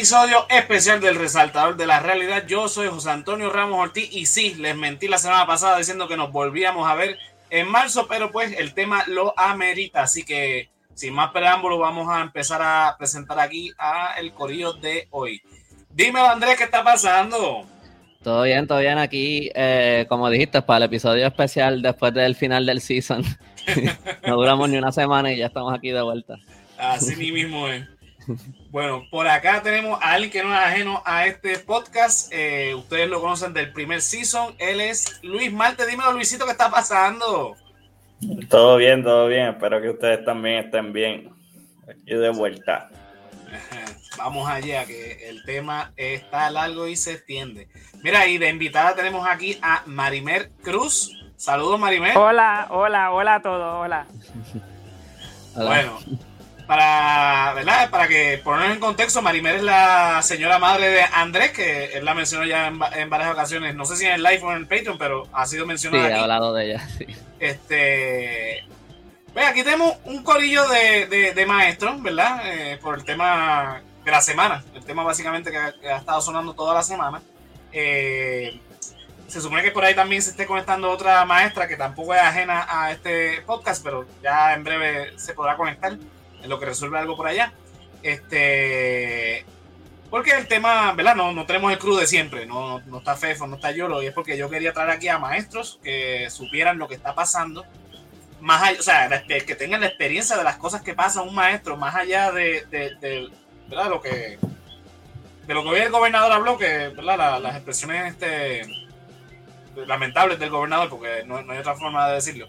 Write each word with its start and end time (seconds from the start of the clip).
episodio 0.00 0.46
especial 0.48 0.98
del 0.98 1.14
Resaltador 1.14 1.76
de 1.76 1.86
la 1.86 2.00
Realidad. 2.00 2.46
Yo 2.46 2.68
soy 2.68 2.88
José 2.88 3.10
Antonio 3.10 3.50
Ramos 3.50 3.80
Ortiz 3.80 4.08
y 4.10 4.24
sí, 4.24 4.54
les 4.54 4.74
mentí 4.74 5.08
la 5.08 5.18
semana 5.18 5.46
pasada 5.46 5.76
diciendo 5.76 6.08
que 6.08 6.16
nos 6.16 6.32
volvíamos 6.32 6.88
a 6.88 6.94
ver 6.94 7.18
en 7.50 7.68
marzo, 7.68 8.06
pero 8.08 8.32
pues 8.32 8.58
el 8.58 8.72
tema 8.72 9.04
lo 9.08 9.38
amerita. 9.38 10.04
Así 10.04 10.24
que 10.24 10.70
sin 10.94 11.12
más 11.12 11.32
preámbulo, 11.32 11.76
vamos 11.76 12.08
a 12.08 12.22
empezar 12.22 12.62
a 12.62 12.96
presentar 12.96 13.38
aquí 13.38 13.72
a 13.76 14.14
el 14.18 14.32
corillo 14.32 14.72
de 14.72 15.06
hoy. 15.10 15.42
Dime, 15.90 16.20
Andrés, 16.20 16.56
¿qué 16.56 16.64
está 16.64 16.82
pasando? 16.82 17.66
Todo 18.22 18.44
bien, 18.44 18.66
todo 18.66 18.78
bien 18.78 18.96
aquí, 18.96 19.50
eh, 19.54 20.06
como 20.08 20.30
dijiste, 20.30 20.62
para 20.62 20.78
el 20.78 20.82
episodio 20.84 21.26
especial 21.26 21.82
después 21.82 22.14
del 22.14 22.34
final 22.34 22.64
del 22.64 22.80
season. 22.80 23.22
no 24.26 24.36
duramos 24.36 24.66
ni 24.70 24.78
una 24.78 24.92
semana 24.92 25.30
y 25.30 25.36
ya 25.36 25.48
estamos 25.48 25.74
aquí 25.74 25.90
de 25.90 26.00
vuelta. 26.00 26.36
Así 26.78 27.16
mismo 27.16 27.68
es. 27.68 27.84
Bueno, 28.70 29.04
por 29.10 29.26
acá 29.26 29.62
tenemos 29.62 30.00
a 30.02 30.12
alguien 30.12 30.30
que 30.30 30.42
no 30.42 30.52
es 30.52 30.60
ajeno 30.60 31.02
a 31.04 31.26
este 31.26 31.58
podcast. 31.58 32.32
Eh, 32.32 32.74
ustedes 32.74 33.08
lo 33.08 33.20
conocen 33.20 33.52
del 33.52 33.72
primer 33.72 34.00
season. 34.00 34.54
Él 34.58 34.80
es 34.80 35.20
Luis 35.22 35.52
Marte. 35.52 35.86
Dímelo, 35.86 36.12
Luisito, 36.12 36.44
¿qué 36.44 36.52
está 36.52 36.70
pasando? 36.70 37.56
Todo 38.48 38.76
bien, 38.76 39.02
todo 39.02 39.26
bien. 39.28 39.48
Espero 39.48 39.80
que 39.80 39.90
ustedes 39.90 40.24
también 40.24 40.64
estén 40.64 40.92
bien. 40.92 41.30
Aquí 41.88 42.14
de 42.14 42.30
vuelta. 42.30 42.88
Vamos 44.18 44.48
allá, 44.48 44.84
que 44.84 45.28
el 45.28 45.44
tema 45.44 45.92
está 45.96 46.50
largo 46.50 46.86
y 46.86 46.96
se 46.96 47.12
extiende. 47.12 47.68
Mira, 48.02 48.26
y 48.26 48.38
de 48.38 48.48
invitada 48.48 48.94
tenemos 48.94 49.26
aquí 49.26 49.58
a 49.62 49.82
Marimer 49.86 50.50
Cruz. 50.62 51.16
Saludos, 51.36 51.80
Marimer. 51.80 52.16
Hola, 52.16 52.66
hola, 52.70 53.12
hola 53.12 53.36
a 53.36 53.42
todos, 53.42 53.84
hola. 53.84 54.06
Bueno, 55.54 55.98
para, 56.70 57.52
¿verdad? 57.54 57.90
para 57.90 58.06
que 58.06 58.40
ponernos 58.44 58.74
en 58.74 58.78
contexto, 58.78 59.20
Marimer 59.22 59.56
es 59.56 59.62
la 59.64 60.22
señora 60.22 60.60
madre 60.60 60.88
de 60.88 61.02
Andrés, 61.02 61.50
que 61.50 61.86
él 61.86 62.04
la 62.04 62.14
mencionó 62.14 62.44
ya 62.44 62.68
en, 62.68 63.10
varias 63.10 63.32
ocasiones, 63.32 63.74
no 63.74 63.84
sé 63.84 63.96
si 63.96 64.06
en 64.06 64.12
el 64.12 64.22
live 64.22 64.40
o 64.44 64.52
en 64.52 64.58
el 64.58 64.68
Patreon, 64.68 64.96
pero 64.96 65.26
ha 65.32 65.46
sido 65.46 65.66
mencionada. 65.66 66.06
Sí, 66.06 66.12
he 66.12 66.16
hablado 66.16 66.54
de 66.54 66.66
ella. 66.66 66.88
Este, 67.40 68.62
ve, 69.34 69.42
aquí 69.46 69.64
tenemos 69.64 69.96
un 70.04 70.22
corillo 70.22 70.62
de, 70.68 71.32
de, 71.34 71.46
maestros, 71.46 72.00
¿verdad? 72.02 72.40
Eh, 72.44 72.78
por 72.80 72.98
el 72.98 73.04
tema 73.04 73.82
de 74.04 74.10
la 74.12 74.20
semana, 74.20 74.62
el 74.72 74.84
tema 74.84 75.02
básicamente 75.02 75.50
que 75.50 75.56
ha, 75.56 75.96
estado 75.96 76.20
sonando 76.20 76.52
toda 76.52 76.74
la 76.74 76.84
semana. 76.84 77.20
Eh, 77.72 78.60
se 79.26 79.40
supone 79.40 79.62
que 79.62 79.72
por 79.72 79.84
ahí 79.84 79.96
también 79.96 80.22
se 80.22 80.30
esté 80.30 80.46
conectando 80.46 80.88
otra 80.88 81.24
maestra 81.24 81.66
que 81.66 81.76
tampoco 81.76 82.14
es 82.14 82.20
ajena 82.20 82.66
a 82.68 82.92
este 82.92 83.40
podcast, 83.40 83.82
pero 83.82 84.06
ya 84.22 84.54
en 84.54 84.62
breve 84.62 85.18
se 85.18 85.34
podrá 85.34 85.56
conectar 85.56 85.96
en 86.42 86.48
lo 86.48 86.58
que 86.58 86.66
resuelve 86.66 86.98
algo 86.98 87.16
por 87.16 87.26
allá. 87.26 87.52
Este, 88.02 89.44
porque 90.10 90.32
el 90.32 90.48
tema, 90.48 90.92
¿verdad? 90.92 91.14
No, 91.14 91.32
no 91.32 91.46
tenemos 91.46 91.72
el 91.72 91.78
crew 91.78 91.96
de 91.96 92.06
siempre, 92.06 92.46
no, 92.46 92.80
no 92.80 92.98
está 92.98 93.14
Fefo, 93.14 93.46
no 93.46 93.56
está 93.56 93.70
Yolo, 93.70 94.02
y 94.02 94.06
es 94.06 94.12
porque 94.12 94.36
yo 94.36 94.50
quería 94.50 94.72
traer 94.72 94.90
aquí 94.90 95.08
a 95.08 95.18
maestros 95.18 95.78
que 95.84 96.28
supieran 96.30 96.78
lo 96.78 96.88
que 96.88 96.96
está 96.96 97.14
pasando, 97.14 97.64
más 98.40 98.62
allá, 98.62 98.80
o 98.80 98.82
sea, 98.82 99.22
que 99.26 99.54
tengan 99.54 99.82
la 99.82 99.86
experiencia 99.86 100.36
de 100.36 100.44
las 100.44 100.56
cosas 100.56 100.82
que 100.82 100.94
pasa 100.94 101.22
un 101.22 101.34
maestro, 101.34 101.76
más 101.76 101.94
allá 101.94 102.32
de, 102.32 102.64
de, 102.70 103.28
¿verdad? 103.68 103.88
Lo 103.88 104.00
que, 104.00 104.38
de 105.46 105.54
lo 105.54 105.62
que 105.62 105.68
hoy 105.68 105.80
el 105.80 105.92
gobernador 105.92 106.32
habló, 106.32 106.58
que, 106.58 106.88
¿verdad? 106.88 107.40
las 107.40 107.54
expresiones 107.54 108.14
este, 108.14 108.62
lamentables 109.86 110.38
del 110.38 110.50
gobernador, 110.50 110.88
porque 110.88 111.22
no, 111.24 111.40
no 111.42 111.52
hay 111.52 111.58
otra 111.58 111.76
forma 111.76 112.08
de 112.08 112.14
decirlo 112.14 112.48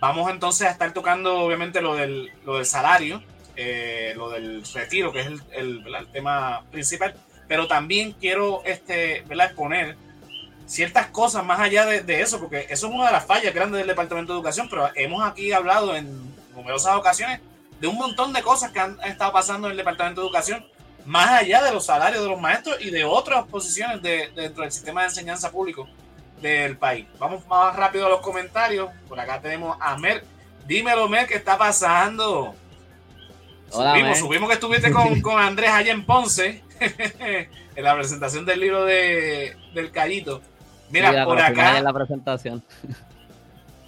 Vamos 0.00 0.30
entonces 0.30 0.66
a 0.66 0.70
estar 0.70 0.92
tocando, 0.94 1.40
obviamente, 1.40 1.82
lo 1.82 1.94
del, 1.94 2.32
lo 2.46 2.56
del 2.56 2.64
salario, 2.64 3.22
eh, 3.54 4.14
lo 4.16 4.30
del 4.30 4.64
retiro, 4.72 5.12
que 5.12 5.20
es 5.20 5.26
el, 5.26 5.42
el, 5.52 6.08
tema 6.10 6.62
principal, 6.70 7.14
pero 7.46 7.68
también 7.68 8.12
quiero 8.12 8.62
este, 8.64 9.18
exponer 9.18 9.96
ciertas 10.64 11.08
cosas 11.08 11.44
más 11.44 11.60
allá 11.60 11.84
de, 11.84 12.22
eso, 12.22 12.40
porque 12.40 12.66
eso 12.70 12.86
es 12.86 12.94
una 12.94 13.06
de 13.06 13.12
las 13.12 13.26
fallas 13.26 13.52
grandes 13.52 13.78
del 13.78 13.88
Departamento 13.88 14.32
de 14.32 14.38
Educación, 14.38 14.68
pero 14.70 14.88
hemos 14.94 15.22
aquí 15.22 15.52
hablado 15.52 15.94
en 15.94 16.34
numerosas 16.54 16.96
ocasiones 16.96 17.40
de 17.78 17.86
un 17.86 17.96
montón 17.96 18.32
de 18.32 18.40
cosas 18.40 18.70
que 18.70 18.80
han, 18.80 18.98
estado 19.02 19.32
pasando 19.32 19.66
en 19.66 19.72
el 19.72 19.76
Departamento 19.76 20.22
de 20.22 20.28
Educación, 20.28 20.64
más 21.04 21.28
allá 21.28 21.62
de 21.62 21.72
los 21.72 21.84
salarios 21.84 22.22
de 22.22 22.28
los 22.28 22.40
maestros 22.40 22.76
y 22.80 22.90
de 22.90 23.04
otras 23.04 23.44
posiciones 23.48 24.00
dentro 24.00 24.62
del 24.62 24.72
sistema 24.72 25.02
de 25.02 25.08
enseñanza 25.08 25.50
público 25.50 25.86
del 26.40 26.76
país. 26.76 27.06
Vamos 27.18 27.46
más 27.46 27.74
rápido 27.76 28.06
a 28.06 28.08
los 28.08 28.20
comentarios. 28.20 28.90
Por 29.08 29.18
acá 29.18 29.40
tenemos 29.40 29.76
a 29.80 29.96
Mer. 29.96 30.24
Dímelo, 30.66 31.08
Mer, 31.08 31.26
¿qué 31.26 31.34
está 31.34 31.58
pasando? 31.58 32.54
subimos, 33.70 34.18
subimos 34.18 34.48
que 34.48 34.54
estuviste 34.54 34.90
con, 34.90 35.20
con 35.22 35.40
Andrés 35.40 35.70
allá 35.70 35.92
en 35.92 36.04
Ponce, 36.04 36.62
en 36.80 37.84
la 37.84 37.94
presentación 37.94 38.44
del 38.44 38.60
libro 38.60 38.84
de, 38.84 39.56
del 39.74 39.90
Callito. 39.90 40.42
Mira, 40.90 41.24
por 41.24 41.40
acá. 41.40 41.78
En 41.78 41.84
la 41.84 41.92
presentación. 41.92 42.62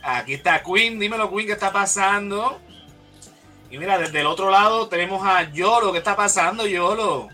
Aquí 0.02 0.34
está 0.34 0.62
Queen, 0.62 0.98
dímelo, 0.98 1.30
Queen, 1.30 1.46
¿qué 1.46 1.52
está 1.52 1.72
pasando? 1.72 2.58
Y 3.70 3.78
mira, 3.78 3.98
desde 3.98 4.20
el 4.20 4.26
otro 4.26 4.50
lado 4.50 4.88
tenemos 4.88 5.24
a 5.26 5.50
Yolo, 5.50 5.92
¿qué 5.92 5.98
está 5.98 6.14
pasando, 6.14 6.66
Yolo? 6.66 7.28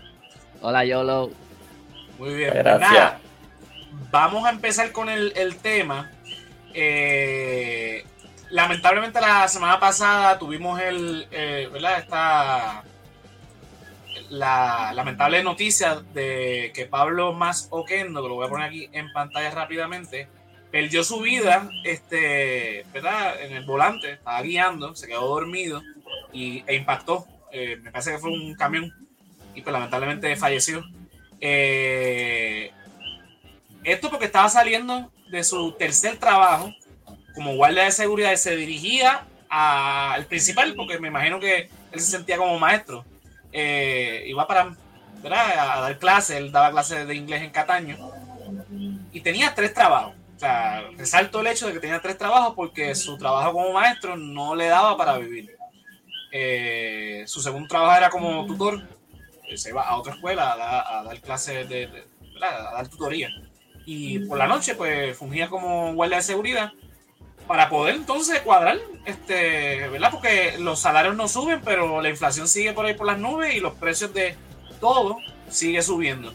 Hola, 0.61 0.85
Yolo. 0.85 1.31
Muy 2.17 2.33
bien, 2.35 2.53
Gracias 2.53 3.28
vamos 4.11 4.45
a 4.45 4.49
empezar 4.49 4.91
con 4.91 5.09
el, 5.09 5.55
tema. 5.61 6.11
Eh, 6.73 8.05
lamentablemente 8.49 9.19
la 9.19 9.47
semana 9.47 9.79
pasada 9.79 10.37
tuvimos 10.37 10.79
el, 10.81 11.27
eh, 11.31 11.69
la 14.29 14.93
lamentable 14.93 15.43
noticia 15.43 16.01
de 16.13 16.71
que 16.73 16.85
Pablo 16.85 17.33
Más 17.33 17.67
Oquendo, 17.71 18.21
que 18.21 18.29
lo 18.29 18.35
voy 18.35 18.47
a 18.47 18.49
poner 18.49 18.67
aquí 18.67 18.89
en 18.91 19.11
pantalla 19.11 19.51
rápidamente, 19.51 20.27
perdió 20.71 21.03
su 21.03 21.21
vida, 21.21 21.69
este. 21.83 22.81
En 22.81 23.53
el 23.53 23.65
volante, 23.65 24.13
estaba 24.13 24.41
guiando, 24.41 24.95
se 24.95 25.07
quedó 25.07 25.27
dormido 25.27 25.81
y, 26.31 26.63
e 26.67 26.75
impactó. 26.75 27.25
Eh, 27.51 27.77
me 27.81 27.91
parece 27.91 28.11
que 28.11 28.19
fue 28.19 28.29
un 28.29 28.53
camión 28.55 28.93
y 29.55 29.61
pues 29.61 29.73
lamentablemente 29.73 30.35
falleció. 30.35 30.83
Esto 33.91 34.09
porque 34.09 34.25
estaba 34.25 34.49
saliendo 34.49 35.11
de 35.29 35.43
su 35.43 35.71
tercer 35.73 36.17
trabajo 36.17 36.73
como 37.33 37.55
guardia 37.55 37.83
de 37.83 37.91
seguridad 37.91 38.31
y 38.31 38.37
se 38.37 38.55
dirigía 38.55 39.25
al 39.49 40.25
principal, 40.25 40.73
porque 40.75 40.99
me 40.99 41.07
imagino 41.07 41.39
que 41.39 41.69
él 41.91 41.99
se 41.99 42.11
sentía 42.11 42.37
como 42.37 42.59
maestro. 42.59 43.05
Eh, 43.51 44.25
iba 44.27 44.47
para 44.47 44.75
dar 45.23 45.97
clases, 45.97 46.37
él 46.37 46.51
daba 46.51 46.71
clases 46.71 47.07
de 47.07 47.15
inglés 47.15 47.41
en 47.41 47.49
Cataño 47.49 47.97
y 49.11 49.21
tenía 49.21 49.53
tres 49.55 49.73
trabajos. 49.73 50.13
O 50.35 50.39
sea, 50.39 50.83
resalto 50.97 51.41
el 51.41 51.47
hecho 51.47 51.67
de 51.67 51.73
que 51.73 51.79
tenía 51.79 52.01
tres 52.01 52.17
trabajos 52.17 52.53
porque 52.55 52.95
su 52.95 53.17
trabajo 53.17 53.53
como 53.53 53.73
maestro 53.73 54.15
no 54.15 54.55
le 54.55 54.67
daba 54.67 54.95
para 54.97 55.17
vivir. 55.17 55.55
Eh, 56.31 57.23
su 57.25 57.41
segundo 57.41 57.67
trabajo 57.67 57.97
era 57.97 58.09
como 58.09 58.45
tutor, 58.45 58.81
se 59.55 59.69
iba 59.69 59.81
a 59.81 59.97
otra 59.97 60.13
escuela 60.13 60.53
a, 60.53 61.03
dar 61.03 61.19
clases 61.21 61.67
de, 61.67 62.05
a 62.41 62.71
dar 62.71 62.87
tutoría 62.87 63.29
y 63.91 64.19
por 64.19 64.37
la 64.37 64.45
noche 64.45 64.75
pues 64.75 65.17
fungía 65.17 65.49
como 65.49 65.95
guardia 65.95 66.17
de 66.17 66.23
seguridad 66.23 66.71
para 67.47 67.69
poder 67.69 67.95
entonces 67.95 68.39
cuadrar, 68.41 68.77
este, 69.05 69.87
¿verdad? 69.87 70.11
Porque 70.11 70.57
los 70.59 70.79
salarios 70.79 71.15
no 71.15 71.27
suben, 71.27 71.59
pero 71.65 71.99
la 71.99 72.09
inflación 72.09 72.47
sigue 72.47 72.73
por 72.73 72.85
ahí 72.85 72.93
por 72.93 73.07
las 73.07 73.17
nubes 73.17 73.55
y 73.55 73.59
los 73.59 73.73
precios 73.73 74.13
de 74.13 74.35
todo 74.79 75.17
sigue 75.49 75.81
subiendo. 75.81 76.31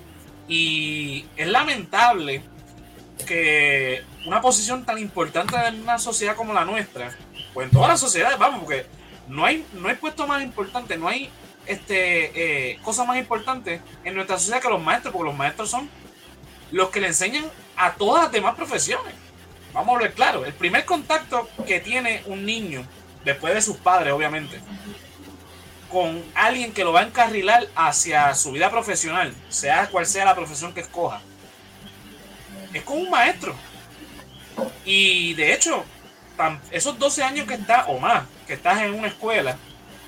Y 0.49 1.27
es 1.37 1.47
lamentable 1.47 2.43
que 3.25 4.03
una 4.27 4.41
posición 4.41 4.85
tan 4.85 4.99
importante 4.99 5.55
en 5.69 5.83
una 5.83 6.01
sociedad 6.01 6.35
como 6.35 6.53
la 6.53 6.65
nuestra, 6.65 7.17
pues 7.53 7.69
en 7.69 7.71
todas 7.71 7.89
las 7.89 8.01
sociedades, 8.01 8.37
vamos, 8.37 8.59
porque 8.65 8.85
no 9.29 9.45
hay, 9.45 9.65
no 9.75 9.89
hay 9.89 9.95
puesto 9.95 10.27
más 10.27 10.43
importante, 10.43 10.97
no 10.97 11.07
hay 11.07 11.31
este, 11.67 12.73
eh, 12.73 12.81
cosa 12.83 13.05
más 13.05 13.17
importante 13.17 13.81
en 14.03 14.17
nuestra 14.17 14.39
sociedad 14.39 14.61
que 14.61 14.69
los 14.69 14.83
maestros, 14.83 15.13
porque 15.13 15.29
los 15.29 15.39
maestros 15.39 15.71
son 15.71 15.89
los 16.75 16.91
que 16.91 17.01
le 17.01 17.07
enseñan 17.07 17.45
a 17.77 17.93
todas 17.93 18.25
las 18.25 18.33
demás 18.33 18.57
profesiones. 18.57 19.15
Vamos 19.73 19.97
a 19.97 20.03
ver 20.03 20.13
claro, 20.13 20.45
el 20.45 20.53
primer 20.53 20.85
contacto 20.85 21.49
que 21.65 21.79
tiene 21.79 22.25
un 22.27 22.45
niño, 22.45 22.85
después 23.25 23.55
de 23.55 23.63
sus 23.63 23.77
padres, 23.77 24.13
obviamente, 24.13 24.61
con 25.89 26.21
alguien 26.35 26.73
que 26.73 26.83
lo 26.83 26.93
va 26.93 27.01
a 27.01 27.05
encarrilar 27.05 27.69
hacia 27.77 28.35
su 28.35 28.51
vida 28.51 28.73
profesional, 28.73 29.33
sea 29.49 29.87
cual 29.89 30.05
sea 30.05 30.25
la 30.25 30.35
profesión 30.35 30.75
que 30.75 30.81
escoja, 30.81 31.21
es 32.73 32.83
con 32.83 32.99
un 32.99 33.11
maestro. 33.11 33.55
Y 34.85 35.35
de 35.35 35.55
hecho, 35.55 35.85
esos 36.73 36.99
12 36.99 37.23
años 37.23 37.47
que 37.47 37.55
estás, 37.55 37.85
o 37.87 38.01
más, 38.01 38.25
que 38.49 38.55
estás 38.55 38.83
en 38.83 38.95
una 38.95 39.07
escuela, 39.07 39.57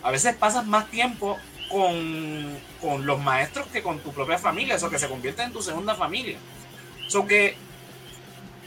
a 0.02 0.10
veces 0.10 0.34
pasas 0.34 0.66
más 0.66 0.90
tiempo 0.90 1.38
con, 1.70 2.58
con 2.80 3.06
los 3.06 3.18
maestros 3.20 3.66
que 3.68 3.82
con 3.82 3.98
tu 4.00 4.12
propia 4.12 4.38
familia, 4.38 4.76
eso 4.76 4.90
que 4.90 4.98
se 4.98 5.08
convierte 5.08 5.42
en 5.42 5.52
tu 5.52 5.62
segunda 5.62 5.94
familia. 5.94 6.38
So 7.08 7.26
que 7.26 7.56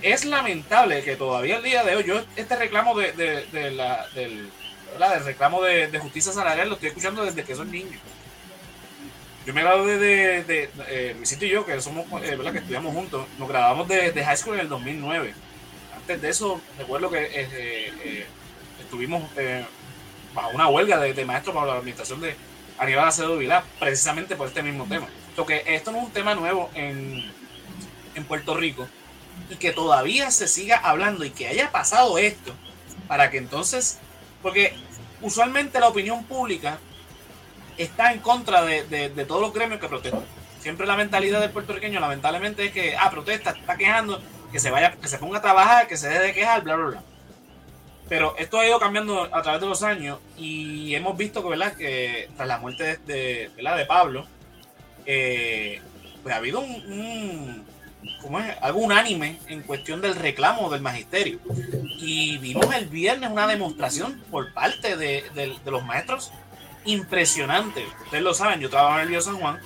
es 0.02 0.26
lamentable 0.26 1.04
que 1.04 1.16
todavía 1.16 1.58
el 1.58 1.64
día 1.64 1.84
de 1.84 1.96
hoy, 1.96 2.04
yo 2.04 2.22
este 2.36 2.56
reclamo 2.56 2.98
de, 2.98 3.12
de, 3.12 3.72
la, 3.72 4.08
del, 4.16 4.50
reclamo 5.26 5.62
de, 5.62 6.00
justicia 6.00 6.32
salarial 6.32 6.70
lo 6.70 6.76
estoy 6.76 6.90
escuchando 6.90 7.26
desde 7.26 7.44
que 7.44 7.56
soy 7.56 7.68
niño. 7.68 7.98
yo 9.46 9.54
me 9.54 9.62
gradué 9.62 9.98
de, 9.98 10.44
de, 10.44 10.70
eh, 10.88 11.14
Luisito 11.18 11.46
y 11.46 11.50
yo, 11.50 11.66
que 11.66 11.80
somos, 11.82 12.06
eh, 12.24 12.36
¿verdad? 12.36 12.54
Que 12.54 12.60
estudiamos 12.60 12.94
juntos, 12.94 13.28
nos 13.38 13.50
graduamos 13.50 13.88
de, 13.88 14.12
de 14.12 14.24
high 14.24 14.38
school 14.38 14.56
en 14.56 14.62
el 14.62 14.70
2009. 14.70 15.34
Antes 15.96 16.22
de 16.22 16.30
eso, 16.30 16.62
recuerdo 16.78 17.10
que 17.10 17.30
eh, 17.32 18.26
estuvimos 18.80 19.24
bajo 20.34 20.50
una 20.52 20.68
huelga 20.68 20.98
de, 21.00 21.26
maestros 21.26 21.56
para 21.56 21.68
la 21.68 21.74
administración 21.74 22.22
de 22.22 22.36
Aníbal 22.80 23.08
Acevedo 23.08 23.38
Vilá, 23.38 23.64
precisamente 23.80 24.36
por 24.36 24.48
este 24.48 24.64
mismo 24.64 24.86
tema. 24.86 25.08
Lo 25.38 25.46
que 25.46 25.64
esto 25.68 25.92
no 25.92 26.00
es 26.00 26.04
un 26.06 26.12
tema 26.12 26.36
nuevo 26.36 26.70
en, 26.74 27.32
en 28.16 28.26
Puerto 28.26 28.56
Rico 28.56 28.88
y 29.50 29.56
que 29.56 29.72
todavía 29.72 30.32
se 30.32 30.48
siga 30.48 30.78
hablando 30.78 31.26
y 31.26 31.30
que 31.30 31.48
haya 31.48 31.72
pasado 31.72 32.18
esto 32.18 32.54
para 33.08 33.30
que 33.30 33.38
entonces, 33.38 34.00
porque 34.42 34.76
usualmente 35.22 35.80
la 35.80 35.88
opinión 35.88 36.24
pública 36.24 36.80
está 37.78 38.12
en 38.14 38.20
contra 38.20 38.64
de, 38.64 38.84
de, 38.84 39.26
todos 39.26 39.42
los 39.42 39.54
gremios 39.54 39.80
que 39.80 39.88
protestan. 39.88 40.24
Siempre 40.60 40.86
la 40.86 40.98
mentalidad 40.98 41.40
del 41.40 41.52
puertorriqueño, 41.52 42.00
lamentablemente, 42.00 42.66
es 42.66 42.72
que, 42.74 42.96
ah, 42.98 43.10
protesta, 43.10 43.52
está 43.52 43.78
quejando, 43.78 44.22
que 44.52 44.60
se 44.60 44.70
vaya, 44.70 44.92
que 44.92 45.08
se 45.08 45.18
ponga 45.18 45.40
a 45.40 45.42
trabajar, 45.42 45.88
que 45.88 45.96
se 45.96 46.10
deje 46.10 46.20
de 46.20 46.34
quejar, 46.34 46.62
bla, 46.64 46.76
bla, 46.76 46.86
bla. 46.88 47.04
Pero 48.10 48.36
esto 48.38 48.60
ha 48.60 48.68
ido 48.68 48.80
cambiando 48.80 49.30
a 49.32 49.42
través 49.44 49.62
de 49.62 49.68
los 49.68 49.84
años 49.84 50.20
y 50.36 50.96
hemos 50.96 51.16
visto 51.16 51.44
que, 51.44 51.50
¿verdad? 51.50 51.74
que 51.74 52.28
tras 52.36 52.48
la 52.48 52.58
muerte 52.58 52.98
de, 53.06 53.52
¿verdad? 53.56 53.78
de 53.78 53.86
Pablo, 53.86 54.26
eh, 55.06 55.80
pues 56.24 56.34
ha 56.34 56.40
habido 56.40 56.60
un, 56.60 57.64
¿cómo 58.22 58.40
es? 58.40 58.56
algo 58.62 58.80
unánime 58.80 59.38
en 59.48 59.62
cuestión 59.62 60.02
del 60.02 60.16
reclamo 60.16 60.70
del 60.70 60.82
magisterio. 60.82 61.40
Y 62.00 62.38
vimos 62.40 62.74
el 62.74 62.88
viernes 62.88 63.30
una 63.30 63.48
demostración 63.48 64.22
por 64.32 64.54
parte 64.54 64.98
de, 64.98 65.56
los 65.66 65.86
maestros 65.86 66.32
impresionante. 66.86 67.86
Ustedes 68.06 68.24
lo 68.24 68.34
saben, 68.34 68.60
yo 68.60 68.70
trabajaba 68.70 69.02
en 69.02 69.04
el 69.04 69.10
Río 69.10 69.22
San 69.22 69.38
Juan. 69.38 69.60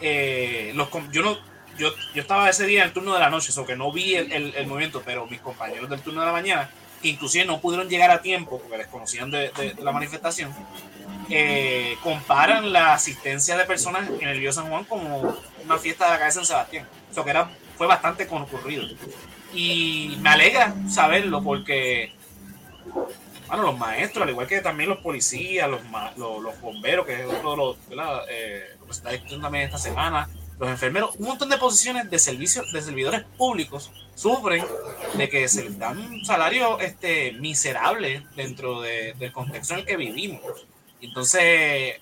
Eh, 0.00 0.72
los, 0.74 0.88
yo, 1.10 1.22
no, 1.22 1.38
yo, 1.76 1.90
yo 2.14 2.22
estaba 2.22 2.48
ese 2.48 2.66
día 2.66 2.82
en 2.82 2.88
el 2.88 2.92
turno 2.94 3.14
de 3.14 3.20
la 3.20 3.30
noche, 3.30 3.50
eso 3.50 3.66
que 3.66 3.76
no 3.76 3.92
vi 3.92 4.14
el, 4.14 4.54
el, 4.54 4.66
movimiento, 4.66 5.02
pero 5.04 5.26
mis 5.26 5.40
compañeros 5.40 5.90
del 5.90 6.00
turno 6.00 6.20
de 6.20 6.26
la 6.26 6.32
mañana, 6.32 6.70
inclusive 7.02 7.44
no 7.44 7.60
pudieron 7.60 7.88
llegar 7.88 8.10
a 8.10 8.22
tiempo 8.22 8.60
porque 8.60 8.78
desconocían 8.78 9.30
de, 9.30 9.50
de, 9.50 9.74
la 9.82 9.92
manifestación, 9.92 10.54
eh, 11.28 11.96
comparan 12.02 12.72
la 12.72 12.94
asistencia 12.94 13.56
de 13.56 13.64
personas 13.64 14.08
en 14.20 14.28
el 14.28 14.38
Río 14.38 14.52
San 14.52 14.68
Juan 14.68 14.84
como 14.84 15.36
una 15.64 15.78
fiesta 15.78 16.06
de 16.06 16.10
la 16.10 16.18
calle 16.18 16.32
San 16.32 16.44
Sebastián. 16.44 16.88
Eso 17.10 17.24
que 17.24 17.30
era 17.30 17.50
fue 17.76 17.86
bastante 17.86 18.26
concurrido. 18.26 18.84
Y 19.52 20.16
me 20.20 20.30
alegra 20.30 20.74
saberlo 20.88 21.42
porque, 21.42 22.12
bueno, 23.46 23.62
los 23.62 23.78
maestros, 23.78 24.22
al 24.22 24.30
igual 24.30 24.46
que 24.46 24.60
también 24.60 24.90
los 24.90 24.98
policías, 24.98 25.68
los, 25.68 25.80
los, 26.16 26.60
bomberos, 26.60 27.06
que 27.06 27.20
es 27.20 27.26
otro 27.26 27.76
de 27.88 27.96
los, 27.96 28.24
eh, 28.28 28.76
lo 28.78 28.86
que 28.86 28.92
se 28.92 28.98
está 28.98 29.10
discutiendo 29.10 29.46
también 29.46 29.64
esta 29.64 29.78
semana, 29.78 30.28
los 30.58 30.68
enfermeros, 30.68 31.16
un 31.16 31.28
montón 31.28 31.48
de 31.48 31.56
posiciones 31.56 32.10
de 32.10 32.18
servicios, 32.18 32.70
de 32.72 32.82
servidores 32.82 33.22
públicos 33.38 33.90
sufren 34.20 34.62
de 35.14 35.28
que 35.30 35.48
se 35.48 35.64
les 35.64 35.78
dan 35.78 36.22
salarios 36.26 36.82
este, 36.82 37.32
miserables 37.32 38.22
dentro 38.36 38.82
del 38.82 39.32
contexto 39.32 39.72
en 39.74 39.80
el 39.80 39.86
que 39.86 39.96
vivimos. 39.96 40.42
Entonces, 41.00 42.00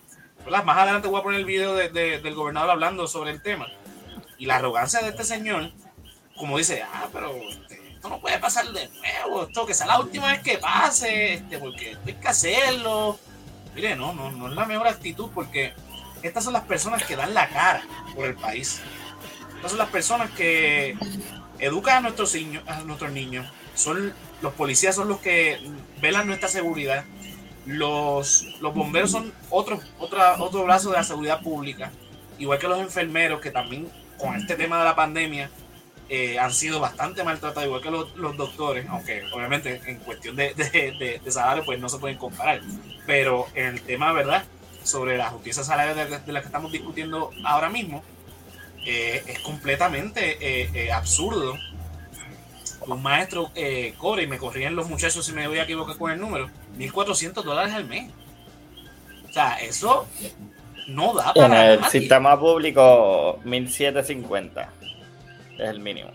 más 0.64 0.78
adelante 0.78 1.06
voy 1.06 1.20
a 1.20 1.22
poner 1.22 1.38
el 1.38 1.46
video 1.46 1.76
del 1.76 2.34
gobernador 2.34 2.70
hablando 2.70 3.06
sobre 3.06 3.30
el 3.30 3.40
tema. 3.40 3.68
Y 4.36 4.46
la 4.46 4.56
arrogancia 4.56 5.00
de 5.00 5.10
este 5.10 5.22
señor, 5.22 5.70
como 6.36 6.58
dice, 6.58 6.82
ah, 6.82 7.08
pero 7.12 7.36
este, 7.36 7.94
esto 7.94 8.08
no 8.08 8.20
puede 8.20 8.38
pasar 8.38 8.66
de 8.72 8.88
nuevo, 8.88 9.44
esto 9.44 9.64
que 9.64 9.74
sea 9.74 9.86
la 9.86 10.00
última 10.00 10.32
vez 10.32 10.42
que 10.42 10.58
pase, 10.58 11.34
este, 11.34 11.58
porque 11.58 11.96
hay 12.04 12.14
que 12.14 12.28
hacerlo. 12.28 13.16
Mire, 13.76 13.94
no, 13.94 14.12
no, 14.12 14.32
no 14.32 14.48
es 14.48 14.54
la 14.54 14.66
mejor 14.66 14.88
actitud 14.88 15.30
porque 15.32 15.72
estas 16.22 16.42
son 16.42 16.52
las 16.52 16.64
personas 16.64 17.04
que 17.04 17.14
dan 17.14 17.32
la 17.32 17.48
cara 17.48 17.84
por 18.16 18.26
el 18.26 18.34
país. 18.34 18.80
Estas 19.54 19.70
son 19.70 19.78
las 19.78 19.88
personas 19.88 20.30
que 20.32 20.96
educan 21.58 21.99
a 21.99 22.00
nuestros 22.00 22.34
niños, 22.34 22.62
a 22.66 22.81
nuestros 22.81 23.12
niños. 23.12 23.46
Son 23.75 24.12
los 24.43 24.52
policías 24.55 24.94
son 24.94 25.08
los 25.08 25.20
que 25.20 25.58
velan 26.00 26.26
nuestra 26.26 26.49
seguridad. 26.49 27.05
Los, 27.66 28.46
los 28.60 28.75
bomberos 28.75 29.10
son 29.10 29.32
otro, 29.50 29.78
otra, 29.99 30.40
otro 30.40 30.64
brazo 30.64 30.90
de 30.90 30.96
la 30.96 31.05
seguridad 31.05 31.43
pública, 31.43 31.90
igual 32.38 32.58
que 32.58 32.66
los 32.66 32.81
enfermeros 32.81 33.40
que 33.40 33.50
también 33.50 33.90
con 34.16 34.34
este 34.37 34.55
tema 34.55 34.78
de 34.78 34.84
la 34.84 34.96
pandemia 34.96 35.50
eh, 36.08 36.38
han 36.38 36.52
sido 36.52 36.81
bastante 36.81 37.22
maltratados, 37.22 37.66
igual 37.66 37.82
que 37.82 37.90
los, 37.90 38.37
doctores, 38.37 38.87
aunque 38.88 39.22
obviamente 39.34 39.82
en 39.84 39.99
cuestión 39.99 40.37
de, 40.37 40.54
de, 40.54 41.20
salario 41.31 41.62
pues 41.66 41.78
no 41.78 41.90
se 41.90 41.99
pueden 41.99 42.16
comparar, 42.16 42.62
pero 43.06 43.46
el 43.54 43.82
tema, 43.82 44.12
¿verdad? 44.12 44.44
Sobre 44.82 45.19
la 45.19 45.28
justicia 45.28 45.62
salarial 45.62 46.25
de, 46.25 46.32
la 46.32 46.40
que 46.40 46.46
estamos 46.46 46.72
discutiendo 46.72 47.31
ahora 47.44 47.69
mismo, 47.69 48.02
eh, 48.84 49.22
es 49.26 49.38
completamente 49.40 50.38
eh, 50.40 50.92
absurdo 50.92 51.56
un 52.86 53.02
maestro 53.02 53.50
cobre, 53.98 54.22
y 54.22 54.26
me 54.26 54.38
corrían 54.38 54.75
los 54.75 54.88
muchachos 54.88 55.26
si 55.26 55.32
me 55.32 55.46
voy 55.46 55.58
a 55.58 55.64
equivocar 55.64 55.98
con 55.98 56.10
el 56.10 56.19
número, 56.19 56.48
1.400 56.78 57.42
dólares 57.42 57.75
al 57.75 57.84
mes. 57.84 58.10
O 59.28 59.32
sea, 59.32 59.56
eso 59.56 60.06
no 60.86 61.12
da 61.12 61.34
para 61.34 61.75
En 61.75 61.80
el 61.80 61.85
sistema 61.85 62.40
público, 62.40 63.40
1750 63.44 64.73
es 65.58 65.68
el 65.68 65.80
mínimo. 65.80 66.11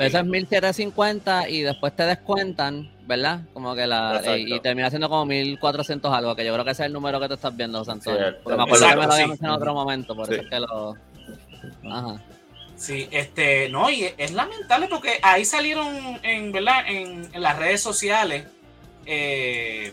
Eso 0.00 0.18
es 0.18 0.24
1750 0.24 1.48
y 1.48 1.62
después 1.62 1.94
te 1.94 2.04
descuentan, 2.04 2.90
¿verdad? 3.06 3.40
Como 3.52 3.74
que 3.74 3.86
la. 3.86 4.22
Y, 4.36 4.58
termina 4.60 4.88
siendo 4.88 5.08
como 5.08 5.26
1400 5.26 6.12
algo, 6.12 6.34
que 6.34 6.44
yo 6.44 6.52
creo 6.54 6.64
que 6.64 6.70
ese 6.70 6.84
es 6.84 6.86
el 6.86 6.92
número 6.92 7.20
que 7.20 7.28
te 7.28 7.34
estás 7.34 7.54
viendo, 7.54 7.84
Antonio. 7.86 8.34
Porque 8.42 8.56
me 8.56 8.62
acuerdo 8.62 8.88
que 8.88 8.96
me 8.96 9.06
lo 9.06 9.12
habíamos 9.12 9.40
en 9.40 9.48
otro 9.48 9.74
momento, 9.74 10.16
por 10.16 10.32
eso 10.32 10.42
es 10.42 10.48
que 10.48 10.60
lo. 10.60 10.96
Sí, 12.76 13.08
este, 13.12 13.68
no, 13.68 13.88
y 13.88 14.12
es 14.16 14.32
lamentable 14.32 14.88
porque 14.88 15.20
ahí 15.22 15.44
salieron 15.44 16.18
en, 16.22 16.52
¿verdad? 16.52 16.84
En, 16.86 17.28
en 17.32 17.42
las 17.42 17.56
redes 17.56 17.80
sociales, 17.80 18.46
eh, 19.06 19.92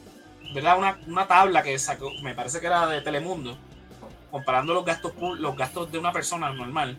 ¿verdad? 0.53 0.77
Una, 0.77 0.99
una 1.07 1.27
tabla 1.27 1.61
que 1.61 1.77
sacó, 1.77 2.11
me 2.21 2.33
parece 2.33 2.59
que 2.59 2.67
era 2.67 2.87
de 2.87 3.01
Telemundo, 3.01 3.57
comparando 4.31 4.73
los 4.73 4.83
gastos, 4.83 5.13
los 5.37 5.55
gastos 5.55 5.91
de 5.91 5.99
una 5.99 6.11
persona 6.11 6.51
normal, 6.51 6.97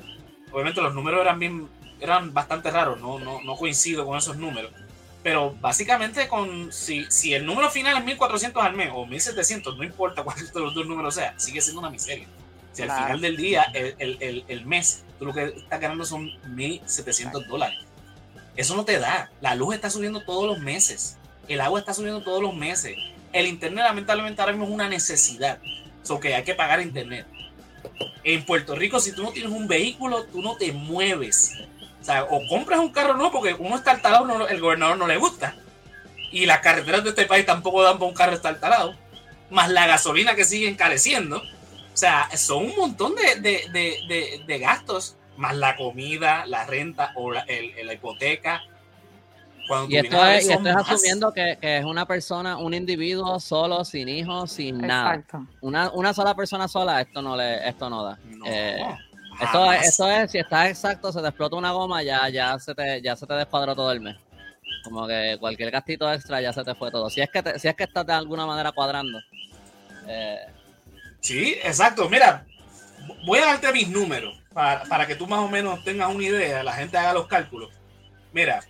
obviamente 0.52 0.80
los 0.80 0.94
números 0.94 1.20
eran 1.22 1.38
bien, 1.38 1.68
eran 2.00 2.32
bastante 2.32 2.70
raros, 2.70 3.00
no, 3.00 3.18
no, 3.18 3.42
no 3.42 3.56
coincido 3.56 4.06
con 4.06 4.16
esos 4.16 4.36
números. 4.36 4.70
Pero 5.22 5.54
básicamente 5.60 6.26
con 6.28 6.72
si, 6.72 7.04
si 7.10 7.32
el 7.32 7.46
número 7.46 7.70
final 7.70 7.96
es 7.96 8.04
1400 8.04 8.62
al 8.62 8.74
mes 8.74 8.90
o 8.92 9.06
1700, 9.06 9.76
no 9.76 9.84
importa 9.84 10.22
cuál 10.22 10.36
de 10.52 10.60
los 10.60 10.74
dos 10.74 10.86
números 10.86 11.14
sea, 11.14 11.38
sigue 11.38 11.60
siendo 11.60 11.80
una 11.80 11.90
miseria. 11.90 12.26
Si 12.72 12.82
al 12.82 12.90
final 12.90 13.20
del 13.20 13.36
día, 13.36 13.64
el, 13.74 14.16
el, 14.20 14.44
el, 14.48 14.66
mes, 14.66 15.04
tú 15.18 15.26
lo 15.26 15.34
que 15.34 15.44
estás 15.44 15.80
ganando 15.80 16.04
son 16.04 16.30
1700 16.54 17.46
dólares. 17.46 17.78
Eso 18.56 18.76
no 18.76 18.84
te 18.84 18.98
da. 18.98 19.30
La 19.40 19.54
luz 19.54 19.74
está 19.74 19.90
subiendo 19.90 20.20
todos 20.24 20.46
los 20.46 20.58
meses. 20.58 21.18
El 21.48 21.60
agua 21.60 21.80
está 21.80 21.92
subiendo 21.92 22.22
todos 22.22 22.42
los 22.42 22.54
meses. 22.54 22.96
El 23.32 23.46
internet, 23.46 23.84
lamentablemente, 23.84 24.40
ahora 24.40 24.52
mismo 24.52 24.66
es 24.66 24.72
una 24.72 24.88
necesidad. 24.88 25.58
So 26.02 26.18
que 26.18 26.34
hay 26.34 26.44
que 26.44 26.54
pagar 26.54 26.80
internet. 26.80 27.26
En 28.24 28.44
Puerto 28.44 28.74
Rico, 28.74 29.00
si 29.00 29.12
tú 29.12 29.22
no 29.22 29.32
tienes 29.32 29.52
un 29.52 29.68
vehículo, 29.68 30.24
tú 30.24 30.40
no 30.40 30.56
te 30.56 30.72
mueves. 30.72 31.52
O 32.00 32.04
sea, 32.04 32.24
o 32.24 32.46
compras 32.48 32.80
un 32.80 32.90
carro 32.90 33.14
no, 33.14 33.30
porque 33.30 33.54
uno 33.54 33.76
está 33.76 33.98
no, 34.24 34.48
el 34.48 34.60
gobernador 34.60 34.96
no 34.96 35.06
le 35.06 35.16
gusta. 35.16 35.54
Y 36.30 36.46
las 36.46 36.60
carreteras 36.60 37.04
de 37.04 37.10
este 37.10 37.26
país 37.26 37.46
tampoco 37.46 37.82
dan 37.82 37.98
para 37.98 38.08
un 38.08 38.14
carro 38.14 38.32
instalado. 38.32 38.94
Más 39.50 39.70
la 39.70 39.86
gasolina 39.86 40.34
que 40.34 40.44
sigue 40.44 40.68
encareciendo. 40.68 41.42
O 41.92 41.96
sea, 41.96 42.28
son 42.36 42.66
un 42.66 42.76
montón 42.76 43.14
de, 43.14 44.58
gastos. 44.60 45.16
Más 45.36 45.56
la 45.56 45.76
comida, 45.76 46.44
la 46.46 46.66
renta 46.66 47.12
o 47.16 47.32
la 47.32 47.44
hipoteca 47.92 48.62
y 49.88 49.96
esto 49.96 50.26
es, 50.26 50.50
asumiendo 50.50 51.32
que, 51.32 51.58
es 51.60 51.84
una 51.84 52.06
persona, 52.06 52.56
un 52.58 52.74
individuo 52.74 53.38
solo, 53.40 53.84
sin 53.84 54.08
hijos, 54.08 54.52
sin 54.52 54.78
nada. 54.78 55.22
Una, 55.60 55.90
una 55.90 56.12
sola 56.12 56.34
persona 56.34 56.68
sola, 56.68 57.00
esto 57.00 57.22
no 57.22 57.36
le, 57.36 57.66
esto 57.68 57.88
no 57.88 58.04
da. 58.04 58.18
Eh, 58.44 58.84
esto, 59.40 59.72
esto, 59.72 60.10
es, 60.10 60.30
si 60.30 60.38
estás 60.38 60.68
exacto, 60.68 61.12
se 61.12 61.20
te 61.20 61.28
explota 61.28 61.56
una 61.56 61.72
goma, 61.72 62.02
ya, 62.02 62.28
ya 62.28 62.58
se 62.58 62.74
te, 62.74 63.00
ya 63.02 63.16
se 63.16 63.26
te 63.26 63.34
descuadró 63.34 63.74
todo 63.74 63.92
el 63.92 64.00
mes. 64.00 64.16
Como 64.84 65.06
que 65.06 65.36
cualquier 65.38 65.70
gastito 65.70 66.12
extra 66.12 66.40
ya 66.40 66.52
se 66.52 66.64
te 66.64 66.74
fue 66.74 66.90
todo. 66.90 67.08
Si 67.08 67.20
es 67.20 67.30
que 67.30 67.58
si 67.58 67.68
es 67.68 67.74
que 67.74 67.84
estás 67.84 68.06
de 68.06 68.12
alguna 68.12 68.46
manera 68.46 68.72
cuadrando. 68.72 69.18
Eh. 70.08 70.38
Sí, 71.22 71.56
exacto. 71.62 72.08
Mira, 72.08 72.44
voy 73.24 73.38
a 73.38 73.46
darte 73.46 73.72
mis 73.72 73.88
números 73.88 74.36
para, 74.52 74.82
para 74.84 75.06
que 75.06 75.14
tú 75.14 75.28
más 75.28 75.38
o 75.38 75.48
menos 75.48 75.82
tengas 75.84 76.12
una 76.12 76.24
idea, 76.24 76.64
la 76.64 76.74
gente 76.74 76.98
haga 76.98 77.14
los 77.14 77.28
cálculos. 77.28 77.70
Mira, 78.32 78.60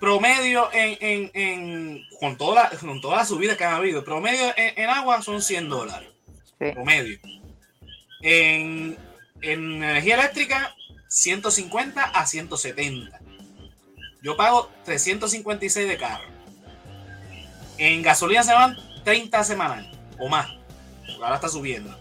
promedio 0.00 0.72
en, 0.72 0.96
en, 1.00 1.30
en, 1.34 2.02
con, 2.18 2.38
toda 2.38 2.70
la, 2.70 2.78
con 2.78 3.00
toda 3.02 3.18
la 3.18 3.26
subida 3.26 3.56
que 3.56 3.64
ha 3.64 3.76
habido, 3.76 4.02
promedio 4.02 4.52
en, 4.56 4.88
agua 4.88 5.20
son 5.20 5.42
100 5.42 5.68
dólares. 5.68 6.08
Promedio. 6.58 7.18
En, 8.22 8.96
energía 9.42 10.14
eléctrica, 10.14 10.74
150 11.08 12.02
a 12.02 12.26
170. 12.26 13.20
Yo 14.22 14.38
pago 14.38 14.70
356 14.86 15.86
de 15.86 15.98
carro. 15.98 16.24
En 17.76 18.00
gasolina 18.00 18.42
se 18.42 18.54
van 18.54 18.74
30 19.04 19.44
semanal 19.44 19.95
o 20.18 20.28
más. 20.28 20.48
Ahora 21.22 21.36
está 21.36 21.48
subiendo. 21.48 21.94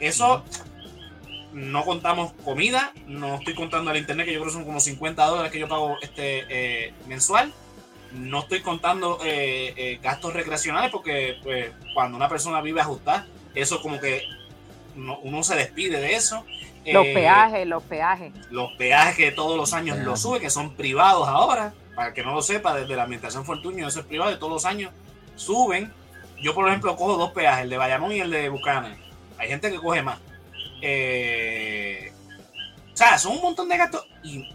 Eso 0.00 0.44
no 1.52 1.84
contamos 1.84 2.32
comida, 2.44 2.92
no 3.06 3.36
estoy 3.36 3.54
contando 3.54 3.90
al 3.90 3.96
internet, 3.96 4.26
que 4.26 4.32
yo 4.32 4.40
creo 4.40 4.50
que 4.50 4.54
son 4.54 4.64
como 4.64 4.80
50 4.80 5.24
dólares 5.24 5.52
que 5.52 5.58
yo 5.58 5.68
pago 5.68 5.96
este 6.00 6.44
eh, 6.48 6.94
mensual. 7.06 7.52
No 8.12 8.40
estoy 8.40 8.60
contando 8.60 9.18
eh, 9.24 9.72
eh, 9.76 9.98
gastos 10.02 10.34
recreacionales 10.34 10.90
porque 10.90 11.36
pues, 11.42 11.70
cuando 11.94 12.16
una 12.16 12.28
persona 12.28 12.60
vive 12.60 12.80
ajustada, 12.80 13.26
eso 13.54 13.80
como 13.80 13.98
que 14.00 14.22
uno 14.96 15.42
se 15.42 15.56
despide 15.56 16.00
de 16.00 16.14
eso. 16.14 16.44
Los 16.84 17.06
peajes, 17.06 17.66
los 17.66 17.82
peajes. 17.84 18.32
Los 18.50 18.72
peajes 18.72 19.16
que 19.16 19.30
todos 19.30 19.56
los 19.56 19.72
años 19.72 19.98
lo 19.98 20.16
sube, 20.16 20.40
que 20.40 20.50
son 20.50 20.74
privados 20.74 21.28
ahora. 21.28 21.72
Para 21.94 22.14
que 22.14 22.22
no 22.22 22.32
lo 22.34 22.42
sepa, 22.42 22.74
desde 22.74 22.96
la 22.96 23.02
Administración 23.02 23.44
Fortuño, 23.44 23.86
eso 23.86 24.00
es 24.00 24.06
privado, 24.06 24.30
de 24.30 24.38
todos 24.38 24.52
los 24.52 24.64
años 24.64 24.90
suben. 25.36 25.92
Yo, 26.42 26.54
por 26.54 26.68
ejemplo, 26.68 26.96
cojo 26.96 27.16
dos 27.16 27.30
peajes, 27.30 27.64
el 27.64 27.70
de 27.70 27.76
Bayamón 27.76 28.12
y 28.12 28.20
el 28.20 28.30
de 28.30 28.48
Buchanan. 28.48 28.96
Hay 29.38 29.48
gente 29.48 29.70
que 29.70 29.78
coge 29.78 30.02
más. 30.02 30.18
Eh, 30.80 32.12
o 32.92 32.96
sea, 32.96 33.16
son 33.18 33.36
un 33.36 33.42
montón 33.42 33.68
de 33.68 33.78
gastos. 33.78 34.04
Y 34.24 34.48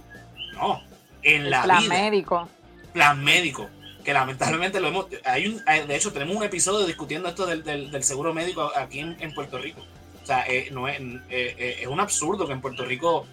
no, 0.53 0.81
en 1.23 1.49
la 1.49 1.63
plan 1.63 1.87
médico. 1.87 2.49
Plan 2.93 3.23
médico. 3.23 3.69
Que 4.03 4.13
lamentablemente 4.13 4.79
lo 4.79 4.89
hemos. 4.89 5.07
Hay 5.25 5.47
un, 5.47 5.63
de 5.65 5.95
hecho, 5.95 6.11
tenemos 6.11 6.35
un 6.35 6.43
episodio 6.43 6.85
discutiendo 6.85 7.29
esto 7.29 7.45
del, 7.45 8.03
seguro 8.03 8.33
médico 8.33 8.71
aquí 8.75 8.99
en, 8.99 9.33
Puerto 9.33 9.57
Rico. 9.57 9.81
O 10.23 10.25
sea, 10.25 10.45
eh, 10.47 10.69
no 10.71 10.87
es, 10.87 10.99
eh, 11.29 11.79
es 11.81 11.87
un 11.87 11.99
absurdo 11.99 12.45
que 12.47 12.53
en 12.53 12.61
Puerto 12.61 12.85
Rico 12.85 13.25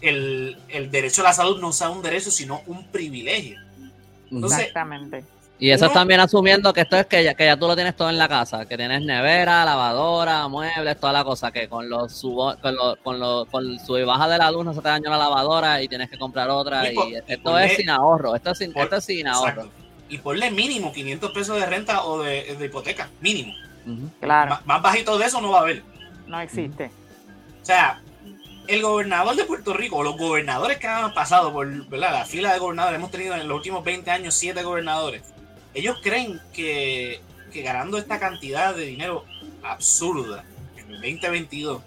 el, 0.00 0.56
el, 0.68 0.90
derecho 0.90 1.22
a 1.22 1.24
la 1.24 1.32
salud 1.32 1.60
no 1.60 1.72
sea 1.72 1.90
un 1.90 2.02
derecho, 2.02 2.30
sino 2.30 2.62
un 2.66 2.86
privilegio. 2.88 3.58
Exactamente. 4.30 5.24
Y 5.58 5.70
eso 5.70 5.86
es 5.86 5.92
también 5.92 6.20
asumiendo 6.20 6.72
que 6.74 6.82
esto 6.82 6.96
es 6.96 7.06
que 7.06 7.24
ya, 7.24 7.34
que 7.34 7.46
ya 7.46 7.56
tú 7.56 7.66
lo 7.66 7.74
tienes 7.74 7.96
todo 7.96 8.10
en 8.10 8.18
la 8.18 8.28
casa, 8.28 8.66
que 8.66 8.76
tienes 8.76 9.02
nevera, 9.02 9.64
lavadora, 9.64 10.48
muebles, 10.48 11.00
toda 11.00 11.14
la 11.14 11.24
cosa, 11.24 11.50
que 11.50 11.66
con 11.66 11.88
los 11.88 12.12
subo, 12.12 12.54
con, 12.60 12.74
lo, 12.74 12.96
con, 12.96 13.18
lo, 13.18 13.46
con 13.46 13.78
sub 13.80 13.96
y 13.96 14.04
baja 14.04 14.28
de 14.28 14.36
la 14.36 14.50
luz 14.50 14.66
no 14.66 14.74
se 14.74 14.82
te 14.82 14.88
dañó 14.88 15.08
la 15.08 15.16
lavadora 15.16 15.80
y 15.82 15.88
tienes 15.88 16.10
que 16.10 16.18
comprar 16.18 16.50
otra. 16.50 16.92
Y, 16.92 16.96
esto 17.26 17.58
es 17.58 17.76
sin 17.76 17.88
ahorro, 17.88 18.36
esto 18.36 18.50
es 18.50 18.58
sin, 18.58 18.76
esto 18.76 18.96
es 18.96 19.04
sin 19.04 19.26
ahorro. 19.26 19.70
Y 20.10 20.18
ponle 20.18 20.50
mínimo 20.50 20.92
500 20.92 21.30
pesos 21.32 21.58
de 21.58 21.64
renta 21.64 22.04
o 22.04 22.22
de, 22.22 22.58
hipoteca, 22.62 23.08
mínimo. 23.20 23.54
Claro. 24.20 24.58
más 24.64 24.82
bajito 24.82 25.16
de 25.16 25.26
eso 25.26 25.40
no 25.40 25.50
va 25.52 25.58
a 25.58 25.62
haber. 25.62 25.82
No 26.26 26.38
existe. 26.40 26.90
O 27.62 27.64
sea, 27.64 28.02
el 28.68 28.82
gobernador 28.82 29.36
de 29.36 29.44
Puerto 29.44 29.72
Rico, 29.72 30.02
los 30.02 30.16
gobernadores 30.18 30.78
que 30.78 30.86
han 30.86 31.14
pasado 31.14 31.52
por 31.52 31.66
la 31.66 32.24
fila 32.24 32.52
de 32.52 32.58
gobernadores, 32.58 32.98
hemos 32.98 33.10
tenido 33.10 33.34
en 33.34 33.48
los 33.48 33.56
últimos 33.56 33.84
20 33.84 34.10
años 34.10 34.34
siete 34.34 34.62
gobernadores, 34.62 35.22
ellos 35.76 35.98
creen 36.02 36.40
que, 36.52 37.20
ganando 37.54 37.98
esta 37.98 38.18
cantidad 38.18 38.74
de 38.74 38.84
dinero 38.84 39.24
absurda 39.62 40.44
en 40.76 40.90
el 40.90 41.00
2022, 41.00 41.82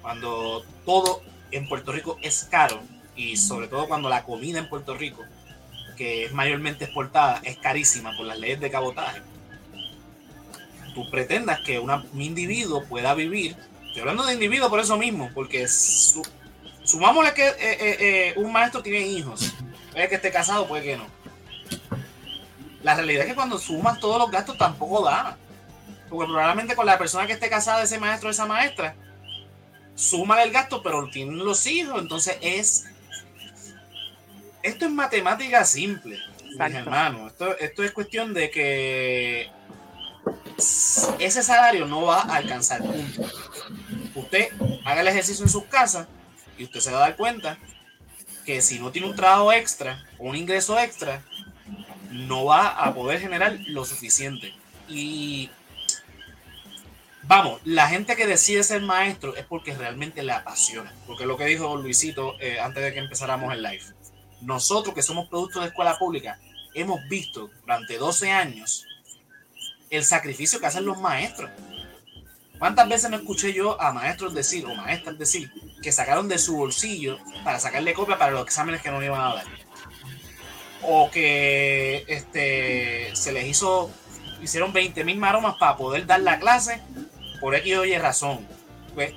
cuando 0.00 0.64
todo 0.86 1.22
en 1.50 1.68
Puerto 1.68 1.92
Rico 1.92 2.18
es 2.22 2.44
caro 2.44 2.80
y 3.14 3.36
sobre 3.36 3.68
todo 3.68 3.88
cuando 3.88 4.08
la 4.08 4.24
comida 4.24 4.58
en 4.58 4.68
Puerto 4.68 4.94
Rico, 4.94 5.24
que 5.96 6.24
es 6.24 6.32
mayormente 6.32 6.84
exportada, 6.84 7.40
es 7.44 7.58
carísima 7.58 8.16
por 8.16 8.26
las 8.26 8.38
leyes 8.38 8.60
de 8.60 8.70
cabotaje, 8.70 9.20
tú 10.94 11.10
pretendas 11.10 11.60
que 11.60 11.78
un 11.78 11.92
individuo 12.14 12.84
pueda 12.84 13.14
vivir 13.14 13.56
Estoy 13.90 14.02
hablando 14.02 14.24
de 14.24 14.34
individuos 14.34 14.70
por 14.70 14.78
eso 14.78 14.96
mismo, 14.96 15.30
porque 15.34 15.66
su, 15.66 16.22
sumámosle 16.84 17.34
que 17.34 17.44
eh, 17.44 17.56
eh, 17.58 17.96
eh, 17.98 18.34
un 18.36 18.52
maestro 18.52 18.80
tiene 18.84 19.00
hijos. 19.00 19.52
Puede 19.90 20.08
que 20.08 20.14
esté 20.14 20.30
casado, 20.30 20.68
puede 20.68 20.84
que 20.84 20.96
no. 20.96 21.06
La 22.82 22.94
realidad 22.94 23.22
es 23.22 23.28
que 23.28 23.34
cuando 23.34 23.58
sumas 23.58 24.00
todos 24.00 24.18
los 24.18 24.30
gastos 24.30 24.56
tampoco 24.56 25.04
da. 25.04 25.36
Porque 26.08 26.26
probablemente 26.26 26.74
con 26.74 26.86
la 26.86 26.98
persona 26.98 27.26
que 27.26 27.34
esté 27.34 27.48
casada, 27.48 27.82
ese 27.82 27.98
maestro 27.98 28.28
o 28.28 28.32
esa 28.32 28.46
maestra, 28.46 28.96
suma 29.94 30.42
el 30.42 30.50
gasto, 30.50 30.82
pero 30.82 31.08
tienen 31.08 31.38
los 31.38 31.66
hijos. 31.66 32.00
Entonces 32.00 32.38
es. 32.40 32.86
Esto 34.62 34.84
es 34.84 34.90
matemática 34.90 35.64
simple, 35.64 36.18
mis 36.44 36.74
hermanos. 36.74 37.32
Esto, 37.32 37.56
esto 37.58 37.82
es 37.84 37.92
cuestión 37.92 38.34
de 38.34 38.50
que 38.50 39.50
ese 41.18 41.42
salario 41.42 41.86
no 41.86 42.02
va 42.02 42.22
a 42.22 42.36
alcanzar 42.36 42.82
punto. 42.82 43.22
Usted 44.14 44.48
haga 44.84 45.00
el 45.00 45.08
ejercicio 45.08 45.44
en 45.44 45.50
sus 45.50 45.64
casas 45.64 46.06
y 46.58 46.64
usted 46.64 46.80
se 46.80 46.90
va 46.90 46.98
a 46.98 47.00
dar 47.00 47.16
cuenta 47.16 47.58
que 48.44 48.60
si 48.60 48.78
no 48.78 48.90
tiene 48.90 49.08
un 49.08 49.16
trabajo 49.16 49.52
extra 49.52 50.02
o 50.18 50.28
un 50.28 50.36
ingreso 50.36 50.78
extra, 50.78 51.22
no 52.10 52.44
va 52.44 52.68
a 52.68 52.92
poder 52.94 53.20
generar 53.20 53.58
lo 53.66 53.84
suficiente. 53.84 54.52
Y 54.88 55.50
vamos, 57.22 57.60
la 57.64 57.88
gente 57.88 58.16
que 58.16 58.26
decide 58.26 58.62
ser 58.64 58.82
maestro 58.82 59.36
es 59.36 59.44
porque 59.44 59.74
realmente 59.74 60.22
le 60.22 60.32
apasiona. 60.32 60.92
Porque 61.06 61.26
lo 61.26 61.36
que 61.36 61.44
dijo 61.46 61.76
Luisito 61.76 62.34
eh, 62.40 62.60
antes 62.60 62.82
de 62.82 62.92
que 62.92 62.98
empezáramos 62.98 63.52
el 63.54 63.62
live. 63.62 63.84
Nosotros 64.40 64.94
que 64.94 65.02
somos 65.02 65.28
productos 65.28 65.62
de 65.62 65.68
escuela 65.68 65.98
pública, 65.98 66.38
hemos 66.74 67.00
visto 67.08 67.50
durante 67.62 67.98
12 67.98 68.30
años 68.30 68.86
el 69.90 70.04
sacrificio 70.04 70.60
que 70.60 70.66
hacen 70.66 70.84
los 70.84 70.98
maestros. 71.00 71.50
¿Cuántas 72.58 72.88
veces 72.88 73.10
me 73.10 73.16
escuché 73.16 73.52
yo 73.52 73.80
a 73.80 73.92
maestros 73.92 74.34
decir 74.34 74.66
o 74.66 74.74
maestras 74.74 75.18
decir 75.18 75.50
que 75.82 75.92
sacaron 75.92 76.28
de 76.28 76.38
su 76.38 76.56
bolsillo 76.56 77.18
para 77.42 77.58
sacarle 77.58 77.94
copia 77.94 78.18
para 78.18 78.32
los 78.32 78.42
exámenes 78.42 78.82
que 78.82 78.90
no 78.90 79.02
iban 79.02 79.20
a 79.20 79.34
dar? 79.34 79.46
O 80.82 81.10
que 81.10 82.04
este, 82.08 83.14
se 83.14 83.32
les 83.32 83.46
hizo, 83.46 83.90
hicieron 84.42 84.72
20 84.72 85.04
mil 85.04 85.18
maromas 85.18 85.56
para 85.58 85.76
poder 85.76 86.06
dar 86.06 86.20
la 86.20 86.38
clase 86.38 86.80
por 87.40 87.54
X 87.54 87.76
o 87.76 87.84
Y 87.84 87.98
razón. 87.98 88.46
Pues 88.94 89.14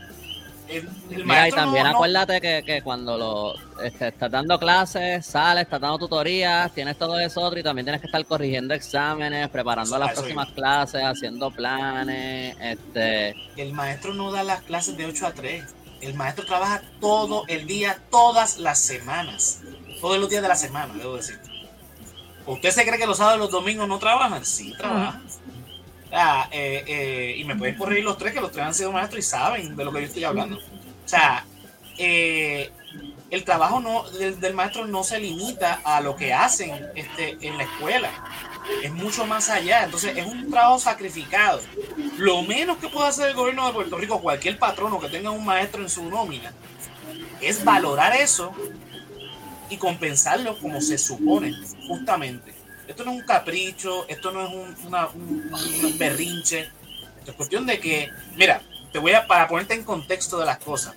Mira, 1.10 1.48
y 1.48 1.52
también 1.52 1.86
acuérdate 1.86 2.42
que, 2.42 2.82
cuando 2.82 3.18
lo 3.18 3.82
este, 3.82 4.08
estás 4.10 4.32
dando 4.32 4.58
clases, 4.58 5.26
sales, 5.26 5.64
estás 5.64 5.82
dando 5.82 6.00
tutorías, 6.00 6.72
tienes 6.74 6.98
todo 6.98 7.20
eso 7.20 7.42
otro 7.42 7.60
y 7.60 7.64
también 7.64 7.86
tienes 7.86 8.02
que 8.02 8.08
estar 8.08 8.26
corrigiendo 8.26 8.74
exámenes, 8.74 9.50
preparando 9.50 9.98
las 9.98 10.14
próximas 10.14 10.50
clases, 10.52 11.04
haciendo 11.04 11.52
planes. 11.52 12.56
Este... 12.60 13.36
El 13.58 13.74
maestro 13.74 14.14
no 14.14 14.32
da 14.32 14.44
las 14.44 14.62
clases 14.64 14.98
de 14.98 15.06
8 15.06 15.28
a 15.28 15.34
3. 15.34 15.64
El 16.02 16.14
maestro 16.16 16.46
trabaja 16.46 16.82
todo 17.00 17.44
el 17.48 17.68
día, 17.68 18.00
todas 18.10 18.58
las 18.58 18.80
semanas. 18.80 19.62
Todos 20.02 20.18
los 20.18 20.30
días 20.30 20.42
de 20.42 20.48
la 20.48 20.56
semana, 20.56 20.94
debo 20.96 21.18
decir. 21.18 21.40
¿Usted 22.46 22.72
se 22.72 22.86
cree 22.86 23.00
que 23.00 23.06
los 23.06 23.18
sábados 23.18 23.38
y 23.38 23.42
los 23.42 23.52
domingos 23.52 23.88
no 23.88 24.00
trabajan? 24.00 24.46
Sí, 24.46 24.74
trabajan. 24.78 25.24
Eh, 26.52 26.84
eh, 26.86 27.36
y 27.38 27.44
me 27.46 27.56
pueden 27.56 27.76
corregir 27.76 28.04
los 28.04 28.18
tres, 28.18 28.34
que 28.34 28.42
los 28.42 28.52
tres 28.52 28.66
han 28.66 28.74
sido 28.74 28.92
maestros 28.92 29.20
y 29.20 29.28
saben 29.28 29.76
de 29.76 29.86
lo 29.86 29.92
que 29.92 30.02
yo 30.02 30.08
estoy 30.08 30.24
hablando. 30.24 30.58
O 30.58 31.08
sea, 31.08 31.46
eh, 31.98 32.70
el 33.32 33.44
trabajo 33.44 33.80
no, 33.80 34.08
del, 34.12 34.54
maestro 34.54 34.86
no 34.86 35.04
se 35.04 35.20
limita 35.20 35.82
a 35.84 36.02
lo 36.02 36.16
que 36.16 36.34
hacen 36.34 36.86
este, 36.96 37.38
en 37.42 37.58
la 37.58 37.64
escuela. 37.64 38.12
Es 38.84 38.94
mucho 38.94 39.26
más 39.26 39.50
allá. 39.50 39.84
Entonces, 39.84 40.16
es 40.16 40.26
un 40.26 40.52
trabajo 40.52 40.78
sacrificado. 40.80 41.62
Lo 42.18 42.44
menos 42.44 42.78
que 42.78 42.90
puede 42.90 43.08
hacer 43.08 43.30
el 43.30 43.36
gobierno 43.36 43.66
de 43.66 43.74
Puerto 43.74 43.98
Rico, 43.98 44.22
cualquier 44.22 44.60
patrono 44.60 45.00
que 45.00 45.10
tenga 45.10 45.32
un 45.32 45.44
maestro 45.44 45.82
en 45.82 45.90
su 45.90 46.04
nómina, 46.10 46.54
es 47.42 47.64
valorar 47.66 48.16
eso 48.16 48.54
y 49.70 49.78
compensarlo 49.78 50.58
como 50.60 50.80
se 50.80 51.00
supone, 51.00 51.56
justamente. 51.88 52.54
Esto 52.88 53.06
no 53.06 53.12
es 53.12 53.22
un 53.22 53.26
capricho, 53.26 54.06
esto 54.08 54.32
no 54.32 54.42
es 54.42 54.54
un, 55.14 55.98
berrinche. 55.98 56.70
Esto 57.20 57.32
es 57.32 57.38
cuestión 57.38 57.66
de 57.66 57.80
que, 57.80 58.10
mira, 58.36 58.62
te 58.92 59.00
voy 59.00 59.14
a, 59.14 59.26
para 59.26 59.48
ponerte 59.48 59.74
en 59.74 59.84
contexto 59.84 60.38
de 60.40 60.46
las 60.46 60.58
cosas. 60.58 60.96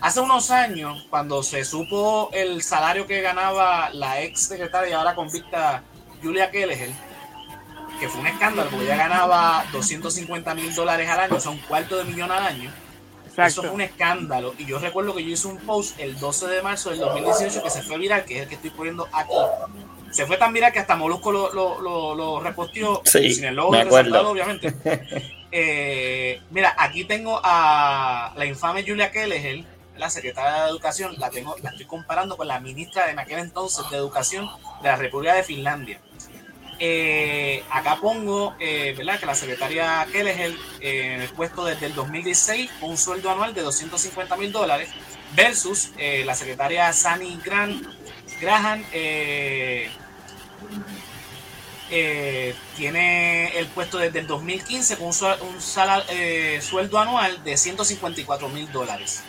Hace 0.00 0.20
unos 0.20 0.50
años, 0.50 1.06
cuando 1.10 1.42
se 1.42 1.64
supo 1.64 2.30
el 2.32 2.62
salario 2.62 3.06
que 3.06 3.20
ganaba 3.20 3.90
la 3.90 4.22
ex 4.22 4.42
secretaria 4.42 4.90
y 4.90 4.92
ahora 4.92 5.14
convicta 5.14 5.82
Julia 6.22 6.50
Kelleher, 6.50 6.90
que 7.98 8.08
fue 8.08 8.20
un 8.20 8.26
escándalo, 8.28 8.70
porque 8.70 8.84
ella 8.84 8.96
ganaba 8.96 9.64
250 9.72 10.54
mil 10.54 10.74
dólares 10.74 11.08
al 11.08 11.20
año, 11.20 11.36
o 11.36 11.40
sea, 11.40 11.50
un 11.50 11.58
cuarto 11.58 11.96
de 11.96 12.04
millón 12.04 12.30
al 12.30 12.44
año. 12.44 12.72
Eso 13.36 13.62
fue 13.62 13.70
un 13.70 13.80
escándalo. 13.80 14.54
Y 14.58 14.66
yo 14.66 14.78
recuerdo 14.78 15.14
que 15.14 15.22
yo 15.22 15.30
hice 15.30 15.46
un 15.46 15.58
post 15.58 15.98
el 16.00 16.18
12 16.18 16.48
de 16.48 16.62
marzo 16.62 16.90
del 16.90 16.98
2018 16.98 17.62
que 17.62 17.70
se 17.70 17.82
fue 17.82 17.98
viral, 17.98 18.24
que 18.24 18.36
es 18.36 18.42
el 18.42 18.48
que 18.48 18.56
estoy 18.56 18.70
poniendo 18.70 19.08
aquí, 19.12 19.32
se 20.18 20.26
fue 20.26 20.36
tan 20.36 20.52
viral 20.52 20.72
que 20.72 20.80
hasta 20.80 20.96
Molusco 20.96 21.30
lo, 21.30 21.52
lo, 21.52 21.80
lo, 21.80 22.12
lo 22.12 22.40
reposteó 22.40 23.02
sin 23.04 23.44
el 23.44 23.54
logo 23.54 23.70
obviamente. 24.30 24.74
Eh, 25.50 26.42
mira, 26.50 26.74
aquí 26.76 27.04
tengo 27.04 27.40
a 27.42 28.34
la 28.36 28.44
infame 28.44 28.84
Julia 28.86 29.10
Kelleher, 29.10 29.64
la 29.96 30.10
secretaria 30.10 30.64
de 30.64 30.68
Educación, 30.68 31.14
la 31.16 31.30
tengo, 31.30 31.56
la 31.62 31.70
estoy 31.70 31.86
comparando 31.86 32.36
con 32.36 32.48
la 32.48 32.60
ministra 32.60 33.06
de 33.06 33.18
aquel 33.18 33.38
entonces 33.38 33.88
de 33.88 33.96
Educación 33.96 34.46
de 34.82 34.88
la 34.90 34.96
República 34.96 35.32
de 35.32 35.44
Finlandia. 35.44 36.00
Eh, 36.78 37.64
acá 37.70 37.96
pongo, 37.98 38.56
eh, 38.60 38.94
¿verdad? 38.94 39.18
Que 39.18 39.24
la 39.24 39.34
secretaria 39.34 40.06
Kelleher, 40.12 40.52
en 40.82 41.22
el 41.22 41.30
puesto 41.30 41.64
desde 41.64 41.86
el 41.86 41.94
2016, 41.94 42.70
con 42.78 42.90
un 42.90 42.98
sueldo 42.98 43.30
anual 43.30 43.54
de 43.54 43.62
250 43.62 44.36
mil 44.36 44.52
dólares, 44.52 44.90
versus 45.34 45.92
la 46.26 46.34
secretaria 46.34 46.92
Sani 46.92 47.40
Grant 47.42 47.86
Graham, 48.38 48.84
eh, 51.90 52.54
tiene 52.76 53.58
el 53.58 53.66
puesto 53.68 53.96
desde 53.96 54.18
el 54.18 54.26
2015 54.26 54.98
con 54.98 55.06
un, 55.06 55.14
eh, 56.10 56.60
sueldo 56.60 56.98
anual 56.98 57.42
de 57.44 57.56
154 57.56 58.48
mil 58.50 58.70
dólares. 58.70 59.22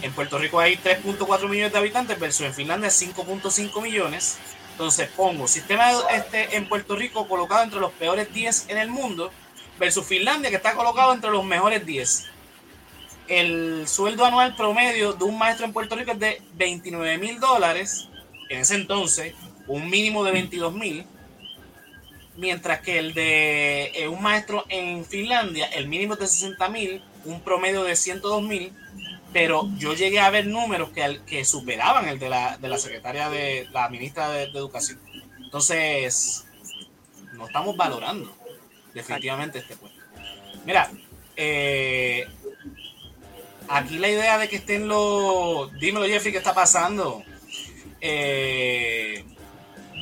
En 0.00 0.12
Puerto 0.12 0.38
Rico 0.38 0.58
hay 0.58 0.76
3.4 0.76 1.48
millones 1.48 1.72
de 1.72 1.78
habitantes 1.78 2.18
versus 2.18 2.46
en 2.46 2.54
Finlandia 2.54 2.88
5.5 2.88 3.82
millones. 3.82 4.38
Entonces 4.70 5.08
pongo 5.14 5.46
sistema 5.46 5.90
este 6.14 6.56
en 6.56 6.66
Puerto 6.66 6.96
Rico 6.96 7.28
colocado 7.28 7.62
entre 7.62 7.78
los 7.78 7.92
peores 7.92 8.32
10 8.32 8.70
en 8.70 8.78
el 8.78 8.88
mundo 8.88 9.30
versus 9.78 10.06
Finlandia 10.06 10.48
que 10.48 10.56
está 10.56 10.72
colocado 10.74 11.12
entre 11.12 11.30
los 11.30 11.44
mejores 11.44 11.84
10. 11.84 12.26
El 13.28 13.86
sueldo 13.86 14.24
anual 14.24 14.56
promedio 14.56 15.12
de 15.12 15.24
un 15.24 15.36
maestro 15.36 15.66
en 15.66 15.74
Puerto 15.74 15.94
Rico 15.94 16.12
es 16.12 16.18
de 16.18 16.42
29 16.54 17.18
mil 17.18 17.38
dólares. 17.38 18.08
En 18.48 18.60
ese 18.60 18.74
entonces, 18.76 19.34
un 19.66 19.88
mínimo 19.88 20.24
de 20.24 20.32
22 20.32 20.74
mil 20.74 21.06
mientras 22.36 22.80
que 22.80 22.98
el 22.98 23.14
de 23.14 23.92
eh, 23.94 24.08
un 24.08 24.22
maestro 24.22 24.64
en 24.68 25.04
Finlandia, 25.04 25.66
el 25.66 25.88
mínimo 25.88 26.14
es 26.14 26.20
de 26.20 26.26
60 26.26 26.68
mil, 26.68 27.02
un 27.24 27.40
promedio 27.40 27.84
de 27.84 27.96
102 27.96 28.42
mil, 28.42 28.72
pero 29.32 29.68
yo 29.78 29.94
llegué 29.94 30.20
a 30.20 30.30
ver 30.30 30.46
números 30.46 30.90
que, 30.90 31.20
que 31.26 31.44
superaban 31.44 32.08
el 32.08 32.18
de 32.18 32.28
la, 32.28 32.58
de 32.58 32.68
la 32.68 32.78
secretaria 32.78 33.28
de 33.30 33.66
la 33.72 33.88
ministra 33.88 34.30
de, 34.30 34.44
Educación. 34.44 34.98
Entonces, 35.42 36.44
no 37.34 37.46
estamos 37.46 37.76
valorando 37.76 38.34
definitivamente 38.94 39.58
este 39.58 39.76
puesto. 39.76 39.98
Mira, 40.64 40.90
eh, 41.36 42.26
aquí 43.68 43.98
la 43.98 44.08
idea 44.08 44.38
de 44.38 44.48
que 44.48 44.56
estén 44.56 44.86
los. 44.86 45.72
Dímelo, 45.78 46.06
Jeffrey, 46.06 46.32
¿qué 46.32 46.38
está 46.38 46.54
pasando? 46.54 47.22
Eh, 48.00 49.24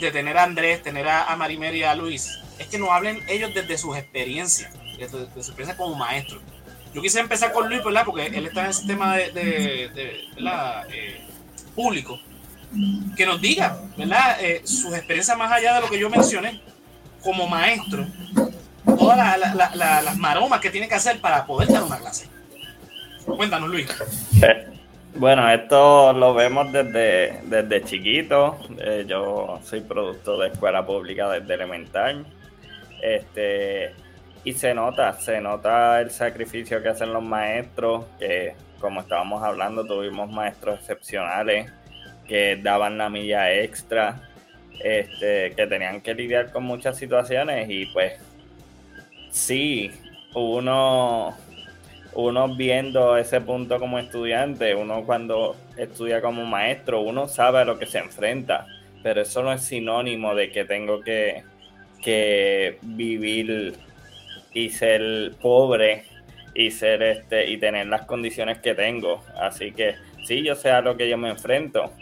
de 0.00 0.10
tener 0.10 0.36
a 0.38 0.44
Andrés, 0.44 0.82
tener 0.82 1.08
a, 1.08 1.34
Marimer 1.36 1.74
y 1.74 1.82
a 1.82 1.94
Luis, 1.94 2.38
es 2.58 2.66
que 2.66 2.78
nos 2.78 2.90
hablen 2.90 3.22
ellos 3.28 3.52
desde 3.54 3.78
sus 3.78 3.96
experiencias, 3.96 4.72
desde, 4.98 5.10
su 5.10 5.38
experiencia 5.38 5.76
como 5.76 5.94
maestro. 5.94 6.40
Yo 6.94 7.00
quise 7.00 7.20
empezar 7.20 7.52
con 7.52 7.68
Luis, 7.68 7.84
¿verdad? 7.84 8.04
Porque 8.04 8.26
él 8.26 8.46
está 8.46 8.62
en 8.62 8.66
el 8.66 8.74
sistema 8.74 9.16
de, 9.16 9.30
de, 9.32 10.28
eh, 10.92 11.26
público. 11.74 12.18
Que 13.16 13.26
nos 13.26 13.40
diga, 13.40 13.80
¿verdad? 13.96 14.36
Eh, 14.40 14.62
sus 14.64 14.94
experiencias 14.94 15.36
más 15.36 15.50
allá 15.50 15.74
de 15.74 15.80
lo 15.80 15.90
que 15.90 15.98
yo 15.98 16.08
mencioné 16.08 16.60
como 17.22 17.46
maestro. 17.46 18.06
Todas 18.84 19.38
las 19.74 20.16
maromas 20.16 20.60
que 20.60 20.70
tiene 20.70 20.88
que 20.88 20.94
hacer 20.94 21.20
para 21.20 21.46
poder 21.46 21.68
dar 21.68 21.82
una 21.82 21.98
clase. 21.98 22.28
Cuéntanos, 23.24 23.68
Luis. 23.68 23.88
Bueno, 25.14 25.50
esto 25.50 26.12
lo 26.12 26.34
vemos 26.34 26.72
desde, 26.72 27.40
desde 27.44 27.82
chiquito. 27.84 28.58
Eh, 28.78 29.04
yo 29.06 29.60
soy 29.64 29.80
producto 29.80 30.38
de 30.38 30.48
escuela 30.48 30.86
pública 30.86 31.28
desde 31.28 31.54
elemental. 31.54 32.24
Este, 33.02 33.92
y 34.44 34.52
se 34.52 34.72
nota, 34.72 35.12
se 35.14 35.40
nota 35.40 36.00
el 36.00 36.10
sacrificio 36.10 36.82
que 36.82 36.88
hacen 36.88 37.12
los 37.12 37.22
maestros, 37.22 38.06
que 38.18 38.54
como 38.80 39.00
estábamos 39.00 39.42
hablando, 39.42 39.84
tuvimos 39.84 40.30
maestros 40.30 40.78
excepcionales 40.78 41.70
que 42.26 42.56
daban 42.62 42.96
la 42.96 43.10
milla 43.10 43.52
extra, 43.52 44.30
este, 44.82 45.52
que 45.54 45.66
tenían 45.66 46.00
que 46.00 46.14
lidiar 46.14 46.52
con 46.52 46.62
muchas 46.62 46.96
situaciones 46.96 47.68
y 47.68 47.86
pues 47.86 48.14
sí, 49.30 49.90
uno 50.34 51.36
uno 52.14 52.54
viendo 52.54 53.16
ese 53.16 53.40
punto 53.40 53.78
como 53.78 53.98
estudiante, 53.98 54.74
uno 54.74 55.04
cuando 55.04 55.56
estudia 55.76 56.20
como 56.20 56.44
maestro, 56.44 57.00
uno 57.00 57.28
sabe 57.28 57.60
a 57.60 57.64
lo 57.64 57.78
que 57.78 57.86
se 57.86 57.98
enfrenta, 57.98 58.66
pero 59.02 59.22
eso 59.22 59.42
no 59.42 59.52
es 59.52 59.62
sinónimo 59.62 60.34
de 60.34 60.50
que 60.50 60.64
tengo 60.64 61.00
que, 61.00 61.44
que 62.02 62.78
vivir 62.82 63.74
y 64.52 64.70
ser 64.70 65.32
pobre 65.40 66.04
y 66.54 66.70
ser 66.72 67.02
este 67.02 67.48
y 67.48 67.58
tener 67.58 67.86
las 67.86 68.02
condiciones 68.02 68.58
que 68.58 68.74
tengo. 68.74 69.22
Así 69.40 69.72
que 69.72 69.94
sí, 70.24 70.42
yo 70.42 70.54
sé 70.54 70.70
a 70.70 70.80
lo 70.80 70.96
que 70.96 71.08
yo 71.08 71.16
me 71.16 71.30
enfrento, 71.30 71.92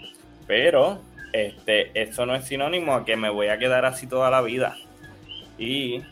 pero 0.46 1.02
este, 1.32 1.90
eso 2.00 2.24
no 2.24 2.34
es 2.34 2.44
sinónimo 2.44 2.94
a 2.94 3.04
que 3.04 3.16
me 3.16 3.28
voy 3.28 3.48
a 3.48 3.58
quedar 3.58 3.84
así 3.84 4.06
toda 4.06 4.30
la 4.30 4.40
vida. 4.40 4.76
Y 5.58 6.02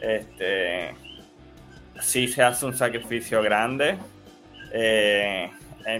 este 0.00 0.94
sí 2.04 2.28
se 2.28 2.42
hace 2.42 2.66
un 2.66 2.76
sacrificio 2.76 3.42
grande. 3.42 3.96
Eh, 4.72 5.50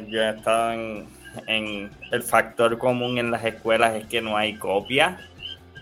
yo 0.09 0.23
he 0.23 0.31
estado 0.31 0.73
en, 0.73 1.91
el 2.13 2.23
factor 2.23 2.79
común 2.79 3.19
en 3.19 3.31
las 3.31 3.45
escuelas 3.45 3.95
es 3.97 4.07
que 4.07 4.21
no 4.21 4.37
hay 4.37 4.55
copia. 4.55 5.19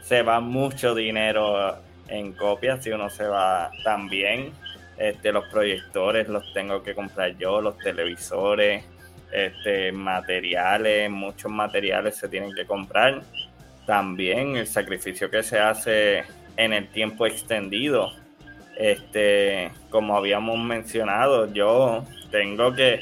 Se 0.02 0.22
va 0.22 0.40
mucho 0.40 0.94
dinero 0.94 1.76
en 2.08 2.32
copias 2.32 2.82
si 2.82 2.90
uno 2.90 3.10
se 3.10 3.26
va 3.26 3.70
también. 3.84 4.52
Este, 4.96 5.32
los 5.32 5.44
proyectores 5.48 6.28
los 6.28 6.52
tengo 6.52 6.82
que 6.82 6.94
comprar 6.94 7.36
yo, 7.36 7.60
los 7.60 7.76
televisores, 7.78 8.84
este, 9.32 9.90
materiales, 9.90 11.10
muchos 11.10 11.50
materiales 11.50 12.16
se 12.16 12.28
tienen 12.28 12.54
que 12.54 12.64
comprar. 12.64 13.22
También 13.86 14.56
el 14.56 14.66
sacrificio 14.66 15.28
que 15.28 15.42
se 15.42 15.58
hace 15.58 16.24
en 16.56 16.72
el 16.72 16.88
tiempo 16.88 17.26
extendido 17.26 18.21
este, 18.76 19.70
como 19.90 20.16
habíamos 20.16 20.58
mencionado, 20.58 21.52
yo 21.52 22.04
tengo 22.30 22.74
que, 22.74 23.00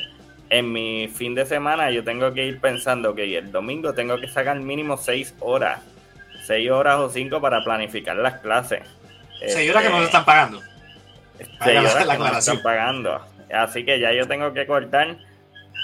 en 0.49 0.73
mi 0.73 1.09
fin 1.09 1.35
de 1.35 1.47
semana, 1.47 1.91
yo 1.91 2.05
tengo 2.05 2.33
que 2.33 2.47
ir 2.47 2.61
pensando 2.61 3.15
que 3.15 3.39
el 3.39 3.53
domingo 3.53 3.95
tengo 3.95 4.19
que 4.19 4.29
sacar 4.29 4.59
mínimo 4.61 4.97
seis 4.97 5.35
horas, 5.41 5.81
seis 6.45 6.71
horas 6.71 6.97
o 6.97 7.09
cinco 7.09 7.41
para 7.41 7.63
planificar 7.63 8.17
las 8.17 8.41
clases. 8.41 8.83
Seis 9.47 9.71
horas 9.71 9.85
que 9.85 9.91
no 9.91 9.99
se 9.99 10.05
están 10.05 10.25
pagando. 10.25 10.61
Seis 11.63 11.79
horas 11.79 12.09
que 12.09 12.19
no 12.19 12.29
se 12.29 12.39
están 12.39 12.63
pagando. 12.63 13.21
Así 13.53 13.85
que 13.85 13.99
ya 13.99 14.13
yo 14.13 14.27
tengo 14.29 14.53
que 14.53 14.67
cortar 14.67 15.17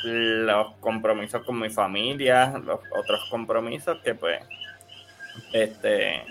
los 0.05 0.75
compromisos 0.81 1.45
con 1.45 1.59
mi 1.59 1.71
familia, 1.71 2.53
los 2.65 2.81
otros 2.97 3.25
compromisos 3.31 3.99
que 4.03 4.15
pues, 4.15 4.41
este, 5.53 6.23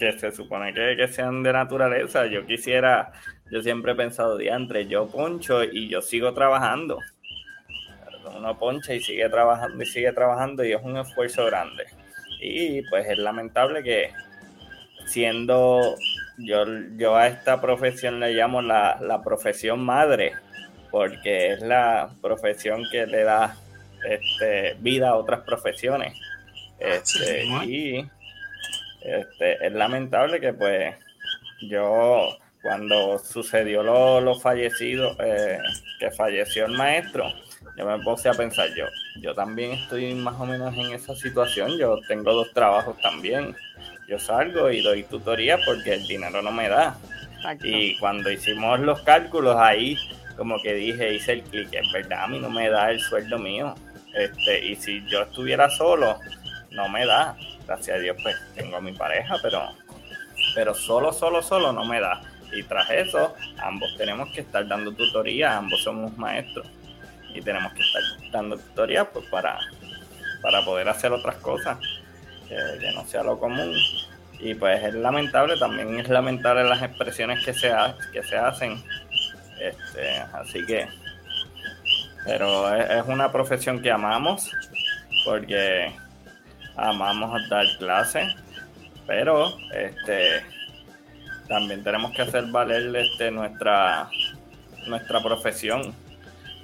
que 0.00 0.18
se 0.18 0.32
supone 0.32 0.72
que, 0.72 1.06
sean 1.08 1.42
de 1.42 1.52
naturaleza. 1.52 2.26
Yo 2.26 2.46
quisiera, 2.46 3.12
yo 3.50 3.60
siempre 3.62 3.92
he 3.92 3.94
pensado, 3.94 4.38
diantre, 4.38 4.86
yo 4.86 5.06
poncho 5.08 5.62
y 5.62 5.88
yo 5.88 6.00
sigo 6.00 6.32
trabajando. 6.32 6.98
Uno 8.34 8.58
poncha 8.58 8.94
y 8.94 9.00
sigue 9.00 9.28
trabajando 9.28 9.82
y 9.82 9.86
sigue 9.86 10.12
trabajando 10.12 10.64
y 10.64 10.72
es 10.72 10.82
un 10.82 10.96
esfuerzo 10.96 11.44
grande. 11.44 11.84
Y 12.40 12.80
pues 12.88 13.06
es 13.08 13.18
lamentable 13.18 13.82
que 13.82 14.10
siendo, 15.04 15.96
yo, 16.38 16.64
yo 16.96 17.16
a 17.16 17.26
esta 17.26 17.60
profesión 17.60 18.20
le 18.20 18.32
llamo 18.32 18.62
la, 18.62 18.98
la 19.02 19.22
profesión 19.22 19.84
madre, 19.84 20.32
porque 20.90 21.52
es 21.52 21.60
la 21.60 22.10
profesión 22.22 22.84
que 22.90 23.06
le 23.06 23.24
da 23.24 23.54
este, 24.08 24.76
vida 24.80 25.10
a 25.10 25.16
otras 25.16 25.40
profesiones. 25.40 26.14
Este, 26.78 27.44
y 27.66 28.08
este, 29.02 29.66
es 29.66 29.72
lamentable 29.72 30.40
que 30.40 30.52
pues 30.52 30.94
yo 31.62 32.36
cuando 32.62 33.18
sucedió 33.18 33.82
lo, 33.82 34.20
lo 34.20 34.38
fallecido, 34.38 35.16
eh, 35.20 35.58
que 35.98 36.10
falleció 36.10 36.66
el 36.66 36.72
maestro, 36.72 37.32
yo 37.76 37.86
me 37.86 37.98
puse 38.02 38.28
a 38.28 38.34
pensar 38.34 38.68
yo, 38.76 38.84
yo 39.20 39.34
también 39.34 39.72
estoy 39.72 40.14
más 40.14 40.38
o 40.38 40.46
menos 40.46 40.74
en 40.76 40.92
esa 40.92 41.14
situación, 41.14 41.78
yo 41.78 41.98
tengo 42.08 42.32
dos 42.32 42.52
trabajos 42.52 43.00
también, 43.00 43.56
yo 44.08 44.18
salgo 44.18 44.70
y 44.70 44.82
doy 44.82 45.04
tutoría 45.04 45.58
porque 45.64 45.94
el 45.94 46.06
dinero 46.06 46.42
no 46.42 46.52
me 46.52 46.68
da. 46.68 46.98
Y 47.62 47.96
cuando 47.98 48.30
hicimos 48.30 48.80
los 48.80 49.00
cálculos 49.02 49.56
ahí, 49.56 49.96
como 50.36 50.60
que 50.62 50.74
dije, 50.74 51.14
hice 51.14 51.32
el 51.34 51.42
clic, 51.42 51.68
es 51.72 51.90
verdad, 51.92 52.24
a 52.24 52.26
mí 52.26 52.38
no 52.38 52.50
me 52.50 52.68
da 52.68 52.90
el 52.90 53.00
sueldo 53.00 53.38
mío. 53.38 53.74
Este, 54.14 54.66
y 54.66 54.76
si 54.76 55.06
yo 55.06 55.22
estuviera 55.22 55.70
solo, 55.70 56.18
no 56.70 56.88
me 56.88 57.06
da 57.06 57.36
gracias 57.66 57.96
a 57.96 58.00
Dios 58.00 58.16
pues 58.20 58.36
tengo 58.56 58.76
a 58.76 58.80
mi 58.80 58.92
pareja, 58.92 59.36
pero, 59.42 59.68
pero 60.54 60.74
solo, 60.74 61.12
solo, 61.12 61.40
solo 61.42 61.72
no 61.72 61.84
me 61.84 62.00
da. 62.00 62.20
Y 62.52 62.64
tras 62.64 62.90
eso, 62.90 63.34
ambos 63.62 63.96
tenemos 63.96 64.28
que 64.30 64.40
estar 64.40 64.66
dando 64.66 64.92
tutoría, 64.92 65.56
ambos 65.56 65.82
somos 65.84 66.16
maestros 66.18 66.66
y 67.32 67.40
tenemos 67.40 67.72
que 67.74 67.82
estar 67.82 68.02
dando 68.32 68.58
tutoría 68.58 69.04
pues, 69.04 69.24
para, 69.26 69.56
para 70.42 70.64
poder 70.64 70.88
hacer 70.88 71.12
otras 71.12 71.36
cosas 71.36 71.78
que, 72.48 72.56
no 72.92 73.06
sea 73.06 73.22
lo 73.22 73.38
común. 73.38 73.72
Y 74.40 74.54
pues 74.54 74.82
es 74.82 74.94
lamentable, 74.94 75.56
también 75.58 76.00
es 76.00 76.08
lamentable 76.08 76.64
las 76.64 76.82
expresiones 76.82 77.44
que 77.44 77.54
se, 77.54 77.72
que 78.12 78.22
se 78.24 78.36
hacen. 78.36 78.82
Este, 79.60 80.18
así 80.32 80.64
que, 80.66 80.88
pero 82.24 82.74
es 82.74 83.06
una 83.06 83.30
profesión 83.30 83.80
que 83.80 83.92
amamos 83.92 84.50
porque 85.24 85.92
amamos 86.80 87.48
dar 87.48 87.66
clases, 87.78 88.34
pero 89.06 89.52
este 89.74 90.42
también 91.48 91.82
tenemos 91.82 92.12
que 92.12 92.22
hacer 92.22 92.46
valer 92.46 92.94
este 92.96 93.30
nuestra 93.30 94.08
nuestra 94.86 95.20
profesión. 95.20 95.94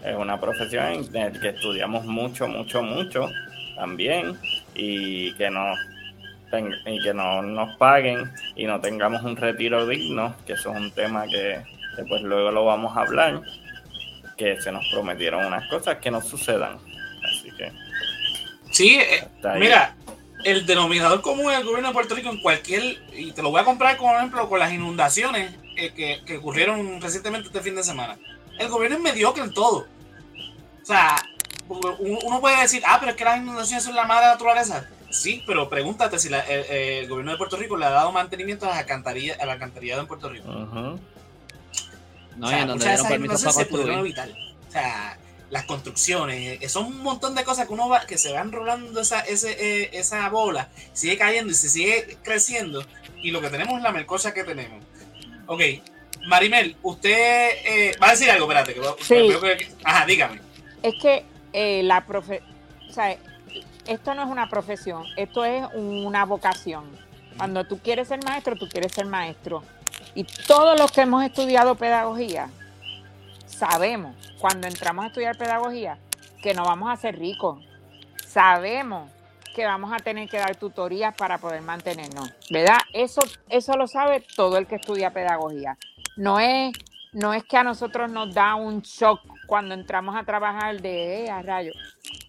Es 0.05 0.17
una 0.17 0.39
profesión 0.41 0.85
en 0.87 1.13
la 1.13 1.33
que 1.33 1.49
estudiamos 1.49 2.05
mucho, 2.05 2.47
mucho, 2.47 2.83
mucho 2.83 3.29
también 3.77 4.39
y 4.75 5.33
que 5.35 5.51
nos 5.51 5.79
y 6.87 7.03
que 7.03 7.13
no 7.13 7.43
nos 7.43 7.77
paguen 7.77 8.33
y 8.55 8.65
no 8.67 8.81
tengamos 8.81 9.23
un 9.23 9.37
retiro 9.37 9.87
digno, 9.87 10.35
que 10.47 10.55
eso 10.55 10.71
es 10.71 10.77
un 10.77 10.91
tema 10.91 11.27
que, 11.27 11.61
pues 12.09 12.23
luego 12.23 12.51
lo 12.51 12.65
vamos 12.65 12.97
a 12.97 13.01
hablar, 13.01 13.43
que 14.37 14.61
se 14.61 14.73
nos 14.73 14.87
prometieron 14.89 15.45
unas 15.45 15.69
cosas 15.69 15.99
que 15.99 16.11
no 16.11 16.23
sucedan. 16.23 16.79
Sí, 18.77 18.99
eh, 19.01 19.27
mira, 19.59 19.97
el 20.45 20.67
denominador 20.67 21.23
común 21.23 21.51
del 21.51 21.65
gobierno 21.65 21.89
de 21.89 21.95
Puerto 21.95 22.15
Rico 22.15 22.29
en 22.29 22.43
cualquier, 22.43 22.83
y 23.15 23.33
te 23.33 23.41
lo 23.41 23.49
voy 23.49 23.63
a 23.63 23.65
comprar 23.65 23.97
como 23.97 24.15
ejemplo 24.15 24.47
con 24.51 24.59
las 24.59 24.71
inundaciones 24.71 25.55
eh, 25.79 25.95
que, 25.95 26.21
que 26.27 26.37
ocurrieron 26.37 27.01
recientemente 27.01 27.47
este 27.47 27.63
fin 27.63 27.75
de 27.75 27.83
semana. 27.83 28.19
El 28.59 28.69
gobierno 28.69 28.99
es 28.99 29.03
mediocre 29.03 29.43
en 29.43 29.55
todo. 29.55 29.87
O 30.83 30.85
sea, 30.85 31.17
uno 31.69 32.41
puede 32.43 32.61
decir, 32.61 32.83
ah, 32.87 32.99
pero 33.01 33.13
es 33.13 33.17
que 33.17 33.25
las 33.25 33.39
inundaciones 33.39 33.83
son 33.83 33.95
la 33.95 34.05
madre 34.05 34.27
naturaleza. 34.27 34.87
Sí, 35.09 35.43
pero 35.47 35.71
pregúntate 35.71 36.19
si 36.19 36.29
el, 36.29 37.09
gobierno 37.09 37.33
de 37.33 37.39
Puerto 37.39 37.57
Rico 37.57 37.79
le 37.79 37.87
ha 37.87 37.91
dado 37.91 38.13
mantenimiento 38.13 38.67
a 38.67 38.75
la 38.75 38.79
alcantarilla, 38.81 39.39
a 39.41 39.47
la 39.47 39.55
alcantarillado 39.55 40.03
en 40.03 40.07
Puerto 40.07 40.29
Rico. 40.29 40.49
No, 40.49 40.99
o 42.43 42.49
sea, 42.51 42.59
y 42.59 42.61
en 42.61 42.69
donde 42.69 42.85
dieron 42.85 43.09
permiso 43.09 43.51
para 43.55 43.69
construir. 43.69 44.15
O 44.69 44.71
sea, 44.71 45.19
las 45.51 45.65
construcciones, 45.65 46.61
eh, 46.61 46.69
son 46.69 46.87
un 46.87 47.03
montón 47.03 47.35
de 47.35 47.45
cosas 47.45 47.67
que 47.67 47.73
uno 47.73 47.89
va, 47.89 48.07
que 48.07 48.19
se 48.19 48.33
van 48.33 48.51
rolando 48.51 49.01
esa, 49.01 49.21
ese, 49.21 49.53
eh, 49.53 49.91
esa 49.93 50.29
bola, 50.29 50.69
sigue 50.93 51.17
cayendo 51.17 51.53
y 51.53 51.55
se 51.55 51.69
sigue 51.69 52.19
creciendo. 52.23 52.85
Y 53.23 53.31
lo 53.31 53.41
que 53.41 53.49
tenemos 53.49 53.77
es 53.77 53.83
la 53.83 53.93
melcocha 53.93 54.35
que 54.35 54.45
tenemos. 54.45 54.85
Ok, 55.47 55.61
Marimel, 56.27 56.77
usted 56.83 57.49
eh, 57.65 57.93
va 58.03 58.09
a 58.09 58.11
decir 58.11 58.31
algo, 58.31 58.51
espérate. 58.51 58.75
Que, 58.75 58.83
sí. 59.05 59.75
ajá, 59.85 60.05
dígame. 60.07 60.41
Es 60.83 60.95
que 61.01 61.25
la 61.83 62.05
profe, 62.05 62.43
o 62.89 62.93
sea, 62.93 63.17
esto 63.87 64.15
no 64.15 64.25
es 64.25 64.29
una 64.29 64.51
profesión, 64.51 65.05
esto 65.17 65.45
es 65.45 65.65
una 65.75 66.25
vocación. 66.25 66.85
Cuando 67.37 67.65
tú 67.65 67.79
quieres 67.79 68.09
ser 68.09 68.23
maestro, 68.25 68.57
tú 68.57 68.69
quieres 68.69 68.93
ser 68.93 69.07
maestro. 69.07 69.63
Y 70.15 70.25
todos 70.25 70.79
los 70.79 70.91
que 70.91 71.03
hemos 71.03 71.25
estudiado 71.25 71.75
pedagogía, 71.77 72.51
sabemos 73.57 74.15
cuando 74.39 74.67
entramos 74.67 75.05
a 75.05 75.09
estudiar 75.09 75.37
pedagogía 75.37 75.99
que 76.43 76.55
no 76.55 76.65
vamos 76.65 76.91
a 76.91 76.97
ser 76.97 77.19
ricos. 77.19 77.65
Sabemos 78.27 79.11
que 79.55 79.65
vamos 79.65 79.91
a 79.93 79.97
tener 79.97 80.29
que 80.29 80.37
dar 80.37 80.55
tutorías 80.57 81.15
para 81.17 81.39
poder 81.39 81.63
mantenernos, 81.63 82.31
¿verdad? 82.51 82.79
Eso, 82.93 83.23
eso 83.49 83.77
lo 83.77 83.87
sabe 83.87 84.23
todo 84.37 84.59
el 84.59 84.67
que 84.67 84.77
estudia 84.77 85.13
pedagogía. 85.13 85.79
No 86.17 86.39
es, 86.39 86.75
no 87.13 87.33
es 87.33 87.43
que 87.45 87.57
a 87.57 87.65
nosotros 87.65 88.11
nos 88.11 88.35
da 88.35 88.55
un 88.55 88.83
shock 88.83 89.21
cuando 89.47 89.75
entramos 89.75 90.15
a 90.15 90.25
trabajar 90.25 90.83
de 90.83 91.25
eh, 91.25 91.31
a 91.31 91.41
rayo. 91.41 91.73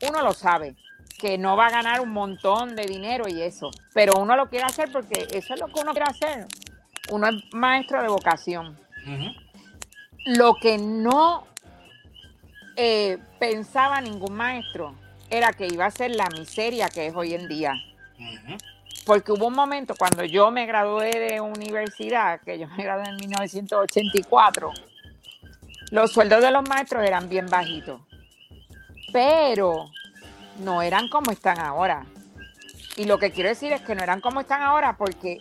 Uno 0.07 0.21
lo 0.21 0.31
sabe, 0.31 0.77
que 1.19 1.37
no 1.37 1.57
va 1.57 1.67
a 1.67 1.71
ganar 1.71 1.99
un 1.99 2.13
montón 2.13 2.77
de 2.77 2.85
dinero 2.85 3.27
y 3.27 3.41
eso, 3.41 3.71
pero 3.93 4.13
uno 4.17 4.37
lo 4.37 4.49
quiere 4.49 4.65
hacer 4.65 4.89
porque 4.91 5.27
eso 5.31 5.53
es 5.53 5.59
lo 5.59 5.67
que 5.67 5.81
uno 5.81 5.91
quiere 5.91 6.09
hacer. 6.09 6.47
Uno 7.11 7.27
es 7.27 7.35
maestro 7.53 8.01
de 8.01 8.07
vocación. 8.07 8.77
Lo 10.27 10.55
que 10.55 10.77
no 10.77 11.47
eh, 12.75 13.17
pensaba 13.39 14.01
ningún 14.01 14.33
maestro 14.33 14.93
era 15.29 15.53
que 15.53 15.67
iba 15.67 15.85
a 15.85 15.91
ser 15.91 16.11
la 16.17 16.27
miseria 16.29 16.89
que 16.89 17.07
es 17.07 17.15
hoy 17.15 17.33
en 17.33 17.47
día. 17.47 17.73
Porque 19.05 19.31
hubo 19.31 19.47
un 19.47 19.53
momento 19.53 19.95
cuando 19.97 20.25
yo 20.25 20.51
me 20.51 20.65
gradué 20.65 21.11
de 21.11 21.39
universidad, 21.39 22.41
que 22.41 22.59
yo 22.59 22.67
me 22.67 22.83
gradué 22.83 23.07
en 23.07 23.15
1984, 23.15 24.73
los 25.91 26.11
sueldos 26.11 26.41
de 26.41 26.51
los 26.51 26.67
maestros 26.67 27.05
eran 27.05 27.29
bien 27.29 27.47
bajitos. 27.49 28.01
Pero 29.13 29.89
no 30.59 30.81
eran 30.81 31.07
como 31.07 31.31
están 31.31 31.57
ahora. 31.57 32.05
Y 32.97 33.05
lo 33.05 33.17
que 33.17 33.31
quiero 33.31 33.47
decir 33.47 33.71
es 33.71 33.79
que 33.79 33.95
no 33.95 34.03
eran 34.03 34.19
como 34.19 34.41
están 34.41 34.61
ahora 34.61 34.97
porque, 34.97 35.39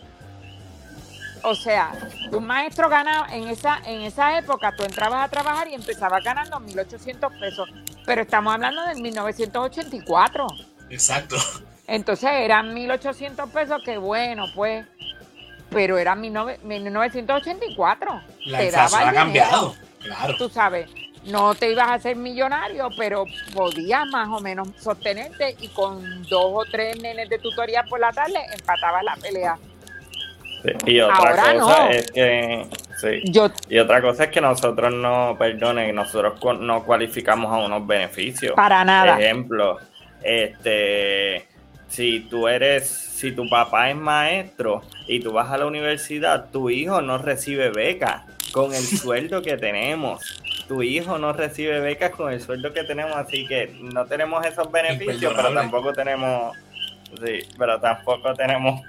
o 1.47 1.55
sea, 1.55 1.93
un 2.33 2.45
maestro 2.45 2.89
ganaba 2.89 3.33
en 3.33 3.49
esa, 3.49 3.79
en 3.87 4.01
esa 4.01 4.37
época, 4.37 4.75
tú 4.77 4.83
entrabas 4.83 5.25
a 5.25 5.29
trabajar 5.29 5.69
y 5.69 5.75
empezabas 5.75 6.25
ganando 6.25 6.59
1.800 6.59 7.39
pesos, 7.39 7.69
pero 8.05 8.23
estamos 8.23 8.53
hablando 8.53 8.83
del 8.83 9.01
1984. 9.01 10.47
Exacto. 10.91 11.37
Entonces 11.87 12.31
eran 12.33 12.75
1.800 12.75 13.49
pesos 13.51 13.81
que 13.85 13.97
bueno, 13.97 14.47
pues, 14.57 14.85
pero 15.71 15.99
eran 15.99 16.21
1984. 16.21 18.23
La 18.47 18.65
inflación 18.65 19.09
ha 19.09 19.13
cambiado, 19.13 19.77
claro. 20.01 20.37
Tú 20.37 20.49
sabes 20.49 20.91
no 21.27 21.57
te 21.57 21.73
ibas 21.73 21.89
a 21.89 21.95
hacer 21.95 22.15
millonario, 22.15 22.89
pero 22.97 23.25
podías 23.53 24.07
más 24.13 24.29
o 24.29 24.39
menos 24.39 24.69
sostenerte 24.79 25.57
y 25.61 25.67
con 25.69 26.23
dos 26.23 26.53
o 26.53 26.63
tres 26.71 27.01
nenes 27.01 27.29
de 27.29 27.41
tutoría 27.41 27.83
por 27.83 27.99
la 27.99 28.13
tarde 28.13 28.39
empatabas 28.53 29.03
la 29.03 29.17
pelea. 29.17 29.59
Y 30.87 31.01
otra 31.01 31.55
cosa 31.55 31.91
es 31.91 32.11
que 32.11 32.67
y 33.69 33.79
otra 33.79 34.01
cosa 34.01 34.25
es 34.25 34.31
que 34.31 34.41
nosotros 34.41 34.93
no, 34.93 35.37
perdone, 35.39 35.93
nosotros 35.93 36.41
no 36.61 36.85
cualificamos 36.85 37.53
a 37.53 37.65
unos 37.65 37.87
beneficios. 37.87 38.55
Para 38.55 38.85
nada. 38.85 39.15
Por 39.15 39.23
ejemplo, 39.23 39.79
este 40.23 41.47
si 41.89 42.21
tú 42.21 42.49
eres, 42.49 42.89
si 42.89 43.33
tu 43.33 43.49
papá 43.49 43.91
es 43.91 43.97
maestro 43.97 44.83
y 45.07 45.21
tú 45.21 45.33
vas 45.33 45.51
a 45.51 45.59
la 45.59 45.67
universidad, 45.67 46.51
tu 46.51 46.71
hijo 46.71 47.01
no 47.01 47.19
recibe 47.19 47.71
beca 47.71 48.27
con 48.53 48.75
el 48.75 48.83
sueldo 48.83 49.43
que 49.43 49.57
tenemos 49.57 50.43
tu 50.67 50.83
hijo 50.83 51.19
no 51.19 51.33
recibe 51.33 51.81
becas 51.81 52.11
con 52.11 52.33
el 52.33 52.41
sueldo 52.41 52.73
que 52.73 52.85
tenemos, 52.85 53.17
así 53.17 53.47
que 53.47 53.73
no 53.81 54.05
tenemos 54.07 54.45
esos 54.45 54.71
beneficios, 54.71 55.33
pero 55.35 55.53
tampoco 55.53 55.93
tenemos, 55.93 56.57
sí, 57.25 57.41
pero 57.57 57.81
tampoco 57.81 58.35
tenemos 58.35 58.81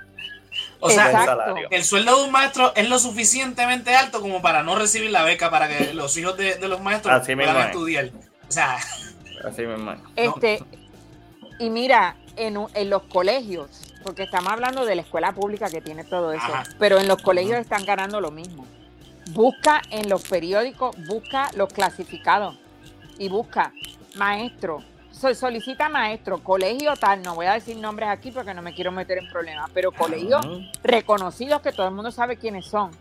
o 0.79 0.89
sea, 0.89 1.25
el 1.69 1.83
sueldo 1.83 2.17
de 2.17 2.23
un 2.25 2.31
maestro 2.31 2.73
es 2.75 2.89
lo 2.89 2.99
suficientemente 2.99 3.95
alto 3.95 4.21
como 4.21 4.41
para 4.41 4.63
no 4.63 4.75
recibir 4.75 5.11
la 5.11 5.23
beca 5.23 5.49
para 5.49 5.67
que 5.67 5.93
los 5.93 6.15
hijos 6.17 6.37
de, 6.37 6.59
los 6.67 6.81
maestros 6.81 7.25
puedan 7.25 7.67
estudiar. 7.67 8.11
O 8.47 8.51
sea, 8.51 8.77
así 9.43 9.63
mismo. 9.63 9.95
Este, 10.15 10.63
y 11.59 11.69
mira, 11.69 12.15
en, 12.35 12.57
en, 12.73 12.89
los 12.89 13.03
colegios, 13.03 13.69
porque 14.03 14.23
estamos 14.23 14.51
hablando 14.53 14.85
de 14.85 14.95
la 14.95 15.01
escuela 15.01 15.33
pública 15.33 15.69
que 15.69 15.81
tiene 15.81 16.03
todo 16.03 16.31
eso, 16.31 16.53
pero 16.79 16.99
en 16.99 17.07
los 17.07 17.21
colegios 17.21 17.59
están 17.59 17.85
ganando 17.85 18.21
lo 18.21 18.31
mismo 18.31 18.65
busca 19.31 19.81
en 19.89 20.09
los 20.09 20.23
periódicos, 20.27 20.95
busca 21.07 21.49
los 21.55 21.71
clasificados 21.71 22.57
y 23.17 23.29
busca 23.29 23.73
maestro. 24.15 24.83
Solicita 25.17 25.89
maestro, 25.89 26.39
colegio 26.43 26.93
tal, 26.95 27.21
no 27.21 27.35
voy 27.35 27.47
a 27.47 27.53
decir 27.53 27.77
nombres 27.77 28.09
aquí 28.09 28.31
porque 28.31 28.53
no 28.53 28.61
me 28.61 28.73
quiero 28.73 28.91
meter 28.91 29.17
en 29.17 29.27
problemas, 29.27 29.69
pero 29.73 29.91
colegios 29.91 30.45
reconocidos 30.83 31.61
que 31.61 31.71
todo 31.71 31.87
el 31.87 31.93
mundo 31.93 32.11
sabe 32.11 32.37
quiénes 32.37 32.65
son. 32.65 32.91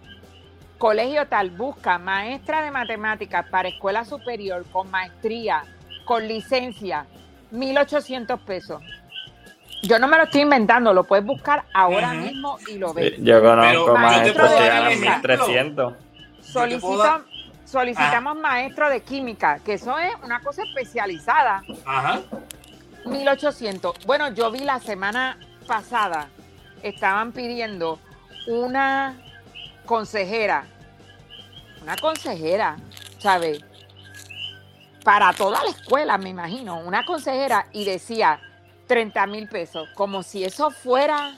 Colegio 0.78 1.26
tal, 1.26 1.50
busca 1.50 1.98
maestra 1.98 2.62
de 2.62 2.70
matemáticas 2.70 3.46
para 3.48 3.68
escuela 3.68 4.04
superior 4.04 4.64
con 4.72 4.90
maestría, 4.90 5.64
con 6.04 6.26
licencia, 6.26 7.06
1.800 7.52 8.38
pesos. 8.40 8.82
Yo 9.82 9.98
no 9.98 10.08
me 10.08 10.16
lo 10.16 10.24
estoy 10.24 10.42
inventando, 10.42 10.92
lo 10.92 11.04
puedes 11.04 11.24
buscar 11.24 11.64
ahora 11.72 12.12
mismo 12.12 12.58
y 12.68 12.78
lo 12.78 12.92
ves. 12.92 13.14
Yo 13.18 13.40
conozco 13.42 13.96
maestros 13.96 14.50
que 14.52 14.66
ganan 14.66 14.92
1.300 14.92 15.94
solicitamos 17.66 18.36
maestro 18.38 18.88
de 18.88 19.02
química, 19.02 19.58
que 19.64 19.74
eso 19.74 19.98
es 19.98 20.14
una 20.22 20.40
cosa 20.40 20.62
especializada. 20.62 21.62
Ajá. 21.84 22.22
1800. 23.04 24.06
Bueno, 24.06 24.32
yo 24.32 24.50
vi 24.50 24.60
la 24.60 24.80
semana 24.80 25.38
pasada, 25.66 26.28
estaban 26.82 27.32
pidiendo 27.32 27.98
una 28.46 29.16
consejera, 29.84 30.64
una 31.82 31.96
consejera, 31.96 32.76
¿sabes? 33.18 33.60
Para 35.04 35.32
toda 35.32 35.62
la 35.62 35.70
escuela, 35.70 36.18
me 36.18 36.30
imagino, 36.30 36.80
una 36.80 37.04
consejera 37.04 37.66
y 37.72 37.84
decía 37.84 38.40
30 38.88 39.26
mil 39.26 39.48
pesos, 39.48 39.88
como 39.94 40.22
si 40.22 40.44
eso 40.44 40.70
fuera, 40.70 41.36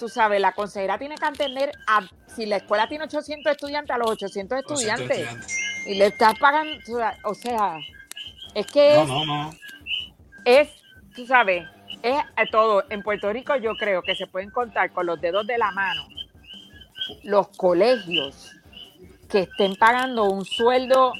tú 0.00 0.08
sabes, 0.08 0.40
la 0.40 0.52
consejera 0.52 0.98
tiene 0.98 1.14
que 1.14 1.26
atender 1.26 1.70
a 1.86 2.00
si 2.26 2.46
la 2.46 2.56
escuela 2.56 2.88
tiene 2.88 3.04
800 3.04 3.52
estudiantes, 3.52 3.94
a 3.94 3.98
los 3.98 4.10
800 4.10 4.58
estudiantes, 4.58 5.28
y 5.86 5.94
le 5.94 6.06
estás 6.06 6.38
pagando, 6.38 6.72
o 7.24 7.34
sea, 7.34 7.78
es 8.54 8.66
que 8.66 8.94
no, 9.06 9.26
no, 9.26 9.26
no. 9.26 9.54
es, 10.44 10.68
tú 11.14 11.26
sabes, 11.26 11.68
es 12.02 12.50
todo. 12.50 12.84
En 12.88 13.02
Puerto 13.02 13.30
Rico 13.32 13.54
yo 13.56 13.74
creo 13.74 14.02
que 14.02 14.16
se 14.16 14.26
pueden 14.26 14.50
contar 14.50 14.90
con 14.90 15.06
los 15.06 15.20
dedos 15.20 15.46
de 15.46 15.58
la 15.58 15.70
mano 15.70 16.08
los 17.22 17.48
colegios 17.48 18.52
que 19.28 19.40
estén 19.40 19.76
pagando 19.76 20.24
un 20.24 20.44
sueldo 20.44 21.12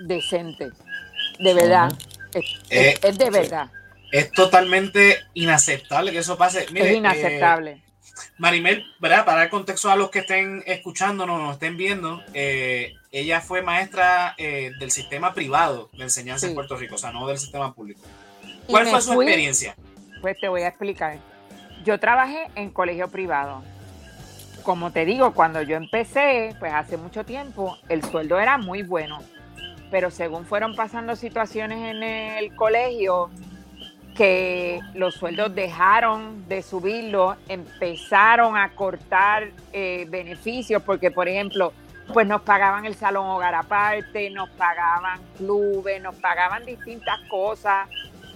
decente. 0.00 0.70
De 1.38 1.54
verdad. 1.54 1.92
es, 2.32 2.60
eh, 2.70 3.12
de 3.12 3.30
verdad. 3.30 3.70
Es 4.14 4.30
totalmente 4.30 5.18
inaceptable 5.34 6.12
que 6.12 6.18
eso 6.18 6.38
pase. 6.38 6.68
es 6.72 6.92
inaceptable. 6.92 7.82
Marimel, 8.38 8.86
¿verdad? 9.00 9.24
Para 9.24 9.42
el 9.42 9.50
contexto 9.50 9.90
a 9.90 9.96
los 9.96 10.08
que 10.10 10.20
estén 10.20 10.62
escuchándonos, 10.66 11.40
nos 11.40 11.54
estén 11.54 11.76
viendo, 11.76 12.22
eh, 12.32 12.94
ella 13.10 13.40
fue 13.40 13.60
maestra 13.60 14.36
eh, 14.38 14.70
del 14.78 14.92
sistema 14.92 15.34
privado 15.34 15.90
de 15.94 16.04
enseñanza 16.04 16.46
en 16.46 16.54
Puerto 16.54 16.76
Rico, 16.76 16.94
o 16.94 16.98
sea, 16.98 17.10
no 17.10 17.26
del 17.26 17.38
sistema 17.38 17.74
público. 17.74 18.02
¿Cuál 18.68 18.86
fue 18.86 19.00
su 19.00 19.14
experiencia? 19.14 19.74
Pues 20.20 20.38
te 20.38 20.46
voy 20.46 20.62
a 20.62 20.68
explicar. 20.68 21.18
yo 21.84 21.98
trabajé 21.98 22.46
en 22.54 22.70
colegio 22.70 23.08
privado. 23.08 23.64
Como 24.62 24.92
te 24.92 25.04
digo, 25.04 25.34
cuando 25.34 25.60
yo 25.60 25.76
empecé, 25.76 26.54
pues 26.60 26.72
hace 26.72 26.98
mucho 26.98 27.24
tiempo, 27.24 27.78
el 27.88 28.04
sueldo 28.04 28.38
era 28.38 28.58
muy 28.58 28.84
bueno. 28.84 29.24
Pero 29.90 30.12
según 30.12 30.46
fueron 30.46 30.76
pasando 30.76 31.16
situaciones 31.16 31.96
en 31.96 32.04
el 32.04 32.54
colegio, 32.54 33.30
que 34.14 34.80
los 34.94 35.14
sueldos 35.14 35.54
dejaron 35.54 36.48
de 36.48 36.62
subirlo, 36.62 37.36
empezaron 37.48 38.56
a 38.56 38.70
cortar 38.70 39.50
eh, 39.72 40.06
beneficios, 40.08 40.82
porque 40.82 41.10
por 41.10 41.28
ejemplo, 41.28 41.72
pues 42.12 42.26
nos 42.26 42.42
pagaban 42.42 42.84
el 42.84 42.94
salón 42.94 43.26
hogar 43.26 43.54
aparte, 43.54 44.30
nos 44.30 44.48
pagaban 44.50 45.20
clubes, 45.36 46.00
nos 46.00 46.14
pagaban 46.16 46.64
distintas 46.64 47.18
cosas, 47.28 47.88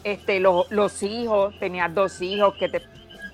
este, 0.04 0.40
los 0.40 1.02
hijos, 1.02 1.58
tenías 1.58 1.94
dos 1.94 2.20
hijos, 2.22 2.54
que 2.54 2.68
te, 2.68 2.82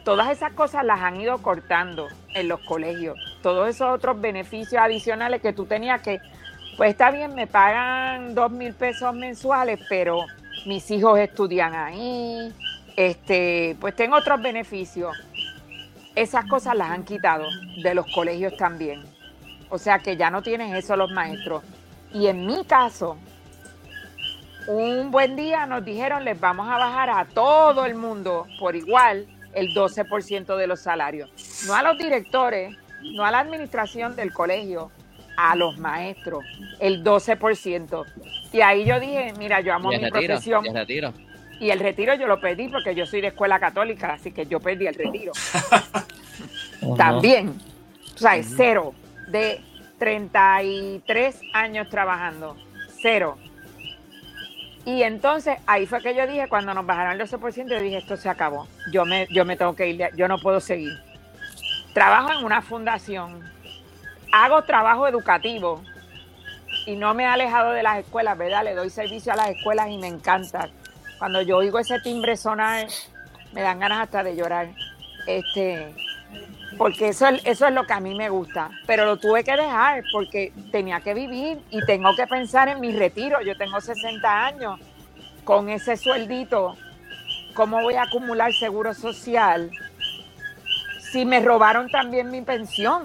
todas 0.04 0.30
esas 0.30 0.52
cosas 0.52 0.84
las 0.84 1.00
han 1.00 1.20
ido 1.20 1.38
cortando 1.38 2.08
en 2.34 2.48
los 2.48 2.60
colegios, 2.60 3.16
todos 3.42 3.68
esos 3.68 3.88
otros 3.88 4.20
beneficios 4.20 4.82
adicionales 4.82 5.40
que 5.40 5.52
tú 5.52 5.64
tenías 5.66 6.02
que, 6.02 6.20
pues 6.76 6.90
está 6.90 7.10
bien, 7.10 7.34
me 7.34 7.46
pagan 7.46 8.34
dos 8.34 8.50
mil 8.50 8.74
pesos 8.74 9.14
mensuales, 9.14 9.80
pero 9.88 10.26
mis 10.66 10.90
hijos 10.90 11.18
estudian 11.18 11.74
ahí, 11.74 12.52
este, 12.96 13.76
pues 13.80 13.94
tengo 13.96 14.16
otros 14.16 14.40
beneficios. 14.40 15.16
Esas 16.14 16.46
cosas 16.46 16.76
las 16.76 16.90
han 16.90 17.04
quitado 17.04 17.44
de 17.82 17.94
los 17.94 18.06
colegios 18.14 18.56
también. 18.56 19.02
O 19.68 19.78
sea 19.78 19.98
que 19.98 20.16
ya 20.16 20.30
no 20.30 20.42
tienen 20.42 20.74
eso 20.74 20.96
los 20.96 21.10
maestros. 21.10 21.62
Y 22.12 22.28
en 22.28 22.46
mi 22.46 22.64
caso, 22.64 23.16
un 24.68 25.10
buen 25.10 25.36
día 25.36 25.66
nos 25.66 25.84
dijeron 25.84 26.24
les 26.24 26.38
vamos 26.38 26.68
a 26.68 26.78
bajar 26.78 27.10
a 27.10 27.24
todo 27.26 27.84
el 27.84 27.94
mundo 27.94 28.46
por 28.58 28.76
igual 28.76 29.26
el 29.52 29.74
12% 29.74 30.56
de 30.56 30.66
los 30.66 30.80
salarios. 30.80 31.30
No 31.66 31.74
a 31.74 31.82
los 31.82 31.98
directores, 31.98 32.76
no 33.02 33.24
a 33.24 33.30
la 33.30 33.40
administración 33.40 34.16
del 34.16 34.32
colegio, 34.32 34.90
a 35.36 35.56
los 35.56 35.78
maestros, 35.78 36.44
el 36.80 37.02
12%. 37.04 38.04
Y 38.52 38.60
ahí 38.60 38.84
yo 38.84 39.00
dije, 39.00 39.32
mira, 39.38 39.60
yo 39.60 39.74
amo 39.74 39.90
mi 39.90 40.10
profesión. 40.10 40.64
Y 40.64 40.68
el 40.68 40.74
retiro. 40.74 41.12
Y 41.60 41.70
el 41.70 41.78
retiro 41.78 42.14
yo 42.14 42.26
lo 42.26 42.40
pedí 42.40 42.68
porque 42.68 42.94
yo 42.94 43.06
soy 43.06 43.20
de 43.20 43.28
escuela 43.28 43.58
católica, 43.58 44.12
así 44.14 44.32
que 44.32 44.46
yo 44.46 44.60
pedí 44.60 44.86
el 44.86 44.94
retiro. 44.94 45.32
Oh, 46.86 46.96
También. 46.96 47.54
O 48.14 48.18
sea, 48.18 48.36
es 48.36 48.52
cero. 48.56 48.92
De 49.28 49.60
33 49.98 51.40
años 51.54 51.88
trabajando. 51.88 52.56
Cero. 53.00 53.38
Y 54.84 55.02
entonces 55.02 55.56
ahí 55.66 55.86
fue 55.86 56.02
que 56.02 56.14
yo 56.14 56.26
dije, 56.26 56.46
cuando 56.48 56.74
nos 56.74 56.84
bajaron 56.84 57.18
el 57.18 57.26
12%, 57.26 57.68
yo 57.68 57.80
dije, 57.80 57.98
esto 57.98 58.16
se 58.16 58.28
acabó. 58.28 58.68
Yo 58.92 59.06
me, 59.06 59.26
yo 59.30 59.44
me 59.44 59.56
tengo 59.56 59.74
que 59.74 59.88
ir, 59.88 60.10
yo 60.14 60.28
no 60.28 60.38
puedo 60.38 60.60
seguir. 60.60 60.92
Trabajo 61.94 62.32
en 62.38 62.44
una 62.44 62.60
fundación, 62.60 63.42
hago 64.34 64.62
trabajo 64.62 65.06
educativo 65.06 65.80
y 66.86 66.96
no 66.96 67.14
me 67.14 67.22
he 67.22 67.26
alejado 67.26 67.70
de 67.70 67.84
las 67.84 67.98
escuelas, 67.98 68.36
¿verdad? 68.36 68.64
Le 68.64 68.74
doy 68.74 68.90
servicio 68.90 69.32
a 69.32 69.36
las 69.36 69.50
escuelas 69.50 69.88
y 69.90 69.96
me 69.96 70.08
encanta. 70.08 70.68
Cuando 71.20 71.40
yo 71.42 71.58
oigo 71.58 71.78
ese 71.78 72.00
timbre 72.00 72.36
sonar, 72.36 72.88
me 73.52 73.62
dan 73.62 73.78
ganas 73.78 74.00
hasta 74.00 74.24
de 74.24 74.34
llorar. 74.34 74.70
Este, 75.28 75.94
porque 76.76 77.10
eso, 77.10 77.28
eso 77.44 77.68
es 77.68 77.72
lo 77.72 77.86
que 77.86 77.92
a 77.92 78.00
mí 78.00 78.16
me 78.16 78.28
gusta. 78.28 78.70
Pero 78.88 79.04
lo 79.04 79.18
tuve 79.18 79.44
que 79.44 79.52
dejar 79.52 80.02
porque 80.12 80.52
tenía 80.72 81.00
que 81.00 81.14
vivir 81.14 81.62
y 81.70 81.84
tengo 81.86 82.16
que 82.16 82.26
pensar 82.26 82.68
en 82.68 82.80
mi 82.80 82.90
retiro. 82.90 83.40
Yo 83.40 83.56
tengo 83.56 83.80
60 83.80 84.46
años. 84.46 84.80
Con 85.44 85.68
ese 85.68 85.96
sueldito, 85.96 86.76
¿cómo 87.54 87.80
voy 87.82 87.94
a 87.94 88.02
acumular 88.02 88.52
seguro 88.52 88.94
social 88.94 89.70
si 91.12 91.24
me 91.24 91.38
robaron 91.38 91.88
también 91.88 92.32
mi 92.32 92.40
pensión? 92.40 93.04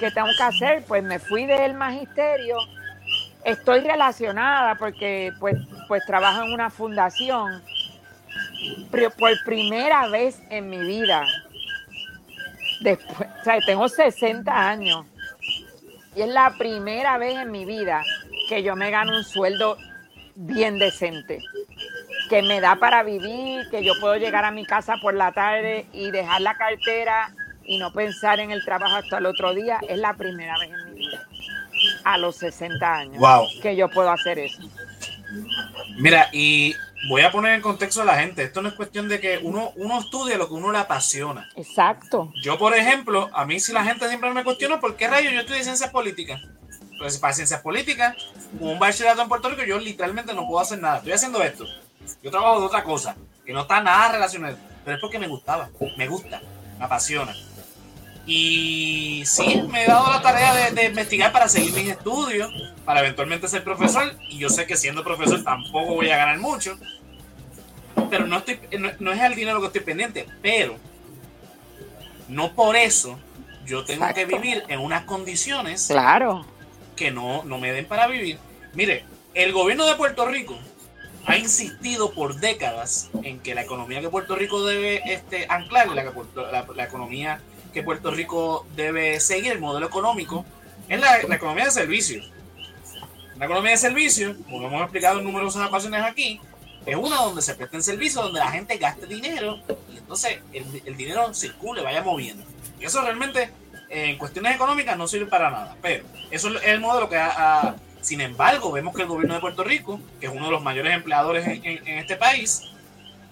¿Qué 0.00 0.10
tengo 0.10 0.28
que 0.36 0.42
hacer? 0.42 0.84
Pues 0.88 1.04
me 1.04 1.18
fui 1.18 1.46
del 1.46 1.74
magisterio. 1.74 2.56
Estoy 3.44 3.80
relacionada 3.80 4.74
porque 4.74 5.30
pues, 5.38 5.56
pues 5.86 6.04
trabajo 6.06 6.42
en 6.42 6.52
una 6.52 6.70
fundación. 6.70 7.62
Por 8.90 9.32
primera 9.44 10.08
vez 10.08 10.40
en 10.50 10.68
mi 10.68 10.78
vida 10.78 11.24
Después, 12.80 13.28
o 13.40 13.44
sea, 13.44 13.58
tengo 13.60 13.88
60 13.88 14.68
años 14.68 15.04
y 16.16 16.22
es 16.22 16.28
la 16.28 16.54
primera 16.58 17.18
vez 17.18 17.36
en 17.36 17.50
mi 17.50 17.64
vida 17.66 18.02
que 18.48 18.62
yo 18.62 18.74
me 18.74 18.90
gano 18.90 19.16
un 19.16 19.22
sueldo 19.22 19.76
bien 20.34 20.78
decente, 20.78 21.40
que 22.30 22.42
me 22.42 22.60
da 22.60 22.76
para 22.76 23.02
vivir, 23.02 23.68
que 23.70 23.84
yo 23.84 23.92
puedo 24.00 24.16
llegar 24.16 24.44
a 24.46 24.50
mi 24.50 24.64
casa 24.64 24.94
por 25.02 25.14
la 25.14 25.32
tarde 25.32 25.86
y 25.92 26.10
dejar 26.10 26.40
la 26.40 26.56
cartera 26.56 27.34
y 27.70 27.78
no 27.78 27.92
pensar 27.92 28.40
en 28.40 28.50
el 28.50 28.64
trabajo 28.64 28.96
hasta 28.96 29.18
el 29.18 29.26
otro 29.26 29.54
día. 29.54 29.78
Es 29.88 29.96
la 29.96 30.14
primera 30.14 30.58
vez 30.58 30.70
en 30.70 30.92
mi 30.92 30.98
vida, 30.98 31.28
a 32.02 32.18
los 32.18 32.34
60 32.36 32.94
años, 32.94 33.22
que 33.62 33.76
yo 33.76 33.88
puedo 33.88 34.10
hacer 34.10 34.40
eso. 34.40 34.60
Mira, 35.96 36.28
y 36.32 36.74
voy 37.08 37.22
a 37.22 37.30
poner 37.30 37.54
en 37.54 37.60
contexto 37.60 38.02
a 38.02 38.04
la 38.04 38.18
gente. 38.18 38.42
Esto 38.42 38.60
no 38.60 38.70
es 38.70 38.74
cuestión 38.74 39.08
de 39.08 39.20
que 39.20 39.38
uno, 39.38 39.70
uno 39.76 40.00
estudie 40.00 40.36
lo 40.36 40.48
que 40.48 40.54
uno 40.54 40.72
le 40.72 40.78
apasiona. 40.78 41.48
Exacto. 41.54 42.32
Yo, 42.42 42.58
por 42.58 42.74
ejemplo, 42.74 43.30
a 43.32 43.44
mí 43.44 43.60
si 43.60 43.72
la 43.72 43.84
gente 43.84 44.08
siempre 44.08 44.34
me 44.34 44.42
cuestiona 44.42 44.80
por 44.80 44.96
qué 44.96 45.06
rayos 45.06 45.32
yo 45.32 45.38
estudié 45.38 45.62
ciencias 45.62 45.90
políticas. 45.90 46.40
Pues 46.98 47.18
para 47.18 47.32
ciencias 47.32 47.60
políticas, 47.60 48.16
un 48.58 48.80
bachillerato 48.80 49.22
en 49.22 49.28
Puerto 49.28 49.48
Rico, 49.48 49.62
yo 49.62 49.78
literalmente 49.78 50.34
no 50.34 50.44
puedo 50.48 50.58
hacer 50.58 50.80
nada. 50.80 50.96
Estoy 50.96 51.12
haciendo 51.12 51.40
esto. 51.40 51.66
Yo 52.20 52.32
trabajo 52.32 52.58
de 52.58 52.66
otra 52.66 52.82
cosa, 52.82 53.14
que 53.46 53.52
no 53.52 53.60
está 53.60 53.80
nada 53.80 54.10
relacionado, 54.10 54.56
pero 54.84 54.96
es 54.96 55.00
porque 55.00 55.20
me 55.20 55.28
gustaba, 55.28 55.70
me 55.96 56.08
gusta, 56.08 56.42
me 56.76 56.84
apasiona. 56.84 57.32
Y 58.26 59.22
sí, 59.26 59.62
me 59.70 59.84
he 59.84 59.86
dado 59.86 60.10
la 60.10 60.22
tarea 60.22 60.70
de, 60.70 60.84
investigar 60.84 61.32
para 61.32 61.48
seguir 61.48 61.72
mis 61.72 61.88
estudios, 61.88 62.52
para 62.84 63.00
eventualmente 63.00 63.48
ser 63.48 63.64
profesor. 63.64 64.14
Y 64.28 64.38
yo 64.38 64.48
sé 64.48 64.66
que 64.66 64.76
siendo 64.76 65.02
profesor 65.02 65.42
tampoco 65.42 65.94
voy 65.94 66.10
a 66.10 66.16
ganar 66.16 66.38
mucho. 66.38 66.78
Pero 68.08 68.26
no, 68.26 68.38
estoy, 68.38 68.60
no, 68.98 69.12
es 69.12 69.20
el 69.20 69.34
dinero 69.34 69.60
que 69.60 69.66
estoy 69.68 69.80
pendiente. 69.82 70.26
Pero 70.42 70.76
no 72.28 72.52
por 72.54 72.76
eso 72.76 73.18
yo 73.64 73.84
tengo 73.84 74.06
que 74.14 74.26
vivir 74.26 74.62
en 74.68 74.80
unas 74.80 75.04
condiciones 75.04 75.86
claro. 75.88 76.46
que 76.96 77.10
no, 77.10 77.42
no 77.44 77.58
me 77.58 77.72
den 77.72 77.86
para 77.86 78.06
vivir. 78.06 78.38
Mire, 78.74 79.04
el 79.34 79.52
gobierno 79.52 79.86
de 79.86 79.94
Puerto 79.96 80.26
Rico 80.26 80.58
ha 81.26 81.36
insistido 81.36 82.12
por 82.12 82.36
décadas 82.36 83.10
en 83.22 83.40
que 83.40 83.54
la 83.54 83.62
economía 83.62 84.00
que 84.00 84.08
Puerto 84.08 84.36
Rico 84.36 84.64
debe 84.64 85.02
este, 85.12 85.46
anclar, 85.48 85.88
la, 85.88 86.04
la, 86.04 86.66
la 86.74 86.84
economía 86.84 87.40
que 87.72 87.82
Puerto 87.82 88.10
Rico 88.10 88.66
debe 88.74 89.20
seguir, 89.20 89.52
el 89.52 89.60
modelo 89.60 89.86
económico, 89.86 90.44
es 90.88 91.00
la, 91.00 91.20
economía 91.20 91.66
de 91.66 91.70
servicios. 91.70 92.30
La 93.36 93.46
economía 93.46 93.72
de 93.72 93.76
servicios, 93.78 94.36
como 94.44 94.66
hemos 94.66 94.82
explicado 94.82 95.18
en 95.18 95.24
numerosas 95.24 95.66
ocasiones 95.66 96.02
aquí, 96.02 96.40
es 96.84 96.96
una 96.96 97.16
donde 97.16 97.42
se 97.42 97.54
presten 97.54 97.82
servicios, 97.82 98.24
donde 98.24 98.40
la 98.40 98.50
gente 98.50 98.76
gaste 98.76 99.06
dinero 99.06 99.58
y 99.92 99.98
entonces 99.98 100.40
el, 100.52 100.96
dinero 100.96 101.32
circule, 101.32 101.82
vaya 101.82 102.02
moviendo. 102.02 102.44
Y 102.78 102.84
eso 102.84 103.00
realmente 103.02 103.50
en 103.88 104.18
cuestiones 104.18 104.54
económicas 104.54 104.96
no 104.96 105.06
sirve 105.06 105.26
para 105.26 105.50
nada. 105.50 105.76
Pero 105.80 106.04
eso 106.30 106.48
es 106.56 106.64
el 106.64 106.80
modelo 106.80 107.08
que 107.08 107.16
ha, 107.16 107.76
sin 108.00 108.20
embargo, 108.20 108.72
vemos 108.72 108.94
que 108.94 109.02
el 109.02 109.08
gobierno 109.08 109.34
de 109.34 109.40
Puerto 109.40 109.62
Rico, 109.62 110.00
que 110.18 110.26
es 110.26 110.32
uno 110.32 110.46
de 110.46 110.52
los 110.52 110.62
mayores 110.62 110.94
empleadores 110.94 111.46
en 111.46 111.98
este 111.98 112.16
país, 112.16 112.62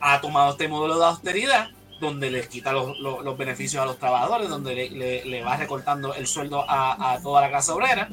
ha 0.01 0.21
tomado 0.21 0.53
este 0.53 0.69
modelo 0.69 0.99
de 0.99 1.07
austeridad 1.07 1.71
donde 2.01 2.31
les 2.31 2.49
quita 2.49 2.73
los, 2.73 2.99
los, 2.99 3.37
beneficios 3.37 3.83
a 3.83 3.87
los 3.87 3.99
trabajadores, 3.99 4.49
donde 4.49 4.75
le, 4.75 5.25
le, 5.25 5.43
va 5.43 5.57
recortando 5.57 6.15
el 6.15 6.27
sueldo 6.27 6.65
a, 6.69 7.13
a, 7.13 7.21
toda 7.21 7.41
la 7.41 7.49
clase 7.49 7.73
obrera 7.73 8.09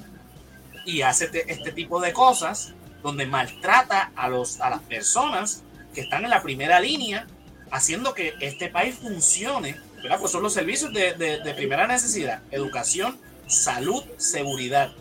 y 0.85 1.01
hace 1.01 1.25
este, 1.25 1.51
este 1.51 1.71
tipo 1.71 1.99
de 1.99 2.13
cosas 2.13 2.73
donde 3.03 3.25
maltrata 3.25 4.11
a, 4.15 4.27
los, 4.27 4.59
a 4.59 4.69
las 4.69 4.81
personas 4.81 5.63
que 5.93 6.01
están 6.01 6.23
en 6.23 6.31
la 6.31 6.41
primera 6.41 6.79
línea 6.79 7.27
haciendo 7.71 8.13
que 8.13 8.33
este 8.39 8.69
país 8.69 8.95
funcione, 8.95 9.79
¿verdad? 10.01 10.19
Pues 10.19 10.31
son 10.31 10.43
los 10.43 10.53
servicios 10.53 10.93
de, 10.93 11.13
de, 11.13 11.53
primera 11.53 11.87
necesidad, 11.87 12.41
educación, 12.51 13.19
salud, 13.47 14.03
seguridad. 14.17 14.91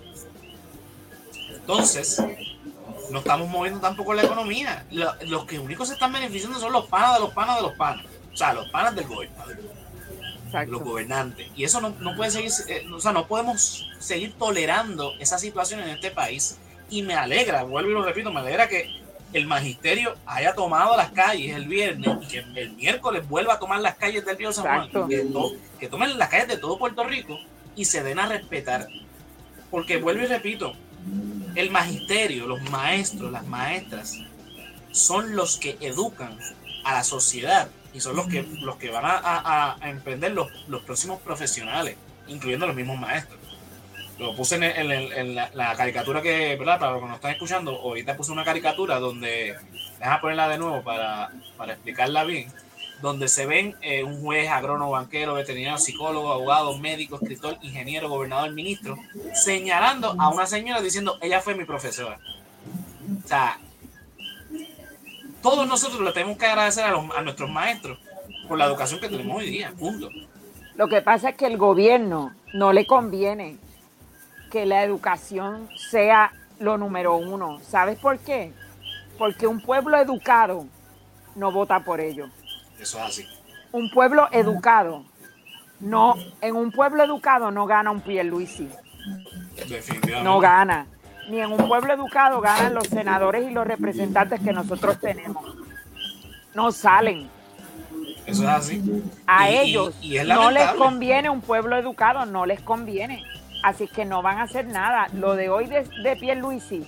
Entonces, 1.51 2.23
no 3.11 3.19
estamos 3.21 3.49
moviendo 3.49 3.81
tampoco 3.81 4.15
la 4.15 4.23
economía. 4.23 4.87
Los, 4.91 5.45
que 5.47 5.59
únicos 5.59 5.89
se 5.89 5.95
están 5.95 6.13
beneficiando 6.13 6.59
son 6.59 6.73
los 6.73 6.87
panas 6.87 7.15
de 7.15 7.21
los 7.21 7.33
panas 7.33 7.57
de 7.57 7.63
los 7.63 7.73
panas. 7.75 8.07
O 8.35 8.37
sea, 8.37 8.53
los 8.53 8.69
panas 8.69 8.97
del 8.97 9.07
gobierno. 9.07 9.45
Los 10.67 10.83
gobernantes. 10.83 11.49
Y 11.57 11.65
eso 11.65 11.81
no, 11.81 12.17
puede 12.17 12.31
seguir, 12.31 12.51
eh, 12.69 12.85
o 12.93 13.01
sea, 13.01 13.13
no 13.13 13.27
podemos 13.27 13.89
seguir 13.99 14.35
tolerando 14.35 15.15
esa 15.19 15.39
situación 15.39 15.81
en 15.81 15.89
este 15.89 16.11
país. 16.11 16.59
Y 16.91 17.03
me 17.03 17.15
alegra, 17.15 17.63
vuelvo 17.63 17.91
y 17.91 17.95
lo 17.95 18.05
repito, 18.05 18.33
me 18.33 18.41
alegra 18.41 18.69
que 18.69 18.89
el 19.33 19.47
magisterio 19.47 20.15
haya 20.27 20.55
tomado 20.55 20.97
las 20.97 21.11
calles 21.11 21.57
el 21.57 21.67
viernes 21.67 22.09
y 22.23 22.27
que 22.27 22.39
el 22.61 22.73
miércoles 22.73 23.29
vuelva 23.29 23.55
a 23.55 23.59
tomar 23.59 23.81
las 23.81 23.97
calles 23.97 24.25
del 24.25 24.37
río 24.37 24.53
San 24.53 24.91
Juan. 24.91 25.09
Que, 25.09 25.27
que 25.81 25.89
tomen 25.89 26.19
las 26.19 26.29
calles 26.29 26.49
de 26.49 26.57
todo 26.57 26.79
Puerto 26.79 27.03
Rico 27.05 27.39
y 27.75 27.85
se 27.85 28.03
den 28.03 28.19
a 28.19 28.27
respetar. 28.27 28.87
Porque 29.71 29.97
vuelvo 29.97 30.23
y 30.23 30.27
repito, 30.27 30.75
el 31.55 31.71
magisterio, 31.71 32.47
los 32.47 32.63
maestros, 32.71 33.33
las 33.33 33.47
maestras, 33.47 34.19
son 34.93 35.35
los 35.35 35.57
que 35.57 35.77
educan 35.81 36.39
a 36.85 36.95
la 36.95 37.05
sociedad 37.05 37.69
y 37.95 38.01
son 38.01 38.17
los 38.17 38.27
que, 38.27 38.43
los 38.43 38.77
que 38.77 38.91
van 38.91 39.05
a, 39.07 39.77
emprender 39.83 40.33
los, 40.33 40.49
los, 40.69 40.83
próximos 40.83 41.21
profesionales, 41.21 41.97
incluyendo 42.27 42.67
los 42.67 42.75
mismos 42.75 42.99
maestros. 42.99 43.39
Lo 44.19 44.35
puse 44.35 44.57
en, 44.57 45.35
la, 45.35 45.75
caricatura 45.77 46.21
que, 46.21 46.57
¿verdad? 46.57 46.79
Para 46.79 46.93
los 46.93 47.01
que 47.01 47.07
nos 47.07 47.17
están 47.17 47.31
escuchando, 47.31 47.71
ahorita 47.71 48.17
puse 48.17 48.33
una 48.33 48.45
caricatura 48.45 48.99
donde, 48.99 49.57
déjame 49.99 50.21
ponerla 50.21 50.49
de 50.49 50.59
nuevo 50.59 50.83
para, 50.83 51.31
para 51.57 51.75
explicarla 51.75 52.25
bien, 52.25 52.53
donde 53.01 53.29
se 53.29 53.47
ven 53.47 53.77
eh, 53.81 54.03
un 54.03 54.21
juez, 54.21 54.49
agrónomo, 54.49 54.91
banquero, 54.91 55.35
veterinario, 55.35 55.79
psicólogo, 55.79 56.33
abogado, 56.33 56.77
médico, 56.79 57.17
escritor, 57.17 57.59
ingeniero, 57.63 58.09
gobernador, 58.09 58.53
ministro, 58.53 58.97
señalando 59.35 60.17
a 60.19 60.31
una 60.31 60.47
señora 60.47 60.81
diciendo, 60.81 61.19
ella 61.21 61.41
fue 61.41 61.55
mi 61.55 61.65
profesora. 61.65 62.19
O 63.25 63.29
sea, 63.29 63.59
todos 65.45 65.69
nosotros 65.69 66.01
le 66.01 66.11
tenemos 66.13 66.39
que 66.39 66.47
agradecer 66.47 66.85
a, 66.87 67.21
nuestros 67.21 67.51
maestros 67.51 67.99
por 68.49 68.57
la 68.57 68.65
educación 68.65 68.99
que 68.99 69.11
tenemos 69.11 69.37
hoy 69.37 69.51
día, 69.51 69.75
punto. 69.79 70.09
Lo 70.75 70.89
que 70.89 71.03
pasa 71.03 71.29
es 71.29 71.37
que 71.37 71.47
el 71.47 71.59
gobierno 71.59 72.35
no 72.55 72.73
le 72.73 72.87
conviene 72.87 73.59
que 74.51 74.65
la 74.65 74.83
educación 74.83 75.69
sea 75.91 76.33
lo 76.61 76.79
número 76.79 77.17
uno. 77.17 77.61
¿Sabes 77.61 77.99
por 77.99 78.19
qué? 78.21 78.53
Porque 79.19 79.47
un 79.47 79.61
pueblo 79.61 79.99
educado 79.99 80.67
no 81.35 81.53
vota 81.53 81.81
por 81.81 82.01
ello. 82.01 82.31
Eso 82.81 82.97
es 82.99 83.05
así. 83.05 83.27
Un 83.71 83.91
pueblo 83.91 84.29
educado, 84.33 85.05
no, 85.79 86.15
en 86.41 86.57
un 86.57 86.73
pueblo 86.73 87.05
educado 87.05 87.51
no 87.51 87.67
gana 87.67 87.91
un 87.91 88.01
Pierluisi. 88.01 88.71
Definitivamente. 89.57 90.23
No 90.23 90.41
gana 90.41 90.87
ni 91.29 91.41
en 91.41 91.53
un 91.53 91.69
pueblo 91.69 91.93
educado 91.93 92.41
ganan 92.41 92.75
los 92.75 92.87
senadores 92.89 93.49
y 93.49 93.53
los 93.53 93.67
representantes 93.67 94.41
que 94.41 94.53
nosotros 94.53 94.99
tenemos. 94.99 95.45
No 96.55 96.73
salen. 96.73 97.29
Eso 98.27 98.43
es 98.43 98.49
así. 98.49 99.03
A 99.27 99.51
ellos 99.51 99.95
no 100.27 100.51
les 100.51 100.71
conviene 100.73 101.29
un 101.31 101.41
pueblo 101.41 101.77
educado, 101.77 102.27
no 102.27 102.47
les 102.47 102.61
conviene. 102.61 103.23
Así 103.63 103.89
que 103.89 104.05
no 104.05 104.23
van 104.23 104.39
a 104.39 104.43
hacer 104.43 104.67
nada. 104.67 105.09
Lo 105.15 105.37
de 105.37 105.49
hoy 105.49 105.67
de, 105.67 105.85
de 106.03 106.17
Pierluisi 106.17 106.87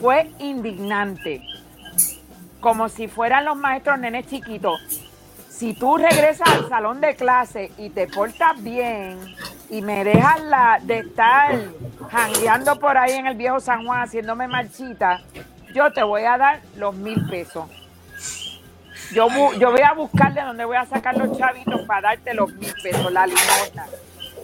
fue 0.00 0.30
indignante. 0.38 1.42
Como 2.60 2.88
si 2.88 3.08
fueran 3.08 3.44
los 3.44 3.56
maestros 3.56 3.98
nenes 3.98 4.26
chiquitos 4.26 4.80
si 5.56 5.72
tú 5.72 5.96
regresas 5.96 6.48
al 6.48 6.68
salón 6.68 7.00
de 7.00 7.16
clase 7.16 7.72
y 7.78 7.88
te 7.88 8.06
portas 8.06 8.62
bien 8.62 9.18
y 9.70 9.82
me 9.82 10.04
dejas 10.04 10.40
la 10.42 10.78
de 10.82 10.98
estar 11.00 11.54
jangueando 12.10 12.78
por 12.78 12.96
ahí 12.96 13.12
en 13.12 13.26
el 13.26 13.36
viejo 13.36 13.60
San 13.60 13.84
Juan 13.84 14.02
haciéndome 14.02 14.48
marchita, 14.48 15.22
yo 15.74 15.92
te 15.92 16.02
voy 16.02 16.22
a 16.22 16.38
dar 16.38 16.60
los 16.76 16.94
mil 16.94 17.26
pesos. 17.28 17.68
Yo, 19.12 19.28
yo 19.58 19.70
voy 19.70 19.82
a 19.82 19.92
buscarle 19.92 20.42
donde 20.42 20.64
voy 20.64 20.76
a 20.76 20.84
sacar 20.84 21.16
los 21.16 21.36
chavitos 21.38 21.82
para 21.82 22.08
darte 22.08 22.34
los 22.34 22.52
mil 22.54 22.72
pesos, 22.82 23.12
la 23.12 23.26
limosna. 23.26 23.86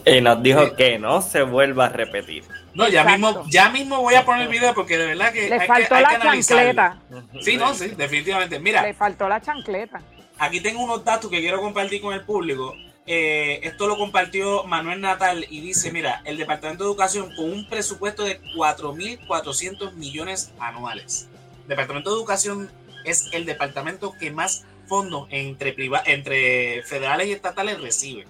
Y 0.05 0.21
nos 0.21 0.43
dijo 0.43 0.75
que 0.75 0.99
no 0.99 1.21
se 1.21 1.43
vuelva 1.43 1.85
a 1.85 1.89
repetir. 1.89 2.43
No, 2.73 2.87
ya 2.87 3.03
mismo, 3.03 3.43
ya 3.49 3.69
mismo 3.69 4.01
voy 4.01 4.15
a 4.15 4.25
poner 4.25 4.43
el 4.43 4.47
video 4.49 4.73
porque 4.73 4.97
de 4.97 5.07
verdad 5.07 5.31
que. 5.31 5.49
Le 5.49 5.65
faltó 5.65 5.99
la 5.99 6.19
chancleta. 6.19 6.97
Sí, 7.41 7.57
no, 7.57 7.73
sí, 7.73 7.89
definitivamente. 7.89 8.59
Mira. 8.59 8.81
Le 8.81 8.93
faltó 8.93 9.29
la 9.29 9.41
chancleta. 9.41 10.01
Aquí 10.39 10.59
tengo 10.59 10.83
unos 10.83 11.05
datos 11.05 11.29
que 11.29 11.39
quiero 11.39 11.61
compartir 11.61 12.01
con 12.01 12.13
el 12.13 12.21
público. 12.21 12.75
Eh, 13.05 13.59
esto 13.63 13.87
lo 13.87 13.97
compartió 13.97 14.63
Manuel 14.63 15.01
Natal 15.01 15.45
y 15.49 15.59
dice, 15.59 15.91
mira, 15.91 16.21
el 16.23 16.37
Departamento 16.37 16.85
de 16.85 16.89
Educación 16.89 17.35
con 17.35 17.51
un 17.51 17.67
presupuesto 17.67 18.23
de 18.23 18.41
4.400 18.55 19.93
millones 19.93 20.53
anuales. 20.59 21.27
Departamento 21.67 22.11
de 22.11 22.15
Educación 22.15 22.71
es 23.03 23.27
el 23.33 23.45
departamento 23.45 24.13
que 24.17 24.31
más 24.31 24.63
fondos 24.87 25.27
entre, 25.31 25.73
federales 26.83 27.27
y 27.27 27.31
estatales 27.33 27.81
recibe. 27.81 28.25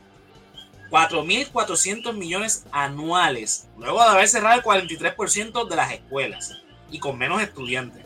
4.400 0.89 2.13
millones 2.13 2.65
anuales, 2.71 3.67
luego 3.77 4.03
de 4.03 4.09
haber 4.09 4.27
cerrado 4.27 4.57
el 4.57 4.63
43% 4.63 5.67
de 5.67 5.75
las 5.75 5.91
escuelas 5.91 6.61
y 6.91 6.99
con 6.99 7.17
menos 7.17 7.41
estudiantes. 7.41 8.03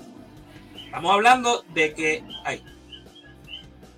Estamos 0.85 1.13
hablando 1.13 1.63
de 1.73 1.93
que... 1.93 2.23
hay 2.43 2.63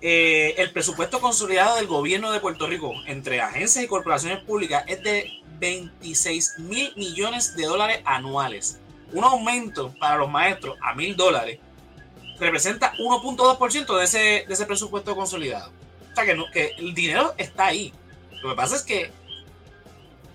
eh, 0.02 0.54
el 0.56 0.72
presupuesto 0.72 1.20
consolidado 1.20 1.76
del 1.76 1.86
gobierno 1.86 2.32
de 2.32 2.40
Puerto 2.40 2.66
Rico 2.66 2.94
entre 3.06 3.40
agencias 3.40 3.84
y 3.84 3.88
corporaciones 3.88 4.42
públicas 4.44 4.82
es 4.86 5.02
de 5.02 5.30
26 5.58 6.60
mil 6.60 6.92
millones 6.96 7.54
de 7.54 7.66
dólares 7.66 8.00
anuales. 8.04 8.80
Un 9.12 9.24
aumento 9.24 9.94
para 9.98 10.16
los 10.16 10.30
maestros 10.30 10.78
a 10.80 10.94
mil 10.94 11.16
dólares 11.16 11.58
representa 12.38 12.94
1.2% 12.94 13.98
de 13.98 14.04
ese, 14.04 14.18
de 14.18 14.54
ese 14.54 14.64
presupuesto 14.64 15.14
consolidado. 15.14 15.70
O 16.12 16.14
sea 16.14 16.24
que, 16.24 16.74
el 16.78 16.94
dinero 16.94 17.34
está 17.36 17.66
ahí. 17.66 17.92
Lo 18.42 18.50
que 18.50 18.56
pasa 18.56 18.76
es 18.76 18.82
que 18.82 19.12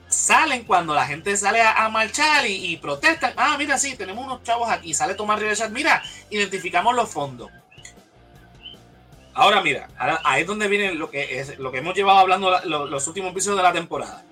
salen 0.08 0.64
cuando 0.66 0.94
la 0.94 1.08
gente 1.08 1.36
sale 1.36 1.62
a, 1.62 1.90
marchar 1.90 2.46
y, 2.46 2.72
y, 2.72 2.78
protestan. 2.78 3.34
Ah, 3.36 3.56
mira, 3.58 3.80
sí, 3.80 3.96
tenemos 3.96 4.24
unos 4.24 4.44
chavos 4.44 4.70
aquí. 4.70 4.94
Sale 4.94 5.16
Tomás 5.16 5.40
Rivera. 5.40 5.68
Mira, 5.70 6.04
identificamos 6.30 6.96
los 6.96 7.10
fondos. 7.10 7.50
Ahora 9.36 9.62
mira, 9.62 9.90
ahí 10.24 10.44
es 10.44 10.48
donde 10.48 10.70
viene 10.70 10.94
lo 10.94 11.12
que, 11.12 11.40
es, 11.40 11.60
lo 11.60 11.70
que 11.70 11.80
hemos 11.80 11.94
llevado 11.94 12.20
hablando 12.20 12.58
los 12.64 13.08
últimos 13.08 13.32
episodios 13.32 13.58
de 13.58 13.64
la 13.64 13.74
temporada. 13.74 14.24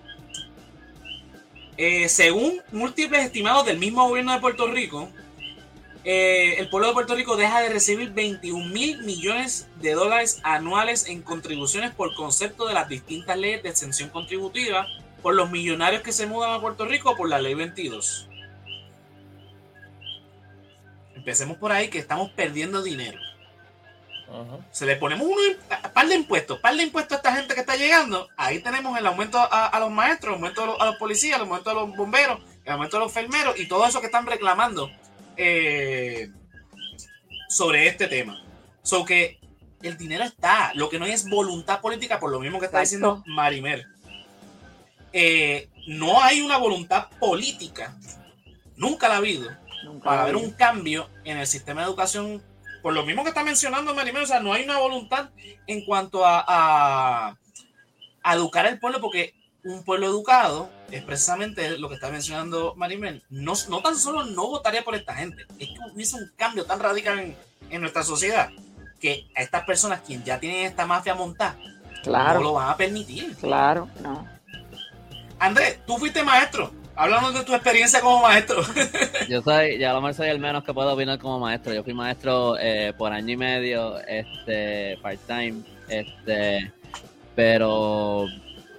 Eh, 1.75 2.07
según 2.07 2.61
múltiples 2.71 3.25
estimados 3.25 3.65
del 3.65 3.79
mismo 3.79 4.07
gobierno 4.07 4.31
de 4.31 4.39
Puerto 4.39 4.65
Rico, 4.67 5.09
eh, 6.05 6.55
el 6.57 6.69
pueblo 6.69 6.87
de 6.87 6.93
Puerto 6.93 7.15
Rico 7.15 7.35
deja 7.35 7.59
de 7.59 7.67
recibir 7.67 8.11
21 8.11 8.65
mil 8.67 9.03
millones 9.03 9.67
de 9.81 9.91
dólares 9.93 10.39
anuales 10.43 11.05
en 11.07 11.21
contribuciones 11.21 11.91
por 11.91 12.15
concepto 12.15 12.65
de 12.65 12.73
las 12.73 12.87
distintas 12.87 13.37
leyes 13.37 13.61
de 13.61 13.69
exención 13.69 14.09
contributiva 14.09 14.87
por 15.21 15.35
los 15.35 15.51
millonarios 15.51 16.01
que 16.01 16.13
se 16.13 16.27
mudan 16.27 16.51
a 16.51 16.61
Puerto 16.61 16.85
Rico 16.85 17.13
por 17.17 17.27
la 17.27 17.39
ley 17.39 17.55
22. 17.55 18.29
Empecemos 21.15 21.57
por 21.57 21.73
ahí 21.73 21.89
que 21.89 21.99
estamos 21.99 22.31
perdiendo 22.31 22.81
dinero. 22.81 23.19
Se 24.71 24.85
le 24.85 24.95
ponemos 24.95 25.27
un 25.27 25.37
par 25.93 26.07
de 26.07 26.15
impuestos, 26.15 26.59
par 26.59 26.75
de 26.75 26.83
impuestos 26.83 27.13
a 27.13 27.15
esta 27.17 27.35
gente 27.35 27.53
que 27.53 27.59
está 27.59 27.75
llegando. 27.75 28.27
Ahí 28.35 28.59
tenemos 28.59 28.97
el 28.97 29.05
aumento 29.05 29.37
a, 29.39 29.79
los 29.79 29.91
maestros, 29.91 30.31
el 30.31 30.35
aumento 30.35 30.81
a 30.81 30.85
los, 30.85 30.95
policías, 30.95 31.35
el 31.35 31.43
aumento 31.43 31.69
a 31.69 31.73
los 31.73 31.95
bomberos, 31.95 32.39
el 32.65 32.73
aumento 32.73 32.97
a 32.97 33.01
los 33.01 33.09
enfermeros 33.09 33.59
y 33.59 33.67
todo 33.67 33.85
eso 33.85 33.99
que 33.99 34.07
están 34.07 34.25
reclamando 34.25 34.89
eh, 35.37 36.31
sobre 37.47 37.87
este 37.87 38.07
tema. 38.07 38.41
So 38.81 39.05
que 39.05 39.39
el 39.81 39.97
dinero 39.97 40.23
está, 40.23 40.73
lo 40.73 40.89
que 40.89 40.97
no 40.97 41.05
hay 41.05 41.11
es 41.11 41.29
voluntad 41.29 41.81
política, 41.81 42.19
por 42.19 42.31
lo 42.31 42.39
mismo 42.39 42.59
que 42.59 42.65
está 42.65 42.79
diciendo 42.79 43.23
Marimer. 43.27 43.85
Eh, 45.11 45.69
no 45.87 46.21
hay 46.23 46.41
una 46.41 46.57
voluntad 46.57 47.09
política, 47.19 47.95
nunca 48.75 49.07
la 49.07 49.15
ha 49.15 49.17
habido, 49.17 49.51
para 50.03 50.23
haber 50.23 50.37
un 50.37 50.51
cambio 50.51 51.09
en 51.23 51.37
el 51.37 51.45
sistema 51.45 51.81
de 51.81 51.87
educación 51.87 52.41
por 52.83 52.93
lo 52.93 53.05
mismo 53.05 53.23
que 53.23 53.29
está 53.29 53.43
mencionando 53.43 53.95
Marimel, 53.95 54.23
o 54.23 54.27
sea, 54.27 54.41
no 54.41 54.53
hay 54.53 54.65
una 54.65 54.77
voluntad 54.77 55.29
en 55.65 55.85
cuanto 55.85 56.23
a, 56.25 57.35
educar 58.25 58.65
al 58.65 58.77
pueblo, 58.77 58.99
porque 58.99 59.33
un 59.63 59.83
pueblo 59.83 60.07
educado 60.07 60.69
es 60.91 61.01
precisamente 61.01 61.77
lo 61.77 61.87
que 61.87 61.95
está 61.95 62.09
mencionando 62.09 62.75
Marimel. 62.75 63.23
No, 63.29 63.53
no 63.69 63.81
tan 63.81 63.97
solo 63.97 64.25
no 64.25 64.47
votaría 64.47 64.83
por 64.83 64.95
esta 64.95 65.15
gente, 65.15 65.45
es 65.57 65.69
que 65.69 65.77
hubiese 65.93 66.17
un 66.17 66.29
cambio 66.35 66.65
tan 66.65 66.81
radical 66.81 67.35
en, 67.69 67.81
nuestra 67.81 68.03
sociedad 68.03 68.49
que 68.99 69.27
a 69.35 69.41
estas 69.41 69.63
personas, 69.63 70.01
quien 70.01 70.23
ya 70.23 70.39
tienen 70.39 70.65
esta 70.65 70.85
mafia 70.85 71.15
montada, 71.15 71.57
claro. 72.03 72.39
no 72.39 72.43
lo 72.43 72.53
van 72.53 72.69
a 72.69 72.77
permitir. 72.77 73.35
Claro, 73.37 73.89
no. 74.01 74.27
Andrés, 75.39 75.79
tú 75.85 75.97
fuiste 75.97 76.21
maestro. 76.21 76.71
Háblanos 76.95 77.33
de 77.33 77.43
tu 77.43 77.53
experiencia 77.53 78.01
como 78.01 78.21
maestro. 78.21 78.61
Yo 79.29 79.41
soy, 79.41 79.79
ya 79.79 79.93
lo 79.93 80.01
mejor 80.01 80.13
soy 80.13 80.29
el 80.29 80.39
menos 80.39 80.63
que 80.63 80.73
puedo 80.73 80.93
opinar 80.93 81.17
como 81.17 81.39
maestro. 81.39 81.73
Yo 81.73 81.83
fui 81.83 81.93
maestro 81.93 82.55
eh, 82.59 82.93
por 82.97 83.11
año 83.11 83.33
y 83.33 83.37
medio, 83.37 83.99
este, 84.07 84.97
part-time, 85.01 85.63
este, 85.87 86.71
pero 87.35 88.27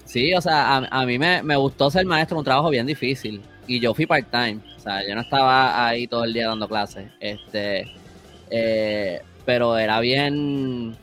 sí, 0.05 0.33
o 0.33 0.41
sea, 0.41 0.77
a, 0.77 1.07
mí 1.07 1.19
me, 1.19 1.43
me, 1.43 1.57
gustó 1.57 1.91
ser 1.91 2.07
maestro, 2.07 2.39
un 2.39 2.45
trabajo 2.45 2.71
bien 2.71 2.87
difícil. 2.87 3.43
Y 3.67 3.81
yo 3.81 3.95
fui 3.95 4.07
part-time, 4.07 4.61
o 4.77 4.81
sea, 4.81 5.07
yo 5.07 5.15
no 5.15 5.23
estaba 5.23 5.89
ahí 5.89 6.07
todo 6.07 6.25
el 6.25 6.33
día 6.33 6.49
dando 6.49 6.69
clases, 6.69 7.11
este, 7.19 7.91
eh, 8.51 9.23
pero 9.45 9.77
era 9.77 9.99
bien, 10.01 10.97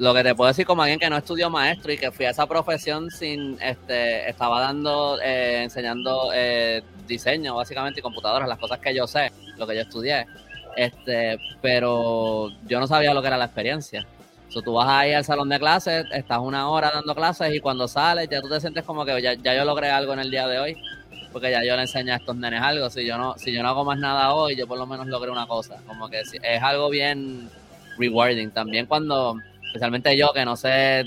lo 0.00 0.14
que 0.14 0.22
te 0.22 0.34
puedo 0.34 0.48
decir 0.48 0.64
como 0.64 0.82
alguien 0.82 0.98
que 0.98 1.10
no 1.10 1.18
estudió 1.18 1.50
maestro 1.50 1.92
y 1.92 1.98
que 1.98 2.10
fui 2.10 2.24
a 2.24 2.30
esa 2.30 2.46
profesión 2.46 3.10
sin, 3.10 3.60
este, 3.60 4.30
estaba 4.30 4.58
dando, 4.58 5.20
eh, 5.22 5.62
enseñando 5.62 6.30
eh, 6.34 6.82
diseño 7.06 7.54
básicamente 7.54 8.00
y 8.00 8.02
computadoras, 8.02 8.48
las 8.48 8.58
cosas 8.58 8.78
que 8.78 8.94
yo 8.94 9.06
sé, 9.06 9.30
lo 9.58 9.66
que 9.66 9.74
yo 9.74 9.82
estudié, 9.82 10.26
este, 10.74 11.38
pero 11.60 12.48
yo 12.66 12.80
no 12.80 12.86
sabía 12.86 13.12
lo 13.12 13.20
que 13.20 13.28
era 13.28 13.36
la 13.36 13.44
experiencia. 13.44 14.06
So, 14.48 14.62
tú 14.62 14.72
vas 14.72 14.88
ahí 14.88 15.12
al 15.12 15.24
salón 15.24 15.50
de 15.50 15.58
clases, 15.58 16.06
estás 16.12 16.38
una 16.38 16.70
hora 16.70 16.90
dando 16.94 17.14
clases 17.14 17.54
y 17.54 17.60
cuando 17.60 17.86
sales 17.86 18.26
ya 18.30 18.40
tú 18.40 18.48
te 18.48 18.58
sientes 18.58 18.84
como 18.84 19.04
que 19.04 19.20
ya, 19.20 19.34
ya 19.34 19.54
yo 19.54 19.66
logré 19.66 19.90
algo 19.90 20.14
en 20.14 20.20
el 20.20 20.30
día 20.30 20.48
de 20.48 20.58
hoy, 20.60 20.76
porque 21.30 21.50
ya 21.50 21.62
yo 21.62 21.76
le 21.76 21.82
enseñé 21.82 22.12
a 22.12 22.16
estos 22.16 22.34
nenes 22.36 22.62
algo. 22.62 22.88
Si 22.88 23.06
yo 23.06 23.18
no, 23.18 23.34
si 23.36 23.52
yo 23.52 23.62
no 23.62 23.68
hago 23.68 23.84
más 23.84 23.98
nada 23.98 24.32
hoy, 24.32 24.56
yo 24.56 24.66
por 24.66 24.78
lo 24.78 24.86
menos 24.86 25.06
logré 25.08 25.30
una 25.30 25.46
cosa. 25.46 25.76
Como 25.86 26.08
que 26.08 26.20
es 26.20 26.62
algo 26.62 26.88
bien 26.88 27.50
rewarding. 27.98 28.50
También 28.50 28.86
cuando 28.86 29.36
especialmente 29.70 30.16
yo 30.16 30.32
que 30.32 30.44
no 30.44 30.56
sé 30.56 31.04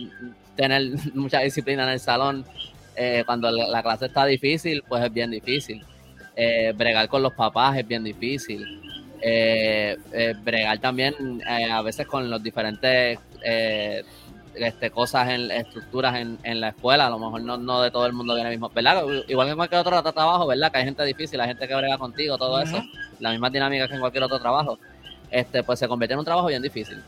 tener 0.55 0.91
mucha 1.13 1.39
disciplina 1.39 1.83
en 1.83 1.89
el 1.89 1.99
salón, 1.99 2.45
eh, 2.95 3.23
cuando 3.25 3.51
la 3.51 3.83
clase 3.83 4.05
está 4.05 4.25
difícil, 4.25 4.83
pues 4.87 5.03
es 5.03 5.13
bien 5.13 5.31
difícil. 5.31 5.83
Eh, 6.35 6.73
bregar 6.75 7.07
con 7.09 7.21
los 7.21 7.33
papás 7.33 7.77
es 7.77 7.87
bien 7.87 8.03
difícil. 8.03 8.81
Eh, 9.21 9.97
bregar 10.43 10.79
también 10.79 11.41
a 11.47 11.81
veces 11.81 12.05
con 12.07 12.29
los 12.29 12.43
diferentes 12.43 13.19
este, 14.55 14.91
cosas 14.91 15.29
en 15.29 15.49
estructuras 15.49 16.15
en, 16.15 16.37
en, 16.43 16.59
la 16.59 16.69
escuela, 16.69 17.07
a 17.07 17.09
lo 17.09 17.17
mejor 17.17 17.41
no, 17.41 17.57
no 17.57 17.81
de 17.81 17.89
todo 17.89 18.05
el 18.05 18.13
mundo 18.13 18.35
viene 18.35 18.51
mismo, 18.51 18.69
¿verdad? 18.69 19.03
Igual 19.27 19.47
que 19.47 19.51
en 19.51 19.57
cualquier 19.57 19.81
otro 19.81 20.13
trabajo, 20.13 20.45
¿verdad? 20.45 20.71
Que 20.71 20.77
hay 20.77 20.85
gente 20.85 21.03
difícil, 21.05 21.41
hay 21.41 21.47
gente 21.47 21.67
que 21.67 21.73
brega 21.73 21.97
contigo, 21.97 22.37
todo 22.37 22.61
eso, 22.61 22.83
la 23.19 23.31
misma 23.31 23.49
dinámica 23.49 23.87
que 23.87 23.95
en 23.95 23.99
cualquier 23.99 24.23
otro 24.23 24.39
trabajo, 24.39 24.77
este, 25.31 25.63
pues 25.63 25.79
se 25.79 25.87
convierte 25.87 26.13
en 26.13 26.19
un 26.19 26.25
trabajo 26.25 26.47
bien 26.47 26.61
difícil. 26.61 27.01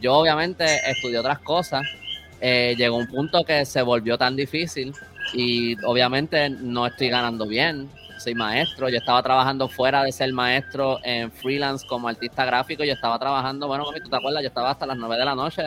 Yo 0.00 0.14
obviamente 0.14 0.64
estudié 0.88 1.18
otras 1.18 1.40
cosas, 1.40 1.82
eh, 2.44 2.74
llegó 2.76 2.96
un 2.96 3.06
punto 3.06 3.44
que 3.44 3.64
se 3.64 3.82
volvió 3.82 4.18
tan 4.18 4.34
difícil 4.34 4.92
y 5.32 5.80
obviamente 5.84 6.50
no 6.50 6.88
estoy 6.88 7.08
ganando 7.08 7.46
bien. 7.46 7.88
Soy 8.18 8.34
maestro, 8.34 8.88
yo 8.88 8.98
estaba 8.98 9.22
trabajando 9.22 9.68
fuera 9.68 10.02
de 10.02 10.10
ser 10.10 10.32
maestro 10.32 10.98
en 11.04 11.30
freelance 11.30 11.86
como 11.86 12.08
artista 12.08 12.44
gráfico, 12.44 12.82
yo 12.82 12.94
estaba 12.94 13.16
trabajando, 13.16 13.68
bueno, 13.68 13.84
tú 13.84 14.10
te 14.10 14.16
acuerdas, 14.16 14.42
yo 14.42 14.48
estaba 14.48 14.72
hasta 14.72 14.86
las 14.86 14.96
9 14.96 15.16
de 15.16 15.24
la 15.24 15.36
noche, 15.36 15.62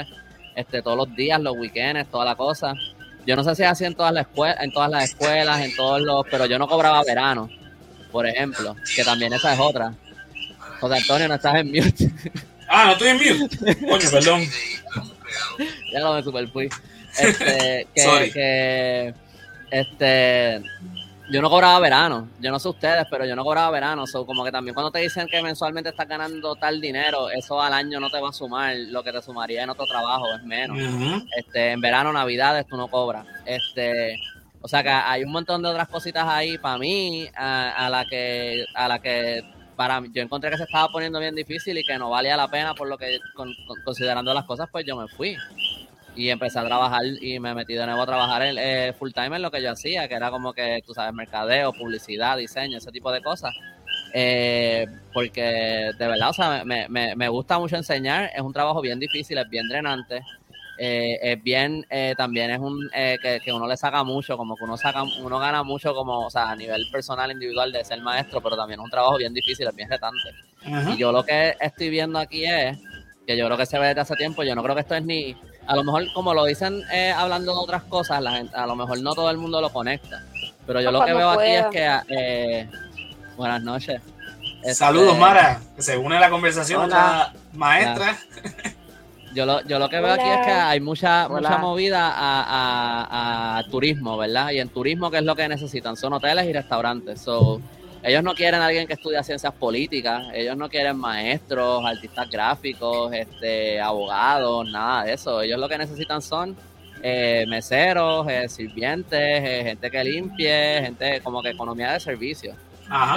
este, 0.53 0.81
todos 0.81 0.97
los 0.97 1.15
días, 1.15 1.39
los 1.39 1.55
weekends, 1.57 2.11
toda 2.11 2.25
la 2.25 2.35
cosa. 2.35 2.73
Yo 3.25 3.37
no 3.37 3.43
sé 3.43 3.55
si 3.55 3.63
es 3.63 3.69
así 3.69 3.85
en 3.85 3.95
todas 3.95 4.13
las 4.13 4.27
escuelas, 4.27 4.61
en 4.61 4.71
todas 4.71 4.89
las 4.89 5.05
escuelas, 5.05 5.61
en 5.61 5.75
todos 5.75 6.01
los, 6.01 6.25
pero 6.29 6.45
yo 6.45 6.59
no 6.59 6.67
cobraba 6.67 7.03
verano, 7.03 7.49
por 8.11 8.27
ejemplo, 8.27 8.75
que 8.93 9.03
también 9.05 9.31
esa 9.31 9.53
es 9.53 9.59
otra. 9.59 9.93
José 10.81 10.97
Antonio, 10.97 11.27
no 11.29 11.35
estás 11.35 11.55
en 11.55 11.67
mute. 11.67 12.11
Ah, 12.67 12.85
no 12.85 12.91
estoy 12.93 13.09
en 13.09 13.17
mute. 13.17 13.57
Coño, 13.87 14.11
perdón. 14.11 14.41
ya 15.91 15.99
lo 15.99 16.13
me 16.13 16.23
super 16.23 16.47
fui. 16.49 16.69
Este, 17.17 17.87
que, 17.95 19.13
este, 19.71 20.61
yo 21.29 21.41
no 21.41 21.49
cobraba 21.49 21.79
verano. 21.79 22.27
Yo 22.41 22.51
no 22.51 22.59
sé 22.59 22.67
ustedes, 22.67 23.05
pero 23.09 23.25
yo 23.25 23.37
no 23.37 23.43
cobraba 23.45 23.71
verano. 23.71 24.05
So, 24.05 24.25
como 24.25 24.43
que 24.43 24.51
también 24.51 24.73
cuando 24.73 24.91
te 24.91 24.99
dicen 24.99 25.27
que 25.27 25.41
mensualmente 25.41 25.91
estás 25.91 26.09
ganando 26.09 26.55
tal 26.57 26.81
dinero, 26.81 27.29
eso 27.29 27.61
al 27.61 27.73
año 27.73 28.01
no 28.01 28.09
te 28.09 28.19
va 28.19 28.29
a 28.29 28.33
sumar. 28.33 28.75
Lo 28.75 29.01
que 29.01 29.13
te 29.13 29.21
sumaría 29.21 29.63
en 29.63 29.69
otro 29.69 29.85
trabajo 29.85 30.25
es 30.35 30.43
menos. 30.43 30.77
Este, 31.37 31.71
en 31.71 31.79
verano, 31.79 32.11
navidades, 32.11 32.67
tú 32.67 32.75
no 32.75 32.89
cobras. 32.89 33.25
Este, 33.45 34.19
o 34.65 34.67
sea 34.67 34.83
que 34.83 34.89
hay 34.89 35.23
un 35.23 35.31
montón 35.31 35.61
de 35.61 35.69
otras 35.69 35.87
cositas 35.87 36.27
ahí 36.27 36.57
para 36.57 36.79
mí, 36.79 37.29
a, 37.35 37.87
la 37.89 38.03
que, 38.05 38.65
a 38.73 38.87
la 38.87 38.99
que 38.99 39.43
para 39.75 40.01
yo 40.13 40.21
encontré 40.21 40.49
que 40.49 40.57
se 40.57 40.63
estaba 40.63 40.89
poniendo 40.89 41.19
bien 41.19 41.35
difícil 41.35 41.77
y 41.77 41.83
que 41.83 41.97
no 41.97 42.09
valía 42.09 42.37
la 42.37 42.47
pena 42.47 42.73
por 42.73 42.87
lo 42.87 42.97
que 42.97 43.19
considerando 43.83 44.33
las 44.33 44.45
cosas 44.45 44.67
pues 44.71 44.85
yo 44.85 44.95
me 44.95 45.07
fui. 45.07 45.35
Y 46.17 46.29
empecé 46.29 46.59
a 46.59 46.65
trabajar 46.65 47.03
y 47.05 47.39
me 47.39 47.53
metí 47.53 47.73
de 47.73 47.85
nuevo 47.85 48.01
a 48.01 48.05
trabajar 48.05 48.41
el, 48.41 48.57
eh, 48.57 48.93
full 48.97 49.11
time 49.11 49.35
en 49.35 49.41
lo 49.41 49.51
que 49.51 49.61
yo 49.61 49.71
hacía 49.71 50.07
que 50.07 50.15
era 50.15 50.31
como 50.31 50.53
que 50.53 50.81
tú 50.85 50.93
sabes 50.93 51.13
mercadeo 51.13 51.73
publicidad 51.73 52.37
diseño 52.37 52.77
ese 52.77 52.91
tipo 52.91 53.11
de 53.11 53.21
cosas. 53.21 53.53
Eh, 54.13 54.85
porque 55.13 55.91
de 55.97 56.07
verdad 56.07 56.29
o 56.29 56.33
sea 56.33 56.63
me, 56.63 56.87
me, 56.87 57.15
me 57.15 57.27
gusta 57.27 57.59
mucho 57.59 57.75
enseñar 57.75 58.31
es 58.33 58.41
un 58.41 58.53
trabajo 58.53 58.81
bien 58.81 58.97
difícil 58.97 59.37
es 59.37 59.49
bien 59.49 59.67
drenante 59.67 60.21
eh, 60.77 61.19
es 61.21 61.41
bien, 61.41 61.85
eh, 61.89 62.13
también 62.17 62.51
es 62.51 62.59
un 62.59 62.89
eh, 62.93 63.17
que, 63.43 63.53
uno 63.53 63.67
le 63.67 63.77
saca 63.77 64.03
mucho, 64.03 64.35
como 64.35 64.57
que 64.57 64.63
uno 64.65 64.75
saca, 64.75 65.03
uno 65.03 65.39
gana 65.39 65.63
mucho 65.63 65.93
como, 65.93 66.25
o 66.25 66.29
sea, 66.29 66.49
a 66.51 66.55
nivel 66.55 66.85
personal, 66.91 67.31
individual 67.31 67.71
de 67.71 67.85
ser 67.85 68.01
maestro, 68.01 68.41
pero 68.41 68.57
también 68.57 68.79
es 68.79 68.83
un 68.83 68.91
trabajo 68.91 69.17
bien 69.17 69.33
difícil, 69.33 69.67
es 69.67 69.75
bien 69.75 69.89
retante. 69.89 70.31
Y 70.93 70.97
yo 70.97 71.11
lo 71.11 71.23
que 71.23 71.55
estoy 71.59 71.89
viendo 71.89 72.19
aquí 72.19 72.45
es, 72.45 72.77
que 73.25 73.37
yo 73.37 73.45
creo 73.45 73.57
que 73.57 73.65
se 73.65 73.79
ve 73.79 73.87
desde 73.87 74.01
hace 74.01 74.15
tiempo, 74.15 74.43
yo 74.43 74.53
no 74.53 74.63
creo 74.63 74.75
que 74.75 74.81
esto 74.81 74.95
es 74.95 75.03
ni, 75.03 75.35
a 75.65 75.75
lo 75.75 75.83
mejor 75.83 76.11
como 76.13 76.33
lo 76.33 76.45
dicen 76.45 76.83
hablando 77.15 77.53
de 77.53 77.59
otras 77.59 77.83
cosas, 77.83 78.21
la 78.21 78.33
gente, 78.33 78.55
a 78.55 78.67
lo 78.67 78.75
mejor 78.75 78.99
no 79.01 79.13
todo 79.15 79.29
el 79.29 79.37
mundo 79.37 79.61
lo 79.61 79.71
conecta, 79.71 80.23
pero 80.67 80.81
yo 80.81 80.91
lo 80.91 81.05
que 81.05 81.13
veo 81.13 81.29
aquí 81.29 81.51
es 81.51 81.65
que, 81.67 82.67
buenas 83.37 83.61
noches. 83.63 84.01
Saludos, 84.73 85.09
este, 85.09 85.19
Mara, 85.19 85.61
se 85.77 85.97
une 85.97 86.17
a 86.17 86.19
la 86.19 86.29
conversación 86.29 86.89
la 86.89 87.33
maestra. 87.53 88.17
Yo 89.35 89.45
lo, 89.45 89.61
yo 89.65 89.79
lo 89.79 89.89
que 89.89 89.99
veo 89.99 90.13
aquí 90.13 90.29
es 90.29 90.45
que 90.45 90.51
hay 90.51 90.79
mucha, 90.79 91.27
mucha 91.27 91.57
movida 91.57 92.13
a, 92.15 93.61
turismo, 93.69 94.17
¿verdad? 94.17 94.51
Y 94.51 94.59
en 94.59 94.69
turismo, 94.69 95.11
¿qué 95.11 95.17
es 95.17 95.23
lo 95.23 95.35
que 95.35 95.47
necesitan? 95.49 95.97
Son 95.97 96.13
hoteles 96.13 96.45
y 96.45 96.53
restaurantes. 96.53 97.19
So, 97.19 97.59
ellos 98.01 98.23
no 98.23 98.33
quieren 98.33 98.61
a 98.61 98.67
alguien 98.67 98.87
que 98.87 98.93
estudia 98.93 99.23
ciencias 99.23 99.51
políticas, 99.53 100.27
ellos 100.33 100.55
no 100.55 100.69
quieren 100.69 100.95
maestros, 100.97 101.83
artistas 101.85 102.29
gráficos, 102.29 103.11
este, 103.11 103.81
abogados, 103.81 104.69
nada 104.71 105.03
de 105.03 105.13
eso. 105.13 105.41
Ellos 105.41 105.59
lo 105.59 105.67
que 105.67 105.79
necesitan 105.79 106.21
son 106.21 106.55
eh, 107.03 107.45
meseros, 107.49 108.25
eh, 108.29 108.47
sirvientes, 108.47 109.19
eh, 109.19 109.61
gente 109.65 109.91
que 109.91 110.03
limpie, 110.03 110.81
gente 110.81 111.19
como 111.21 111.41
que 111.41 111.49
economía 111.49 111.91
de 111.91 111.99
servicio. 111.99 112.53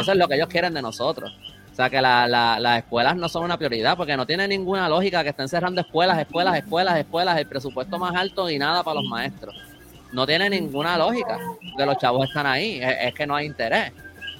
Eso 0.00 0.12
es 0.12 0.18
lo 0.18 0.26
que 0.26 0.34
ellos 0.34 0.48
quieren 0.48 0.74
de 0.74 0.82
nosotros. 0.82 1.32
O 1.78 1.80
sea 1.80 1.90
que 1.90 2.02
las 2.02 2.78
escuelas 2.78 3.14
no 3.14 3.28
son 3.28 3.44
una 3.44 3.56
prioridad 3.56 3.96
porque 3.96 4.16
no 4.16 4.26
tiene 4.26 4.48
ninguna 4.48 4.88
lógica 4.88 5.22
que 5.22 5.28
estén 5.28 5.48
cerrando 5.48 5.80
escuelas, 5.80 6.18
escuelas, 6.18 6.56
escuelas, 6.56 6.98
escuelas, 6.98 7.38
el 7.38 7.46
presupuesto 7.46 8.00
más 8.00 8.16
alto 8.16 8.50
y 8.50 8.58
nada 8.58 8.82
para 8.82 9.00
los 9.00 9.08
maestros. 9.08 9.54
No 10.10 10.26
tiene 10.26 10.50
ninguna 10.50 10.98
lógica 10.98 11.38
que 11.76 11.86
los 11.86 11.96
chavos 11.98 12.26
están 12.26 12.46
ahí, 12.46 12.80
es, 12.82 13.14
que 13.14 13.28
no 13.28 13.36
hay 13.36 13.46
interés. 13.46 13.92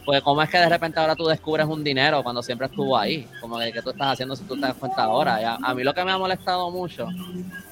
Porque 0.04 0.20
cómo 0.20 0.42
es 0.42 0.50
que 0.50 0.58
de 0.58 0.68
repente 0.68 0.98
ahora 0.98 1.14
tú 1.14 1.26
descubres 1.26 1.64
un 1.68 1.84
dinero 1.84 2.24
cuando 2.24 2.42
siempre 2.42 2.66
estuvo 2.66 2.98
ahí, 2.98 3.24
como 3.40 3.56
de 3.56 3.72
que 3.72 3.82
tú 3.82 3.90
estás 3.90 4.14
haciendo 4.14 4.34
si 4.34 4.42
tú 4.42 4.56
te 4.56 4.62
das 4.62 4.74
cuenta 4.74 5.04
ahora. 5.04 5.58
A 5.62 5.74
mí 5.74 5.84
lo 5.84 5.94
que 5.94 6.04
me 6.04 6.10
ha 6.10 6.18
molestado 6.18 6.72
mucho, 6.72 7.06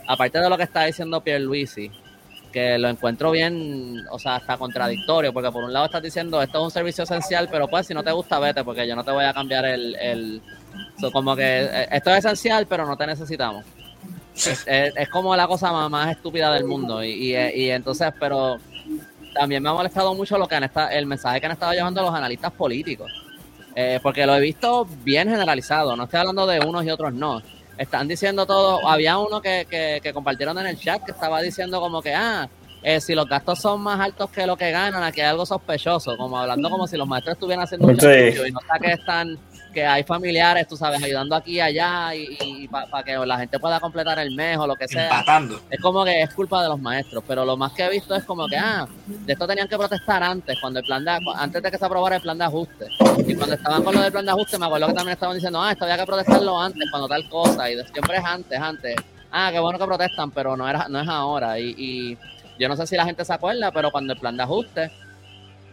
aparte 0.06 0.38
de 0.38 0.48
lo 0.48 0.56
que 0.56 0.62
está 0.62 0.84
diciendo 0.84 1.20
Pierre 1.20 1.42
Luisi, 1.42 1.90
que 2.52 2.78
lo 2.78 2.88
encuentro 2.88 3.30
bien, 3.30 4.04
o 4.10 4.18
sea, 4.18 4.36
hasta 4.36 4.56
contradictorio, 4.56 5.32
porque 5.32 5.50
por 5.50 5.64
un 5.64 5.72
lado 5.72 5.86
estás 5.86 6.02
diciendo 6.02 6.40
esto 6.40 6.58
es 6.58 6.64
un 6.64 6.70
servicio 6.70 7.04
esencial, 7.04 7.48
pero 7.50 7.68
pues 7.68 7.86
si 7.86 7.94
no 7.94 8.02
te 8.02 8.12
gusta, 8.12 8.38
vete, 8.38 8.64
porque 8.64 8.86
yo 8.86 8.96
no 8.96 9.04
te 9.04 9.10
voy 9.10 9.24
a 9.24 9.32
cambiar 9.32 9.64
el... 9.66 9.94
el 9.96 10.42
como 11.12 11.36
que 11.36 11.64
eh, 11.64 11.88
esto 11.90 12.10
es 12.10 12.24
esencial, 12.24 12.66
pero 12.66 12.86
no 12.86 12.96
te 12.96 13.06
necesitamos. 13.06 13.64
Es, 14.66 15.08
como 15.08 15.34
la 15.34 15.46
cosa 15.46 15.88
más, 15.88 16.10
estúpida 16.10 16.52
del 16.52 16.64
mundo. 16.64 17.02
Y, 17.02 17.34
y, 17.34 17.70
entonces, 17.70 18.12
pero 18.20 18.58
también 19.34 19.62
me 19.62 19.70
ha 19.70 19.72
molestado 19.72 20.14
mucho 20.14 20.36
lo 20.36 20.46
que 20.46 20.56
han 20.56 20.64
estado, 20.64 20.90
el 20.90 21.06
mensaje 21.06 21.40
que 21.40 21.46
han 21.46 21.52
estado 21.52 21.72
llevando 21.72 22.02
los 22.02 22.14
analistas 22.14 22.52
políticos. 22.52 23.10
Eh, 23.74 24.00
porque 24.02 24.26
lo 24.26 24.34
he 24.34 24.40
visto 24.40 24.86
bien 25.04 25.28
generalizado. 25.28 25.96
No 25.96 26.04
estoy 26.04 26.20
hablando 26.20 26.46
de 26.46 26.60
unos 26.60 26.84
y 26.84 26.90
otros 26.90 27.12
no 27.12 27.42
están 27.78 28.08
diciendo 28.08 28.46
todo. 28.46 28.86
Había 28.88 29.18
uno 29.18 29.40
que, 29.40 29.66
que, 30.02 30.12
compartieron 30.12 30.58
en 30.58 30.66
el 30.66 30.78
chat 30.78 31.02
que 31.04 31.12
estaba 31.12 31.40
diciendo 31.40 31.80
como 31.80 32.02
que, 32.02 32.14
ah, 32.14 32.48
eh, 32.82 33.00
si 33.00 33.14
los 33.14 33.26
gastos 33.26 33.58
son 33.58 33.80
más 33.80 34.00
altos 34.00 34.30
que 34.30 34.46
lo 34.46 34.56
que 34.56 34.70
ganan, 34.70 35.02
aquí 35.02 35.20
hay 35.20 35.28
algo 35.28 35.46
sospechoso, 35.46 36.16
como 36.16 36.38
hablando 36.38 36.70
como 36.70 36.86
si 36.86 36.96
los 36.96 37.08
maestros 37.08 37.34
estuvieran 37.34 37.64
haciendo 37.64 37.88
mucho 37.88 38.12
y 38.12 38.52
no 38.52 38.60
está 38.60 38.78
que 38.78 38.92
están 38.92 39.38
que 39.76 39.84
hay 39.84 40.04
familiares, 40.04 40.66
tú 40.66 40.74
sabes, 40.74 41.02
ayudando 41.02 41.36
aquí 41.36 41.56
y 41.56 41.60
allá 41.60 42.14
y, 42.14 42.66
para 42.66 43.02
que 43.04 43.14
la 43.14 43.36
gente 43.36 43.58
pueda 43.58 43.78
completar 43.78 44.18
el 44.18 44.34
mes 44.34 44.56
o 44.56 44.66
lo 44.66 44.74
que 44.74 44.88
sea. 44.88 45.22
Es 45.68 45.78
como 45.82 46.02
que 46.02 46.22
es 46.22 46.32
culpa 46.32 46.62
de 46.62 46.70
los 46.70 46.80
maestros, 46.80 47.22
pero 47.28 47.44
lo 47.44 47.58
más 47.58 47.72
que 47.72 47.84
he 47.84 47.90
visto 47.90 48.14
es 48.14 48.24
como 48.24 48.48
que, 48.48 48.56
ah, 48.56 48.88
de 49.06 49.34
esto 49.34 49.46
tenían 49.46 49.68
que 49.68 49.76
protestar 49.76 50.22
antes, 50.22 50.58
cuando 50.62 50.80
el 50.80 50.86
plan 50.86 51.04
de, 51.04 51.18
antes 51.34 51.62
de 51.62 51.70
que 51.70 51.76
se 51.76 51.84
aprobara 51.84 52.16
el 52.16 52.22
plan 52.22 52.38
de 52.38 52.44
ajuste. 52.44 52.86
Y 53.26 53.34
cuando 53.34 53.54
estaban 53.54 53.84
con 53.84 53.94
lo 53.94 54.00
del 54.00 54.10
plan 54.10 54.24
de 54.24 54.30
ajuste, 54.30 54.58
me 54.58 54.64
acuerdo 54.64 54.86
que 54.86 54.94
también 54.94 55.12
estaban 55.12 55.36
diciendo, 55.36 55.60
ah, 55.60 55.72
esto 55.72 55.84
había 55.84 55.98
que 55.98 56.06
protestarlo 56.06 56.58
antes, 56.58 56.90
cuando 56.90 57.06
tal 57.06 57.28
cosa, 57.28 57.70
y 57.70 57.74
siempre 57.74 58.16
es 58.16 58.24
antes, 58.24 58.58
antes. 58.58 58.96
Ah, 59.30 59.50
qué 59.52 59.60
bueno 59.60 59.78
que 59.78 59.84
protestan, 59.84 60.30
pero 60.30 60.56
no, 60.56 60.66
era, 60.66 60.88
no 60.88 61.02
es 61.02 61.08
ahora. 61.08 61.58
Y, 61.60 61.74
y 61.76 62.18
yo 62.58 62.66
no 62.66 62.76
sé 62.76 62.86
si 62.86 62.96
la 62.96 63.04
gente 63.04 63.26
se 63.26 63.32
acuerda, 63.34 63.70
pero 63.72 63.90
cuando 63.90 64.14
el 64.14 64.18
plan 64.18 64.38
de 64.38 64.42
ajuste 64.42 64.90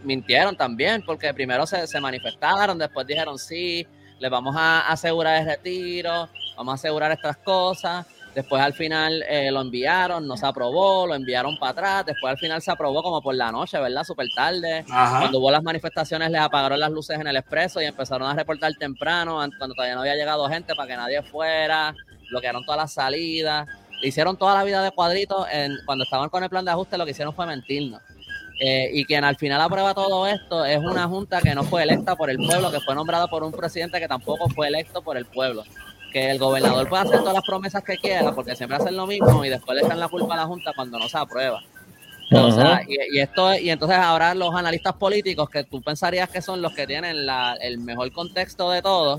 mintieron 0.04 0.56
también, 0.56 1.02
porque 1.02 1.32
primero 1.34 1.66
se, 1.66 1.86
se 1.86 2.00
manifestaron, 2.00 2.78
después 2.78 3.06
dijeron 3.06 3.38
sí, 3.38 3.86
les 4.18 4.30
vamos 4.30 4.54
a 4.56 4.88
asegurar 4.88 5.40
el 5.40 5.46
retiro, 5.46 6.28
vamos 6.56 6.72
a 6.72 6.74
asegurar 6.74 7.12
estas 7.12 7.36
cosas. 7.38 8.06
Después 8.34 8.60
al 8.60 8.72
final 8.72 9.22
eh, 9.28 9.50
lo 9.52 9.60
enviaron, 9.60 10.26
no 10.26 10.36
se 10.36 10.44
aprobó, 10.44 11.06
lo 11.06 11.14
enviaron 11.14 11.56
para 11.56 11.70
atrás. 11.70 12.06
Después 12.06 12.32
al 12.32 12.38
final 12.38 12.60
se 12.60 12.70
aprobó 12.72 13.00
como 13.00 13.22
por 13.22 13.34
la 13.34 13.52
noche, 13.52 13.78
¿verdad? 13.78 14.02
Súper 14.02 14.26
tarde. 14.34 14.84
Cuando 14.86 15.38
hubo 15.38 15.52
las 15.52 15.62
manifestaciones 15.62 16.30
les 16.32 16.40
apagaron 16.40 16.80
las 16.80 16.90
luces 16.90 17.18
en 17.18 17.28
el 17.28 17.36
expreso 17.36 17.80
y 17.80 17.84
empezaron 17.84 18.28
a 18.28 18.34
reportar 18.34 18.72
temprano, 18.74 19.36
cuando 19.56 19.74
todavía 19.74 19.94
no 19.94 20.00
había 20.00 20.16
llegado 20.16 20.48
gente 20.48 20.74
para 20.74 20.88
que 20.88 20.96
nadie 20.96 21.22
fuera. 21.22 21.94
Bloquearon 22.30 22.64
todas 22.64 22.80
las 22.80 22.92
salidas. 22.92 23.68
hicieron 24.02 24.36
toda 24.36 24.54
la 24.54 24.64
vida 24.64 24.82
de 24.82 24.90
cuadritos. 24.90 25.46
En, 25.52 25.76
cuando 25.86 26.02
estaban 26.02 26.28
con 26.28 26.42
el 26.42 26.50
plan 26.50 26.64
de 26.64 26.72
ajuste 26.72 26.98
lo 26.98 27.04
que 27.04 27.12
hicieron 27.12 27.34
fue 27.34 27.46
mentirnos. 27.46 28.02
Eh, 28.60 28.90
y 28.92 29.04
quien 29.04 29.24
al 29.24 29.36
final 29.36 29.60
aprueba 29.60 29.94
todo 29.94 30.26
esto 30.26 30.64
es 30.64 30.78
una 30.78 31.08
junta 31.08 31.40
que 31.40 31.54
no 31.54 31.64
fue 31.64 31.82
electa 31.82 32.14
por 32.14 32.30
el 32.30 32.36
pueblo, 32.36 32.70
que 32.70 32.80
fue 32.80 32.94
nombrada 32.94 33.26
por 33.26 33.42
un 33.42 33.52
presidente 33.52 33.98
que 33.98 34.06
tampoco 34.06 34.48
fue 34.48 34.68
electo 34.68 35.02
por 35.02 35.16
el 35.16 35.26
pueblo. 35.26 35.64
Que 36.12 36.30
el 36.30 36.38
gobernador 36.38 36.88
puede 36.88 37.02
hacer 37.02 37.18
todas 37.18 37.34
las 37.34 37.44
promesas 37.44 37.82
que 37.82 37.96
quiera, 37.96 38.32
porque 38.32 38.54
siempre 38.54 38.76
hacen 38.76 38.96
lo 38.96 39.06
mismo 39.06 39.44
y 39.44 39.48
después 39.48 39.76
le 39.76 39.84
echan 39.84 39.98
la 39.98 40.08
culpa 40.08 40.34
a 40.34 40.38
la 40.38 40.46
junta 40.46 40.72
cuando 40.74 40.98
no 40.98 41.08
se 41.08 41.18
aprueba. 41.18 41.62
y, 42.30 43.18
esto 43.18 43.54
y 43.54 43.70
entonces 43.70 43.98
ahora 43.98 44.34
los 44.34 44.54
analistas 44.54 44.94
políticos 44.94 45.50
que 45.50 45.64
tú 45.64 45.82
pensarías 45.82 46.28
que 46.30 46.40
son 46.40 46.62
los 46.62 46.72
que 46.72 46.86
tienen 46.86 47.16
el 47.60 47.78
mejor 47.78 48.10
contexto 48.12 48.70
de 48.70 48.80
todo, 48.80 49.18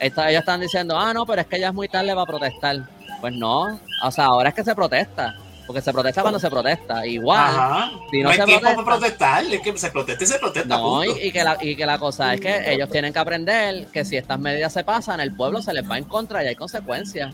ellos 0.00 0.40
están 0.40 0.60
diciendo, 0.60 0.98
ah, 0.98 1.12
no, 1.12 1.26
pero 1.26 1.42
es 1.42 1.46
que 1.46 1.60
ya 1.60 1.68
es 1.68 1.74
muy 1.74 1.88
tarde 1.88 2.14
para 2.14 2.26
protestar. 2.26 2.76
Pues 3.20 3.34
no, 3.34 3.78
O 4.02 4.10
sea, 4.10 4.26
ahora 4.26 4.48
es 4.48 4.54
que 4.54 4.64
se 4.64 4.74
protesta. 4.74 5.36
Porque 5.70 5.82
se 5.82 5.92
protesta 5.92 6.22
cuando 6.22 6.40
se 6.40 6.50
protesta. 6.50 7.06
Igual. 7.06 7.54
Ajá. 7.54 7.92
no, 8.12 8.28
hay 8.28 8.40
tiempo 8.40 8.60
para 8.60 8.84
protestar. 8.84 9.44
Es 9.44 9.60
que 9.60 9.78
se 9.78 9.88
protesta 9.92 10.24
y 10.24 10.26
se 10.26 10.36
protesta. 10.40 10.76
No, 10.76 11.04
y, 11.04 11.30
que 11.30 11.44
la, 11.44 11.58
y 11.60 11.76
que 11.76 11.86
la 11.86 11.96
cosa 11.96 12.34
es 12.34 12.40
que 12.40 12.72
ellos 12.72 12.90
tienen 12.90 13.12
que 13.12 13.20
aprender 13.20 13.86
que 13.86 14.04
si 14.04 14.16
estas 14.16 14.40
medidas 14.40 14.72
se 14.72 14.82
pasan, 14.82 15.20
el 15.20 15.32
pueblo 15.32 15.62
se 15.62 15.72
les 15.72 15.88
va 15.88 15.96
en 15.96 16.06
contra 16.06 16.42
y 16.42 16.48
hay 16.48 16.56
consecuencias. 16.56 17.32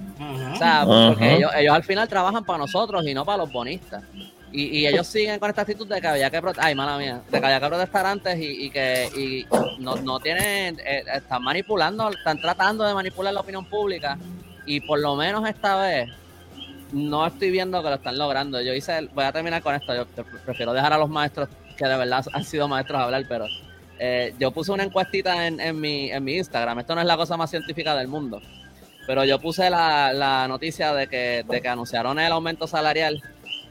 O 0.52 0.56
sea, 0.58 0.84
porque 0.84 1.36
ellos, 1.36 1.50
ellos 1.56 1.74
al 1.74 1.82
final 1.82 2.06
trabajan 2.08 2.44
para 2.44 2.58
nosotros 2.58 3.06
y 3.06 3.14
no 3.14 3.24
para 3.24 3.38
los 3.38 3.50
bonistas. 3.50 4.02
Y, 4.52 4.64
y, 4.64 4.86
ellos 4.86 5.06
siguen 5.06 5.40
con 5.40 5.48
esta 5.48 5.62
actitud 5.62 5.88
de 5.88 5.98
que 5.98 6.06
había 6.06 6.28
que 6.28 6.42
ay 6.58 6.74
mala 6.74 6.98
mía 6.98 7.22
de 7.30 7.40
que 7.40 7.46
había 7.46 7.58
que 7.58 7.66
protestar 7.66 8.04
antes 8.04 8.38
y, 8.38 8.66
y 8.66 8.70
que 8.70 9.08
y 9.16 9.46
no, 9.80 9.96
no 9.96 10.20
tienen 10.20 10.78
eh, 10.78 11.04
están 11.14 11.42
manipulando 11.42 12.08
están 12.10 12.40
tratando 12.40 12.84
de 12.84 12.94
manipular 12.94 13.34
la 13.34 13.40
opinión 13.40 13.64
pública 13.64 14.16
y 14.64 14.80
por 14.80 15.00
lo 15.00 15.16
menos 15.16 15.46
esta 15.48 15.76
vez 15.76 16.08
no 16.96 17.26
estoy 17.26 17.50
viendo 17.50 17.82
que 17.82 17.88
lo 17.90 17.94
están 17.96 18.18
logrando. 18.18 18.60
Yo 18.60 18.72
hice, 18.72 19.08
voy 19.14 19.24
a 19.24 19.32
terminar 19.32 19.62
con 19.62 19.74
esto, 19.74 19.94
yo 19.94 20.06
prefiero 20.44 20.72
dejar 20.72 20.92
a 20.92 20.98
los 20.98 21.10
maestros 21.10 21.48
que 21.76 21.86
de 21.86 21.96
verdad 21.96 22.24
han 22.32 22.44
sido 22.44 22.66
maestros 22.68 23.00
a 23.00 23.04
hablar, 23.04 23.24
pero 23.28 23.46
eh, 23.98 24.34
yo 24.38 24.50
puse 24.50 24.72
una 24.72 24.82
encuestita 24.82 25.46
en, 25.46 25.60
en, 25.60 25.78
mi, 25.78 26.10
en 26.10 26.24
mi 26.24 26.36
Instagram, 26.36 26.78
esto 26.78 26.94
no 26.94 27.02
es 27.02 27.06
la 27.06 27.16
cosa 27.16 27.36
más 27.36 27.50
científica 27.50 27.94
del 27.94 28.08
mundo, 28.08 28.40
pero 29.06 29.24
yo 29.24 29.38
puse 29.38 29.68
la, 29.68 30.12
la 30.12 30.48
noticia 30.48 30.94
de 30.94 31.06
que, 31.06 31.44
de 31.46 31.60
que 31.60 31.68
anunciaron 31.68 32.18
el 32.18 32.32
aumento 32.32 32.66
salarial 32.66 33.22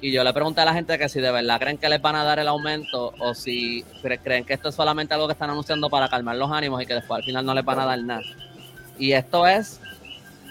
y 0.01 0.11
yo 0.11 0.23
le 0.23 0.34
pregunté 0.34 0.61
a 0.61 0.65
la 0.65 0.73
gente 0.73 0.97
que 0.99 1.09
si 1.09 1.19
de 1.19 1.32
verdad 1.32 1.59
creen 1.59 1.78
que 1.78 1.89
les 1.89 2.01
van 2.01 2.15
a 2.15 2.23
dar 2.23 2.38
el 2.38 2.47
aumento 2.47 3.13
o 3.19 3.34
si 3.34 3.84
creen 4.23 4.45
que 4.45 4.53
esto 4.53 4.69
es 4.69 4.76
solamente 4.76 5.15
algo 5.15 5.26
que 5.26 5.34
están 5.34 5.49
anunciando 5.49 5.89
para 5.89 6.07
calmar 6.09 6.36
los 6.36 6.51
ánimos 6.51 6.82
y 6.82 6.86
que 6.86 6.93
después 6.93 7.19
al 7.19 7.23
final 7.23 7.45
no 7.45 7.53
les 7.55 7.65
van 7.65 7.80
a 7.80 7.86
dar 7.86 7.99
nada. 7.99 8.21
Y 8.99 9.13
esto 9.13 9.47
es... 9.47 9.82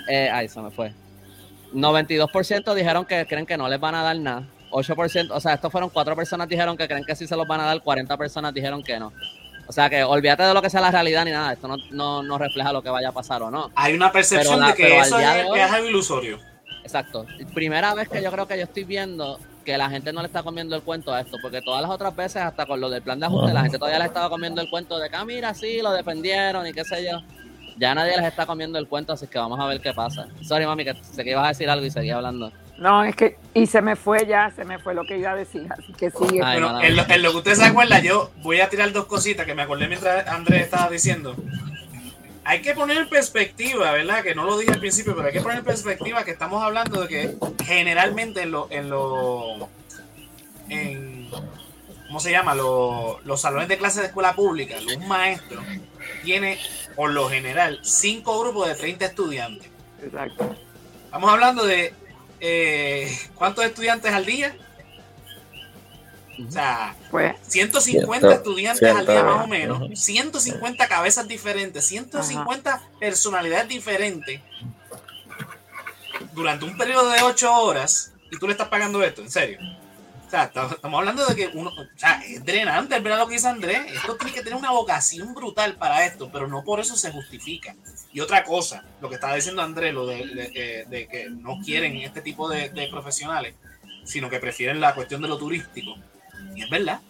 Eh, 0.09 0.29
ay, 0.31 0.49
se 0.49 0.61
me 0.61 0.71
fue. 0.71 0.93
92% 1.75 2.75
dijeron 2.75 3.05
que 3.05 3.27
creen 3.27 3.47
que 3.47 3.57
no 3.57 3.69
les 3.69 3.81
van 3.81 3.95
a 3.95 4.03
dar 4.03 4.17
nada. 4.17 4.45
8%, 4.71 5.31
o 5.31 5.41
sea, 5.41 5.55
estos 5.55 5.71
fueron 5.71 5.89
cuatro 5.91 6.17
personas 6.17 6.49
dijeron 6.49 6.77
que 6.77 6.89
creen 6.89 7.05
que 7.05 7.15
sí 7.15 7.29
se 7.29 7.37
los 7.37 7.47
van 7.47 7.61
a 7.61 7.65
dar, 7.65 7.81
40 7.81 8.17
personas 8.17 8.53
dijeron 8.53 8.83
que 8.83 8.99
no. 8.99 9.13
O 9.67 9.73
sea 9.73 9.89
que 9.89 10.03
olvídate 10.03 10.43
de 10.43 10.53
lo 10.53 10.61
que 10.61 10.69
sea 10.69 10.81
la 10.81 10.91
realidad 10.91 11.25
ni 11.25 11.31
nada, 11.31 11.53
esto 11.53 11.69
no, 11.91 12.23
no, 12.23 12.39
refleja 12.39 12.73
lo 12.73 12.83
que 12.83 12.91
vaya 12.91 13.11
a 13.11 13.13
pasar 13.13 13.43
o 13.43 13.51
no. 13.51 13.71
Hay 13.77 13.95
una 13.95 14.11
percepción 14.11 14.67
de 14.67 14.75
que 14.75 14.99
eso 14.99 15.19
es, 15.19 15.89
ilusorio. 15.89 16.39
Exacto. 16.83 17.25
Primera 17.55 17.95
vez 17.95 18.09
que 18.09 18.23
yo 18.23 18.31
creo 18.31 18.47
que 18.47 18.57
yo 18.57 18.65
estoy 18.65 18.85
viendo 18.85 19.39
que 19.65 19.79
la 19.79 19.89
gente 19.89 20.13
no 20.13 20.21
le 20.21 20.27
está 20.27 20.43
comiendo 20.43 20.77
el 20.77 20.83
cuento 20.83 21.15
a 21.15 21.21
esto, 21.21 21.39
porque 21.41 21.63
todas 21.63 21.81
las 21.81 21.91
otras 21.91 22.15
veces, 22.15 22.43
hasta 22.43 22.67
con 22.67 22.81
lo 22.81 22.91
del 22.91 23.01
plan 23.01 23.19
de 23.19 23.27
ajuste, 23.27 23.55
la 23.55 23.63
gente 23.63 23.79
todavía 23.79 24.01
le 24.01 24.07
estaba 24.07 24.29
comiendo 24.29 24.61
el 24.61 24.69
cuento 24.69 24.99
de 24.99 25.09
que, 25.09 25.17
ah, 25.17 25.25
mira, 25.25 25.55
sí, 25.55 25.81
lo 25.81 25.93
defendieron 25.93 26.67
y 26.67 26.73
qué 26.73 26.85
sé 26.85 27.05
yo 27.05 27.23
ya 27.77 27.95
nadie 27.95 28.17
les 28.17 28.27
está 28.27 28.47
comiendo 28.47 28.79
el 28.79 28.87
cuento, 28.87 29.13
así 29.13 29.27
que 29.27 29.39
vamos 29.39 29.59
a 29.59 29.67
ver 29.67 29.81
qué 29.81 29.93
pasa. 29.93 30.29
Sorry, 30.43 30.67
mami, 30.67 30.85
que 30.85 30.95
sé 30.95 31.25
que 31.25 31.31
ibas 31.31 31.45
a 31.45 31.49
decir 31.49 31.69
algo 31.69 31.85
y 31.85 31.91
seguía 31.91 32.17
hablando. 32.17 32.53
No, 32.79 33.05
es 33.05 33.15
que, 33.15 33.37
y 33.53 33.67
se 33.67 33.81
me 33.83 33.95
fue 33.95 34.27
ya, 34.27 34.51
se 34.51 34.65
me 34.65 34.79
fue 34.79 34.95
lo 34.95 35.05
que 35.05 35.17
iba 35.19 35.31
a 35.31 35.37
decir, 35.37 35.67
así 35.71 35.93
que 35.93 36.11
sigue. 36.11 36.41
Bueno, 36.41 36.81
en 36.81 36.97
lo, 36.97 37.31
que 37.31 37.37
usted 37.37 37.55
se 37.55 37.65
acuerda, 37.65 38.01
yo 38.01 38.31
voy 38.43 38.61
a 38.61 38.69
tirar 38.69 38.93
dos 38.93 39.07
cositas 39.07 39.47
que 39.47 39.55
me 39.55 39.63
acordé 39.63 39.87
mientras 39.87 40.27
Andrés 40.27 40.63
estaba 40.63 40.91
diciendo. 40.91 41.37
Hay 42.47 42.61
que 42.61 42.75
poner 42.75 42.99
en 42.99 43.09
perspectiva, 43.09 43.93
¿verdad? 43.93 44.23
Que 44.23 44.35
no 44.35 44.45
lo 44.45 44.59
dije 44.59 44.73
al 44.73 44.81
principio, 44.81 45.15
pero 45.15 45.29
hay 45.29 45.33
que 45.33 45.41
poner 45.41 45.59
en 45.59 45.65
perspectiva 45.65 46.25
que 46.25 46.33
estamos 46.33 46.63
hablando 46.63 47.03
de 47.03 47.09
que 47.09 47.37
generalmente 47.65 48.43
en 48.43 48.51
lo, 48.51 48.67
en 48.71 48.91
lo, 48.91 49.69
en, 50.69 51.31
¿cómo 52.09 52.21
se 52.21 52.33
llama? 52.33 52.55
los 52.55 53.41
salones 53.41 53.69
de 53.69 53.79
clases 53.79 54.03
de 54.03 54.07
escuela 54.09 54.35
pública, 54.35 54.75
un 54.95 55.09
maestro 55.09 55.63
tiene 56.23 56.59
por 56.97 57.11
lo 57.11 57.29
general, 57.29 57.81
cinco 57.83 58.39
grupos 58.41 58.69
de 58.69 58.75
30 58.75 59.05
estudiantes. 59.07 59.69
Exacto. 60.03 60.55
Estamos 61.05 61.31
hablando 61.31 61.65
de 61.65 61.93
eh, 62.41 63.19
¿cuántos 63.35 63.65
estudiantes 63.65 64.13
al 64.13 64.25
día? 64.25 64.57
O 66.47 66.51
sea, 66.51 66.97
pues, 67.11 67.37
150 67.47 68.35
estudiantes 68.35 68.95
al 68.95 69.07
día 69.07 69.23
más 69.23 69.45
o 69.45 69.47
menos, 69.47 69.99
150 69.99 70.89
cabezas 70.89 71.29
diferentes, 71.29 71.85
150 71.85 72.83
personalidades 72.99 73.69
diferentes 73.69 74.41
durante 76.33 76.65
un 76.65 76.77
periodo 76.77 77.11
de 77.11 77.23
8 77.23 77.53
horas 77.53 78.13
y 78.33 78.39
tú 78.39 78.47
le 78.47 78.53
estás 78.53 78.69
pagando 78.69 79.03
esto, 79.05 79.23
en 79.23 79.31
serio 79.31 79.61
estamos 80.43 80.99
hablando 80.99 81.25
de 81.27 81.37
que 81.37 81.47
uno, 81.55 81.71
o 81.71 81.99
sea, 81.99 82.23
es 82.27 82.45
drenante, 82.45 82.99
lo 82.99 83.27
que 83.29 83.35
dice 83.35 83.49
Andrés. 83.49 83.93
Esto 83.95 84.17
tiene 84.17 84.33
que 84.33 84.43
tener 84.43 84.59
una 84.59 84.73
vocación 84.73 85.35
brutal 85.35 85.77
para 85.77 86.05
esto, 86.05 86.31
pero 86.33 86.49
no 86.49 86.65
por 86.65 86.81
eso 86.81 86.97
se 86.97 87.13
justifica. 87.13 87.75
Y 88.13 88.21
otra 88.21 88.45
cosa, 88.45 88.85
lo 89.01 89.09
que 89.09 89.17
estaba 89.17 89.35
diciendo 89.35 89.63
Andrés, 89.63 89.95
lo 89.95 90.07
de, 90.07 91.09
que 91.11 91.29
no 91.31 91.61
quieren 91.65 91.97
este 91.97 92.21
tipo 92.21 92.49
de, 92.49 92.89
profesionales, 92.91 93.55
sino 94.05 94.29
que 94.29 94.39
prefieren 94.39 94.81
la 94.81 94.95
cuestión 94.95 95.23
de 95.23 95.29
lo 95.29 95.39
turístico. 95.39 95.97
Y 96.55 96.63
es 96.63 96.71
verdad. 96.71 97.01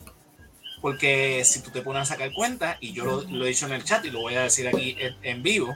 Porque 0.81 1.43
si 1.45 1.63
tú 1.63 1.71
te 1.71 1.81
pones 1.81 2.03
a 2.03 2.05
sacar 2.05 2.33
cuenta, 2.33 2.77
y 2.81 2.93
yo 2.93 3.05
lo, 3.05 3.47
he 3.47 3.49
dicho 3.49 3.67
en 3.67 3.73
el 3.73 3.85
chat 3.85 4.05
y 4.05 4.11
lo 4.11 4.21
voy 4.21 4.35
a 4.35 4.43
decir 4.43 4.69
aquí 4.69 4.97
en, 5.23 5.43
vivo, 5.43 5.75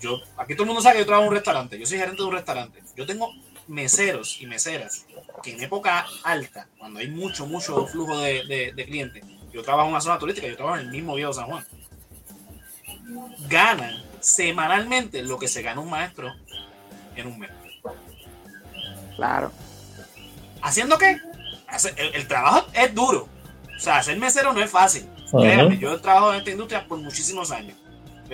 yo, 0.00 0.20
aquí 0.36 0.54
todo 0.54 0.64
el 0.64 0.68
mundo 0.68 0.82
sabe 0.82 0.94
que 0.94 1.00
yo 1.02 1.06
trabajo 1.06 1.24
en 1.24 1.28
un 1.28 1.34
restaurante, 1.36 1.78
yo 1.78 1.86
soy 1.86 1.98
gerente 1.98 2.20
de 2.20 2.28
un 2.28 2.34
restaurante. 2.34 2.82
Yo 2.96 3.06
tengo 3.06 3.32
meseros 3.68 4.40
y 4.40 4.46
meseras 4.46 5.06
que 5.42 5.52
en 5.52 5.62
época 5.62 6.06
alta, 6.24 6.68
cuando 6.78 7.00
hay 7.00 7.08
mucho, 7.08 7.46
mucho 7.46 7.86
flujo 7.86 8.18
de, 8.20 8.72
clientes, 8.86 9.24
yo 9.52 9.62
trabajo 9.62 9.88
en 9.88 9.92
una 9.92 10.00
zona 10.00 10.18
turística, 10.18 10.46
yo 10.46 10.56
trabajo 10.56 10.78
en 10.78 10.86
el 10.86 10.92
mismo 10.92 11.14
Viejo 11.14 11.32
San 11.32 11.46
Juan, 11.46 11.64
ganan 13.48 14.02
semanalmente 14.20 15.22
lo 15.22 15.38
que 15.38 15.48
se 15.48 15.62
gana 15.62 15.80
un 15.80 15.90
maestro 15.90 16.32
en 17.16 17.26
un 17.26 17.38
mes. 17.38 17.50
Claro. 19.16 19.52
¿Haciendo 20.62 20.98
qué? 20.98 21.20
El, 21.96 22.26
trabajo 22.28 22.66
es 22.72 22.94
duro. 22.94 23.28
O 23.76 23.80
sea, 23.80 24.02
ser 24.02 24.16
mesero 24.18 24.52
no 24.52 24.62
es 24.62 24.70
fácil. 24.70 25.08
yo 25.32 25.94
he 25.94 25.98
trabajado 25.98 26.32
en 26.32 26.38
esta 26.38 26.50
industria 26.50 26.86
por 26.86 26.98
muchísimos 26.98 27.50
años. 27.50 27.76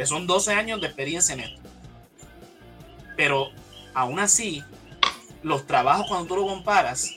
Son 0.04 0.26
12 0.26 0.52
años 0.52 0.80
de 0.80 0.86
experiencia 0.86 1.34
en 1.34 1.40
esto. 1.40 1.60
Pero 3.16 3.50
aún 3.94 4.18
así, 4.18 4.62
los 5.44 5.66
trabajos 5.66 6.06
cuando 6.08 6.26
tú 6.26 6.36
lo 6.36 6.46
comparas 6.46 7.10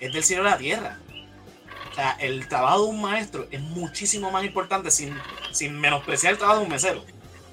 es 0.00 0.12
del 0.12 0.24
cielo 0.24 0.42
a 0.48 0.52
la 0.52 0.58
tierra. 0.58 0.98
O 1.90 1.94
sea, 1.94 2.16
el 2.20 2.48
trabajo 2.48 2.84
de 2.84 2.88
un 2.88 3.02
maestro 3.02 3.46
es 3.50 3.60
muchísimo 3.60 4.30
más 4.30 4.44
importante 4.44 4.90
sin, 4.90 5.14
sin 5.52 5.78
menospreciar 5.78 6.32
el 6.32 6.38
trabajo 6.38 6.60
de 6.60 6.64
un 6.64 6.70
mesero. 6.72 7.04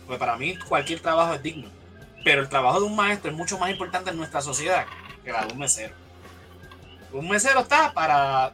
Porque 0.05 0.19
para 0.19 0.37
mí 0.37 0.57
cualquier 0.57 1.01
trabajo 1.01 1.33
es 1.33 1.43
digno. 1.43 1.69
Pero 2.23 2.41
el 2.41 2.47
trabajo 2.47 2.79
de 2.79 2.85
un 2.85 2.95
maestro 2.95 3.29
es 3.29 3.37
mucho 3.37 3.57
más 3.57 3.69
importante 3.69 4.11
en 4.11 4.17
nuestra 4.17 4.41
sociedad 4.41 4.85
que 5.23 5.29
el 5.31 5.47
de 5.47 5.53
un 5.53 5.59
mesero. 5.59 5.93
Un 7.11 7.27
mesero 7.27 7.59
está 7.59 7.91
para 7.91 8.53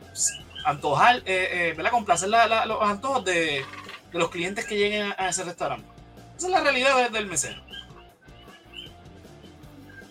antojar, 0.66 1.18
eh, 1.18 1.24
eh 1.26 1.74
¿verdad? 1.78 1.92
Complacer 1.92 2.30
los 2.30 2.82
antojos 2.82 3.26
de, 3.26 3.64
los 4.12 4.30
clientes 4.30 4.66
que 4.66 4.76
lleguen 4.76 5.14
a, 5.18 5.30
ese 5.30 5.44
restaurante. 5.44 5.86
Esa 6.36 6.48
es 6.48 6.52
la 6.52 6.62
realidad 6.62 7.12
del 7.12 7.28
mesero 7.28 7.62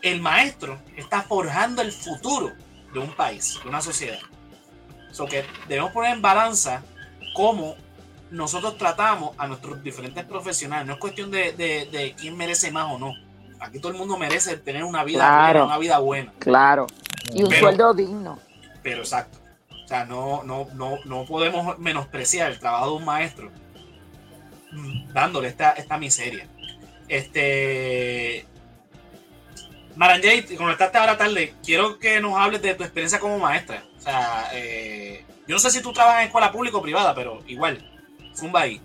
el 0.02 0.20
maestro 0.20 0.78
está 0.96 1.22
forjando 1.22 1.80
el 1.80 1.92
futuro 1.92 2.52
de 2.92 2.98
un 2.98 3.14
país, 3.14 3.58
de 3.62 3.68
una 3.68 3.80
sociedad. 3.80 4.18
So 5.12 5.26
que 5.26 5.44
debemos 5.68 5.92
poner 5.92 6.14
en 6.14 6.22
balanza 6.22 6.82
cómo 7.34 7.76
nosotros 8.30 8.76
tratamos 8.78 9.32
a 9.38 9.46
nuestros 9.46 9.82
diferentes 9.82 10.24
profesionales. 10.24 10.86
No 10.86 10.94
es 10.94 10.98
cuestión 10.98 11.30
de, 11.30 12.14
quién 12.18 12.36
merece 12.36 12.70
más 12.70 12.92
o 12.92 12.98
no. 12.98 13.14
Aquí 13.60 13.78
todo 13.78 13.92
el 13.92 13.98
mundo 13.98 14.18
merece 14.18 14.56
tener 14.56 14.82
una 14.82 15.04
vida, 15.04 15.64
una 15.64 15.78
vida 15.78 15.98
buena. 15.98 16.32
Claro. 16.38 16.86
Y 17.32 17.44
un 17.44 17.52
sueldo 17.52 17.94
digno. 17.94 18.38
Pero 18.82 19.02
exacto. 19.02 19.38
O 19.84 19.86
sea, 19.86 20.04
no, 20.04 20.42
no, 20.42 20.66
no, 20.74 20.96
no 21.04 21.24
podemos 21.26 21.78
menospreciar 21.78 22.50
el 22.50 22.58
trabajo 22.58 22.90
de 22.90 22.96
un 22.96 23.04
maestro 23.04 23.50
mm, 24.72 25.12
dándole 25.12 25.48
esta, 25.48 25.72
esta 25.72 25.98
miseria. 25.98 26.48
Este, 27.06 28.46
Maranjay, 29.96 30.56
conectaste 30.56 30.98
ahora 30.98 31.16
tarde. 31.16 31.54
Quiero 31.64 31.98
que 31.98 32.20
nos 32.20 32.38
hables 32.38 32.62
de 32.62 32.74
tu 32.74 32.82
experiencia 32.82 33.18
como 33.18 33.38
maestra. 33.38 33.84
O 33.96 34.00
sea, 34.00 34.48
eh, 34.52 35.24
yo 35.46 35.54
no 35.56 35.60
sé 35.60 35.70
si 35.70 35.82
tú 35.82 35.92
trabajas 35.92 36.22
en 36.22 36.26
escuela 36.26 36.52
pública 36.52 36.78
o 36.78 36.82
privada, 36.82 37.14
pero 37.14 37.42
igual, 37.46 37.78
zumba 38.34 38.62
ahí. 38.62 38.80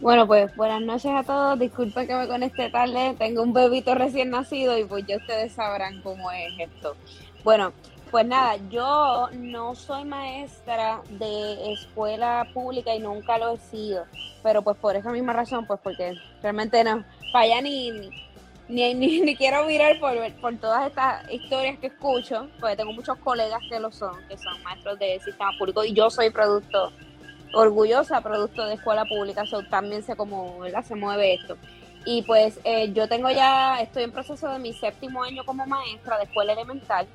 Bueno, 0.00 0.26
pues 0.26 0.54
buenas 0.56 0.82
noches 0.82 1.12
a 1.14 1.22
todos. 1.22 1.58
Disculpen 1.58 2.06
que 2.06 2.14
me 2.14 2.28
conecte 2.28 2.68
tarde. 2.70 3.14
Tengo 3.18 3.42
un 3.42 3.52
bebito 3.52 3.94
recién 3.94 4.30
nacido 4.30 4.76
y 4.76 4.84
pues 4.84 5.06
ya 5.06 5.16
ustedes 5.16 5.52
sabrán 5.52 6.02
cómo 6.02 6.30
es 6.30 6.52
esto. 6.58 6.96
Bueno, 7.44 7.72
pues 8.10 8.26
nada, 8.26 8.56
yo 8.70 9.28
no 9.32 9.74
soy 9.74 10.04
maestra 10.04 11.00
de 11.08 11.72
escuela 11.72 12.46
pública 12.52 12.94
y 12.94 12.98
nunca 12.98 13.38
lo 13.38 13.54
he 13.54 13.58
sido. 13.58 14.04
Pero 14.42 14.62
pues 14.62 14.76
por 14.76 14.94
esa 14.94 15.10
misma 15.10 15.32
razón, 15.32 15.66
pues 15.66 15.80
porque 15.82 16.14
realmente 16.42 16.84
no, 16.84 17.04
para 17.32 17.44
allá 17.44 17.62
ni, 17.62 18.10
ni, 18.68 18.94
ni, 18.94 19.36
quiero 19.36 19.64
mirar 19.66 19.98
por, 20.00 20.14
por 20.40 20.56
todas 20.56 20.86
estas 20.88 21.30
historias 21.30 21.78
que 21.78 21.88
escucho, 21.88 22.48
porque 22.60 22.76
tengo 22.76 22.92
muchos 22.92 23.18
colegas 23.18 23.60
que 23.68 23.78
lo 23.78 23.92
son, 23.92 24.16
que 24.28 24.36
son 24.38 24.62
maestros 24.62 24.98
de 24.98 25.20
sistema 25.20 25.50
público 25.58 25.84
y 25.84 25.92
yo 25.92 26.10
soy 26.10 26.30
producto, 26.30 26.92
orgullosa 27.52 28.20
producto 28.20 28.64
de 28.66 28.74
escuela 28.74 29.04
pública, 29.04 29.44
so, 29.46 29.62
también 29.64 30.02
sé 30.02 30.16
cómo 30.16 30.60
se 30.82 30.94
mueve 30.94 31.34
esto. 31.34 31.56
Y 32.06 32.22
pues 32.22 32.60
eh, 32.64 32.92
yo 32.92 33.08
tengo 33.08 33.30
ya, 33.30 33.80
estoy 33.80 34.04
en 34.04 34.12
proceso 34.12 34.48
de 34.48 34.58
mi 34.58 34.72
séptimo 34.74 35.22
año 35.22 35.44
como 35.44 35.66
maestra 35.66 36.18
de 36.18 36.24
escuela 36.24 36.52
elemental. 36.52 37.06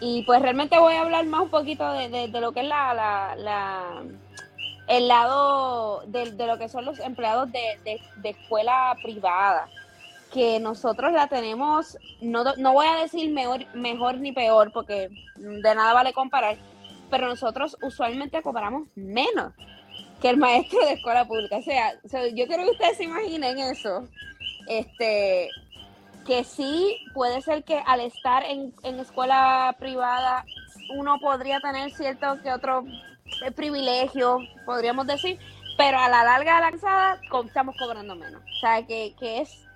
Y 0.00 0.22
pues 0.24 0.42
realmente 0.42 0.78
voy 0.80 0.94
a 0.94 1.02
hablar 1.02 1.24
más 1.26 1.42
un 1.42 1.50
poquito 1.50 1.88
de, 1.92 2.28
lo 2.28 2.52
que 2.52 2.60
es 2.60 2.66
la, 2.66 2.92
la, 3.36 4.02
el 4.88 5.08
lado 5.08 6.02
de, 6.06 6.32
lo 6.46 6.58
que 6.58 6.68
son 6.68 6.84
los 6.84 6.98
empleados 6.98 7.50
de, 7.52 8.00
escuela 8.24 8.96
privada. 9.02 9.68
Que 10.32 10.58
nosotros 10.60 11.12
la 11.12 11.26
tenemos, 11.26 11.98
no, 12.20 12.44
no 12.56 12.72
voy 12.72 12.86
a 12.86 12.96
decir 12.96 13.30
mejor, 13.32 13.66
mejor 13.74 14.18
ni 14.18 14.32
peor, 14.32 14.72
porque 14.72 15.10
de 15.36 15.74
nada 15.74 15.92
vale 15.92 16.12
comparar, 16.12 16.56
pero 17.10 17.28
nosotros 17.28 17.76
usualmente 17.82 18.40
cobramos 18.40 18.88
menos 18.94 19.52
que 20.22 20.30
el 20.30 20.38
maestro 20.38 20.78
de 20.86 20.92
escuela 20.94 21.26
pública. 21.26 21.58
O 21.58 21.62
sea, 21.62 21.92
yo 22.34 22.46
quiero 22.46 22.64
que 22.64 22.70
ustedes 22.70 22.96
se 22.96 23.04
imaginen 23.04 23.58
eso. 23.58 24.08
Este, 24.68 25.50
que 26.24 26.44
sí 26.44 26.98
puede 27.14 27.42
ser 27.42 27.64
que 27.64 27.82
al 27.84 28.00
estar 28.00 28.44
en, 28.44 28.72
escuela 29.00 29.74
privada 29.78 30.44
uno 30.96 31.18
podría 31.20 31.60
tener 31.60 31.90
cierto 31.92 32.40
que 32.42 32.52
otro 32.52 32.84
eh, 33.44 33.50
privilegio, 33.50 34.38
podríamos 34.64 35.06
decir, 35.06 35.38
pero 35.76 35.98
a 35.98 36.08
la 36.08 36.22
larga 36.22 36.54
de 36.54 36.60
la 36.60 36.70
lanzada 36.70 37.20
estamos 37.44 37.76
cobrando 37.76 38.14
menos. 38.14 38.42
O 38.42 38.60
sea, 38.60 38.86
que, 38.86 39.14
es 39.20 39.66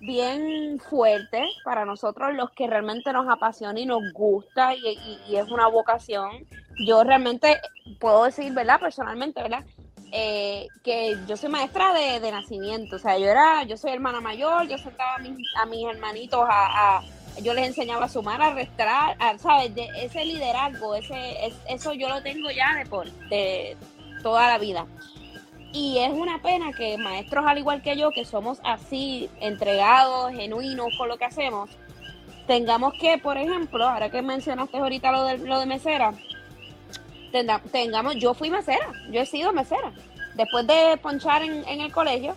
bien 0.00 0.80
fuerte 0.80 1.44
para 1.62 1.84
nosotros 1.84 2.34
los 2.34 2.50
que 2.50 2.66
realmente 2.66 3.12
nos 3.12 3.28
apasiona 3.28 3.78
y 3.78 3.86
nos 3.86 4.12
gusta 4.12 4.74
y, 4.74 5.36
es 5.36 5.48
una 5.50 5.68
vocación. 5.68 6.46
Yo 6.86 7.04
realmente 7.04 7.60
puedo 7.98 8.24
decir, 8.24 8.52
¿verdad? 8.52 8.80
Personalmente, 8.80 9.42
¿verdad? 9.42 9.64
Eh, 10.12 10.66
que 10.82 11.16
yo 11.28 11.36
soy 11.36 11.50
maestra 11.50 11.92
de, 11.92 12.30
nacimiento, 12.32 12.96
o 12.96 12.98
sea, 12.98 13.16
yo 13.16 13.26
era, 13.26 13.62
yo 13.62 13.76
soy 13.76 13.92
hermana 13.92 14.20
mayor, 14.20 14.66
yo 14.66 14.76
sentaba 14.76 15.16
a 15.16 15.18
mis, 15.18 15.36
a 15.56 15.66
mis 15.66 15.86
hermanitos 15.86 16.40
a, 16.50 17.00
yo 17.42 17.54
les 17.54 17.68
enseñaba 17.68 18.06
a 18.06 18.08
sumar, 18.08 18.42
a 18.42 18.52
restar, 18.52 19.16
¿sabes? 19.38 19.72
De 19.74 19.88
ese 19.96 20.24
liderazgo, 20.24 20.96
ese, 20.96 21.52
eso 21.68 21.92
yo 21.92 22.08
lo 22.08 22.22
tengo 22.22 22.50
ya 22.50 22.74
de, 22.74 22.86
por, 22.86 23.08
de 23.28 23.76
toda 24.22 24.48
la 24.48 24.58
vida. 24.58 24.86
Y 25.72 25.98
es 25.98 26.12
una 26.12 26.42
pena 26.42 26.72
que 26.72 26.98
maestros 26.98 27.44
al 27.46 27.58
igual 27.58 27.82
que 27.82 27.96
yo, 27.96 28.10
que 28.10 28.24
somos 28.24 28.60
así 28.64 29.30
entregados, 29.40 30.32
genuinos 30.32 30.88
con 30.98 31.08
lo 31.08 31.16
que 31.16 31.26
hacemos, 31.26 31.70
tengamos 32.46 32.94
que, 32.94 33.18
por 33.18 33.38
ejemplo, 33.38 33.86
ahora 33.86 34.10
que 34.10 34.22
mencionaste 34.22 34.78
ahorita 34.78 35.12
lo 35.12 35.24
de, 35.24 35.38
lo 35.38 35.60
de 35.60 35.66
mesera, 35.66 36.12
tengamos, 37.70 38.16
yo 38.16 38.34
fui 38.34 38.50
mesera, 38.50 38.92
yo 39.10 39.20
he 39.20 39.26
sido 39.26 39.52
mesera. 39.52 39.92
Después 40.34 40.66
de 40.66 40.96
ponchar 41.00 41.42
en, 41.42 41.64
el 41.80 41.92
colegio, 41.92 42.34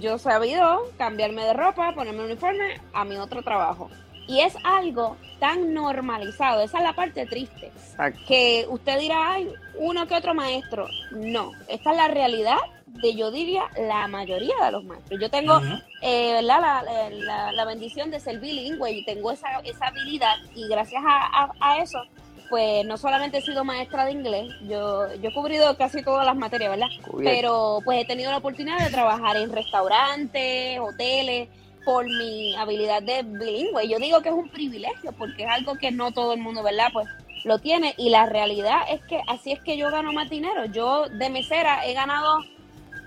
yo 0.00 0.14
he 0.14 0.18
sabido 0.18 0.90
cambiarme 0.96 1.44
de 1.44 1.52
ropa, 1.52 1.92
ponerme 1.94 2.20
un 2.20 2.26
uniforme 2.26 2.80
a 2.94 3.04
mi 3.04 3.16
otro 3.16 3.42
trabajo. 3.42 3.90
Y 4.26 4.40
es 4.40 4.54
algo 4.64 5.16
tan 5.38 5.74
normalizado, 5.74 6.62
esa 6.62 6.78
es 6.78 6.84
la 6.84 6.94
parte 6.94 7.26
triste, 7.26 7.72
que 8.26 8.66
usted 8.68 8.98
dirá, 8.98 9.32
ay, 9.32 9.52
uno 9.76 10.06
que 10.06 10.14
otro 10.14 10.34
maestro. 10.34 10.86
No, 11.10 11.52
esta 11.68 11.90
es 11.90 11.96
la 11.96 12.08
realidad 12.08 12.58
de, 12.86 13.14
yo 13.14 13.30
diría, 13.30 13.64
la 13.76 14.06
mayoría 14.08 14.54
de 14.64 14.72
los 14.72 14.84
maestros. 14.84 15.20
Yo 15.20 15.30
tengo 15.30 15.60
eh, 16.02 16.40
la, 16.42 16.84
la, 17.52 17.64
bendición 17.64 18.10
de 18.10 18.20
ser 18.20 18.38
bilingüe 18.38 18.90
y 18.90 19.04
tengo 19.04 19.30
esa, 19.32 19.48
esa 19.64 19.86
habilidad 19.86 20.36
y 20.54 20.68
gracias 20.68 21.02
a 21.04 21.78
eso 21.78 21.98
pues 22.52 22.84
no 22.84 22.98
solamente 22.98 23.38
he 23.38 23.40
sido 23.40 23.64
maestra 23.64 24.04
de 24.04 24.12
inglés, 24.12 24.52
yo, 24.68 25.10
yo 25.14 25.30
he 25.30 25.32
cubrido 25.32 25.74
casi 25.78 26.02
todas 26.02 26.26
las 26.26 26.36
materias, 26.36 26.72
¿verdad? 26.72 26.88
Pero 27.24 27.78
pues 27.82 28.02
he 28.02 28.04
tenido 28.04 28.30
la 28.30 28.36
oportunidad 28.36 28.78
de 28.78 28.90
trabajar 28.90 29.38
en 29.38 29.50
restaurantes, 29.50 30.78
hoteles, 30.78 31.48
por 31.82 32.04
mi 32.04 32.54
habilidad 32.56 33.02
de 33.02 33.22
bilingüe. 33.22 33.88
Yo 33.88 33.98
digo 33.98 34.20
que 34.20 34.28
es 34.28 34.34
un 34.34 34.50
privilegio 34.50 35.12
porque 35.12 35.44
es 35.44 35.48
algo 35.48 35.76
que 35.76 35.92
no 35.92 36.12
todo 36.12 36.34
el 36.34 36.40
mundo, 36.40 36.62
¿verdad? 36.62 36.88
Pues 36.92 37.08
lo 37.44 37.58
tiene 37.58 37.94
y 37.96 38.10
la 38.10 38.26
realidad 38.26 38.82
es 38.90 39.02
que 39.02 39.20
así 39.26 39.52
es 39.52 39.60
que 39.60 39.76
yo 39.76 39.90
gano 39.90 40.12
más 40.12 40.30
dinero. 40.30 40.66
Yo 40.66 41.08
de 41.08 41.30
mesera 41.30 41.86
he 41.86 41.94
ganado 41.94 42.38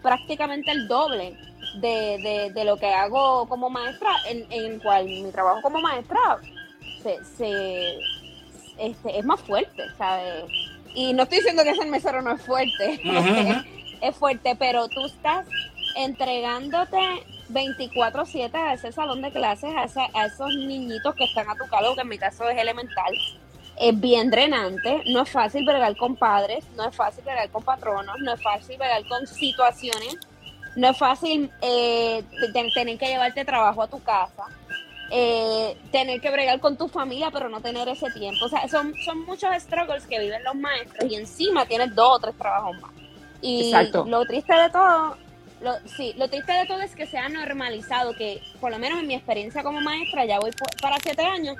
prácticamente 0.02 0.72
el 0.72 0.88
doble 0.88 1.38
de, 1.76 2.52
de, 2.54 2.64
lo 2.64 2.78
que 2.78 2.88
hago 2.88 3.48
como 3.48 3.70
maestra, 3.70 4.12
en, 4.30 4.46
en 4.52 4.80
cual 4.80 5.06
mi 5.06 5.32
trabajo 5.32 5.62
como 5.62 5.82
maestra 5.82 6.20
se, 7.02 7.24
se, 7.24 8.00
este, 8.78 9.20
es 9.20 9.26
más 9.26 9.42
fuerte, 9.42 9.84
¿sabes? 9.98 10.46
Y 10.94 11.14
no 11.14 11.24
estoy 11.24 11.40
diciendo 11.40 11.64
que 11.64 11.76
ser 11.76 11.88
mesero 11.88 12.22
no 12.22 12.32
es 12.34 12.42
fuerte, 12.42 13.02
es 14.02 14.16
fuerte, 14.16 14.56
pero 14.58 14.88
tú 14.88 15.06
estás 15.06 15.46
entregándote 15.96 16.98
24/7 17.50 18.54
a 18.56 18.74
ese 18.74 18.92
salón 18.92 19.22
de 19.22 19.32
clases, 19.32 19.72
a, 19.76 20.26
esos 20.26 20.56
niñitos 20.56 21.16
que 21.16 21.26
están 21.26 21.50
a 21.50 21.56
tu 21.56 21.68
cargo, 21.70 21.96
que 21.96 22.02
en 22.02 22.10
mi 22.10 22.18
caso 22.18 22.50
es 22.50 22.58
elemental. 22.58 23.14
Es 23.80 24.00
bien 24.00 24.30
drenante, 24.32 25.04
no 25.08 25.24
es 25.24 25.30
fácil 25.30 25.66
bregar 25.66 25.96
con 25.98 26.16
padres, 26.16 26.66
no 26.76 26.88
es 26.88 26.96
fácil 26.96 27.24
bregar 27.24 27.50
con 27.50 27.64
patronos, 27.64 28.16
no 28.20 28.34
es 28.34 28.42
fácil 28.42 28.78
bregar 28.78 29.06
con 29.08 29.28
situaciones, 29.28 30.16
no 30.76 30.90
es 30.90 30.98
fácil 30.98 31.52
eh, 31.62 32.24
tener 32.54 32.98
que 32.98 33.08
llevarte 33.08 33.44
trabajo 33.44 33.84
a 33.84 33.88
tu 33.88 34.02
casa 34.02 34.46
eh, 35.12 35.78
tener 35.92 36.20
que 36.20 36.32
bregar 36.32 36.60
con 36.60 36.78
tu 36.78 36.88
familia, 36.88 37.30
pero 37.32 37.48
no 37.48 37.62
tener 37.62 37.88
ese 37.88 38.10
tiempo. 38.12 38.46
O 38.46 38.50
sea, 38.50 38.68
son, 38.68 38.94
son 39.06 39.24
muchos 39.26 39.50
struggles 39.60 40.06
que 40.08 40.20
viven 40.20 40.44
los 40.44 40.56
maestros 40.56 41.12
y 41.12 41.16
encima 41.16 41.66
tienes 41.66 41.94
dos 41.94 42.18
o 42.18 42.20
tres 42.20 42.36
trabajos 42.38 42.80
más. 42.82 42.92
Y 43.42 43.72
lo 44.08 44.26
triste 44.26 44.54
de 44.54 44.70
todo, 44.72 45.16
lo, 45.62 45.74
sí, 45.96 46.14
lo 46.18 46.28
triste 46.28 46.52
de 46.52 46.66
todo 46.66 46.80
es 46.82 46.96
que 46.96 47.06
se 47.06 47.20
ha 47.20 47.30
normalizado, 47.30 48.14
que 48.16 48.42
por 48.60 48.72
lo 48.72 48.80
menos 48.80 49.00
en 49.00 49.08
mi 49.08 49.14
experiencia 49.14 49.62
como 49.62 49.80
maestra, 49.82 50.26
ya 50.26 50.40
voy 50.40 50.52
para 50.82 50.98
siete 50.98 51.24
años, 51.24 51.56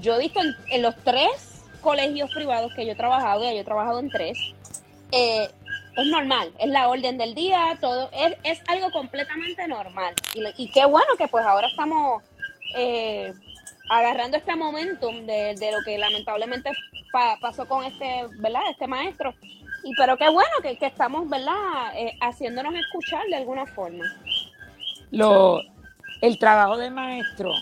yo 0.00 0.14
he 0.14 0.18
visto 0.20 0.40
en, 0.70 0.82
los 0.82 0.94
tres 0.96 1.64
colegios 1.80 2.30
privados 2.32 2.72
que 2.74 2.86
yo 2.86 2.92
he 2.92 2.96
trabajado, 2.96 3.42
ya 3.42 3.52
yo 3.52 3.60
he 3.60 3.64
trabajado 3.64 4.00
en 4.00 4.10
tres, 4.10 4.38
eh, 5.12 5.48
es 5.96 6.06
normal, 6.06 6.52
es 6.58 6.68
la 6.68 6.88
orden 6.88 7.16
del 7.16 7.34
día, 7.34 7.78
todo, 7.80 8.10
es, 8.12 8.36
es 8.42 8.62
algo 8.68 8.90
completamente 8.90 9.66
normal. 9.66 10.14
Y, 10.34 10.64
y 10.64 10.70
qué 10.70 10.84
bueno 10.84 11.08
que 11.16 11.28
pues 11.28 11.44
ahora 11.44 11.68
estamos 11.68 12.22
eh, 12.76 13.32
agarrando 13.88 14.36
este 14.36 14.56
momentum 14.56 15.26
de, 15.26 15.54
lo 15.72 15.82
que 15.84 15.98
lamentablemente 15.98 16.70
pasó 17.40 17.66
con 17.66 17.84
este, 17.84 18.26
¿verdad? 18.38 18.62
Este 18.70 18.86
maestro. 18.86 19.34
Y 19.84 19.94
pero 19.96 20.16
qué 20.16 20.28
bueno 20.28 20.50
que, 20.62 20.76
estamos, 20.80 21.28
¿verdad? 21.28 21.92
Eh, 21.94 22.16
haciéndonos 22.20 22.74
escuchar 22.74 23.24
de 23.28 23.36
alguna 23.36 23.66
forma. 23.66 24.04
Lo, 25.10 25.62
el 26.20 26.38
trabajo 26.38 26.76
de 26.76 26.90
maestro, 26.90 27.52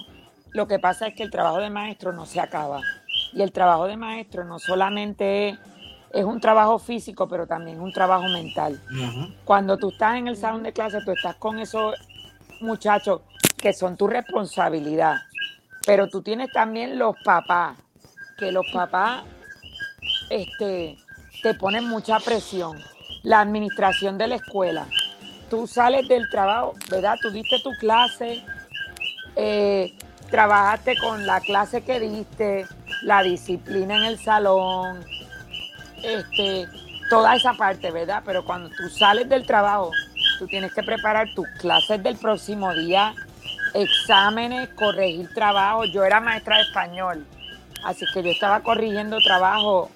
lo 0.54 0.68
que 0.68 0.78
pasa 0.78 1.08
es 1.08 1.14
que 1.14 1.24
el 1.24 1.30
trabajo 1.30 1.58
de 1.58 1.68
maestro 1.68 2.12
no 2.12 2.26
se 2.26 2.40
acaba. 2.40 2.80
Y 3.32 3.42
el 3.42 3.50
trabajo 3.50 3.86
de 3.86 3.96
maestro 3.96 4.44
no 4.44 4.60
solamente 4.60 5.58
es, 6.12 6.24
un 6.24 6.40
trabajo 6.40 6.78
físico, 6.78 7.28
pero 7.28 7.46
también 7.48 7.78
es 7.78 7.82
un 7.82 7.92
trabajo 7.92 8.28
mental. 8.28 8.80
Cuando 9.44 9.76
tú 9.76 9.90
estás 9.90 10.16
en 10.16 10.28
el 10.28 10.36
salón 10.36 10.62
de 10.62 10.72
clase, 10.72 11.00
tú 11.04 11.10
estás 11.10 11.34
con 11.36 11.58
esos 11.58 11.96
muchachos 12.60 13.22
que 13.56 13.72
son 13.72 13.96
tu 13.96 14.06
responsabilidad. 14.06 15.16
Pero 15.84 16.08
tú 16.08 16.22
tienes 16.22 16.52
también 16.52 17.00
los 17.00 17.16
papás, 17.24 17.76
que 18.38 18.52
los 18.52 18.64
papás 18.72 19.24
este, 20.30 20.96
te 21.42 21.54
ponen 21.54 21.88
mucha 21.88 22.20
presión. 22.20 22.78
La 23.24 23.40
administración 23.40 24.18
de 24.18 24.28
la 24.28 24.36
escuela. 24.36 24.86
Tú 25.50 25.66
sales 25.66 26.06
del 26.06 26.28
trabajo, 26.30 26.74
¿verdad? 26.90 27.16
Tú 27.20 27.30
diste 27.30 27.56
tu 27.60 27.70
clase, 27.80 28.44
eh, 29.34 29.92
trabajaste 30.34 30.96
con 30.96 31.26
la 31.26 31.38
clase 31.38 31.82
que 31.82 32.00
diste, 32.00 32.66
la 33.02 33.22
disciplina 33.22 33.94
en 33.94 34.02
el 34.02 34.18
salón, 34.18 35.04
este, 36.02 36.66
toda 37.08 37.36
esa 37.36 37.52
parte, 37.52 37.92
¿verdad? 37.92 38.20
Pero 38.26 38.44
cuando 38.44 38.68
tú 38.70 38.88
sales 38.88 39.28
del 39.28 39.46
trabajo, 39.46 39.92
tú 40.40 40.48
tienes 40.48 40.74
que 40.74 40.82
preparar 40.82 41.28
tus 41.36 41.46
clases 41.60 42.02
del 42.02 42.16
próximo 42.16 42.74
día, 42.74 43.14
exámenes, 43.74 44.70
corregir 44.70 45.32
trabajo. 45.32 45.84
Yo 45.84 46.02
era 46.02 46.18
maestra 46.18 46.56
de 46.56 46.62
español, 46.62 47.24
así 47.84 48.04
que 48.12 48.24
yo 48.24 48.32
estaba 48.32 48.58
corrigiendo 48.58 49.20
trabajo 49.20 49.88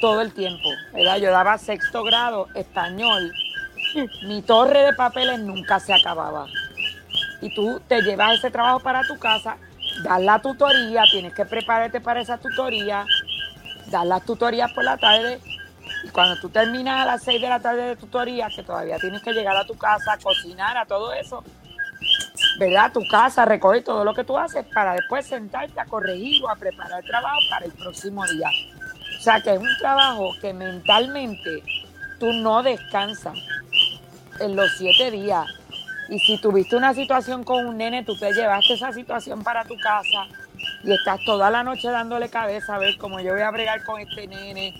todo 0.00 0.20
el 0.20 0.32
tiempo, 0.32 0.68
¿verdad? 0.92 1.16
Yo 1.16 1.32
daba 1.32 1.58
sexto 1.58 2.04
grado 2.04 2.46
español. 2.54 3.32
Mi 4.28 4.42
torre 4.42 4.84
de 4.84 4.92
papeles 4.92 5.40
nunca 5.40 5.80
se 5.80 5.92
acababa. 5.92 6.46
Y 7.40 7.54
tú 7.54 7.80
te 7.86 8.02
llevas 8.02 8.38
ese 8.38 8.50
trabajo 8.50 8.80
para 8.80 9.02
tu 9.02 9.18
casa, 9.18 9.56
das 10.02 10.20
la 10.20 10.40
tutoría, 10.40 11.04
tienes 11.10 11.34
que 11.34 11.44
prepararte 11.44 12.00
para 12.00 12.20
esa 12.20 12.38
tutoría, 12.38 13.04
das 13.90 14.06
las 14.06 14.24
tutorías 14.24 14.72
por 14.72 14.84
la 14.84 14.96
tarde 14.96 15.40
y 16.02 16.08
cuando 16.08 16.36
tú 16.40 16.48
terminas 16.48 17.02
a 17.02 17.06
las 17.06 17.22
6 17.22 17.40
de 17.40 17.48
la 17.48 17.60
tarde 17.60 17.82
de 17.82 17.96
tutoría, 17.96 18.48
que 18.54 18.62
todavía 18.62 18.98
tienes 18.98 19.22
que 19.22 19.32
llegar 19.32 19.56
a 19.56 19.64
tu 19.64 19.76
casa, 19.76 20.18
cocinar, 20.22 20.76
a 20.76 20.86
todo 20.86 21.12
eso, 21.12 21.42
¿verdad? 22.58 22.92
Tu 22.92 23.06
casa, 23.08 23.44
recoger 23.44 23.84
todo 23.84 24.04
lo 24.04 24.14
que 24.14 24.24
tú 24.24 24.36
haces 24.36 24.64
para 24.72 24.94
después 24.94 25.26
sentarte 25.26 25.78
a 25.80 25.84
corregir 25.84 26.42
o 26.44 26.50
a 26.50 26.56
preparar 26.56 27.00
el 27.02 27.08
trabajo 27.08 27.38
para 27.50 27.66
el 27.66 27.72
próximo 27.72 28.26
día. 28.26 28.48
O 29.18 29.20
sea 29.20 29.40
que 29.40 29.54
es 29.54 29.58
un 29.58 29.76
trabajo 29.78 30.32
que 30.40 30.52
mentalmente 30.52 31.62
tú 32.18 32.32
no 32.32 32.62
descansas 32.62 33.36
en 34.40 34.56
los 34.56 34.70
siete 34.76 35.10
días. 35.10 35.46
Y 36.08 36.18
si 36.20 36.40
tuviste 36.40 36.76
una 36.76 36.94
situación 36.94 37.42
con 37.44 37.66
un 37.66 37.78
nene, 37.78 38.04
tú 38.04 38.16
te 38.16 38.32
llevaste 38.32 38.74
esa 38.74 38.92
situación 38.92 39.42
para 39.42 39.64
tu 39.64 39.76
casa 39.78 40.26
y 40.82 40.92
estás 40.92 41.20
toda 41.24 41.50
la 41.50 41.64
noche 41.64 41.88
dándole 41.90 42.28
cabeza 42.28 42.76
a 42.76 42.78
ver 42.78 42.96
cómo 42.98 43.20
yo 43.20 43.32
voy 43.32 43.42
a 43.42 43.50
bregar 43.50 43.82
con 43.84 44.00
este 44.00 44.26
nene, 44.26 44.74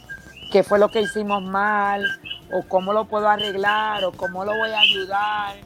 qué 0.52 0.62
fue 0.62 0.78
lo 0.78 0.88
que 0.88 1.00
hicimos 1.00 1.42
mal, 1.42 2.04
o 2.52 2.62
cómo 2.62 2.92
lo 2.92 3.06
puedo 3.06 3.28
arreglar, 3.28 4.04
o 4.04 4.12
cómo 4.12 4.44
lo 4.44 4.56
voy 4.56 4.70
a 4.70 4.80
ayudar. 4.80 5.56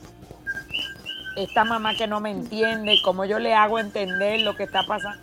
Esta 1.37 1.65
mamá 1.65 1.95
que 1.95 2.07
no 2.07 2.21
me 2.21 2.31
entiende, 2.31 2.99
cómo 3.05 3.25
yo 3.25 3.39
le 3.39 3.55
hago 3.55 3.79
entender 3.79 4.41
lo 4.41 4.57
que 4.57 4.65
está 4.65 4.83
pasando. 4.85 5.23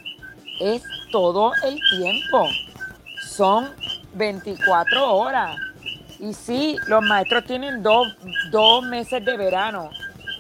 Es 0.59 0.83
todo 1.11 1.51
el 1.63 1.79
tiempo. 1.97 2.47
Son 3.21 3.69
24 4.13 5.15
horas. 5.15 5.57
Y 6.19 6.33
sí, 6.33 6.77
los 6.87 7.03
maestros 7.03 7.45
tienen 7.45 7.83
dos, 7.83 8.15
dos 8.49 8.83
meses 8.83 9.23
de 9.23 9.37
verano, 9.37 9.89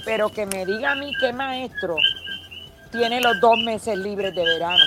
pero 0.07 0.29
que 0.29 0.45
me 0.45 0.65
diga 0.65 0.93
a 0.93 0.95
mí 0.95 1.13
qué 1.19 1.33
maestro 1.33 1.97
tiene 2.93 3.19
los 3.19 3.41
dos 3.41 3.59
meses 3.59 3.97
libres 3.97 4.33
de 4.33 4.41
verano. 4.41 4.85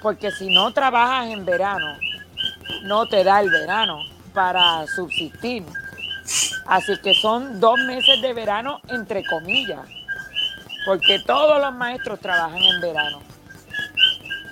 Porque 0.00 0.30
si 0.30 0.48
no 0.48 0.72
trabajas 0.72 1.26
en 1.26 1.44
verano, 1.44 1.98
no 2.84 3.04
te 3.06 3.24
da 3.24 3.40
el 3.40 3.50
verano 3.50 4.04
para 4.32 4.86
subsistir. 4.86 5.64
Así 6.66 6.96
que 6.98 7.14
son 7.14 7.58
dos 7.58 7.80
meses 7.80 8.22
de 8.22 8.32
verano 8.32 8.80
entre 8.90 9.24
comillas. 9.24 9.88
Porque 10.86 11.18
todos 11.26 11.60
los 11.60 11.74
maestros 11.74 12.20
trabajan 12.20 12.62
en 12.62 12.80
verano. 12.80 13.33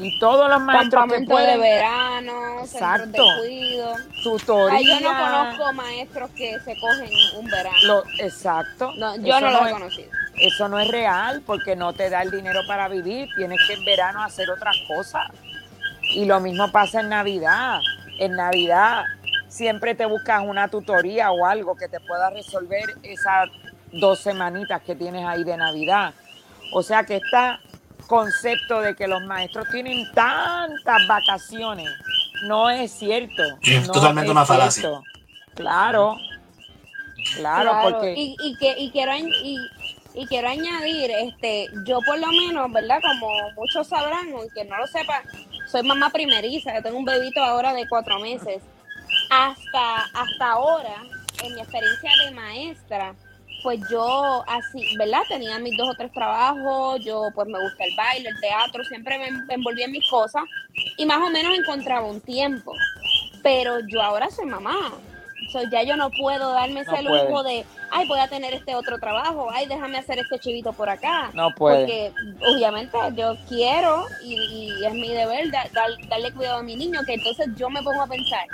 Y 0.03 0.19
todos 0.19 0.51
los 0.51 0.61
maestros 0.61 1.05
que 1.13 1.21
pueden... 1.23 1.61
de 1.61 1.69
verano, 1.69 2.61
exacto, 2.61 3.25
de 3.25 3.41
cuido. 3.41 3.95
Tutoría. 4.23 5.01
yo 5.01 5.13
no 5.13 5.19
conozco 5.19 5.73
maestros 5.75 6.31
que 6.31 6.59
se 6.61 6.77
cogen 6.79 7.11
un 7.39 7.47
verano. 7.47 8.03
exacto. 8.19 8.93
No, 8.97 9.17
yo 9.17 9.41
no 9.41 9.51
lo 9.51 9.67
he 9.67 9.71
conocido. 9.71 10.11
Eso 10.37 10.69
no 10.69 10.79
es 10.81 10.89
real 10.89 11.43
porque 11.47 11.77
no 11.77 11.93
te 11.93 12.11
da 12.11 12.23
el 12.23 12.31
dinero 12.31 12.61
para 12.67 12.89
vivir. 12.89 13.29
Tienes 13.37 13.61
que 13.67 13.75
en 13.75 13.85
verano 13.85 14.23
hacer 14.23 14.51
otras 14.51 14.77
cosas. 14.89 15.29
Y 16.15 16.25
lo 16.25 16.41
mismo 16.41 16.71
pasa 16.73 17.01
en 17.01 17.11
Navidad. 17.11 17.81
En 18.19 18.33
Navidad 18.33 19.05
siempre 19.49 19.95
te 19.95 20.07
buscas 20.07 20.43
una 20.45 20.69
tutoría 20.69 21.31
o 21.31 21.47
algo 21.47 21.77
que 21.77 21.89
te 21.89 22.01
pueda 22.01 22.31
resolver 22.31 22.85
esas 23.03 23.49
dos 23.93 24.21
semanitas 24.21 24.83
que 24.83 24.95
tienes 24.97 25.25
ahí 25.27 25.45
de 25.45 25.57
Navidad. 25.57 26.15
O 26.73 26.83
sea 26.83 27.05
que 27.05 27.17
este 27.17 27.59
concepto 28.07 28.81
de 28.81 28.95
que 28.95 29.07
los 29.07 29.23
maestros 29.25 29.67
tienen 29.71 30.11
tantas 30.13 31.07
vacaciones 31.07 31.89
no 32.43 32.69
es 32.71 32.91
cierto. 32.91 33.43
Es 33.63 33.91
totalmente 33.91 34.31
una 34.31 34.45
falacia. 34.45 35.01
Claro, 35.55 36.17
claro, 37.37 37.79
porque... 37.83 38.15
Y, 38.17 38.37
y, 38.43 38.57
que, 38.57 38.75
y 38.79 38.91
quiero, 38.91 39.15
y, 39.17 39.57
y 40.15 40.27
quiero 40.27 40.49
añadir, 40.49 41.11
este, 41.11 41.69
yo 41.87 42.01
por 42.05 42.19
lo 42.19 42.29
menos, 42.29 42.71
¿verdad? 42.73 43.01
Como 43.03 43.29
muchos 43.57 43.87
sabrán, 43.87 44.33
aunque 44.33 44.65
no 44.65 44.77
lo 44.79 44.87
sepan, 44.87 45.23
soy 45.71 45.83
mamá 45.83 46.11
primeriza, 46.11 46.75
yo 46.75 46.83
tengo 46.83 46.99
un 46.99 47.05
bebito 47.05 47.43
ahora 47.43 47.75
de 47.75 47.89
cuatro 47.89 48.19
meses. 48.21 48.63
Hasta, 49.31 50.05
hasta 50.15 50.51
ahora, 50.51 51.03
en 51.45 51.55
mi 51.55 51.61
experiencia 51.61 52.11
de 52.25 52.31
maestra, 52.33 53.15
pues 53.63 53.81
yo 53.91 54.45
así, 54.47 54.97
¿verdad? 54.97 55.23
Tenía 55.29 55.59
mis 55.59 55.77
dos 55.77 55.91
o 55.91 55.95
tres 55.95 56.13
trabajos, 56.13 57.05
yo 57.05 57.29
pues 57.35 57.49
me 57.49 57.61
gusta 57.61 57.85
el 57.85 57.95
baile, 57.97 58.29
el 58.29 58.41
teatro, 58.41 58.85
siempre 58.85 59.19
me, 59.19 59.55
envolví 59.55 59.83
en 59.83 59.93
mis 59.93 60.09
cosas 60.09 60.43
y 60.97 61.07
más 61.07 61.19
o 61.19 61.31
menos 61.31 61.57
encontraba 61.57 62.07
un 62.07 62.21
tiempo. 62.21 62.73
Pero 63.43 63.81
yo 63.89 64.01
ahora 64.03 64.31
soy 64.31 64.47
mamá, 64.47 64.93
ya 65.71 65.83
yo 65.83 65.97
no 65.97 66.11
puedo 66.11 66.53
darme 66.53 66.81
ese 66.81 67.03
lujo 67.03 67.43
de, 67.43 67.65
ay, 67.91 68.07
voy 68.07 68.19
a 68.19 68.29
tener 68.29 68.55
este 68.55 68.75
otro 68.75 68.99
trabajo, 68.99 69.49
ay, 69.53 69.67
déjame 69.67 69.99
hacer 69.99 70.19
este 70.19 70.39
chivito 70.39 70.73
por 70.73 70.89
acá. 70.89 71.31
No 71.35 71.55
puede. 71.55 71.81
Porque 71.81 72.13
obviamente 72.55 72.97
yo 73.15 73.37
quiero 73.49 74.07
y, 74.25 74.71
es 74.85 74.95
mi 74.95 75.09
deber 75.09 75.51
darle 75.51 76.33
cuidado 76.33 76.59
a 76.59 76.63
mi 76.63 76.77
niño, 76.77 77.01
que 77.07 77.15
entonces 77.15 77.49
yo 77.57 77.69
me 77.69 77.83
pongo 77.83 78.03
a 78.03 78.07
pensar, 78.07 78.47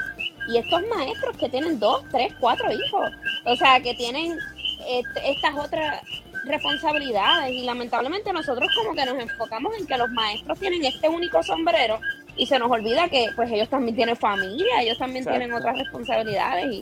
y 0.49 0.57
estos 0.57 0.83
maestros 0.89 1.37
que 1.37 1.49
tienen 1.49 1.79
dos, 1.79 2.03
tres, 2.11 2.33
cuatro 2.41 2.71
hijos, 2.73 3.11
o 3.45 3.57
sea, 3.57 3.81
que 3.81 3.95
tienen 3.95 4.39
estas 4.87 5.55
otras 5.57 6.03
responsabilidades. 6.45 7.53
Y 7.53 7.63
lamentablemente 7.63 8.33
nosotros 8.33 8.69
como 8.77 8.95
que 8.95 9.05
nos 9.05 9.19
enfocamos 9.19 9.73
en 9.79 9.87
que 9.87 9.97
los 9.97 10.11
maestros 10.11 10.59
tienen 10.59 10.85
este 10.85 11.09
único 11.09 11.43
sombrero 11.43 12.01
y 12.37 12.47
se 12.47 12.59
nos 12.59 12.71
olvida 12.71 13.09
que 13.09 13.29
pues 13.35 13.51
ellos 13.51 13.69
también 13.69 13.97
tienen 13.97 14.17
familia, 14.17 14.81
ellos 14.83 14.99
también 14.99 15.25
tienen 15.25 15.53
otras 15.53 15.77
responsabilidades. 15.77 16.73
Y 16.73 16.81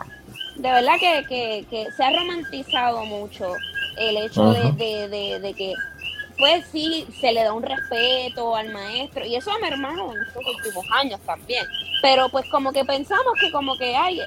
de 0.60 0.70
verdad 0.70 0.94
que, 1.00 1.66
que, 1.68 1.90
se 1.90 2.04
ha 2.04 2.10
romantizado 2.10 3.04
mucho 3.04 3.54
el 3.96 4.16
hecho 4.18 4.52
de, 4.52 5.08
de, 5.40 5.54
que 5.54 5.74
pues 6.38 6.66
sí 6.70 7.06
se 7.18 7.32
le 7.32 7.42
da 7.42 7.54
un 7.54 7.62
respeto 7.62 8.54
al 8.54 8.70
maestro. 8.70 9.24
Y 9.24 9.36
eso 9.36 9.50
a 9.50 9.58
mi 9.58 9.68
hermano 9.68 10.12
en 10.12 10.22
estos 10.22 10.42
últimos 10.46 10.84
años 10.92 11.20
también. 11.20 11.64
Pero 12.02 12.28
pues 12.28 12.46
como 12.50 12.72
que 12.72 12.84
pensamos 12.84 13.32
que 13.40 13.50
como 13.50 13.76
que 13.78 13.96
hay 13.96 14.20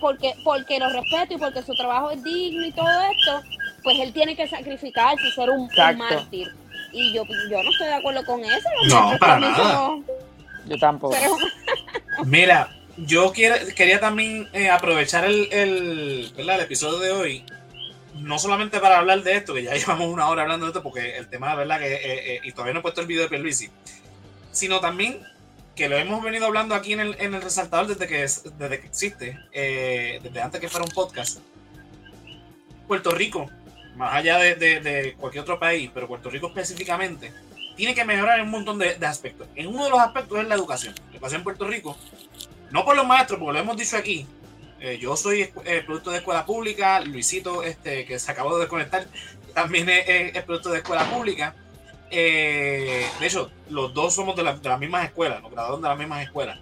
porque 0.00 0.34
porque 0.44 0.78
lo 0.78 0.88
respeto 0.90 1.34
y 1.34 1.38
porque 1.38 1.62
su 1.62 1.74
trabajo 1.74 2.10
es 2.10 2.22
digno 2.22 2.66
y 2.66 2.72
todo 2.72 2.88
esto 2.88 3.42
pues 3.82 3.98
él 4.00 4.12
tiene 4.12 4.36
que 4.36 4.48
sacrificarse 4.48 5.26
y 5.26 5.30
ser 5.32 5.50
un, 5.50 5.68
mártir 5.96 6.48
y 6.92 7.12
yo 7.12 7.22
yo 7.50 7.62
no 7.62 7.70
estoy 7.70 7.86
de 7.86 7.94
acuerdo 7.94 8.24
con 8.24 8.44
eso 8.44 8.68
no 8.88 9.16
para 9.18 9.38
nada 9.38 9.96
yo 10.68 10.78
tampoco. 10.78 11.16
Mira, 12.26 12.76
yo 12.96 13.32
quería 13.32 14.00
también 14.00 14.48
eh, 14.52 14.70
aprovechar 14.70 15.24
el, 15.24 15.48
el, 15.50 16.32
el, 16.36 16.50
episodio 16.60 16.98
de 16.98 17.10
hoy, 17.10 17.44
no 18.14 18.38
solamente 18.38 18.78
para 18.80 18.98
hablar 18.98 19.22
de 19.22 19.36
esto, 19.36 19.54
que 19.54 19.62
ya 19.62 19.74
llevamos 19.74 20.08
una 20.08 20.28
hora 20.28 20.42
hablando 20.42 20.66
de 20.66 20.70
esto, 20.70 20.82
porque 20.82 21.16
el 21.16 21.28
tema, 21.28 21.54
¿verdad? 21.54 21.78
Que, 21.78 21.94
eh, 21.94 22.00
eh, 22.34 22.40
y 22.44 22.52
todavía 22.52 22.74
no 22.74 22.80
he 22.80 22.82
puesto 22.82 23.00
el 23.00 23.06
video 23.06 23.22
de 23.22 23.28
Pierluisi, 23.28 23.70
sino 24.52 24.80
también 24.80 25.20
que 25.78 25.88
lo 25.88 25.96
hemos 25.96 26.22
venido 26.22 26.44
hablando 26.44 26.74
aquí 26.74 26.92
en 26.92 27.00
el, 27.00 27.16
en 27.20 27.34
el 27.34 27.40
resaltador 27.40 27.86
desde 27.86 28.06
que, 28.08 28.18
desde 28.18 28.80
que 28.80 28.86
existe, 28.86 29.38
desde 29.52 30.42
antes 30.42 30.60
que 30.60 30.68
fuera 30.68 30.84
un 30.84 30.90
podcast. 30.90 31.38
Puerto 32.88 33.12
Rico, 33.12 33.48
más 33.94 34.14
allá 34.14 34.38
de, 34.38 34.56
de, 34.56 35.14
cualquier 35.18 35.42
otro 35.42 35.60
país, 35.60 35.90
pero 35.94 36.08
Puerto 36.08 36.30
Rico 36.30 36.48
específicamente, 36.48 37.32
tiene 37.76 37.94
que 37.94 38.04
mejorar 38.04 38.40
en 38.40 38.46
un 38.46 38.50
montón 38.50 38.78
de, 38.78 38.96
aspectos. 39.06 39.46
En 39.54 39.68
uno 39.68 39.84
de 39.84 39.90
los 39.90 40.00
aspectos 40.00 40.40
es 40.40 40.48
la 40.48 40.56
educación. 40.56 40.94
La 41.10 41.12
educación 41.12 41.40
en 41.40 41.44
Puerto 41.44 41.66
Rico, 41.68 41.96
no 42.72 42.84
por 42.84 42.96
los 42.96 43.06
maestros, 43.06 43.38
porque 43.38 43.52
lo 43.52 43.58
hemos 43.60 43.76
dicho 43.76 43.96
aquí. 43.96 44.26
Eh, 44.80 44.98
yo 45.00 45.16
soy 45.16 45.42
eh, 45.64 45.82
producto 45.86 46.10
de 46.10 46.18
escuela 46.18 46.44
pública, 46.44 46.98
Luisito, 47.00 47.62
este, 47.62 48.04
que 48.04 48.18
se 48.18 48.30
acabó 48.32 48.54
de 48.54 48.62
desconectar, 48.62 49.06
también 49.54 49.88
es, 49.88 50.42
producto 50.44 50.70
de 50.70 50.78
escuela 50.78 51.08
pública. 51.08 51.54
Eh, 52.10 53.06
de 53.20 53.26
hecho, 53.26 53.50
los 53.68 53.92
dos 53.92 54.14
somos 54.14 54.36
de, 54.36 54.42
las 54.42 54.80
mismas 54.80 55.04
escuelas, 55.04 55.42
nos 55.42 55.52
graduamos 55.52 55.82
de 55.82 55.88
las 55.88 55.98
mismas 55.98 56.22
escuelas. 56.22 56.58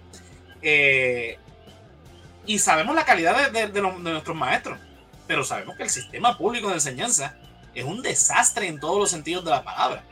y 2.45 2.59
sabemos 2.59 2.95
la 2.95 3.05
calidad 3.05 3.51
de, 3.51 3.67
de 3.67 3.81
nuestros 3.81 4.35
maestros, 4.35 4.79
pero 5.27 5.43
sabemos 5.43 5.75
que 5.75 5.83
el 5.83 5.89
sistema 5.89 6.37
público 6.37 6.69
de 6.69 6.75
enseñanza 6.75 7.35
es 7.75 7.85
un 7.85 8.01
desastre 8.01 8.67
en 8.67 8.79
todos 8.79 8.97
los 8.97 9.09
sentidos 9.11 9.43
de 9.45 9.51
la 9.51 9.63
palabra. 9.63 10.03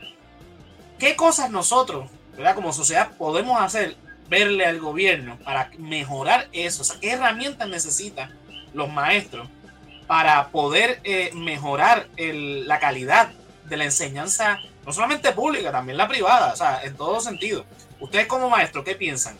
¿Qué 0.98 1.16
cosas 1.16 1.50
nosotros, 1.50 2.08
¿verdad? 2.36 2.54
como 2.54 2.72
sociedad, 2.72 3.10
podemos 3.18 3.60
hacer, 3.60 3.96
verle 4.28 4.64
al 4.64 4.78
gobierno 4.78 5.38
para 5.44 5.70
mejorar 5.78 6.48
eso? 6.52 6.82
O 6.82 6.84
sea, 6.84 7.00
¿qué 7.00 7.12
herramientas 7.12 7.68
necesitan 7.68 8.34
los 8.72 8.90
maestros 8.90 9.48
para 10.06 10.48
poder 10.48 11.00
eh, 11.04 11.30
mejorar 11.34 12.08
la 12.16 12.78
calidad 12.78 13.32
de 13.64 13.76
la 13.76 13.84
enseñanza, 13.84 14.60
no 14.86 14.92
solamente 14.92 15.32
pública, 15.32 15.72
también 15.72 15.98
la 15.98 16.06
privada, 16.06 16.52
o 16.52 16.56
sea, 16.56 16.80
en 16.84 16.96
todo 16.96 17.20
sentido? 17.20 17.66
Ustedes 17.98 18.26
como 18.26 18.48
maestros, 18.48 18.84
¿qué 18.84 18.94
piensan? 18.94 19.36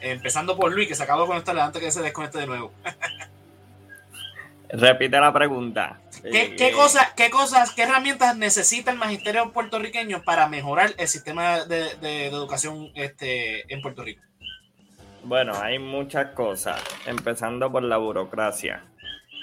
Empezando 0.00 0.56
por 0.56 0.72
Luis, 0.72 0.88
que 0.88 0.96
se 0.96 1.04
acabó 1.04 1.22
de 1.22 1.28
conectar 1.28 1.56
antes 1.58 1.80
que 1.80 1.92
se 1.92 2.02
desconecte 2.02 2.38
de 2.38 2.46
nuevo. 2.48 2.72
Repite 4.68 5.20
la 5.20 5.32
pregunta. 5.32 6.00
¿Qué, 6.22 6.56
qué, 6.56 6.72
cosas, 6.72 7.12
¿Qué 7.14 7.30
cosas, 7.30 7.72
qué 7.74 7.82
herramientas 7.82 8.36
necesita 8.36 8.90
el 8.90 8.96
magisterio 8.96 9.52
puertorriqueño 9.52 10.22
para 10.22 10.48
mejorar 10.48 10.90
el 10.96 11.08
sistema 11.08 11.64
de, 11.64 12.26
educación 12.26 12.90
este, 12.94 13.72
en 13.72 13.82
Puerto 13.82 14.02
Rico? 14.02 14.22
Bueno, 15.24 15.52
hay 15.60 15.78
muchas 15.78 16.32
cosas, 16.32 16.82
empezando 17.06 17.70
por 17.70 17.82
la 17.82 17.98
burocracia. 17.98 18.82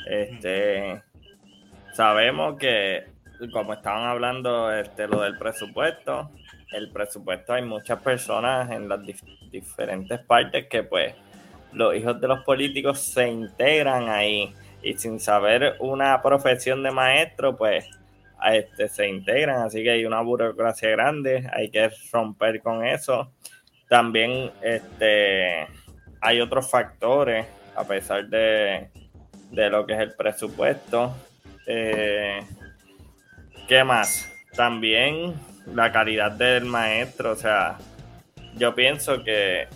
Este, 0.10 1.02
sabemos 1.94 2.58
que, 2.58 3.08
como 3.48 3.74
estaban 3.74 4.08
hablando, 4.08 4.72
este, 4.74 5.08
lo 5.08 5.22
del 5.22 5.38
presupuesto, 5.38 6.32
el 6.72 6.92
presupuesto 6.92 7.54
hay 7.54 7.64
muchas 7.64 8.02
personas 8.02 8.70
en 8.72 8.88
las 8.88 9.00
diferentes 9.52 10.20
partes 10.20 10.68
que 10.68 10.84
pues 10.84 11.16
los 11.74 11.96
hijos 11.96 12.20
de 12.20 12.28
los 12.28 12.44
políticos 12.44 13.00
se 13.00 13.28
integran 13.28 14.10
ahí 14.10 14.54
y 14.82 14.94
sin 14.96 15.20
saber 15.20 15.76
una 15.80 16.22
profesión 16.22 16.84
de 16.84 16.92
maestro, 16.92 17.56
pues 17.56 17.86
este, 18.46 18.88
se 18.88 19.08
integran, 19.08 19.62
así 19.62 19.84
que 19.84 19.92
hay 19.92 20.06
una 20.06 20.22
burocracia 20.22 20.90
grande, 20.90 21.50
hay 21.54 21.70
que 21.70 21.90
romper 22.12 22.62
con 22.62 22.86
eso. 22.86 23.32
También 23.88 24.52
este, 24.62 25.68
hay 26.22 26.42
otros 26.42 26.70
factores, 26.70 27.46
a 27.76 27.84
pesar 27.84 28.28
de, 28.28 28.90
lo 29.52 29.86
que 29.86 29.94
es 29.94 30.00
el 30.00 30.14
presupuesto. 30.14 31.14
Eh, 31.68 32.42
¿qué 33.70 33.84
más? 33.84 34.28
También 34.56 35.36
la 35.76 35.92
calidad 35.92 36.32
del 36.32 36.66
maestro, 36.66 37.32
o 37.32 37.36
sea, 37.36 37.78
yo 38.58 38.74
pienso 38.74 39.24
que 39.24 39.68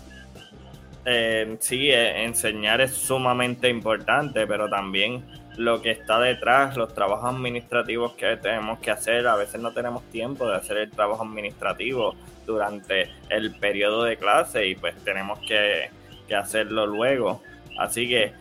eh, 1.04 1.56
sí, 1.60 1.90
eh, 1.90 2.24
enseñar 2.24 2.80
es 2.80 2.92
sumamente 2.92 3.68
importante, 3.68 4.48
pero 4.48 4.68
también 4.68 5.24
lo 5.56 5.80
que 5.80 5.92
está 5.92 6.18
detrás, 6.18 6.76
los 6.76 6.92
trabajos 6.92 7.32
administrativos 7.32 8.14
que 8.14 8.36
tenemos 8.36 8.80
que 8.80 8.90
hacer, 8.90 9.28
a 9.28 9.36
veces 9.36 9.60
no 9.60 9.72
tenemos 9.72 10.02
tiempo 10.10 10.48
de 10.48 10.56
hacer 10.56 10.76
el 10.78 10.90
trabajo 10.90 11.22
administrativo 11.22 12.16
durante 12.44 13.10
el 13.28 13.54
periodo 13.54 14.02
de 14.02 14.16
clase 14.16 14.66
y 14.66 14.74
pues 14.74 14.96
tenemos 15.04 15.38
que, 15.38 15.88
hacerlo 16.34 16.84
luego. 16.86 17.42
Así 17.78 18.08
que 18.08 18.32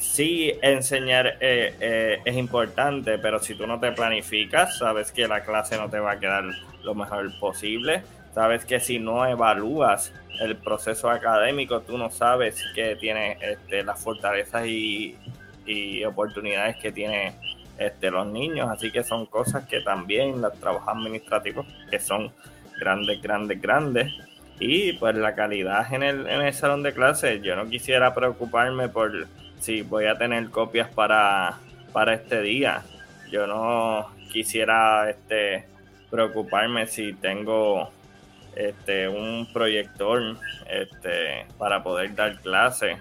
sí, 0.00 0.52
enseñar 0.62 1.36
eh, 1.40 2.20
es 2.24 2.36
importante, 2.36 3.18
pero 3.18 3.38
si 3.38 3.54
tú 3.54 3.66
no 3.66 3.78
te 3.78 3.92
planificas, 3.92 4.78
sabes 4.78 5.12
que 5.12 5.28
la 5.28 5.44
clase 5.44 5.76
no 5.76 5.88
te 5.88 6.00
va 6.00 6.12
a 6.12 6.18
quedar 6.18 6.44
lo 6.82 6.94
mejor 6.94 7.30
posible 7.38 8.02
Sabes 8.34 8.64
que 8.64 8.78
si 8.78 8.98
no 8.98 9.26
evalúas 9.26 10.12
el 10.40 10.56
proceso 10.56 11.10
académico, 11.10 11.80
tú 11.80 11.98
no 11.98 12.10
sabes 12.10 12.62
que 12.74 12.94
tiene 12.96 13.36
este, 13.40 13.82
las 13.82 14.02
fortalezas 14.02 14.66
y, 14.66 15.16
oportunidades 16.04 16.76
que 16.78 16.90
tiene 16.90 17.32
este, 17.78 18.10
los 18.10 18.26
niños. 18.26 18.68
Así 18.70 18.90
que 18.90 19.04
son 19.04 19.26
cosas 19.26 19.66
que 19.68 19.80
también 19.80 20.40
los 20.40 20.52
trabajos 20.58 20.88
administrativos, 20.88 21.64
que 21.88 22.00
son 22.00 22.32
grandes, 22.80 23.22
grandes, 23.22 23.60
grandes. 23.60 24.12
Y 24.58 24.94
pues 24.94 25.14
la 25.14 25.34
calidad 25.34 25.92
en 25.92 26.02
el, 26.02 26.26
en 26.26 26.42
el 26.42 26.52
salón 26.52 26.82
de 26.82 26.92
clases, 26.92 27.40
yo 27.42 27.54
no 27.54 27.68
quisiera 27.68 28.12
preocuparme 28.14 28.88
por 28.88 29.28
si 29.60 29.82
voy 29.82 30.06
a 30.06 30.16
tener 30.16 30.50
copias 30.50 30.88
para, 30.88 31.58
para 31.92 32.14
este 32.14 32.40
día. 32.40 32.82
Yo 33.30 33.46
no 33.46 34.10
quisiera 34.32 35.08
este, 35.08 35.66
preocuparme 36.10 36.86
si 36.86 37.12
tengo 37.12 37.90
este, 38.56 39.08
un 39.08 39.48
proyector 39.52 40.36
este, 40.68 41.46
para 41.58 41.82
poder 41.82 42.14
dar 42.14 42.40
clases. 42.40 42.98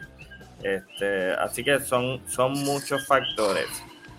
Este, 0.62 1.32
así 1.32 1.64
que 1.64 1.80
son, 1.80 2.22
son 2.28 2.54
muchos 2.64 3.08
factores. 3.08 3.68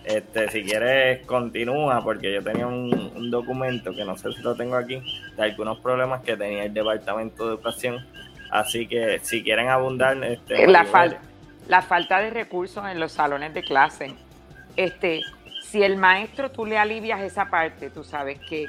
Este, 0.05 0.49
si 0.49 0.65
quieres, 0.65 1.25
continúa, 1.27 2.03
porque 2.03 2.33
yo 2.33 2.43
tenía 2.43 2.67
un, 2.67 3.31
documento 3.31 3.95
que 3.95 4.05
no 4.05 4.17
sé 4.17 4.33
si 4.33 4.43
lo 4.43 4.57
tengo 4.57 4.75
aquí, 4.75 5.01
de 5.37 5.43
algunos 5.43 5.79
problemas 5.79 6.23
que 6.23 6.37
tenía 6.37 6.65
el 6.65 6.75
Departamento 6.75 7.47
de 7.47 7.55
Educación. 7.55 8.05
Así 8.51 8.89
que 8.89 9.21
si 9.23 9.45
quieren 9.45 9.69
abundar. 9.69 10.23
Este, 10.25 10.67
la, 10.67 10.85
la 11.69 11.83
falta 11.83 12.21
de 12.21 12.31
recursos 12.31 12.85
en 12.87 13.01
los 13.01 13.13
salones 13.13 13.55
de 13.55 13.63
clase. 13.63 14.15
Este, 14.77 15.23
si 15.63 15.83
el 15.83 15.97
maestro 15.97 16.51
tú 16.51 16.67
le 16.67 16.79
alivias 16.79 17.21
esa 17.21 17.51
parte, 17.51 17.91
tú 17.91 18.05
sabes 18.05 18.39
que 18.41 18.67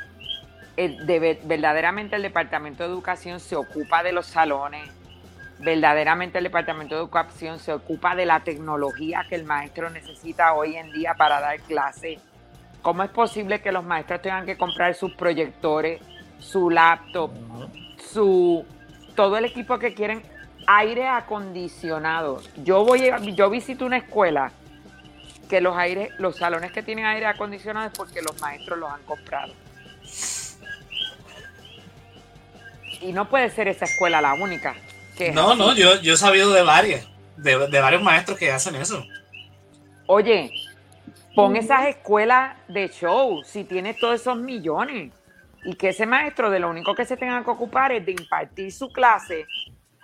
verdaderamente 0.76 2.16
el 2.16 2.22
Departamento 2.22 2.84
de 2.84 2.90
Educación 2.90 3.40
se 3.40 3.56
ocupa 3.56 4.04
de 4.04 4.12
los 4.12 4.26
salones, 4.26 4.90
verdaderamente 5.60 6.38
el 6.38 6.46
Departamento 6.46 6.96
de 6.96 7.02
Educación 7.02 7.60
se 7.60 7.74
ocupa 7.74 8.16
de 8.16 8.26
la 8.26 8.42
tecnología 8.42 9.26
que 9.28 9.36
el 9.36 9.46
maestro 9.46 9.90
necesita 9.90 10.54
hoy 10.54 10.76
en 10.76 10.92
día 10.92 11.14
para 11.16 11.40
dar 11.40 11.60
clase. 11.62 12.20
¿Cómo 12.82 13.04
es 13.04 13.12
posible 13.12 13.62
que 13.62 13.72
los 13.72 13.84
maestros 13.84 14.22
tengan 14.22 14.46
que 14.46 14.58
comprar 14.58 14.96
sus 14.96 15.14
proyectores, 15.14 16.02
su 16.40 16.70
laptop, 16.72 17.32
su 17.98 18.66
todo 19.16 19.38
el 19.38 19.46
equipo 19.46 19.78
que 19.78 19.94
quieren 19.94 20.24
aire 20.68 21.08
acondicionado? 21.08 22.42
Yo 22.64 22.86
voy 22.86 23.12
yo 23.36 23.50
visito 23.50 23.86
una 23.86 23.98
escuela 23.98 24.52
que 25.50 25.62
los 25.62 25.76
aires, 25.76 26.14
los 26.18 26.38
salones 26.38 26.72
que 26.72 26.82
tienen 26.82 27.06
aire 27.06 27.26
acondicionado 27.26 27.88
es 27.88 27.94
porque 27.98 28.22
los 28.22 28.40
maestros 28.40 28.80
los 28.80 28.92
han 28.92 29.04
comprado. 29.04 29.54
y 33.02 33.12
no 33.12 33.28
puede 33.28 33.50
ser 33.50 33.68
esa 33.68 33.86
escuela 33.86 34.22
la 34.22 34.34
única. 34.34 34.76
Que 35.18 35.32
no, 35.32 35.56
no, 35.56 35.76
yo, 35.76 36.00
yo 36.02 36.14
he 36.14 36.18
sabido 36.18 36.54
de 36.54 36.62
varias, 36.62 37.08
de, 37.38 37.56
varios 37.58 38.02
maestros 38.02 38.38
que 38.38 38.52
hacen 38.52 38.76
eso. 38.76 39.04
Oye, 40.06 40.52
pon 41.36 41.56
esas 41.56 41.88
escuelas 41.88 42.56
de 42.68 42.90
show 42.90 43.44
si 43.44 43.64
tienes 43.64 44.00
todos 44.00 44.22
esos 44.22 44.38
millones 44.38 45.14
y 45.64 45.76
que 45.76 45.90
ese 45.90 46.06
maestro 46.06 46.50
de 46.50 46.60
lo 46.60 46.70
único 46.70 46.96
que 46.96 47.06
se 47.06 47.18
tenga 47.18 47.44
que 47.44 47.50
ocupar 47.50 47.92
es 47.92 48.06
de 48.06 48.14
impartir 48.14 48.72
su 48.72 48.92
clase 48.92 49.46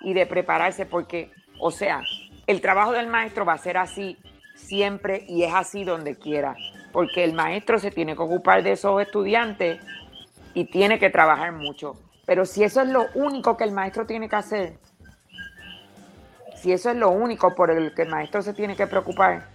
y 0.02 0.14
de 0.14 0.26
prepararse 0.26 0.86
porque, 0.86 1.32
o 1.60 1.72
sea, 1.72 2.02
el 2.46 2.62
trabajo 2.62 2.92
del 2.92 3.08
maestro 3.08 3.46
va 3.46 3.54
a 3.54 3.58
ser 3.58 3.78
así 3.78 4.18
siempre 4.56 5.26
y 5.28 5.44
es 5.44 5.54
así 5.54 5.84
donde 5.84 6.16
quiera, 6.16 6.56
porque 6.92 7.24
el 7.24 7.34
maestro 7.34 7.80
se 7.80 7.92
tiene 7.92 8.16
que 8.16 8.22
ocupar 8.22 8.64
de 8.64 8.74
esos 8.74 9.02
estudiantes 9.02 9.80
y 10.54 10.66
tiene 10.66 11.00
que 11.00 11.10
trabajar 11.10 11.52
mucho. 11.52 11.94
Pero 12.26 12.46
si 12.46 12.64
eso 12.64 12.82
es 12.82 12.90
lo 12.90 13.06
único 13.16 13.56
que 13.56 13.64
el 13.64 13.72
maestro 13.72 14.06
tiene 14.06 14.28
que 14.28 14.36
hacer, 14.36 14.80
si 16.56 16.72
eso 16.72 16.90
es 16.90 16.98
lo 16.98 17.10
único 17.10 17.56
por 17.56 17.72
el 17.72 17.94
que 17.94 18.04
el 18.04 18.10
maestro 18.10 18.42
se 18.42 18.54
tiene 18.54 18.76
que 18.76 18.88
preocupar, 18.88 19.48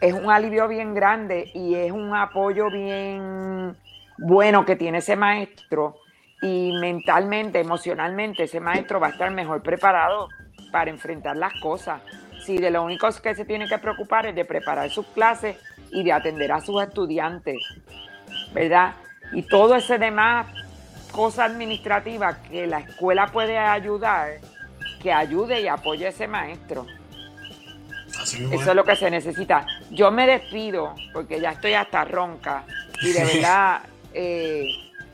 es 0.00 0.12
un 0.12 0.30
alivio 0.30 0.68
bien 0.68 0.94
grande 0.94 1.50
y 1.54 1.74
es 1.74 1.92
un 1.92 2.14
apoyo 2.14 2.70
bien 2.70 3.76
bueno 4.18 4.64
que 4.64 4.76
tiene 4.76 4.98
ese 4.98 5.16
maestro 5.16 5.96
y 6.42 6.72
mentalmente, 6.72 7.60
emocionalmente, 7.60 8.44
ese 8.44 8.60
maestro 8.60 9.00
va 9.00 9.08
a 9.08 9.10
estar 9.10 9.30
mejor 9.30 9.62
preparado 9.62 10.28
para 10.70 10.90
enfrentar 10.90 11.36
las 11.36 11.52
cosas. 11.60 12.02
Si 12.44 12.58
de 12.58 12.70
lo 12.70 12.82
único 12.82 13.08
que 13.22 13.34
se 13.34 13.44
tiene 13.44 13.66
que 13.66 13.78
preocupar 13.78 14.26
es 14.26 14.34
de 14.34 14.44
preparar 14.44 14.90
sus 14.90 15.06
clases 15.06 15.56
y 15.90 16.04
de 16.04 16.12
atender 16.12 16.52
a 16.52 16.60
sus 16.60 16.82
estudiantes, 16.82 17.56
¿verdad? 18.52 18.94
Y 19.32 19.42
todo 19.42 19.74
ese 19.74 19.98
demás 19.98 20.46
cosa 21.16 21.46
administrativa 21.46 22.42
que 22.42 22.66
la 22.66 22.80
escuela 22.80 23.28
puede 23.28 23.56
ayudar, 23.56 24.38
que 25.02 25.12
ayude 25.12 25.62
y 25.62 25.66
apoye 25.66 26.06
a 26.06 26.10
ese 26.10 26.28
maestro. 26.28 26.86
Eso 28.22 28.70
es 28.70 28.74
lo 28.74 28.84
que 28.84 28.96
se 28.96 29.10
necesita. 29.10 29.66
Yo 29.90 30.10
me 30.10 30.26
despido 30.26 30.94
porque 31.12 31.40
ya 31.40 31.52
estoy 31.52 31.72
hasta 31.72 32.04
ronca 32.04 32.64
y 33.00 33.12
de 33.12 33.24
verdad 33.34 33.80
eh, 34.12 34.66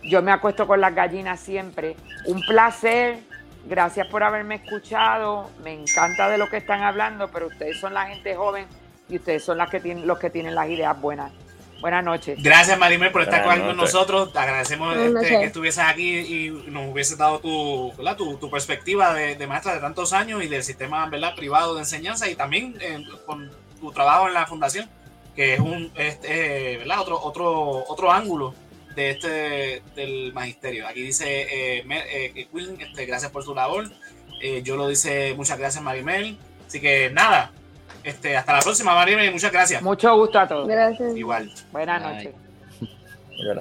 yo 0.02 0.22
me 0.22 0.32
acuesto 0.32 0.66
con 0.66 0.80
las 0.80 0.94
gallinas 0.94 1.40
siempre. 1.40 1.96
Un 2.26 2.40
placer. 2.42 3.20
Gracias 3.64 4.06
por 4.08 4.24
haberme 4.24 4.56
escuchado. 4.56 5.50
Me 5.62 5.72
encanta 5.72 6.28
de 6.28 6.38
lo 6.38 6.48
que 6.50 6.56
están 6.56 6.82
hablando, 6.82 7.28
pero 7.28 7.46
ustedes 7.46 7.78
son 7.78 7.94
la 7.94 8.06
gente 8.06 8.34
joven 8.34 8.66
y 9.08 9.16
ustedes 9.16 9.44
son 9.44 9.58
las 9.58 9.70
que 9.70 9.80
tienen, 9.80 10.06
los 10.06 10.18
que 10.18 10.30
tienen 10.30 10.54
las 10.54 10.68
ideas 10.68 11.00
buenas. 11.00 11.32
Buenas 11.80 12.04
noches. 12.04 12.40
Gracias, 12.40 12.78
Marimel, 12.78 13.10
por 13.10 13.22
estar 13.22 13.44
con 13.44 13.76
nosotros. 13.76 14.32
Te 14.32 14.38
agradecemos 14.38 14.96
este, 14.96 15.28
que 15.28 15.44
estuvieses 15.44 15.84
aquí 15.84 16.18
y 16.18 16.50
nos 16.70 16.92
hubiese 16.92 17.16
dado 17.16 17.40
tu, 17.40 17.92
tu, 18.38 18.50
perspectiva 18.50 19.12
de, 19.14 19.46
maestra 19.48 19.74
de 19.74 19.80
tantos 19.80 20.12
años 20.12 20.44
y 20.44 20.48
del 20.48 20.62
sistema 20.62 21.06
¿verdad? 21.06 21.34
privado 21.34 21.74
de 21.74 21.80
enseñanza 21.80 22.28
y 22.28 22.36
también 22.36 22.76
eh, 22.80 23.04
con 23.26 23.50
tu 23.80 23.90
trabajo 23.90 24.28
en 24.28 24.34
la 24.34 24.46
fundación, 24.46 24.88
que 25.34 25.54
es 25.54 25.60
un 25.60 25.90
este, 25.96 26.78
¿verdad? 26.78 27.00
Otro, 27.00 27.20
otro, 27.20 27.84
otro 27.88 28.12
ángulo 28.12 28.54
de 28.94 29.10
este 29.10 29.82
del 29.94 30.32
magisterio. 30.32 30.86
Aquí 30.86 31.02
dice 31.02 31.42
eh, 31.42 31.84
eh 31.88 32.48
Queen, 32.52 32.80
este, 32.80 33.06
gracias 33.06 33.30
por 33.30 33.44
su 33.44 33.54
labor. 33.54 33.90
Eh, 34.40 34.62
yo 34.62 34.76
lo 34.76 34.88
dice 34.88 35.34
muchas 35.34 35.58
gracias, 35.58 35.82
Marimel. 35.82 36.36
Así 36.66 36.80
que 36.80 37.10
nada, 37.10 37.52
este, 38.04 38.36
hasta 38.36 38.54
la 38.54 38.60
próxima, 38.60 39.10
y 39.10 39.30
muchas 39.30 39.52
gracias. 39.52 39.82
Mucho 39.82 40.16
gusto 40.16 40.38
a 40.38 40.48
todos. 40.48 40.66
Gracias. 40.68 41.16
Igual. 41.16 41.52
Buenas 41.70 42.02
noches. 42.14 42.34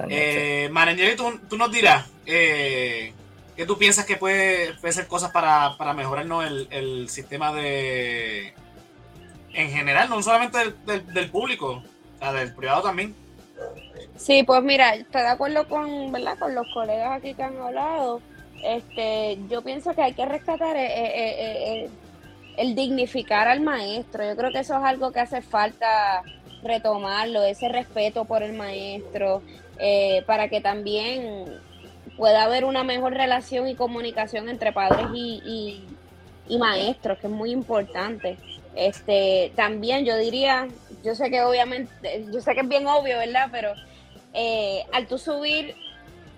Eh, 0.08 0.70
tú, 1.16 1.40
tú, 1.48 1.56
nos 1.56 1.72
dirás 1.72 2.08
eh, 2.26 3.12
qué 3.56 3.66
tú 3.66 3.78
piensas 3.78 4.04
que 4.04 4.16
puede, 4.16 4.74
puede 4.74 4.92
ser 4.92 5.06
cosas 5.06 5.30
para, 5.30 5.76
para 5.76 5.92
mejorarnos 5.92 6.46
el, 6.46 6.68
el, 6.70 7.08
sistema 7.08 7.52
de. 7.52 8.54
En 9.54 9.70
general, 9.70 10.08
no 10.08 10.22
solamente 10.22 10.58
del, 10.86 11.12
del, 11.12 11.30
público, 11.30 11.82
o 12.14 12.18
sea, 12.18 12.32
del 12.32 12.54
privado 12.54 12.82
también. 12.82 13.14
Sí, 14.22 14.44
pues 14.44 14.62
mira, 14.62 14.94
estoy 14.94 15.22
de 15.22 15.28
acuerdo 15.28 15.66
con, 15.66 16.12
¿verdad? 16.12 16.38
con 16.38 16.54
los 16.54 16.68
colegas 16.72 17.18
aquí 17.18 17.34
que 17.34 17.42
han 17.42 17.58
hablado. 17.58 18.20
Este, 18.62 19.36
yo 19.50 19.62
pienso 19.62 19.92
que 19.94 20.02
hay 20.02 20.12
que 20.12 20.24
rescatar 20.24 20.76
eh, 20.76 20.86
eh, 20.86 21.84
eh 21.84 21.90
el 22.56 22.76
dignificar 22.76 23.48
al 23.48 23.62
maestro. 23.62 24.24
Yo 24.24 24.36
creo 24.36 24.52
que 24.52 24.60
eso 24.60 24.76
es 24.76 24.84
algo 24.84 25.10
que 25.10 25.18
hace 25.18 25.42
falta 25.42 26.22
retomarlo, 26.62 27.42
ese 27.42 27.68
respeto 27.68 28.24
por 28.24 28.44
el 28.44 28.52
maestro, 28.52 29.42
para 30.26 30.48
que 30.48 30.60
también 30.60 31.46
pueda 32.16 32.44
haber 32.44 32.64
una 32.64 32.84
mejor 32.84 33.14
relación 33.14 33.66
y 33.66 33.74
comunicación 33.74 34.48
entre 34.48 34.70
padres 34.70 35.06
y, 35.14 35.82
y, 36.46 36.58
maestros, 36.58 37.18
que 37.18 37.26
es 37.26 37.32
muy 37.32 37.50
importante. 37.50 38.36
Este, 38.76 39.50
también 39.56 40.04
yo 40.04 40.16
diría, 40.18 40.68
yo 41.02 41.14
sé 41.14 41.30
que 41.30 41.40
obviamente, 41.40 42.26
yo 42.30 42.40
sé 42.42 42.54
que 42.54 42.60
es 42.60 42.68
bien 42.68 42.86
obvio, 42.86 43.16
¿verdad? 43.16 43.48
Pero 43.50 43.72
eh, 44.32 44.84
al 44.92 45.06
tú 45.06 45.18
subir 45.18 45.74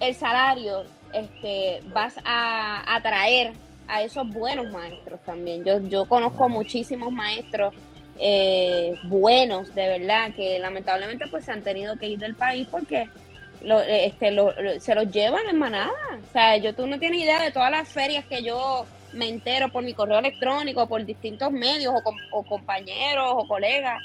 el 0.01 0.15
salario, 0.15 0.85
este, 1.13 1.81
vas 1.93 2.15
a 2.25 2.97
atraer 2.97 3.53
a 3.87 4.03
esos 4.03 4.29
buenos 4.29 4.71
maestros 4.73 5.21
también. 5.25 5.65
Yo, 5.65 5.81
yo 5.81 6.07
conozco 6.07 6.49
muchísimos 6.49 7.13
maestros 7.13 7.75
eh, 8.19 8.95
buenos, 9.05 9.75
de 9.75 9.99
verdad, 9.99 10.33
que 10.35 10.59
lamentablemente 10.59 11.27
pues 11.31 11.45
se 11.45 11.53
han 11.53 11.63
tenido 11.63 11.97
que 11.97 12.09
ir 12.09 12.19
del 12.19 12.35
país 12.35 12.67
porque 12.71 13.09
lo, 13.63 13.81
este, 13.81 14.37
se 14.81 14.95
los 14.95 15.11
llevan 15.11 15.49
en 15.49 15.59
manada. 15.59 15.93
O 16.13 16.33
sea, 16.33 16.57
yo 16.57 16.75
tú 16.75 16.87
no 16.87 16.99
tienes 16.99 17.23
idea 17.23 17.43
de 17.43 17.51
todas 17.51 17.71
las 17.71 17.89
ferias 17.89 18.25
que 18.27 18.43
yo 18.43 18.87
me 19.13 19.29
entero 19.29 19.71
por 19.71 19.85
mi 19.85 19.95
correo 19.95 20.19
electrónico, 20.19 20.87
por 20.87 21.05
distintos 21.05 21.51
medios 21.53 21.95
o, 22.33 22.43
compañeros 22.43 23.33
o 23.37 23.49
colegas, 23.49 24.01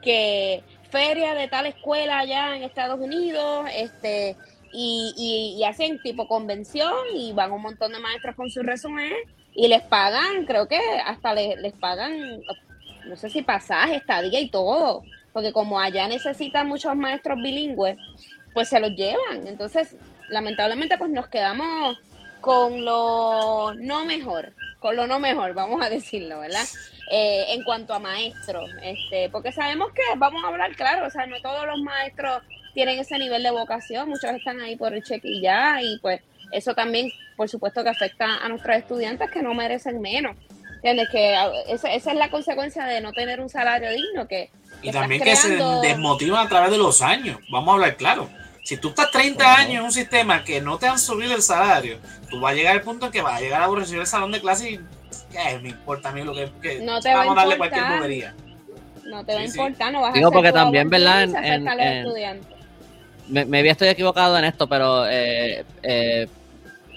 que 0.00 0.62
feria 0.92 1.34
de 1.34 1.48
tal 1.48 1.66
escuela 1.66 2.18
allá 2.18 2.54
en 2.54 2.62
Estados 2.62 3.00
Unidos, 3.00 3.66
este, 3.74 4.36
y, 4.72 5.56
y, 5.58 5.64
hacen 5.64 6.00
tipo 6.02 6.28
convención 6.28 6.92
y 7.14 7.32
van 7.32 7.50
un 7.50 7.62
montón 7.62 7.92
de 7.92 7.98
maestros 7.98 8.36
con 8.36 8.50
su 8.50 8.62
resumen 8.62 9.12
y 9.54 9.68
les 9.68 9.82
pagan, 9.82 10.44
creo 10.46 10.68
que 10.68 10.78
hasta 11.04 11.34
les, 11.34 11.58
les 11.60 11.72
pagan, 11.72 12.42
no 13.06 13.16
sé 13.16 13.30
si 13.30 13.42
pasaje, 13.42 13.96
estadía 13.96 14.40
y 14.40 14.50
todo, 14.50 15.02
porque 15.32 15.52
como 15.52 15.80
allá 15.80 16.06
necesitan 16.08 16.68
muchos 16.68 16.94
maestros 16.94 17.38
bilingües, 17.42 17.96
pues 18.52 18.68
se 18.68 18.78
los 18.78 18.90
llevan. 18.90 19.46
Entonces, 19.46 19.96
lamentablemente, 20.28 20.98
pues 20.98 21.10
nos 21.10 21.28
quedamos 21.28 21.98
con 22.40 22.84
lo 22.84 23.72
no 23.74 24.04
mejor, 24.04 24.52
con 24.80 24.96
lo 24.96 25.06
no 25.06 25.18
mejor, 25.20 25.54
vamos 25.54 25.84
a 25.84 25.88
decirlo, 25.88 26.40
¿verdad? 26.40 26.66
Eh, 27.14 27.52
en 27.52 27.62
cuanto 27.62 27.92
a 27.92 27.98
maestros, 27.98 28.70
este, 28.82 29.28
porque 29.28 29.52
sabemos 29.52 29.92
que, 29.92 30.00
vamos 30.16 30.42
a 30.42 30.48
hablar 30.48 30.74
claro, 30.76 31.06
o 31.06 31.10
sea, 31.10 31.26
no 31.26 31.38
todos 31.42 31.66
los 31.66 31.78
maestros 31.82 32.42
tienen 32.72 32.98
ese 32.98 33.18
nivel 33.18 33.42
de 33.42 33.50
vocación, 33.50 34.08
muchos 34.08 34.30
están 34.30 34.58
ahí 34.62 34.76
por 34.76 34.94
el 34.94 35.02
cheque 35.02 35.28
y 35.28 35.42
ya, 35.42 35.82
y 35.82 35.98
pues 35.98 36.22
eso 36.52 36.74
también, 36.74 37.12
por 37.36 37.50
supuesto, 37.50 37.82
que 37.82 37.90
afecta 37.90 38.38
a 38.42 38.48
nuestros 38.48 38.76
estudiantes 38.78 39.30
que 39.30 39.42
no 39.42 39.52
merecen 39.52 40.00
menos. 40.00 40.36
¿Entiendes? 40.76 41.10
Que 41.10 41.34
esa, 41.68 41.92
esa 41.92 42.12
es 42.12 42.16
la 42.16 42.30
consecuencia 42.30 42.86
de 42.86 43.02
no 43.02 43.12
tener 43.12 43.40
un 43.40 43.50
salario 43.50 43.90
digno. 43.90 44.26
que, 44.26 44.50
Y 44.80 44.90
también 44.90 45.22
que 45.22 45.36
se 45.36 45.56
desmotivan 45.82 46.46
a 46.46 46.48
través 46.48 46.70
de 46.70 46.78
los 46.78 47.02
años. 47.02 47.38
Vamos 47.50 47.68
a 47.68 47.72
hablar 47.74 47.96
claro. 47.98 48.30
Si 48.64 48.78
tú 48.78 48.88
estás 48.88 49.10
30 49.10 49.54
años 49.54 49.74
en 49.80 49.82
un 49.82 49.92
sistema 49.92 50.44
que 50.44 50.62
no 50.62 50.78
te 50.78 50.86
han 50.86 50.98
subido 50.98 51.34
el 51.34 51.42
salario, 51.42 51.98
tú 52.30 52.40
vas 52.40 52.52
a 52.52 52.56
llegar 52.56 52.72
al 52.74 52.82
punto 52.82 53.06
en 53.06 53.12
que 53.12 53.20
vas 53.20 53.34
a 53.34 53.40
llegar 53.40 53.60
a 53.60 53.64
aborrecer 53.64 53.98
el 53.98 54.06
salón 54.06 54.32
de 54.32 54.40
clase 54.40 54.70
y 54.70 54.80
¿qué 55.32 55.58
me 55.60 55.70
importa 55.70 56.10
a 56.10 56.12
mí 56.12 56.22
lo 56.22 56.34
que, 56.34 56.50
que 56.60 56.80
no 56.80 57.00
te 57.00 57.12
vamos 57.14 57.36
a 57.36 57.40
darle 57.40 57.56
cualquier 57.56 57.84
bobería. 57.96 58.34
No 59.04 59.24
te 59.24 59.34
va 59.34 59.40
a 59.40 59.44
importar, 59.44 59.92
no 59.92 60.00
vas 60.00 60.10
a 60.10 60.18
Digo, 60.18 60.30
porque 60.30 60.52
también, 60.52 60.88
¿verdad? 60.88 61.24
En, 61.24 61.68
en, 61.68 62.40
me, 63.28 63.44
me 63.44 63.68
estoy 63.68 63.88
equivocado 63.88 64.38
en 64.38 64.44
esto, 64.44 64.66
pero 64.66 65.06
eh, 65.06 65.64
eh, 65.82 66.28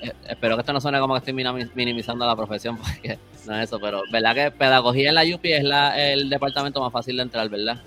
eh, 0.02 0.12
espero 0.28 0.56
que 0.56 0.62
esto 0.62 0.74
no 0.74 0.82
suene 0.82 1.00
como 1.00 1.14
que 1.14 1.20
estoy 1.20 1.34
minimizando 1.74 2.26
la 2.26 2.36
profesión, 2.36 2.78
porque 2.78 3.18
no 3.46 3.56
es 3.58 3.64
eso, 3.64 3.80
pero 3.80 4.02
verdad 4.12 4.36
que 4.36 4.52
pedagogía 4.52 5.10
en 5.10 5.16
la 5.16 5.24
UPI 5.24 5.54
es 5.54 5.64
la, 5.64 6.00
el 6.00 6.30
departamento 6.30 6.82
más 6.82 6.92
fácil 6.92 7.18
de 7.18 7.24
entrar, 7.24 7.50
¿verdad? 7.50 7.78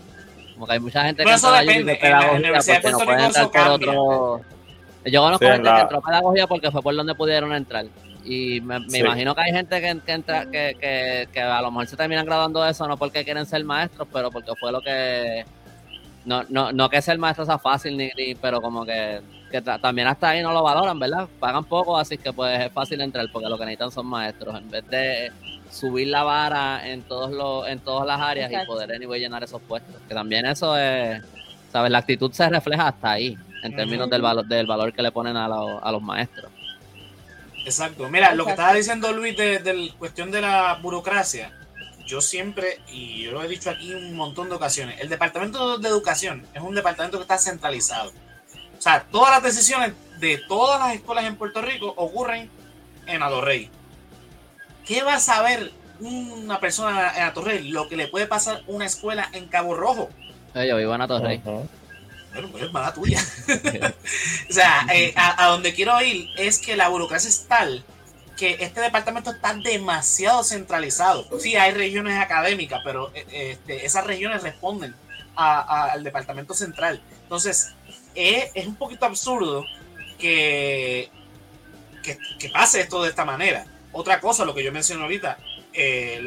Como 0.54 0.66
que 0.66 0.72
hay 0.72 0.80
mucha 0.80 1.04
gente 1.04 1.24
que 1.24 1.30
entra 1.30 1.48
a 1.48 1.62
la 1.62 1.70
UPI 1.70 1.82
de 1.84 1.94
pedagogía 1.96 2.52
porque 2.52 2.90
no 2.90 2.98
puede 2.98 3.24
entrar 3.24 3.50
por 3.50 3.68
otro... 3.68 4.40
Yo 5.04 5.22
conozco 5.22 5.46
gente 5.46 5.70
que 5.70 5.80
entró 5.80 5.98
a 5.98 6.02
pedagogía 6.02 6.46
porque 6.46 6.70
fue 6.70 6.82
por 6.82 6.94
donde 6.94 7.14
pudieron 7.14 7.54
entrar. 7.54 7.86
Y 8.28 8.60
me, 8.60 8.76
imagino 8.98 9.34
que 9.34 9.40
hay 9.40 9.52
gente 9.52 9.80
que, 9.80 10.00
que 10.04 10.12
entra, 10.12 10.44
que, 10.44 10.76
que, 10.78 11.28
que, 11.32 11.40
a 11.40 11.62
lo 11.62 11.70
mejor 11.70 11.86
se 11.86 11.96
terminan 11.96 12.26
graduando 12.26 12.62
de 12.62 12.72
eso, 12.72 12.86
no 12.86 12.98
porque 12.98 13.24
quieren 13.24 13.46
ser 13.46 13.64
maestros, 13.64 14.06
pero 14.12 14.30
porque 14.30 14.52
fue 14.60 14.70
lo 14.70 14.82
que 14.82 15.46
no, 16.26 16.44
no, 16.50 16.72
no 16.72 16.90
que 16.90 17.00
ser 17.00 17.16
maestro 17.16 17.46
sea 17.46 17.58
fácil, 17.58 17.96
ni, 17.96 18.10
pero 18.34 18.60
como 18.60 18.84
que, 18.84 19.22
también 19.80 20.08
hasta 20.08 20.28
ahí 20.28 20.42
no 20.42 20.52
lo 20.52 20.62
valoran, 20.62 20.98
¿verdad? 20.98 21.26
Pagan 21.40 21.64
poco, 21.64 21.96
así 21.96 22.18
que 22.18 22.34
pues 22.34 22.66
es 22.66 22.70
fácil 22.70 23.00
entrar 23.00 23.26
porque 23.32 23.48
lo 23.48 23.56
que 23.56 23.64
necesitan 23.64 23.90
son 23.90 24.06
maestros. 24.06 24.54
En 24.58 24.70
vez 24.70 24.86
de 24.90 25.32
subir 25.70 26.08
la 26.08 26.22
vara 26.22 26.86
en 26.86 27.00
todos 27.00 27.30
los, 27.30 27.66
en 27.66 27.78
todas 27.78 28.06
las 28.06 28.20
áreas 28.20 28.52
y 28.52 28.66
poder 28.66 28.92
anyway 28.92 29.20
llenar 29.20 29.42
esos 29.42 29.62
puestos. 29.62 29.94
Que 30.06 30.14
también 30.14 30.44
eso 30.44 30.76
es, 30.76 31.22
¿sabes? 31.72 31.90
La 31.90 31.98
actitud 31.98 32.30
se 32.30 32.46
refleja 32.46 32.88
hasta 32.88 33.12
ahí, 33.12 33.34
en 33.62 33.74
términos 33.74 34.10
del 34.10 34.20
valor, 34.20 34.46
del 34.46 34.66
valor 34.66 34.92
que 34.92 35.00
le 35.00 35.10
ponen 35.10 35.34
a, 35.34 35.46
a 35.46 35.92
los 35.92 36.02
maestros. 36.02 36.52
Exacto. 37.68 38.08
Mira, 38.08 38.34
lo 38.34 38.44
que 38.44 38.52
estaba 38.52 38.72
diciendo 38.72 39.12
Luis 39.12 39.36
de, 39.36 39.58
de 39.58 39.92
cuestión 39.98 40.30
de 40.30 40.40
la 40.40 40.74
burocracia, 40.80 41.52
yo 42.06 42.22
siempre, 42.22 42.80
y 42.90 43.24
yo 43.24 43.32
lo 43.32 43.42
he 43.42 43.48
dicho 43.48 43.68
aquí 43.68 43.92
un 43.92 44.16
montón 44.16 44.48
de 44.48 44.54
ocasiones, 44.54 44.98
el 45.00 45.10
Departamento 45.10 45.78
de 45.78 45.88
Educación 45.88 46.46
es 46.54 46.62
un 46.62 46.74
departamento 46.74 47.18
que 47.18 47.22
está 47.22 47.36
centralizado. 47.38 48.10
O 48.76 48.80
sea, 48.80 49.04
todas 49.10 49.30
las 49.30 49.42
decisiones 49.42 49.92
de 50.18 50.38
todas 50.48 50.80
las 50.80 50.94
escuelas 50.94 51.26
en 51.26 51.36
Puerto 51.36 51.60
Rico 51.60 51.92
ocurren 51.96 52.50
en 53.06 53.22
Adorrey. 53.22 53.70
¿Qué 54.86 55.02
va 55.02 55.16
a 55.16 55.20
saber 55.20 55.72
una 56.00 56.60
persona 56.60 57.12
en 57.16 57.24
Atorrey 57.24 57.68
lo 57.68 57.88
que 57.88 57.96
le 57.96 58.08
puede 58.08 58.26
pasar 58.26 58.58
a 58.58 58.62
una 58.68 58.86
escuela 58.86 59.28
en 59.32 59.48
Cabo 59.48 59.74
Rojo? 59.74 60.08
yo 60.54 60.76
vivo 60.76 60.94
en 60.94 61.02
Atorrey. 61.02 61.42
Bueno, 62.32 62.48
pues 62.48 62.64
es 62.64 62.72
mala 62.72 62.92
tuya. 62.92 63.20
o 64.50 64.52
sea, 64.52 64.86
eh, 64.92 65.12
a, 65.16 65.44
a, 65.44 65.48
donde 65.48 65.74
quiero 65.74 66.00
ir 66.02 66.28
es 66.36 66.58
que 66.58 66.76
la 66.76 66.88
burocracia 66.88 67.28
es 67.28 67.46
tal 67.48 67.84
que 68.38 68.56
este 68.60 68.80
departamento 68.80 69.32
está 69.32 69.52
demasiado 69.52 70.44
centralizado. 70.44 71.26
Sí, 71.40 71.56
hay 71.56 71.72
regiones 71.72 72.18
académicas, 72.18 72.80
pero 72.84 73.10
eh, 73.12 73.26
este, 73.32 73.84
esas 73.84 74.06
regiones 74.06 74.42
responden 74.42 74.94
al 75.34 76.02
departamento 76.02 76.54
central. 76.54 77.00
Entonces, 77.22 77.74
es, 78.14 78.66
un 78.66 78.76
poquito 78.76 79.06
absurdo 79.06 79.64
que, 80.18 81.10
que, 82.02 82.48
pase 82.48 82.80
esto 82.80 83.02
de 83.02 83.10
esta 83.10 83.24
manera. 83.24 83.66
Otra 83.92 84.20
cosa, 84.20 84.44
lo 84.44 84.54
que 84.54 84.64
yo 84.64 84.72
mencioné 84.72 85.02
ahorita, 85.02 85.38
eh, 85.72 86.20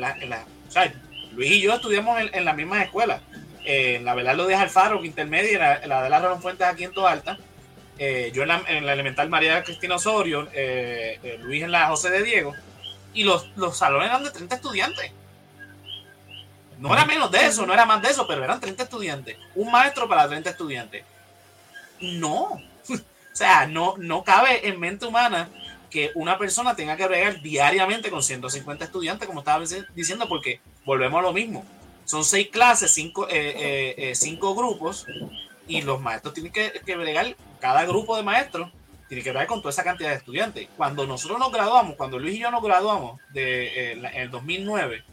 Luis 1.34 1.52
y 1.52 1.62
yo 1.62 1.74
estudiamos 1.74 2.20
en, 2.32 2.46
la 2.46 2.54
misma 2.54 2.84
escuela. 2.84 3.22
Eh, 3.64 4.00
la 4.04 4.16
Belardo 4.16 4.48
de 4.48 4.56
Alfaro, 4.56 5.04
intermedia, 5.06 5.60
la, 5.60 5.88
la 5.88 6.04
de 6.04 6.10
la 6.10 6.20
Ramón 6.20 6.42
Fuentes 6.42 6.68
aquí 6.68 6.84
en 6.84 6.94
Toalta 6.94 7.38
eh, 8.04 8.32
yo 8.34 8.42
en 8.42 8.48
la, 8.48 8.94
elemental 8.94 9.30
María 9.30 9.64
Cristina 9.64 9.94
Osorio, 9.94 10.48
eh, 10.54 11.20
eh, 11.22 11.38
Luis 11.40 11.62
en 11.62 11.72
la 11.72 11.86
José 11.86 12.10
de 12.10 12.24
Diego, 12.24 12.56
y 13.14 13.24
los, 13.24 13.56
los 13.56 13.78
salones 13.78 14.10
eran 14.10 14.24
de 14.24 14.32
30 14.32 14.56
estudiantes. 14.56 15.12
No 16.80 16.92
era 16.92 17.06
menos 17.06 17.30
de 17.30 17.46
eso, 17.46 17.64
no 17.64 17.74
era 17.74 17.86
más 17.86 18.02
de 18.02 18.10
eso, 18.10 18.26
pero 18.26 18.44
eran 18.44 18.60
30 18.60 18.82
estudiantes. 18.82 19.38
Un 19.54 19.72
maestro 19.72 20.10
para 20.10 20.28
30 20.28 20.50
estudiantes. 20.50 21.06
No. 22.00 22.60
O 23.34 23.34
sea, 23.34 23.66
no, 23.66 23.96
no 23.98 24.26
cabe 24.26 24.68
en 24.68 24.78
mente 24.78 25.06
humana 25.06 25.48
que 25.90 26.12
una 26.16 26.38
persona 26.38 26.76
tenga 26.76 26.98
que 26.98 27.08
bregar 27.08 27.42
diariamente 27.42 28.10
con 28.10 28.22
150 28.22 28.84
estudiantes, 28.84 29.26
como 29.26 29.40
estaba 29.40 29.64
diciendo, 29.96 30.28
porque 30.28 30.60
volvemos 30.84 31.20
a 31.20 31.22
lo 31.22 31.32
mismo. 31.32 31.64
Son 32.12 32.26
seis 32.26 32.50
clases, 32.50 32.92
cinco, 32.92 33.26
cinco 34.14 34.54
grupos, 34.54 35.08
y 35.66 35.82
los 35.82 36.02
maestros 36.02 36.34
tienen 36.34 36.52
que, 36.52 36.74
que 36.86 36.98
bregar 36.98 37.38
cada 37.62 37.86
grupo 37.86 38.18
de 38.18 38.24
maestros 38.24 38.70
tiene 39.08 39.24
que 39.24 39.32
ver 39.32 39.48
con 39.48 39.62
toda 39.62 39.72
esa 39.72 39.86
cantidad 39.86 40.10
de 40.10 40.18
estudiantes. 40.18 40.68
Cuando 40.76 41.08
nosotros 41.08 41.40
nos 41.40 41.54
graduamos, 41.54 41.96
cuando 41.96 42.20
Luis 42.20 42.36
y 42.36 42.40
yo 42.40 42.52
nos 42.52 42.62
graduamos 42.62 43.22
de, 43.32 43.92
eh, 43.92 43.92
en 43.94 44.06
el 44.06 44.30
2009, 44.30 45.06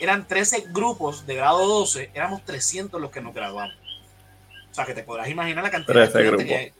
eran 0.00 0.26
13 0.26 0.64
grupos 0.68 1.26
de 1.26 1.36
grado 1.36 1.66
12, 1.66 2.10
éramos 2.12 2.44
300 2.44 3.00
los 3.00 3.10
que 3.10 3.22
nos 3.22 3.34
graduamos. 3.34 3.74
O 4.70 4.74
sea, 4.74 4.84
que 4.84 4.92
te 4.92 5.04
podrás 5.04 5.30
imaginar 5.30 5.64
la 5.64 5.70
cantidad 5.70 5.94
de 5.94 6.04
estudiantes 6.04 6.46
que 6.46 6.72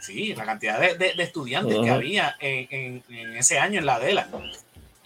Sí, 0.00 0.34
la 0.34 0.44
cantidad 0.44 0.78
de, 0.78 1.14
estudiantes 1.18 1.78
que 1.80 1.90
había 1.90 2.36
en, 2.40 3.02
ese 3.36 3.58
año 3.58 3.80
en 3.80 3.86
la 3.86 3.96
Adela. 3.96 4.28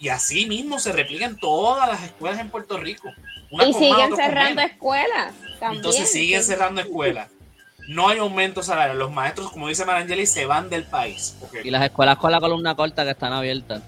Y 0.03 0.09
así 0.09 0.45
mismo 0.45 0.79
se 0.79 0.91
replica 0.91 1.25
en 1.25 1.37
todas 1.37 1.87
las 1.87 2.03
escuelas 2.03 2.39
en 2.39 2.49
Puerto 2.49 2.77
Rico. 2.77 3.09
y 3.49 3.73
siguen 3.73 4.15
cerrando 4.15 4.61
escuelas. 4.61 5.33
Entonces 5.61 6.11
siguen 6.11 6.43
cerrando 6.43 6.81
escuelas 6.81 7.29
no 7.87 8.09
hay 8.09 8.19
aumento 8.19 8.63
salarial. 8.63 8.97
Los 8.97 9.11
maestros, 9.11 9.51
como 9.51 9.67
dice 9.67 9.85
Marangeli, 9.85 10.25
se 10.25 10.45
van 10.45 10.69
del 10.69 10.83
país. 10.83 11.35
Y 11.63 11.69
las 11.69 11.83
escuelas 11.83 12.17
con 12.17 12.31
la 12.31 12.39
columna 12.39 12.75
corta 12.75 13.03
que 13.03 13.11
están 13.11 13.33
abiertas. 13.33 13.81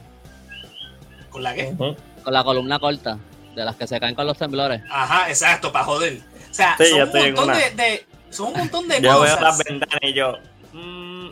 ¿Con 1.30 1.44
la 1.44 1.54
qué? 1.54 1.74
Con 1.78 2.34
la 2.34 2.44
columna 2.44 2.80
corta, 2.80 3.18
de 3.56 3.66
las 3.66 3.76
que 3.76 3.88
se 3.88 4.00
caen 4.00 4.16
con 4.16 4.26
los 4.26 4.38
temblores. 4.38 4.82
Ajá, 4.90 5.30
exacto, 5.30 5.72
para 5.72 5.86
joder. 5.86 6.22
O 6.50 6.54
sea, 6.54 6.78
son, 6.78 7.02
un 7.02 7.34
montón 7.34 7.48
de, 7.76 8.06
son 8.30 8.48
un 8.48 8.58
montón 8.58 8.88
de 8.88 9.02
yo 9.02 9.18
cosas. 9.18 9.36
Veo 9.36 9.48
las 9.48 9.58
ventanas 9.58 10.00
y 10.02 10.14
yo. 10.14 10.34
Mm. 10.74 11.30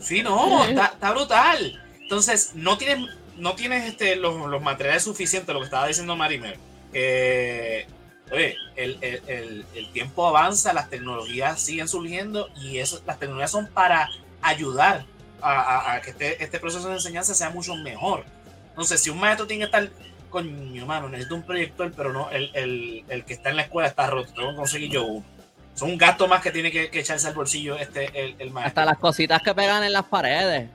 Sí, 0.00 0.22
no, 0.22 0.64
está, 0.64 1.10
brutal. 1.10 1.80
Entonces, 2.00 2.52
no 2.54 2.78
tienes, 2.78 3.10
no 3.38 3.54
tienes 3.54 3.86
este, 3.86 4.16
los, 4.16 4.48
los 4.48 4.62
materiales 4.62 5.04
suficientes, 5.04 5.52
lo 5.52 5.60
que 5.60 5.66
estaba 5.66 5.86
diciendo 5.86 6.16
Marimer. 6.16 6.58
Eh, 6.92 7.86
oye, 8.30 8.56
el, 8.76 8.98
el, 9.00 9.64
el, 9.74 9.92
tiempo 9.92 10.26
avanza, 10.26 10.72
las 10.72 10.90
tecnologías 10.90 11.60
siguen 11.60 11.88
surgiendo 11.88 12.48
y 12.56 12.78
eso, 12.78 13.00
las 13.06 13.18
tecnologías 13.18 13.50
son 13.50 13.68
para 13.68 14.10
ayudar 14.42 15.04
a, 15.40 16.00
que 16.02 16.10
este, 16.10 16.42
este, 16.42 16.58
proceso 16.58 16.88
de 16.88 16.94
enseñanza 16.94 17.34
sea 17.34 17.50
mucho 17.50 17.74
mejor. 17.76 18.24
Entonces, 18.70 19.00
si 19.00 19.10
un 19.10 19.18
maestro 19.18 19.46
tiene 19.46 19.60
que 19.60 19.66
estar, 19.66 19.88
coño, 20.30 20.86
mano, 20.86 21.08
necesito 21.08 21.36
un 21.36 21.42
proyector, 21.42 21.92
pero 21.96 22.12
no, 22.12 22.28
el, 22.30 23.04
que 23.26 23.34
está 23.34 23.50
en 23.50 23.56
la 23.56 23.62
escuela 23.62 23.88
está 23.88 24.06
roto, 24.08 24.32
tengo 24.32 24.50
que 24.50 24.56
conseguir 24.56 24.90
yo 24.90 25.04
uno. 25.04 25.26
Son 25.74 25.90
un 25.90 25.98
gasto 25.98 26.26
más 26.26 26.42
que 26.42 26.50
tiene 26.50 26.72
que, 26.72 26.90
echarse 26.92 27.28
al 27.28 27.34
bolsillo 27.34 27.76
este, 27.76 28.10
el, 28.20 28.50
maestro. 28.50 28.66
Hasta 28.66 28.84
las 28.84 28.98
cositas 28.98 29.40
que 29.42 29.54
pegan 29.54 29.84
en 29.84 29.92
las 29.92 30.04
paredes. 30.04 30.68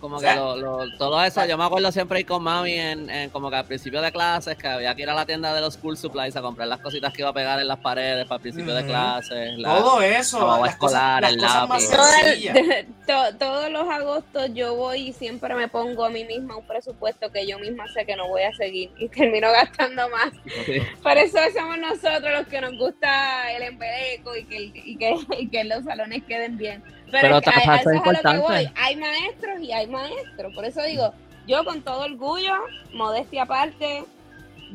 Como 0.00 0.18
que 0.18 0.34
lo, 0.34 0.90
todo 0.96 1.22
eso, 1.22 1.44
yo 1.44 1.58
me 1.58 1.64
acuerdo 1.64 1.92
siempre 1.92 2.20
ir 2.20 2.26
con 2.26 2.42
mami 2.42 2.72
en, 2.72 3.30
como 3.30 3.50
que 3.50 3.56
al 3.56 3.66
principio 3.66 4.00
de 4.00 4.10
clases, 4.10 4.56
que 4.56 4.66
había 4.66 4.94
que 4.94 5.02
ir 5.02 5.10
a 5.10 5.14
la 5.14 5.26
tienda 5.26 5.54
de 5.54 5.60
los 5.60 5.74
school 5.74 5.96
supplies 5.96 6.34
a 6.36 6.42
comprar 6.42 6.68
las 6.68 6.80
cositas 6.80 7.12
que 7.12 7.22
iba 7.22 7.30
a 7.30 7.34
pegar 7.34 7.60
en 7.60 7.68
las 7.68 7.78
paredes 7.78 8.24
para 8.24 8.36
el 8.36 8.42
principio 8.42 8.74
de 8.74 8.84
clases. 8.84 9.56
todo 9.62 10.00
eso, 10.00 10.60
la 10.60 10.68
escolar, 10.68 11.24
el 11.24 11.36
lápiz. 11.36 11.90
todos 13.38 13.70
los 13.70 13.88
agostos 13.88 14.50
yo 14.54 14.74
voy 14.74 15.08
y 15.08 15.12
siempre 15.12 15.54
me 15.54 15.68
pongo 15.68 16.04
a 16.04 16.10
mí 16.10 16.24
misma 16.24 16.56
un 16.56 16.66
presupuesto 16.66 17.30
que 17.30 17.46
yo 17.46 17.58
misma 17.58 17.86
sé 17.88 18.04
que 18.06 18.16
no 18.16 18.28
voy 18.28 18.42
a 18.42 18.54
seguir 18.54 18.90
y 18.98 19.08
termino 19.08 19.48
gastando 19.52 20.08
más. 20.08 20.32
Por 21.02 21.18
eso 21.18 21.38
somos 21.56 21.78
nosotros 21.78 22.32
los 22.38 22.46
que 22.46 22.60
nos 22.60 22.76
gusta 22.76 23.52
el 23.52 23.62
embeleco 23.64 24.36
y 24.36 24.44
que, 24.44 24.62
y 24.62 24.96
que, 24.96 25.14
y 25.38 25.48
que 25.48 25.64
los 25.64 25.84
salones 25.84 26.22
queden 26.24 26.56
bien. 26.56 26.82
Pero, 27.10 27.40
hay, 27.44 27.96
importante. 27.96 28.72
hay 28.76 28.96
maestros 28.96 29.60
y 29.60 29.72
hay 29.72 29.86
maestros. 29.86 30.54
Por 30.54 30.64
eso 30.64 30.82
digo, 30.82 31.12
yo 31.46 31.64
con 31.64 31.82
todo 31.82 32.04
orgullo, 32.04 32.54
modestia 32.92 33.42
aparte, 33.42 34.04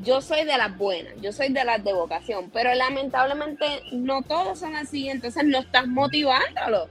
yo 0.04 0.22
soy 0.22 0.44
de 0.44 0.58
las 0.58 0.78
buenas, 0.78 1.14
yo 1.22 1.32
soy 1.32 1.50
de 1.50 1.64
las 1.64 1.84
de 1.84 1.94
vocación, 1.94 2.50
pero 2.52 2.74
lamentablemente 2.74 3.66
no 3.92 4.22
todos 4.24 4.60
son 4.60 4.76
así, 4.76 5.10
entonces 5.10 5.46
no 5.46 5.60
estás 5.60 5.88
motivándolo 5.88 6.90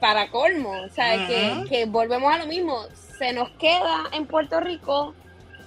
para 0.00 0.30
colmo. 0.30 0.70
O 0.82 0.88
sea, 0.90 1.26
que, 1.26 1.64
que 1.68 1.86
volvemos 1.86 2.32
a 2.32 2.38
lo 2.38 2.46
mismo, 2.46 2.82
se 3.18 3.32
nos 3.32 3.50
queda 3.52 4.04
en 4.12 4.26
Puerto 4.26 4.60
Rico 4.60 5.14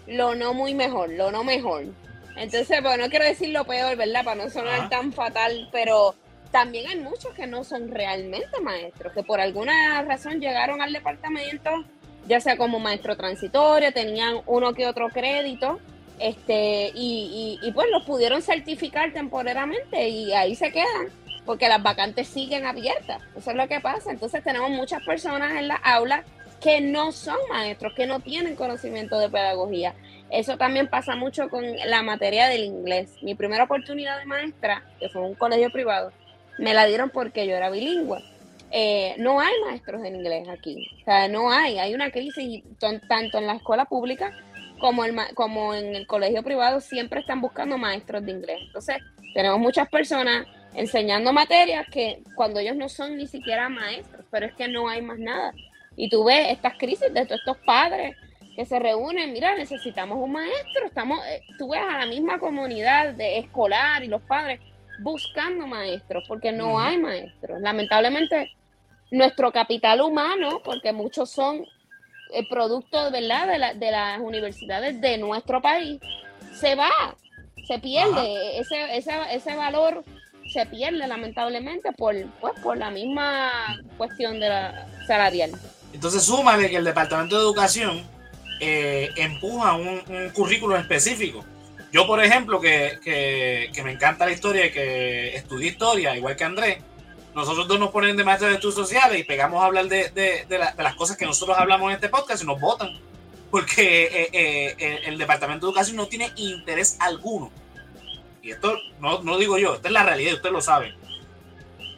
lo 0.05 0.35
no 0.35 0.53
muy 0.53 0.73
mejor, 0.73 1.09
lo 1.09 1.31
no 1.31 1.43
mejor. 1.43 1.85
Entonces, 2.35 2.81
bueno, 2.81 3.05
no 3.05 3.09
quiero 3.09 3.25
decir 3.25 3.49
lo 3.49 3.65
peor, 3.65 3.95
¿verdad? 3.95 4.23
Para 4.23 4.43
no 4.43 4.49
sonar 4.49 4.89
tan 4.89 5.11
fatal, 5.11 5.69
pero 5.71 6.15
también 6.51 6.87
hay 6.87 6.99
muchos 6.99 7.33
que 7.33 7.47
no 7.47 7.63
son 7.63 7.89
realmente 7.89 8.59
maestros, 8.61 9.13
que 9.13 9.23
por 9.23 9.39
alguna 9.39 10.01
razón 10.03 10.39
llegaron 10.39 10.81
al 10.81 10.93
departamento, 10.93 11.69
ya 12.27 12.39
sea 12.39 12.57
como 12.57 12.79
maestro 12.79 13.15
transitorio, 13.15 13.93
tenían 13.93 14.41
uno 14.45 14.73
que 14.73 14.87
otro 14.87 15.09
crédito, 15.09 15.79
este, 16.19 16.91
y, 16.95 17.59
y, 17.61 17.71
pues 17.73 17.87
los 17.91 18.03
pudieron 18.03 18.41
certificar 18.41 19.13
temporariamente 19.13 20.09
y 20.09 20.33
ahí 20.33 20.55
se 20.55 20.71
quedan, 20.71 21.09
porque 21.45 21.69
las 21.69 21.81
vacantes 21.83 22.27
siguen 22.27 22.65
abiertas. 22.65 23.21
Eso 23.35 23.51
es 23.51 23.55
lo 23.55 23.67
que 23.67 23.79
pasa. 23.79 24.11
Entonces 24.11 24.43
tenemos 24.43 24.71
muchas 24.71 25.03
personas 25.03 25.51
en 25.55 25.67
la 25.67 25.75
aula 25.75 26.23
que 26.59 26.81
no 26.81 27.11
son 27.11 27.37
maestros, 27.49 27.93
que 27.93 28.07
no 28.07 28.19
tienen 28.19 28.55
conocimiento 28.55 29.19
de 29.19 29.29
pedagogía. 29.29 29.93
Eso 30.29 30.57
también 30.57 30.87
pasa 30.87 31.15
mucho 31.15 31.49
con 31.49 31.63
la 31.85 32.01
materia 32.01 32.47
del 32.47 32.63
inglés. 32.63 33.11
Mi 33.21 33.35
primera 33.35 33.65
oportunidad 33.65 34.17
de 34.17 34.25
maestra, 34.25 34.83
que 34.99 35.09
fue 35.09 35.21
en 35.21 35.29
un 35.29 35.35
colegio 35.35 35.71
privado, 35.71 36.11
me 36.57 36.73
la 36.73 36.85
dieron 36.85 37.09
porque 37.09 37.47
yo 37.47 37.55
era 37.55 37.69
bilingüe. 37.69 38.23
Eh, 38.71 39.15
no 39.17 39.39
hay 39.39 39.53
maestros 39.65 40.03
en 40.03 40.17
inglés 40.17 40.47
aquí, 40.49 40.89
o 41.01 41.05
sea, 41.05 41.29
no 41.29 41.49
hay, 41.49 41.79
hay 41.79 41.93
una 41.93 42.11
crisis 42.11 42.63
tanto 42.79 43.37
en 43.37 43.47
la 43.47 43.53
escuela 43.53 43.85
pública 43.85 44.33
como, 44.79 45.03
como 45.35 45.73
en 45.73 45.95
el 45.95 46.05
colegio 46.05 46.43
privado, 46.43 46.81
siempre 46.81 47.21
están 47.21 47.39
buscando 47.39 47.77
maestros 47.77 48.25
de 48.25 48.31
inglés. 48.31 48.59
Entonces, 48.61 48.97
tenemos 49.33 49.59
muchas 49.59 49.87
personas 49.89 50.45
enseñando 50.73 51.33
materias 51.33 51.87
que 51.91 52.21
cuando 52.35 52.59
ellos 52.59 52.75
no 52.75 52.89
son 52.89 53.17
ni 53.17 53.27
siquiera 53.27 53.69
maestros, 53.69 54.25
pero 54.29 54.45
es 54.45 54.53
que 54.53 54.67
no 54.67 54.87
hay 54.87 55.01
más 55.01 55.17
nada. 55.17 55.53
Y 55.95 56.09
tú 56.09 56.25
ves 56.25 56.51
estas 56.51 56.77
crisis 56.77 57.11
de 57.13 57.25
todos 57.25 57.39
estos 57.39 57.57
padres 57.65 58.15
que 58.55 58.65
se 58.65 58.79
reúnen, 58.79 59.33
mira, 59.33 59.55
necesitamos 59.55 60.17
un 60.19 60.31
maestro, 60.31 60.85
estamos, 60.85 61.19
eh, 61.27 61.41
tú 61.57 61.69
ves 61.69 61.81
a 61.81 61.99
la 61.99 62.05
misma 62.05 62.39
comunidad 62.39 63.13
de 63.13 63.39
escolar 63.39 64.03
y 64.03 64.07
los 64.07 64.21
padres, 64.23 64.59
buscando 64.99 65.67
maestros, 65.67 66.23
porque 66.27 66.51
no 66.51 66.79
hay 66.79 66.97
maestros. 66.97 67.61
Lamentablemente, 67.61 68.51
nuestro 69.11 69.51
capital 69.51 70.01
humano, 70.01 70.61
porque 70.63 70.91
muchos 70.91 71.29
son 71.29 71.65
el 72.33 72.47
producto 72.47 73.09
¿verdad? 73.11 73.47
De, 73.47 73.57
la, 73.57 73.73
de 73.73 73.91
las 73.91 74.19
universidades 74.19 74.99
de 74.99 75.17
nuestro 75.17 75.61
país, 75.61 75.99
se 76.53 76.75
va, 76.75 76.89
se 77.67 77.79
pierde, 77.79 78.59
ese, 78.59 78.97
ese, 78.97 79.13
ese 79.31 79.55
valor 79.55 80.03
se 80.51 80.65
pierde 80.65 81.07
lamentablemente 81.07 81.91
por, 81.93 82.15
pues, 82.39 82.53
por 82.61 82.77
la 82.77 82.89
misma 82.89 83.51
cuestión 83.97 84.39
de 84.39 84.49
la 84.49 84.87
salarial. 85.05 85.51
Entonces 85.93 86.23
súmale 86.23 86.69
que 86.69 86.77
el 86.77 86.83
Departamento 86.83 87.37
de 87.37 87.43
Educación 87.43 88.03
eh, 88.59 89.09
empuja 89.15 89.73
un, 89.73 90.01
un 90.07 90.29
currículo 90.31 90.75
específico 90.75 91.45
yo, 91.91 92.05
por 92.05 92.23
ejemplo, 92.23 92.59
que, 92.59 93.71
me 93.83 93.91
encanta 93.91 94.25
la 94.25 94.31
historia 94.31 94.65
y 94.65 94.71
que 94.71 95.35
estudié 95.35 95.69
historia, 95.69 96.15
igual 96.15 96.35
que 96.35 96.43
Andrés, 96.43 96.77
nosotros 97.35 97.67
dos 97.67 97.79
nos 97.79 97.91
ponen 97.91 98.17
de 98.17 98.23
maestros 98.23 98.49
de 98.49 98.55
estudios 98.55 98.75
sociales 98.75 99.19
y 99.19 99.23
pegamos 99.23 99.61
a 99.61 99.67
hablar 99.67 99.87
de, 99.87 100.45
las 100.77 100.95
cosas 100.95 101.17
que 101.17 101.25
nosotros 101.25 101.57
hablamos 101.57 101.89
en 101.89 101.95
este 101.95 102.09
podcast 102.09 102.43
y 102.43 102.45
nos 102.45 102.59
votan. 102.59 102.89
Porque 103.49 104.03
eh, 104.03 104.29
eh, 104.33 105.01
el 105.05 105.17
Departamento 105.17 105.65
de 105.65 105.69
Educación 105.71 105.95
no 105.95 106.07
tiene 106.07 106.31
interés 106.35 106.97
alguno. 106.99 107.49
Y 108.41 108.51
esto 108.51 108.77
no, 108.99 109.23
no 109.23 109.37
digo 109.37 109.57
yo, 109.57 109.75
esta 109.75 109.87
es 109.87 109.93
la 109.93 110.03
realidad, 110.03 110.33
ustedes 110.33 110.53
lo 110.53 110.61
saben 110.61 111.06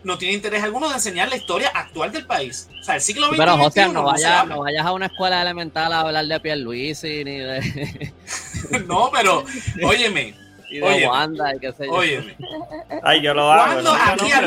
no 0.04 0.18
tiene 0.18 0.36
interés 0.36 0.64
alguno 0.64 0.88
de 0.88 0.96
enseñar 0.96 1.30
la 1.30 1.36
historia 1.36 1.72
actual 1.74 2.12
del 2.12 2.26
país. 2.26 2.70
O 2.80 2.84
sea, 2.84 2.96
el 2.96 3.02
siglo 3.02 3.28
XX. 3.28 3.38
Pero, 3.38 3.58
José, 3.58 3.88
no, 3.90 4.04
vayas, 4.04 4.48
no 4.48 4.60
vayas 4.60 4.86
a 4.86 4.92
una 4.92 5.08
escuela 5.08 5.42
elemental 5.42 5.92
a 5.94 6.02
hablar 6.02 6.26
de 6.26 6.40
Pierluisi 6.40 7.24
ni 7.24 7.38
de. 7.38 8.14
no, 8.88 9.10
pero, 9.12 9.44
óyeme. 9.84 10.36
Y 10.72 10.78
de 10.78 11.08
Wanda 11.08 11.56
y 11.56 11.60
qué 11.60 11.72
sé 11.74 11.88
yo. 11.88 11.94
Óyeme. 11.94 12.36
Ay, 13.02 13.24
yo 13.24 13.34
lo 13.34 13.52
hago. 13.52 13.82
No, 13.82 13.92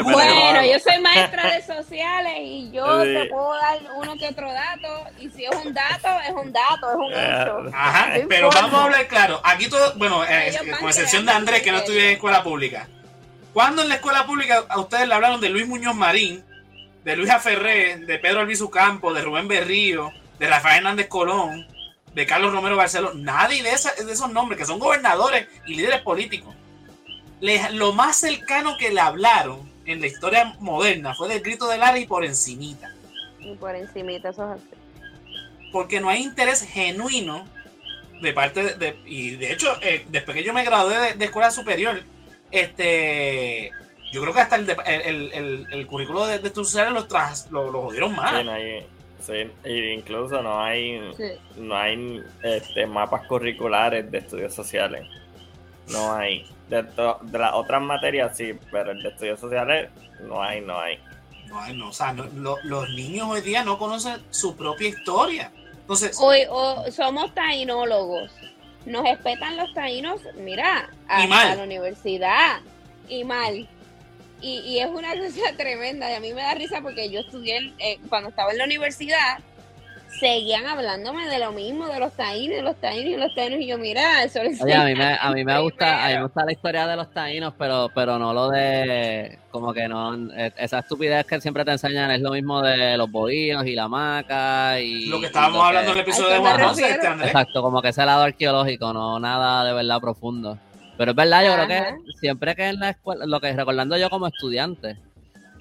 bueno, 0.05 0.65
yo 0.65 0.79
soy 0.79 1.01
maestra 1.01 1.51
de 1.51 1.63
sociales 1.67 2.35
y 2.41 2.71
yo 2.71 3.03
te 3.03 3.27
puedo 3.27 3.53
dar 3.55 3.81
uno 3.97 4.17
que 4.17 4.29
otro 4.29 4.53
dato. 4.53 5.11
Y 5.19 5.29
si 5.31 5.47
es 5.47 5.51
un 5.65 5.75
dato, 5.75 6.09
es 6.25 6.33
un 6.33 6.53
dato, 6.53 6.91
es 6.93 6.97
un 6.97 7.13
hecho. 7.13 7.77
Ajá, 7.77 8.13
pero 8.29 8.51
vamos 8.51 8.73
a 8.73 8.85
hablar 8.85 9.09
claro. 9.09 9.41
Aquí 9.43 9.69
todo, 9.69 9.95
bueno, 9.97 10.23
eh, 10.25 10.57
con 10.79 10.89
excepción 10.89 11.27
de 11.27 11.33
Andrés, 11.33 11.63
que 11.63 11.73
no 11.73 11.79
estudia 11.79 12.05
en 12.05 12.11
escuela 12.11 12.45
pública 12.45 12.87
¿Cuándo 13.53 13.83
en 13.83 13.91
la 13.91 13.97
escuela 13.97 14.27
pública 14.27 14.65
a 14.69 14.81
ustedes 14.81 15.07
le 15.07 15.15
hablaron 15.15 15.41
de 15.41 15.51
Luis 15.51 15.69
Muñoz 15.69 15.95
Marín, 15.95 16.43
de 17.05 17.17
Luis 17.17 17.31
Aferré, 17.31 17.99
de 17.99 18.19
Pedro 18.19 18.41
Albizu 18.41 18.71
Campo, 18.71 19.13
de 19.13 19.23
Rubén 19.23 19.47
Berrío, 19.47 20.11
de 20.39 20.49
Rafael 20.49 20.79
Hernández 20.79 21.09
Colón, 21.09 21.67
de 22.15 22.27
Carlos 22.27 22.53
Romero 22.53 22.77
Barceló? 22.77 23.13
Nadie 23.13 23.63
de, 23.63 23.71
de 23.71 24.13
esos 24.13 24.31
nombres, 24.33 24.59
que 24.59 24.65
son 24.65 24.79
gobernadores 24.79 25.49
y 25.67 25.75
líderes 25.75 26.01
políticos. 26.01 26.55
lo 27.73 27.93
más 27.93 28.17
cercano 28.17 28.77
que 28.79 28.91
le 28.91 29.01
hablaron 29.01 29.71
en 29.85 30.01
la 30.01 30.07
historia 30.07 30.57
moderna 30.59 31.15
fue 31.15 31.29
del 31.29 31.43
grito 31.43 31.69
de 31.69 31.77
Lara 31.77 31.99
y 31.99 32.07
por 32.07 32.25
encimita. 32.25 32.91
Y 33.39 33.55
por 33.57 33.75
encimita, 33.75 34.31
eso 34.31 34.51
es 34.55 34.63
así. 34.63 34.77
Porque 35.73 36.01
no 36.01 36.09
hay 36.09 36.23
interés 36.23 36.63
genuino 36.63 37.45
de 38.23 38.33
parte 38.33 38.77
de, 38.77 38.99
y 39.05 39.37
de 39.37 39.53
hecho, 39.53 39.77
eh, 39.83 40.07
después 40.09 40.37
que 40.37 40.45
yo 40.45 40.55
me 40.55 40.65
gradué 40.65 41.15
de 41.15 41.25
escuela 41.25 41.51
superior, 41.51 42.03
este 42.53 43.73
yo 44.13 44.21
creo 44.21 44.35
que 44.35 44.41
hasta 44.41 44.57
el, 44.57 44.69
el, 44.69 45.67
el, 45.71 45.87
currículo 45.87 46.27
de, 46.27 46.35
estudios 46.35 46.69
sociales 46.69 46.93
los, 46.93 47.09
tras, 47.09 47.51
lo, 47.51 47.73
jodieron 47.73 48.15
más. 48.15 48.35
Sí, 49.21 49.51
incluso 49.65 50.43
no 50.43 50.63
hay, 50.63 51.01
no 51.57 51.77
hay 51.77 52.23
este, 52.43 52.87
mapas 52.87 53.27
curriculares 53.27 54.11
de 54.11 54.19
estudios 54.19 54.53
sociales. 54.53 55.07
No 55.89 56.13
hay. 56.13 56.45
De, 56.69 56.83
de 56.83 57.39
las 57.39 57.55
otras 57.55 57.81
materias 57.81 58.37
sí, 58.37 58.53
pero 58.71 58.91
el 58.91 59.03
de 59.03 59.09
estudios 59.11 59.41
sociales 59.41 59.91
no 60.23 60.43
hay, 60.43 60.61
no 60.61 60.79
hay. 60.79 60.99
No 61.47 61.61
hay, 61.61 61.75
no. 61.75 61.89
O 61.89 61.93
sea, 61.93 62.13
los 62.13 62.91
niños 62.91 63.29
hoy 63.31 63.41
día 63.41 63.65
no 63.65 63.79
conocen 63.79 64.21
su 64.31 64.57
propia 64.57 64.89
historia. 64.89 65.53
Entonces, 65.73 66.19
hoy 66.21 66.41
o 66.51 66.85
somos 66.91 67.33
tainólogos 67.35 68.31
nos 68.87 69.03
respetan 69.03 69.57
los 69.57 69.73
taínos, 69.75 70.21
mira, 70.37 70.91
a, 71.09 71.27
la 71.27 71.63
universidad 71.63 72.61
y 73.09 73.25
mal. 73.25 73.69
Y, 74.41 74.59
y, 74.61 74.81
es 74.81 74.89
una 74.89 75.17
cosa 75.17 75.53
tremenda 75.57 76.11
y 76.11 76.15
a 76.15 76.21
mí 76.21 76.33
me 76.33 76.43
da 76.43 76.55
risa 76.55 76.81
porque 76.81 77.11
yo 77.11 77.21
estudié 77.21 77.73
eh, 77.79 77.99
cuando 78.09 78.31
estaba 78.31 78.51
en 78.51 78.59
la 78.59 78.65
universidad 78.65 79.39
seguían 80.19 80.67
hablándome 80.67 81.29
de 81.29 81.39
lo 81.39 81.53
mismo, 81.53 81.87
de 81.87 81.99
los 81.99 82.13
taínos, 82.13 82.63
los 82.63 82.77
taínos 82.77 83.15
y 83.15 83.17
los 83.17 83.35
taínos, 83.35 83.61
y 83.61 83.67
yo, 83.67 83.79
mira, 83.79 84.23
eso 84.25 84.41
es 84.41 84.61
Oye, 84.63 84.75
a 84.75 84.85
mí 84.85 84.95
me, 84.95 85.17
a 85.21 85.31
mí 85.33 85.45
me 85.45 85.59
gusta, 85.63 86.05
a 86.05 86.09
mí 86.09 86.15
me 86.15 86.23
gusta 86.23 86.45
la 86.45 86.53
historia 86.53 86.87
de 86.87 86.97
los 86.97 87.11
taínos, 87.13 87.55
pero, 87.59 87.91
pero 87.95 88.19
no 88.19 88.33
lo 88.33 88.51
de, 88.51 89.39
como 89.51 89.73
que 89.73 89.89
no, 89.89 90.15
e, 90.33 90.53
esa 90.57 90.81
estupidez 90.81 91.27
que 91.27 91.41
siempre 91.41 91.65
te 91.65 91.73
enseñan 91.73 92.11
es 92.11 92.21
lo 92.21 92.31
mismo 92.31 92.63
de 92.63 92.97
los 92.97 93.11
bohíos 93.11 93.67
y 93.67 93.75
la 93.75 93.89
maca 93.89 94.81
y... 94.81 95.07
Lo 95.07 95.21
que 95.21 95.27
estábamos 95.27 95.65
hablando 95.65 95.93
en 95.93 95.99
el 95.99 96.03
episodio 96.03 96.31
de 96.31 96.39
Juan 96.39 96.61
este, 96.61 97.07
Andrés. 97.07 97.29
Exacto, 97.29 97.63
como 97.63 97.83
que 97.83 97.89
ese 97.89 98.05
lado 98.05 98.23
arqueológico, 98.23 98.93
no 98.93 99.19
nada 99.19 99.65
de 99.65 99.73
verdad 99.73 100.01
profundo. 100.01 100.59
Pero 100.99 101.13
es 101.13 101.17
verdad, 101.17 101.45
yo 101.45 101.55
creo 101.55 101.69
que 101.69 102.13
siempre 102.21 102.55
que 102.55 102.69
en 102.69 102.79
la 102.79 102.91
escuela, 102.91 103.27
lo 103.27 103.41
que 103.41 103.53
recordando 103.53 103.97
yo 103.97 104.11
como 104.11 104.27
estudiante, 104.27 104.99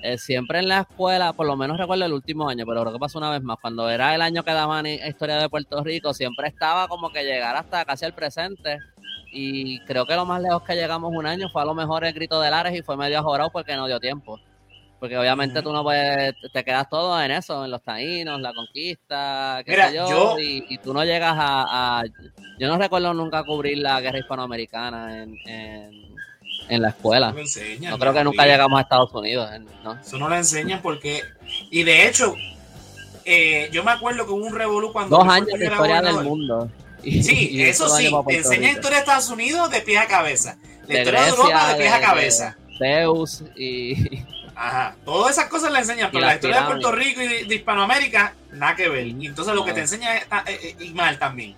eh, 0.03 0.18
siempre 0.18 0.60
en 0.60 0.68
la 0.68 0.82
escuela, 0.82 1.34
por 1.34 1.45
lo 1.45 1.56
menos 1.56 1.78
recuerdo 1.78 2.06
el 2.06 2.14
último 2.14 2.49
año, 2.49 2.65
pero 2.65 2.82
creo 2.82 2.94
que 2.94 2.99
pasó 2.99 3.19
una 3.19 3.30
vez 3.30 3.44
más, 3.44 3.57
cuando 3.61 3.90
era 3.90 4.15
el 4.15 4.22
año 4.22 4.44
que 4.44 4.52
daban 4.52 4.88
historia 4.88 5.38
de 5.38 5.49
Puerto 5.49 5.84
Rico, 5.84 6.14
siempre 6.14 6.48
estaba 6.48 6.88
como 6.88 7.11
que 7.11 7.23
llegar 7.23 7.56
hasta 7.56 7.86
casi 7.86 8.06
el 8.06 8.14
presente. 8.14 8.80
Y 9.34 9.80
creo 9.86 10.06
que 10.06 10.15
lo 10.15 10.26
más 10.26 10.41
lejos 10.41 10.64
que 10.64 10.76
llegamos 10.76 11.14
un 11.15 11.26
año 11.26 11.49
fue 11.49 11.61
a 11.61 11.65
lo 11.65 11.73
mejor 11.73 12.03
el 12.03 12.14
grito 12.14 12.41
de 12.41 12.49
Lares 12.49 12.78
y 12.78 12.82
fue 12.82 12.98
medio 12.98 13.19
ajorado 13.19 13.49
porque 13.52 13.76
no 13.76 13.88
dio 13.88 13.99
tiempo. 13.99 14.40
Porque 14.99 15.18
obviamente 15.18 15.61
tú 15.64 15.72
no 15.73 15.84
puedes, 15.84 16.36
te 16.53 16.64
quedas 16.64 16.88
todo 16.90 17.19
en 17.22 17.32
eso, 17.32 17.65
en 17.65 17.72
los 17.72 17.82
taínos, 17.82 18.40
la 18.40 18.53
conquista, 18.53 19.64
qué 19.65 19.76
sé 19.76 19.95
yo, 19.95 20.38
Y, 20.38 20.78
tú 20.80 20.94
no 20.94 21.03
llegas 21.03 21.34
a, 21.38 22.03
Yo 22.60 22.68
no 22.68 22.78
recuerdo 22.78 23.14
nunca 23.14 23.44
cubrir 23.44 23.80
la 23.80 23.99
guerra 23.99 24.19
hispanoamericana 24.19 25.23
en, 25.23 25.36
en, 25.48 26.11
la 26.80 26.89
escuela. 26.89 27.34
No, 27.81 27.99
creo 27.99 28.14
que 28.14 28.23
nunca 28.23 28.45
llegamos 28.45 28.77
a 28.77 28.81
Estados 28.81 29.14
Unidos. 29.14 29.49
¿no? 29.84 29.99
Eso 29.99 30.18
no 30.18 30.30
lo 30.30 30.35
enseñan 30.35 30.81
porque... 30.81 31.23
Y 31.69 31.84
de 31.84 32.07
hecho, 32.07 32.35
eh, 33.26 33.69
yo 33.72 33.84
me 33.84 33.91
acuerdo 33.91 34.26
que 34.26 34.31
hubo 34.31 34.45
un 34.45 34.56
revolú 34.56 34.91
cuando... 34.91 35.18
Dos 35.18 35.27
años 35.27 35.60
de 35.60 35.65
historia 35.65 36.02
del 36.02 36.23
mundo. 36.23 36.69
sí, 37.03 37.61
eso 37.64 37.89
sí, 37.89 38.10
te 38.27 38.38
enseña 38.38 38.72
historia 38.72 38.98
de 38.98 38.99
Estados 38.99 39.30
Unidos 39.30 39.69
de 39.72 39.81
pies 39.81 39.99
a 39.99 40.07
cabeza. 40.07 40.57
La 40.88 40.99
historia 40.99 41.22
de 41.23 41.30
Europa 41.30 41.68
de 41.69 41.76
pies 41.76 41.93
a 41.93 42.02
cabeza. 42.02 42.57
Zeus 42.77 43.43
y... 43.56 44.23
Ajá. 44.56 44.95
Todas 45.03 45.31
esas 45.31 45.49
cosas 45.49 45.72
le 45.72 45.80
enseñan, 45.80 46.10
pero 46.14 46.26
la, 46.26 46.35
historia 46.35 46.61
de 46.61 46.68
Puerto 46.68 46.91
Rico 46.91 47.22
y 47.22 47.45
de, 47.45 47.56
Hispanoamérica, 47.56 48.34
nada 48.53 48.76
que 48.76 48.89
ver. 48.89 49.07
Y 49.07 49.26
entonces 49.26 49.56
lo 49.56 49.65
que 49.65 49.73
te 49.73 49.81
enseña 49.81 50.18
es, 50.18 50.23
eh, 50.23 50.76
eh, 50.80 50.91
mal 50.93 51.18
también. 51.18 51.56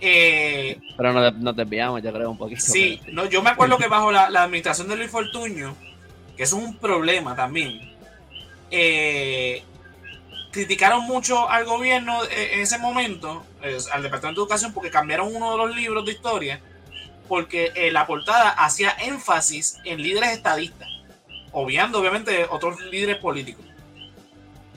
Eh, 0.00 0.78
pero 0.96 1.12
nos, 1.12 1.34
nos, 1.36 1.56
desviamos, 1.56 2.02
yo 2.02 2.12
creo, 2.12 2.30
un 2.30 2.38
poquito. 2.38 2.60
Sí, 2.60 3.00
no, 3.12 3.26
yo 3.26 3.42
me 3.42 3.50
acuerdo 3.50 3.78
que 3.78 3.88
bajo 3.88 4.12
la, 4.12 4.26
administración 4.26 4.88
de 4.88 4.96
Luis 4.96 5.10
Fortuño, 5.10 5.74
que 6.36 6.42
es 6.42 6.52
un 6.52 6.76
problema 6.76 7.34
también, 7.34 7.94
criticaron 10.50 11.04
mucho 11.04 11.48
al 11.48 11.64
gobierno 11.64 12.18
en 12.24 12.60
ese 12.60 12.78
momento, 12.78 13.44
al 13.92 14.02
Departamento 14.02 14.40
de 14.40 14.44
Educación, 14.44 14.72
porque 14.72 14.90
cambiaron 14.90 15.34
uno 15.34 15.52
de 15.52 15.58
los 15.58 15.76
libros 15.76 16.04
de 16.04 16.12
historia, 16.12 16.60
porque 17.28 17.90
la 17.92 18.06
portada 18.06 18.50
hacía 18.50 18.90
énfasis 19.00 19.78
en 19.84 20.02
líderes 20.02 20.30
estadistas 20.30 20.88
obviando 21.58 21.98
obviamente 21.98 22.46
otros 22.50 22.78
líderes 22.90 23.16
políticos. 23.16 23.64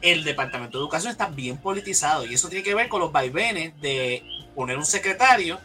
El 0.02 0.24
Departamento 0.24 0.78
de 0.78 0.84
Educación 0.84 1.12
está 1.12 1.28
bien 1.28 1.58
politizado 1.58 2.26
y 2.26 2.34
eso 2.34 2.48
tiene 2.48 2.64
que 2.64 2.74
ver 2.74 2.88
con 2.88 3.02
los 3.02 3.12
vaivenes 3.12 3.80
de 3.82 4.24
poner 4.60 4.78
un 4.78 4.86
secretario 4.86 5.58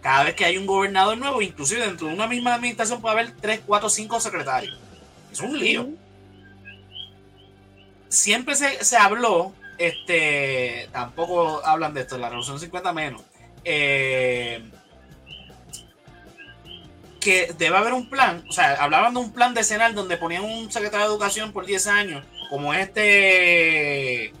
cada 0.00 0.22
vez 0.22 0.36
que 0.36 0.44
hay 0.44 0.56
un 0.56 0.64
gobernador 0.64 1.18
nuevo, 1.18 1.42
inclusive 1.42 1.84
dentro 1.84 2.06
de 2.06 2.14
una 2.14 2.28
misma 2.28 2.54
administración 2.54 3.00
puede 3.00 3.14
haber 3.14 3.32
3, 3.32 3.62
4, 3.66 3.88
5 3.88 4.20
secretarios. 4.20 4.78
Es 5.32 5.40
un 5.40 5.58
lío. 5.58 5.88
Siempre 8.08 8.54
se, 8.54 8.84
se 8.84 8.96
habló, 8.96 9.52
este, 9.76 10.88
tampoco 10.92 11.66
hablan 11.66 11.94
de 11.94 12.02
esto, 12.02 12.16
la 12.16 12.28
Revolución 12.28 12.60
50 12.60 12.92
menos, 12.92 13.22
eh, 13.64 14.62
que 17.20 17.52
debe 17.58 17.76
haber 17.76 17.92
un 17.92 18.08
plan, 18.08 18.44
o 18.48 18.52
sea, 18.52 18.74
hablaban 18.74 19.14
de 19.14 19.18
un 19.18 19.32
plan 19.32 19.52
decenal 19.52 19.96
donde 19.96 20.16
ponían 20.16 20.44
un 20.44 20.70
secretario 20.70 21.08
de 21.08 21.12
educación 21.12 21.50
por 21.50 21.66
10 21.66 21.86
años, 21.88 22.24
como 22.50 22.72
este, 22.72 24.32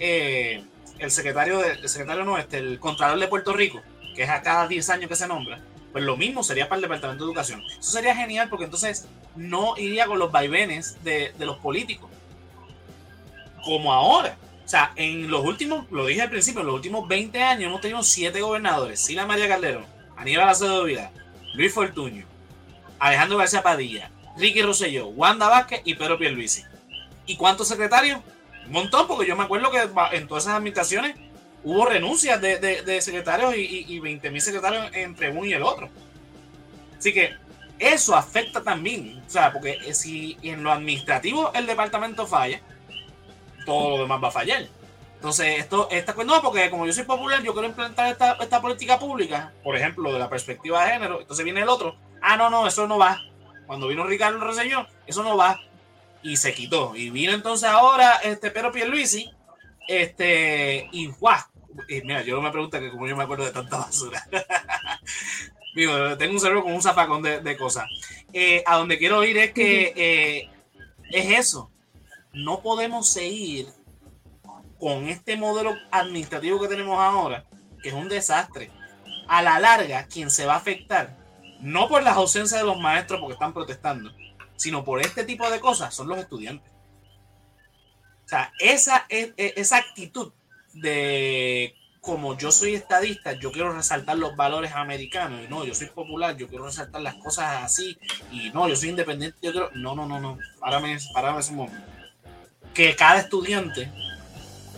eh, 0.00 0.64
el 0.98 1.10
secretario, 1.10 1.58
de, 1.58 1.72
el 1.72 1.88
secretario 1.88 2.24
no, 2.24 2.38
este, 2.38 2.58
el 2.58 2.78
Contralor 2.78 3.18
de 3.18 3.28
Puerto 3.28 3.52
Rico, 3.52 3.80
que 4.14 4.22
es 4.22 4.30
a 4.30 4.42
cada 4.42 4.66
10 4.66 4.90
años 4.90 5.08
que 5.08 5.16
se 5.16 5.28
nombra, 5.28 5.60
pues 5.92 6.04
lo 6.04 6.16
mismo 6.16 6.42
sería 6.42 6.68
para 6.68 6.76
el 6.76 6.82
Departamento 6.82 7.24
de 7.24 7.30
Educación. 7.30 7.62
Eso 7.62 7.90
sería 7.90 8.14
genial 8.14 8.48
porque 8.48 8.64
entonces 8.64 9.06
no 9.34 9.76
iría 9.76 10.06
con 10.06 10.18
los 10.18 10.32
vaivenes 10.32 11.02
de, 11.04 11.32
de 11.38 11.46
los 11.46 11.58
políticos, 11.58 12.10
como 13.64 13.92
ahora. 13.92 14.36
O 14.64 14.68
sea, 14.68 14.92
en 14.96 15.30
los 15.30 15.44
últimos, 15.44 15.90
lo 15.90 16.06
dije 16.06 16.22
al 16.22 16.30
principio, 16.30 16.60
en 16.62 16.66
los 16.66 16.76
últimos 16.76 17.06
20 17.06 17.42
años 17.42 17.68
hemos 17.68 17.80
tenido 17.80 18.02
7 18.02 18.40
gobernadores, 18.40 19.00
Sila 19.00 19.26
María 19.26 19.48
Calderón, 19.48 19.86
Aníbal 20.16 20.48
Acevedo 20.48 20.84
Vidal, 20.84 21.10
Luis 21.54 21.72
Fortuño, 21.72 22.26
Alejandro 22.98 23.38
García 23.38 23.62
Padilla, 23.62 24.10
Ricky 24.36 24.62
Rosselló, 24.62 25.08
Wanda 25.08 25.48
Vázquez 25.48 25.82
y 25.84 25.94
Pedro 25.94 26.18
Pierluisi. 26.18 26.64
¿Y 27.26 27.36
cuántos 27.36 27.68
secretarios? 27.68 28.20
Un 28.66 28.72
montón, 28.72 29.06
porque 29.06 29.26
yo 29.26 29.36
me 29.36 29.44
acuerdo 29.44 29.70
que 29.70 29.88
en 30.16 30.26
todas 30.26 30.44
esas 30.44 30.56
administraciones 30.56 31.16
hubo 31.64 31.86
renuncias 31.86 32.40
de, 32.40 33.00
secretarios 33.00 33.56
y, 33.56 33.84
y, 33.88 33.98
20 33.98 34.30
mil 34.30 34.40
secretarios 34.40 34.88
entre 34.92 35.30
uno 35.30 35.44
y 35.44 35.52
el 35.52 35.62
otro. 35.62 35.88
Así 36.98 37.12
que 37.12 37.34
eso 37.78 38.16
afecta 38.16 38.62
también, 38.62 39.22
o 39.26 39.30
sea, 39.30 39.52
porque 39.52 39.92
si 39.94 40.38
en 40.42 40.62
lo 40.62 40.72
administrativo 40.72 41.52
el 41.54 41.66
departamento 41.66 42.26
falla, 42.26 42.60
todo 43.64 43.90
lo 43.90 44.02
demás 44.02 44.22
va 44.22 44.28
a 44.28 44.32
fallar. 44.32 44.66
Entonces, 45.16 45.58
esto, 45.58 45.88
esta 45.90 46.14
no, 46.24 46.40
porque 46.40 46.70
como 46.70 46.86
yo 46.86 46.92
soy 46.92 47.04
popular, 47.04 47.42
yo 47.42 47.52
quiero 47.52 47.68
implementar 47.68 48.12
esta, 48.12 48.32
esta 48.34 48.60
política 48.60 48.98
pública, 48.98 49.52
por 49.64 49.74
ejemplo, 49.76 50.12
de 50.12 50.18
la 50.18 50.28
perspectiva 50.28 50.84
de 50.84 50.92
género. 50.92 51.20
Entonces 51.20 51.44
viene 51.44 51.62
el 51.62 51.68
otro, 51.68 51.96
ah, 52.22 52.36
no, 52.36 52.48
no, 52.48 52.66
eso 52.66 52.86
no 52.86 52.98
va. 52.98 53.20
Cuando 53.66 53.88
vino 53.88 54.04
Ricardo 54.04 54.38
Rosselló, 54.38 54.86
eso 55.06 55.22
no 55.22 55.36
va. 55.36 55.60
Y 56.26 56.36
se 56.36 56.52
quitó. 56.52 56.96
Y 56.96 57.10
vino 57.10 57.32
entonces 57.32 57.68
ahora 57.68 58.16
este 58.24 58.50
Pedro 58.50 58.72
Pierluisi, 58.72 59.30
este, 59.86 60.88
y 60.90 61.06
guau. 61.06 61.38
mira, 61.88 62.22
yo 62.22 62.34
no 62.34 62.42
me 62.42 62.50
pregunto 62.50 62.80
que 62.80 62.90
como 62.90 63.06
yo 63.06 63.16
me 63.16 63.22
acuerdo 63.22 63.44
de 63.44 63.52
tanta 63.52 63.76
basura. 63.78 64.26
tengo 66.18 66.32
un 66.32 66.40
cerebro 66.40 66.64
con 66.64 66.72
un 66.72 66.82
zapacón 66.82 67.22
de, 67.22 67.56
cosas. 67.56 67.86
Eh, 68.32 68.64
a 68.66 68.76
donde 68.76 68.98
quiero 68.98 69.22
ir 69.24 69.38
es 69.38 69.52
que 69.52 69.92
eh, 69.94 70.50
es 71.12 71.38
eso. 71.38 71.70
No 72.32 72.60
podemos 72.60 73.08
seguir 73.08 73.68
con 74.80 75.08
este 75.08 75.36
modelo 75.36 75.76
administrativo 75.92 76.60
que 76.60 76.66
tenemos 76.66 76.98
ahora, 76.98 77.44
que 77.82 77.90
es 77.90 77.94
un 77.94 78.08
desastre, 78.08 78.72
a 79.28 79.42
la 79.42 79.60
larga, 79.60 80.06
quien 80.08 80.28
se 80.28 80.44
va 80.44 80.54
a 80.54 80.58
afectar, 80.58 81.16
no 81.60 81.88
por 81.88 82.02
las 82.02 82.16
ausencias 82.16 82.60
de 82.60 82.66
los 82.66 82.78
maestros 82.78 83.20
porque 83.20 83.34
están 83.34 83.54
protestando, 83.54 84.12
sino 84.56 84.84
por 84.84 85.00
este 85.00 85.24
tipo 85.24 85.48
de 85.50 85.60
cosas, 85.60 85.94
son 85.94 86.08
los 86.08 86.18
estudiantes. 86.18 86.72
O 88.24 88.28
sea, 88.28 88.52
esa, 88.58 89.06
e, 89.08 89.32
esa 89.36 89.76
actitud 89.76 90.32
de 90.72 91.74
como 92.00 92.38
yo 92.38 92.52
soy 92.52 92.74
estadista, 92.74 93.32
yo 93.32 93.50
quiero 93.50 93.72
resaltar 93.72 94.16
los 94.16 94.36
valores 94.36 94.72
americanos, 94.72 95.40
y 95.44 95.48
no, 95.48 95.64
yo 95.64 95.74
soy 95.74 95.88
popular, 95.88 96.36
yo 96.36 96.46
quiero 96.46 96.66
resaltar 96.66 97.00
las 97.02 97.16
cosas 97.16 97.64
así, 97.64 97.98
y 98.30 98.50
no, 98.50 98.68
yo 98.68 98.76
soy 98.76 98.90
independiente, 98.90 99.36
yo 99.42 99.50
quiero, 99.50 99.70
no, 99.74 99.96
no, 99.96 100.06
no, 100.06 100.20
no, 100.20 100.38
párame, 100.60 100.96
párame 101.12 101.40
ese 101.40 101.52
momento. 101.52 101.84
Que 102.72 102.94
cada 102.94 103.18
estudiante 103.18 103.90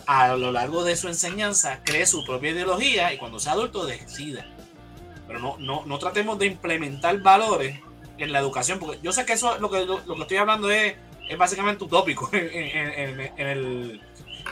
a 0.07 0.37
lo 0.37 0.53
largo 0.53 0.85
de 0.85 0.97
su 0.97 1.09
enseñanza 1.09 1.83
cree 1.85 2.07
su 2.07 2.25
propia 2.25 2.53
ideología 2.53 3.13
y 3.13 3.19
cuando 3.19 3.39
sea 3.39 3.53
adulto 3.53 3.85
decida. 3.85 4.47
Pero 5.27 5.39
no, 5.39 5.59
no, 5.59 5.85
no 5.85 5.99
tratemos 5.99 6.39
de 6.39 6.47
implementar 6.47 7.21
valores 7.21 7.79
en 8.19 8.33
la 8.33 8.41
educación, 8.41 8.79
porque 8.79 8.99
yo 9.03 9.13
sé 9.13 9.25
que 9.25 9.35
eso 9.35 9.59
lo 9.59 9.71
que, 9.71 9.85
lo, 9.85 10.03
que 10.03 10.23
estoy 10.23 10.37
hablando 10.37 10.71
es, 10.71 10.95
es 11.29 11.39
básicamente 11.39 11.85
utópico 11.85 12.29
en, 12.33 12.49
en, 12.49 13.21
en, 13.21 13.47
el, 13.47 14.03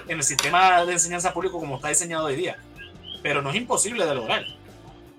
en 0.09 0.19
el 0.19 0.23
sistema 0.23 0.85
de 0.85 0.93
enseñanza 0.93 1.33
público 1.33 1.59
como 1.59 1.77
está 1.77 1.89
diseñado 1.89 2.27
hoy 2.27 2.37
día. 2.37 2.57
Pero 3.23 3.43
no 3.43 3.51
es 3.51 3.57
imposible 3.57 4.07
de 4.07 4.15
lograr. 4.15 4.45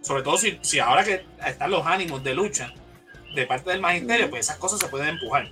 Sobre 0.01 0.23
todo 0.23 0.37
si, 0.37 0.57
si 0.61 0.79
ahora 0.79 1.03
que 1.03 1.25
están 1.45 1.71
los 1.71 1.85
ánimos 1.85 2.23
de 2.23 2.33
lucha 2.33 2.73
de 3.35 3.45
parte 3.45 3.71
del 3.71 3.81
magisterio, 3.81 4.29
pues 4.29 4.45
esas 4.45 4.57
cosas 4.57 4.79
se 4.79 4.87
pueden 4.87 5.09
empujar. 5.09 5.49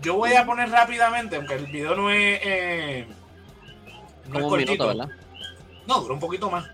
Yo 0.00 0.14
voy 0.14 0.32
a 0.34 0.46
poner 0.46 0.70
rápidamente, 0.70 1.36
aunque 1.36 1.54
el 1.54 1.66
video 1.66 1.94
no 1.94 2.10
es... 2.10 2.40
Eh, 2.42 3.06
no 4.28 4.46
un 4.46 4.56
minuto, 4.56 4.86
¿verdad? 4.86 5.08
No, 5.86 6.00
duró 6.00 6.14
un 6.14 6.20
poquito 6.20 6.50
más. 6.50 6.68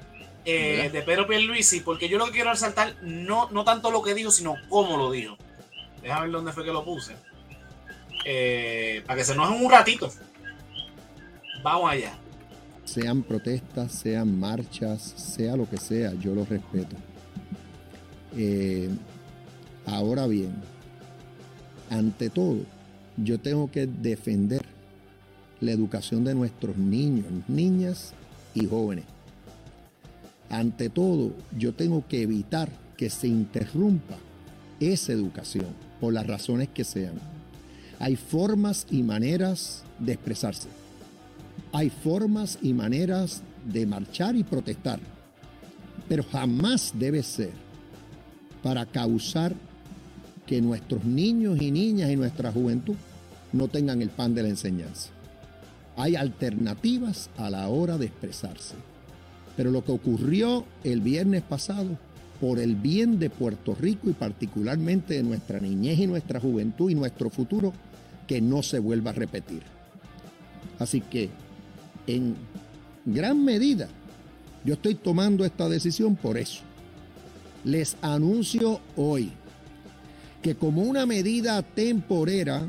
Eh, 0.47 0.91
de 0.93 1.03
Pedro 1.03 1.27
Pierluisi, 1.27 1.81
porque 1.81 2.09
yo 2.09 2.19
lo 2.19 2.27
que 2.27 2.33
quiero 2.33 2.51
resaltar, 2.51 2.97
no, 3.03 3.49
no 3.51 3.65
tanto 3.65 3.91
lo 3.91 4.03
que 4.03 4.15
dijo, 4.15 4.31
sino 4.31 4.57
cómo 4.69 4.97
lo 4.99 5.11
dijo. 5.11 5.39
Déjame 6.03 6.23
ver 6.23 6.33
dónde 6.33 6.53
fue 6.53 6.65
que 6.65 6.73
lo 6.73 6.85
puse. 6.85 7.17
Eh, 8.27 9.03
para 9.07 9.19
que 9.19 9.25
se 9.25 9.33
enojen 9.33 9.65
un 9.65 9.71
ratito. 9.71 10.11
Vamos 11.63 11.91
allá. 11.91 12.19
Sean 12.85 13.23
protestas, 13.23 13.93
sean 13.93 14.39
marchas, 14.39 15.03
sea 15.17 15.57
lo 15.57 15.69
que 15.69 15.79
sea, 15.79 16.13
yo 16.15 16.35
lo 16.35 16.45
respeto. 16.45 16.95
Eh, 18.37 18.91
ahora 19.87 20.27
bien, 20.27 20.55
ante 21.89 22.29
todo, 22.29 22.59
yo 23.17 23.41
tengo 23.41 23.71
que 23.71 23.87
defender 23.87 24.63
la 25.61 25.73
educación 25.73 26.25
de 26.25 26.35
nuestros 26.35 26.77
niños, 26.77 27.27
niñas 27.49 28.13
y 28.55 28.67
jóvenes. 28.67 29.14
Ante 30.55 30.89
todo, 30.89 31.33
yo 31.59 31.75
tengo 31.75 32.07
que 32.07 32.23
evitar 32.23 32.71
que 32.97 33.11
se 33.11 33.27
interrumpa 33.27 34.15
esa 34.79 35.13
educación 35.13 35.67
por 36.01 36.13
las 36.13 36.29
razones 36.29 36.69
que 36.69 36.85
sean. 36.85 37.15
Hay 37.99 38.15
formas 38.15 38.87
y 38.89 39.03
maneras 39.03 39.83
de 39.99 40.13
expresarse. 40.13 40.69
Hay 41.73 41.91
formas 41.91 42.61
y 42.63 42.73
maneras 42.73 43.43
de 43.65 43.85
marchar 43.85 44.37
y 44.37 44.45
protestar. 44.45 45.01
Pero 46.09 46.23
jamás 46.23 46.93
debe 46.95 47.25
ser 47.25 47.51
para 48.63 48.87
causar 48.87 49.53
que 50.47 50.63
nuestros 50.63 51.05
niños 51.05 51.61
y 51.61 51.73
niñas 51.73 52.13
y 52.13 52.17
nuestra 52.17 52.53
juventud 52.53 52.95
no 53.53 53.67
tengan 53.67 54.03
el 54.03 54.11
pan 54.11 54.37
de 54.37 54.45
la 54.45 54.51
enseñanza. 54.51 55.11
Hay 55.97 56.15
alternativas 56.15 57.29
a 57.39 57.51
la 57.51 57.67
hora 57.67 57.99
de 57.99 58.07
expresarse. 58.07 58.77
Pero 59.57 59.71
lo 59.71 59.85
que 59.85 59.93
ocurrió 59.93 60.65
el 60.83 61.01
viernes 61.01 61.43
pasado, 61.43 61.99
por 62.41 62.59
el 62.59 62.75
bien 62.75 63.19
de 63.19 63.31
Puerto 63.31 63.75
Rico 63.75 64.11
y 64.11 64.13
particularmente 64.13 65.15
de 65.15 65.23
nuestra 65.23 65.61
niñez 65.61 65.99
y 66.01 66.07
nuestra 66.07 66.41
juventud 66.41 66.91
y 66.91 66.95
nuestro 66.95 67.31
futuro, 67.31 67.73
que 68.27 68.41
no 68.41 68.63
se 68.63 68.79
vuelva 68.79 69.11
a 69.11 69.15
repetir. 69.15 69.63
Así 70.79 71.01
que, 71.01 71.31
en 72.07 72.35
gran 73.05 73.45
medida, 73.45 73.89
yo 74.65 74.75
estoy 74.75 74.95
tomando 74.95 75.45
esta 75.45 75.69
decisión 75.69 76.17
por 76.17 76.39
eso. 76.39 76.63
Les 77.65 77.97
anuncio 78.03 78.81
hoy 78.97 79.33
que 80.43 80.55
como 80.55 80.83
una 80.83 81.07
medida 81.07 81.63
temporera, 81.63 82.69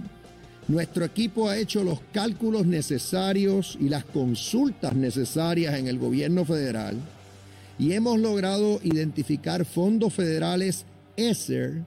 nuestro 0.68 1.06
equipo 1.06 1.48
ha 1.48 1.58
hecho 1.58 1.84
los 1.84 2.00
cálculos 2.12 2.66
necesarios 2.66 3.78
y 3.80 3.90
las 3.90 4.06
consultas 4.06 4.96
necesarias 4.96 5.78
en 5.78 5.88
el 5.88 6.00
gobierno 6.00 6.44
federal 6.46 6.98
y 7.78 7.94
hemos 7.94 8.20
logrado 8.20 8.80
identificar 8.84 9.66
fondos 9.66 10.14
federales 10.14 10.86
ESSER 11.18 11.84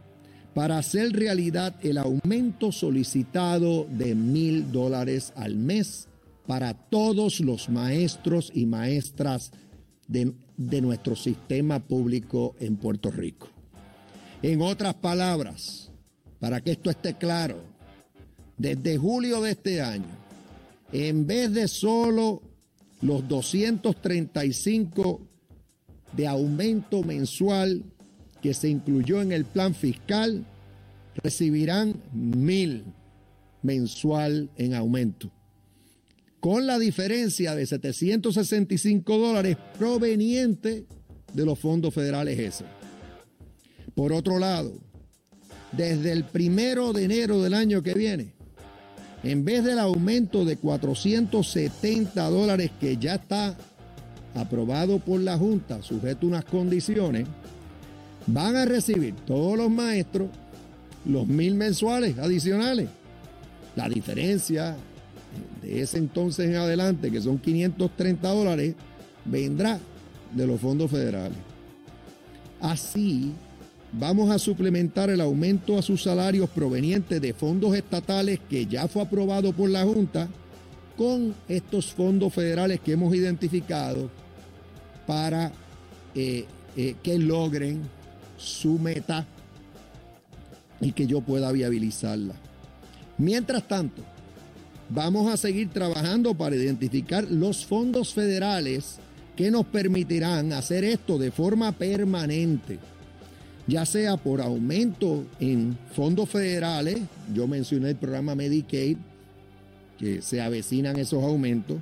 para 0.55 0.79
hacer 0.79 1.13
realidad 1.13 1.75
el 1.83 1.99
aumento 1.99 2.73
solicitado 2.73 3.87
de 3.91 4.15
mil 4.15 4.71
dólares 4.73 5.33
al 5.37 5.57
mes 5.57 6.09
para 6.47 6.75
todos 6.75 7.41
los 7.41 7.69
maestros 7.69 8.51
y 8.55 8.67
maestras 8.67 9.53
de, 10.07 10.33
de 10.57 10.81
nuestro 10.81 11.15
sistema 11.15 11.79
público 11.81 12.55
en 12.59 12.77
Puerto 12.77 13.11
Rico. 13.11 13.49
En 14.43 14.63
otras 14.63 14.95
palabras, 14.95 15.91
para 16.41 16.61
que 16.61 16.73
esto 16.73 16.91
esté 16.91 17.15
claro, 17.15 17.68
desde 18.59 18.99
julio 18.99 19.41
de 19.41 19.53
este 19.53 19.81
año, 19.81 20.05
en 20.93 21.27
vez 21.27 21.53
de 21.53 21.69
solo 21.69 22.43
los 23.01 23.27
235 23.29 25.21
de 26.17 26.27
aumento 26.27 27.03
mensual 27.05 27.85
que 28.43 28.53
se 28.55 28.69
incluyó 28.69 29.23
en 29.23 29.33
el 29.33 29.45
plan 29.45 29.75
fiscal, 29.75 30.45
recibirán 31.23 31.95
mil 32.13 32.85
mensual 33.63 34.51
en 34.57 34.75
aumento, 34.75 35.31
con 36.41 36.67
la 36.67 36.79
diferencia 36.79 37.55
de 37.55 37.67
765 37.67 39.19
dólares 39.19 39.57
proveniente 39.79 40.87
de 41.33 41.45
los 41.45 41.59
fondos 41.59 41.93
federales 41.95 42.39
ese. 42.39 42.65
Por 43.95 44.13
otro 44.13 44.39
lado, 44.39 44.79
desde 45.73 46.13
el 46.13 46.25
primero 46.25 46.93
de 46.93 47.05
enero 47.05 47.43
del 47.43 47.55
año 47.55 47.83
que 47.83 47.95
viene, 47.95 48.38
en 49.23 49.45
vez 49.45 49.65
del 49.65 49.79
aumento 49.79 50.45
de 50.45 50.57
470 50.57 52.31
dólares 52.31 52.71
que 52.81 52.97
ya 52.97 53.17
está 53.17 53.57
aprobado 54.35 54.99
por 54.99 55.21
la 55.21 55.37
Junta, 55.37 55.83
sujeto 55.83 56.27
a 56.27 56.29
unas 56.29 56.45
condiciones, 56.45 57.27
van 58.27 58.57
a 58.57 58.65
recibir 58.65 59.15
todos 59.27 59.57
los 59.57 59.71
maestros 59.71 60.29
los 61.05 61.27
mil 61.27 61.55
mensuales 61.55 62.19
adicionales. 62.19 62.89
La 63.75 63.89
diferencia 63.89 64.77
de 65.63 65.81
ese 65.81 65.99
entonces 65.99 66.49
en 66.49 66.57
adelante, 66.57 67.11
que 67.11 67.21
son 67.21 67.39
530 67.39 68.29
dólares, 68.29 68.75
vendrá 69.25 69.79
de 70.35 70.47
los 70.47 70.61
fondos 70.61 70.91
federales. 70.91 71.39
Así, 72.61 73.33
vamos 73.93 74.31
a 74.31 74.39
suplementar 74.39 75.11
el 75.11 75.21
aumento 75.21 75.79
a 75.79 75.83
sus 75.83 76.03
salarios 76.03 76.51
provenientes 76.51 77.21
de 77.21 77.33
fondos 77.33 77.75
estatales 77.75 78.41
que 78.49 78.67
ya 78.67 78.87
fue 78.89 79.03
aprobado 79.03 79.53
por 79.53 79.71
la 79.71 79.85
Junta 79.85 80.29
con 80.97 81.35
estos 81.49 81.93
fondos 81.93 82.35
federales 82.35 82.81
que 82.81 82.93
hemos 82.93 83.15
identificado 83.15 84.11
para 85.07 85.53
eh, 86.15 86.45
eh, 86.77 86.97
que 87.03 87.19
logren 87.19 87.83
su 88.37 88.79
meta 88.79 89.27
y 90.81 90.93
que 90.93 91.07
yo 91.07 91.21
pueda 91.21 91.51
viabilizarla. 91.51 92.35
Mientras 93.17 93.67
tanto, 93.67 94.03
vamos 94.89 95.33
a 95.33 95.37
seguir 95.37 95.71
trabajando 95.71 96.35
para 96.35 96.57
identificar 96.57 97.27
los 97.31 97.65
fondos 97.65 98.13
federales 98.13 98.99
que 99.35 99.51
nos 99.51 99.67
permitirán 99.67 100.53
hacer 100.53 100.85
esto 100.85 101.19
de 101.19 101.31
forma 101.31 101.73
permanente 101.73 102.79
ya 103.69 103.85
sea 103.85 104.17
por 104.17 104.41
aumento 104.41 105.27
en 105.39 105.77
fondos 105.93 106.31
federales, 106.31 106.99
yo 107.35 107.47
mencioné 107.47 107.91
el 107.91 107.97
programa 107.97 108.35
Medicaid, 108.35 108.97
que 109.99 110.23
se 110.23 110.41
avecinan 110.41 110.99
esos 110.99 111.23
aumentos, 111.23 111.77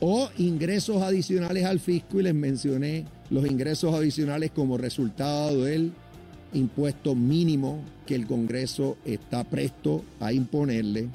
o 0.00 0.28
ingresos 0.36 1.00
adicionales 1.00 1.64
al 1.64 1.78
fisco 1.78 2.18
y 2.18 2.24
les 2.24 2.34
mencioné 2.34 3.04
los 3.30 3.46
ingresos 3.46 3.94
adicionales 3.94 4.50
como 4.50 4.76
resultado 4.76 5.62
del 5.62 5.92
impuesto 6.54 7.14
mínimo 7.14 7.80
que 8.04 8.16
el 8.16 8.26
Congreso 8.26 8.98
está 9.04 9.44
presto 9.44 10.04
a 10.18 10.32
imponerle 10.32 11.08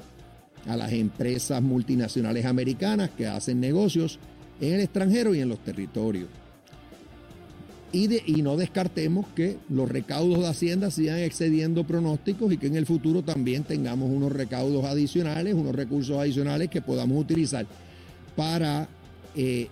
a 0.66 0.76
las 0.76 0.92
empresas 0.92 1.60
multinacionales 1.60 2.46
americanas 2.46 3.10
que 3.10 3.26
hacen 3.26 3.60
negocios 3.60 4.18
en 4.58 4.72
el 4.72 4.80
extranjero 4.80 5.34
y 5.34 5.40
en 5.40 5.50
los 5.50 5.58
territorios. 5.58 6.28
Y, 7.90 8.42
no 8.42 8.56
descartemos 8.58 9.26
que 9.34 9.56
los 9.70 9.88
recaudos 9.88 10.40
de 10.40 10.48
Hacienda 10.48 10.90
sigan 10.90 11.20
excediendo 11.20 11.84
pronósticos 11.84 12.52
y 12.52 12.58
que 12.58 12.66
en 12.66 12.76
el 12.76 12.84
futuro 12.84 13.22
también 13.22 13.64
tengamos 13.64 14.10
unos 14.10 14.30
recaudos 14.30 14.84
adicionales, 14.84 15.54
unos 15.54 15.74
recursos 15.74 16.18
adicionales 16.18 16.68
que 16.68 16.82
podamos 16.82 17.18
utilizar 17.18 17.66
para 18.36 18.88
eh, 19.34 19.68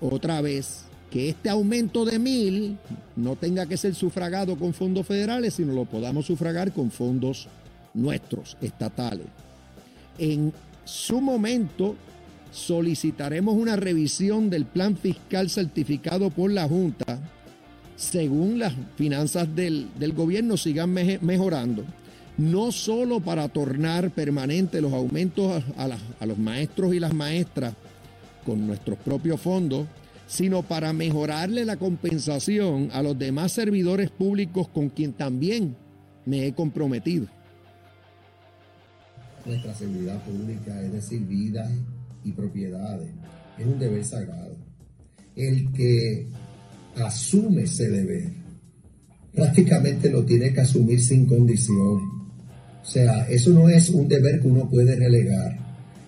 otra 0.00 0.42
vez 0.42 0.84
que 1.10 1.30
este 1.30 1.48
aumento 1.48 2.04
de 2.04 2.18
mil 2.18 2.76
no 3.16 3.36
tenga 3.36 3.64
que 3.64 3.78
ser 3.78 3.94
sufragado 3.94 4.56
con 4.56 4.74
fondos 4.74 5.06
federales, 5.06 5.54
sino 5.54 5.72
lo 5.72 5.86
podamos 5.86 6.26
sufragar 6.26 6.72
con 6.72 6.90
fondos 6.90 7.48
nuestros, 7.94 8.58
estatales. 8.60 9.26
En 10.18 10.52
su 10.84 11.20
momento 11.22 11.94
solicitaremos 12.52 13.54
una 13.54 13.76
revisión 13.76 14.50
del 14.50 14.66
plan 14.66 14.96
fiscal 14.96 15.48
certificado 15.48 16.28
por 16.30 16.50
la 16.50 16.68
Junta 16.68 17.20
según 17.96 18.58
las 18.58 18.74
finanzas 18.96 19.54
del, 19.54 19.88
gobierno 20.14 20.56
sigan 20.56 20.92
mejorando, 20.92 21.84
no 22.36 22.72
solo 22.72 23.20
para 23.20 23.48
tornar 23.48 24.10
permanente 24.10 24.80
los 24.80 24.92
aumentos 24.92 25.62
a, 25.76 26.26
los 26.26 26.38
maestros 26.38 26.94
y 26.94 27.00
las 27.00 27.14
maestras 27.14 27.74
con 28.44 28.66
nuestros 28.66 28.98
propios 28.98 29.40
fondos, 29.40 29.86
sino 30.26 30.62
para 30.62 30.92
mejorarle 30.92 31.64
la 31.64 31.76
compensación 31.76 32.88
a 32.92 33.02
los 33.02 33.18
demás 33.18 33.52
servidores 33.52 34.10
públicos 34.10 34.68
con 34.68 34.88
quien 34.88 35.12
también 35.12 35.76
me 36.26 36.46
he 36.46 36.52
comprometido. 36.52 37.26
Nuestra 39.44 39.74
seguridad 39.74 40.22
pública, 40.24 40.80
es 40.82 40.92
decir, 40.92 41.20
vidas 41.26 41.70
y 42.24 42.32
propiedades, 42.32 43.10
es 43.58 43.66
un 43.66 43.78
deber 43.78 44.04
sagrado. 44.04 44.56
El 45.36 45.70
que 45.72 46.28
asume 46.96 47.62
ese 47.62 47.88
deber, 47.88 48.30
prácticamente 49.34 50.10
lo 50.10 50.24
tiene 50.24 50.52
que 50.52 50.60
asumir 50.60 51.00
sin 51.00 51.26
condiciones. 51.26 52.04
O 52.82 52.86
sea, 52.86 53.26
eso 53.28 53.50
no 53.50 53.68
es 53.68 53.88
un 53.90 54.06
deber 54.06 54.40
que 54.40 54.48
uno 54.48 54.68
puede 54.68 54.94
relegar. 54.96 55.58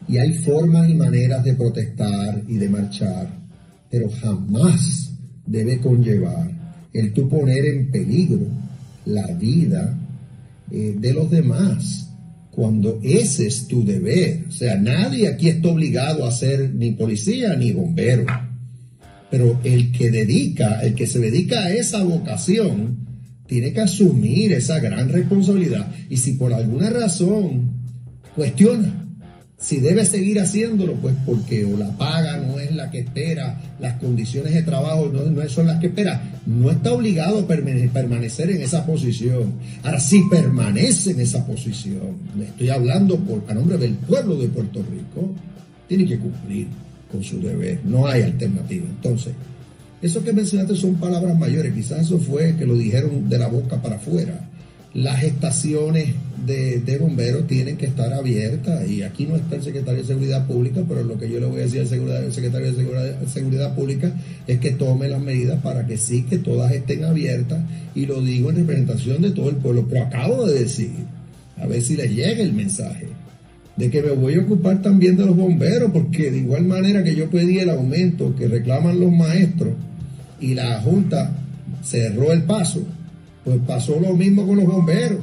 Y 0.08 0.18
hay 0.18 0.34
formas 0.34 0.88
y 0.88 0.94
maneras 0.94 1.42
de 1.42 1.54
protestar 1.54 2.42
y 2.46 2.58
de 2.58 2.68
marchar, 2.68 3.28
pero 3.90 4.08
jamás 4.10 5.10
debe 5.46 5.80
conllevar 5.80 6.50
el 6.92 7.12
tú 7.12 7.28
poner 7.28 7.64
en 7.66 7.90
peligro 7.90 8.46
la 9.06 9.26
vida 9.28 9.98
eh, 10.70 10.96
de 10.98 11.12
los 11.12 11.30
demás 11.30 12.10
cuando 12.50 13.00
ese 13.02 13.46
es 13.46 13.68
tu 13.68 13.84
deber. 13.84 14.44
O 14.48 14.50
sea, 14.50 14.76
nadie 14.76 15.28
aquí 15.28 15.48
está 15.48 15.68
obligado 15.68 16.26
a 16.26 16.32
ser 16.32 16.74
ni 16.74 16.92
policía 16.92 17.54
ni 17.54 17.72
bombero. 17.72 18.24
Pero 19.36 19.60
el 19.64 19.92
que 19.92 20.10
dedica, 20.10 20.80
el 20.80 20.94
que 20.94 21.06
se 21.06 21.18
dedica 21.18 21.64
a 21.64 21.70
esa 21.70 22.02
vocación, 22.02 22.96
tiene 23.46 23.70
que 23.74 23.82
asumir 23.82 24.54
esa 24.54 24.80
gran 24.80 25.10
responsabilidad. 25.10 25.92
Y 26.08 26.16
si 26.16 26.32
por 26.32 26.54
alguna 26.54 26.88
razón 26.88 27.70
cuestiona 28.34 29.02
si 29.58 29.80
debe 29.80 30.06
seguir 30.06 30.40
haciéndolo, 30.40 30.94
pues 30.94 31.14
porque 31.26 31.66
o 31.66 31.76
la 31.76 31.94
paga 31.98 32.38
no 32.38 32.58
es 32.58 32.74
la 32.74 32.90
que 32.90 33.00
espera, 33.00 33.60
las 33.78 33.98
condiciones 33.98 34.54
de 34.54 34.62
trabajo 34.62 35.12
no, 35.12 35.48
son 35.50 35.66
las 35.66 35.78
que 35.78 35.88
espera, 35.88 36.40
no 36.46 36.70
está 36.70 36.92
obligado 36.92 37.40
a 37.40 37.46
permanecer 37.46 38.50
en 38.50 38.62
esa 38.62 38.86
posición. 38.86 39.52
Ahora, 39.82 40.00
si 40.00 40.22
permanece 40.30 41.10
en 41.10 41.20
esa 41.20 41.46
posición, 41.46 42.16
le 42.38 42.46
estoy 42.46 42.70
hablando 42.70 43.18
por, 43.18 43.44
a 43.48 43.54
nombre 43.54 43.76
del 43.76 43.96
pueblo 43.96 44.36
de 44.36 44.48
Puerto 44.48 44.82
Rico, 44.82 45.34
tiene 45.88 46.06
que 46.06 46.18
cumplir 46.18 46.68
con 47.10 47.22
su 47.22 47.40
deber. 47.40 47.80
No 47.84 48.06
hay 48.06 48.22
alternativa. 48.22 48.84
Entonces, 48.84 49.32
eso 50.02 50.22
que 50.22 50.32
mencionaste 50.32 50.76
son 50.76 50.96
palabras 50.96 51.38
mayores. 51.38 51.72
Quizás 51.72 52.02
eso 52.02 52.18
fue 52.18 52.56
que 52.56 52.66
lo 52.66 52.76
dijeron 52.76 53.28
de 53.28 53.38
la 53.38 53.48
boca 53.48 53.80
para 53.80 53.96
afuera. 53.96 54.48
Las 54.92 55.22
estaciones 55.24 56.14
de, 56.46 56.98
bomberos 56.98 57.46
tienen 57.46 57.76
que 57.76 57.86
estar 57.86 58.12
abiertas 58.12 58.88
y 58.88 59.02
aquí 59.02 59.26
no 59.26 59.36
está 59.36 59.56
el 59.56 59.62
secretario 59.62 60.00
de 60.00 60.06
Seguridad 60.06 60.46
Pública, 60.46 60.82
pero 60.88 61.02
lo 61.02 61.18
que 61.18 61.30
yo 61.30 61.38
le 61.38 61.46
voy 61.46 61.60
a 61.60 61.64
decir 61.64 61.80
al, 61.80 62.32
secretario 62.32 62.72
de 62.72 63.26
Seguridad, 63.26 63.74
Pública 63.74 64.12
es 64.46 64.58
que 64.58 64.70
tome 64.70 65.08
las 65.08 65.20
medidas 65.20 65.60
para 65.60 65.86
que 65.86 65.98
sí, 65.98 66.22
que 66.22 66.38
todas 66.38 66.72
estén 66.72 67.04
abiertas 67.04 67.62
y 67.94 68.06
lo 68.06 68.22
digo 68.22 68.48
en 68.50 68.56
representación 68.56 69.20
de 69.20 69.32
todo 69.32 69.50
el 69.50 69.56
pueblo. 69.56 69.86
Pero 69.86 70.04
acabo 70.04 70.46
de 70.46 70.60
decir, 70.60 70.92
a 71.58 71.66
ver 71.66 71.82
si 71.82 71.96
le 71.96 72.08
llega 72.08 72.42
el 72.42 72.54
mensaje 72.54 73.08
de 73.76 73.90
que 73.90 74.02
me 74.02 74.10
voy 74.10 74.34
a 74.34 74.40
ocupar 74.40 74.80
también 74.80 75.16
de 75.16 75.26
los 75.26 75.36
bomberos, 75.36 75.90
porque 75.92 76.30
de 76.30 76.38
igual 76.38 76.64
manera 76.64 77.04
que 77.04 77.14
yo 77.14 77.28
pedí 77.28 77.58
el 77.58 77.70
aumento 77.70 78.34
que 78.34 78.48
reclaman 78.48 78.98
los 78.98 79.12
maestros 79.12 79.74
y 80.40 80.54
la 80.54 80.80
Junta 80.80 81.32
cerró 81.82 82.32
el 82.32 82.44
paso, 82.44 82.82
pues 83.44 83.58
pasó 83.66 84.00
lo 84.00 84.14
mismo 84.14 84.46
con 84.46 84.56
los 84.56 84.66
bomberos. 84.66 85.20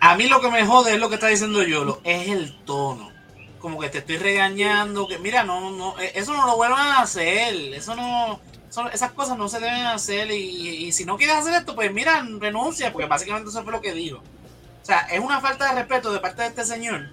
A 0.00 0.16
mí 0.16 0.26
lo 0.28 0.40
que 0.40 0.50
me 0.50 0.66
jode 0.66 0.94
es 0.94 1.00
lo 1.00 1.08
que 1.08 1.14
está 1.14 1.28
diciendo 1.28 1.62
Yolo, 1.62 2.00
es 2.04 2.28
el 2.28 2.52
tono. 2.64 3.10
Como 3.60 3.78
que 3.78 3.88
te 3.88 3.98
estoy 3.98 4.16
regañando, 4.16 5.06
que 5.06 5.18
mira, 5.18 5.44
no, 5.44 5.70
no, 5.70 5.98
eh, 6.00 6.10
eso 6.16 6.32
no 6.32 6.44
lo 6.44 6.56
vuelvan 6.56 6.88
a 6.88 7.02
hacer, 7.02 7.54
eso 7.72 7.94
no, 7.94 8.40
esas 8.92 9.12
cosas 9.12 9.38
no 9.38 9.48
se 9.48 9.60
deben 9.60 9.86
hacer 9.86 10.30
y, 10.32 10.90
si 10.90 11.04
no 11.04 11.16
quieres 11.16 11.36
hacer 11.36 11.54
esto, 11.54 11.76
pues 11.76 11.92
mira, 11.92 12.26
renuncia, 12.40 12.92
porque 12.92 13.06
básicamente 13.06 13.50
eso 13.50 13.62
fue 13.62 13.72
lo 13.72 13.80
que 13.80 13.92
dijo. 13.92 14.22
O 14.82 14.84
sea, 14.84 15.06
es 15.12 15.20
una 15.20 15.40
falta 15.40 15.68
de 15.68 15.80
respeto 15.80 16.12
de 16.12 16.18
parte 16.18 16.42
de 16.42 16.48
este 16.48 16.64
señor, 16.64 17.08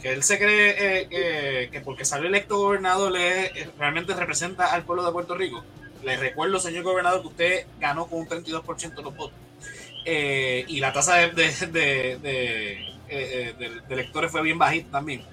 que 0.00 0.12
él 0.12 0.22
se 0.22 0.38
cree 0.38 1.08
eh, 1.10 1.68
que 1.70 1.80
porque 1.80 2.04
salió 2.04 2.28
electo 2.28 2.58
gobernador 2.58 3.10
le, 3.10 3.46
eh, 3.46 3.70
realmente 3.76 4.14
representa 4.14 4.72
al 4.72 4.84
pueblo 4.84 5.04
de 5.04 5.12
Puerto 5.12 5.34
Rico. 5.34 5.64
Le 6.04 6.16
recuerdo, 6.16 6.60
señor 6.60 6.84
gobernador, 6.84 7.20
que 7.20 7.28
usted 7.28 7.66
ganó 7.80 8.06
con 8.06 8.20
un 8.20 8.28
32% 8.28 8.94
de 8.94 9.02
los 9.02 9.16
votos. 9.16 9.36
Eh, 10.04 10.64
y 10.68 10.80
la 10.80 10.92
tasa 10.92 11.16
de, 11.16 11.28
de, 12.16 12.86
electores 13.90 14.30
fue 14.30 14.42
bien 14.42 14.56
bajita 14.56 14.92
también. 14.92 15.24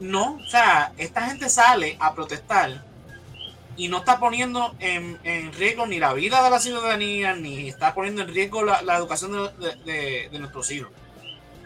No, 0.00 0.36
o 0.36 0.48
sea, 0.48 0.92
esta 0.96 1.26
gente 1.26 1.50
sale 1.50 1.96
a 2.00 2.14
protestar 2.14 2.82
y 3.76 3.88
no 3.88 3.98
está 3.98 4.18
poniendo 4.18 4.74
en, 4.78 5.18
riesgo 5.52 5.86
ni 5.86 5.98
la 5.98 6.12
vida 6.12 6.42
de 6.42 6.50
la 6.50 6.60
ciudadanía, 6.60 7.34
ni 7.34 7.68
está 7.68 7.94
poniendo 7.94 8.22
en 8.22 8.28
riesgo 8.28 8.62
la, 8.62 8.96
educación 8.96 9.32
de, 9.84 10.28
nuestros 10.38 10.70
hijos. 10.70 10.90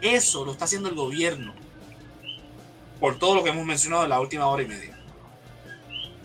Eso 0.00 0.44
lo 0.44 0.52
está 0.52 0.66
haciendo 0.66 0.88
el 0.88 0.94
gobierno, 0.94 1.54
por 3.00 3.18
todo 3.18 3.36
lo 3.36 3.44
que 3.44 3.50
hemos 3.50 3.64
mencionado 3.64 4.04
en 4.04 4.10
la 4.10 4.20
última 4.20 4.46
hora 4.46 4.62
y 4.62 4.66
media. 4.66 4.98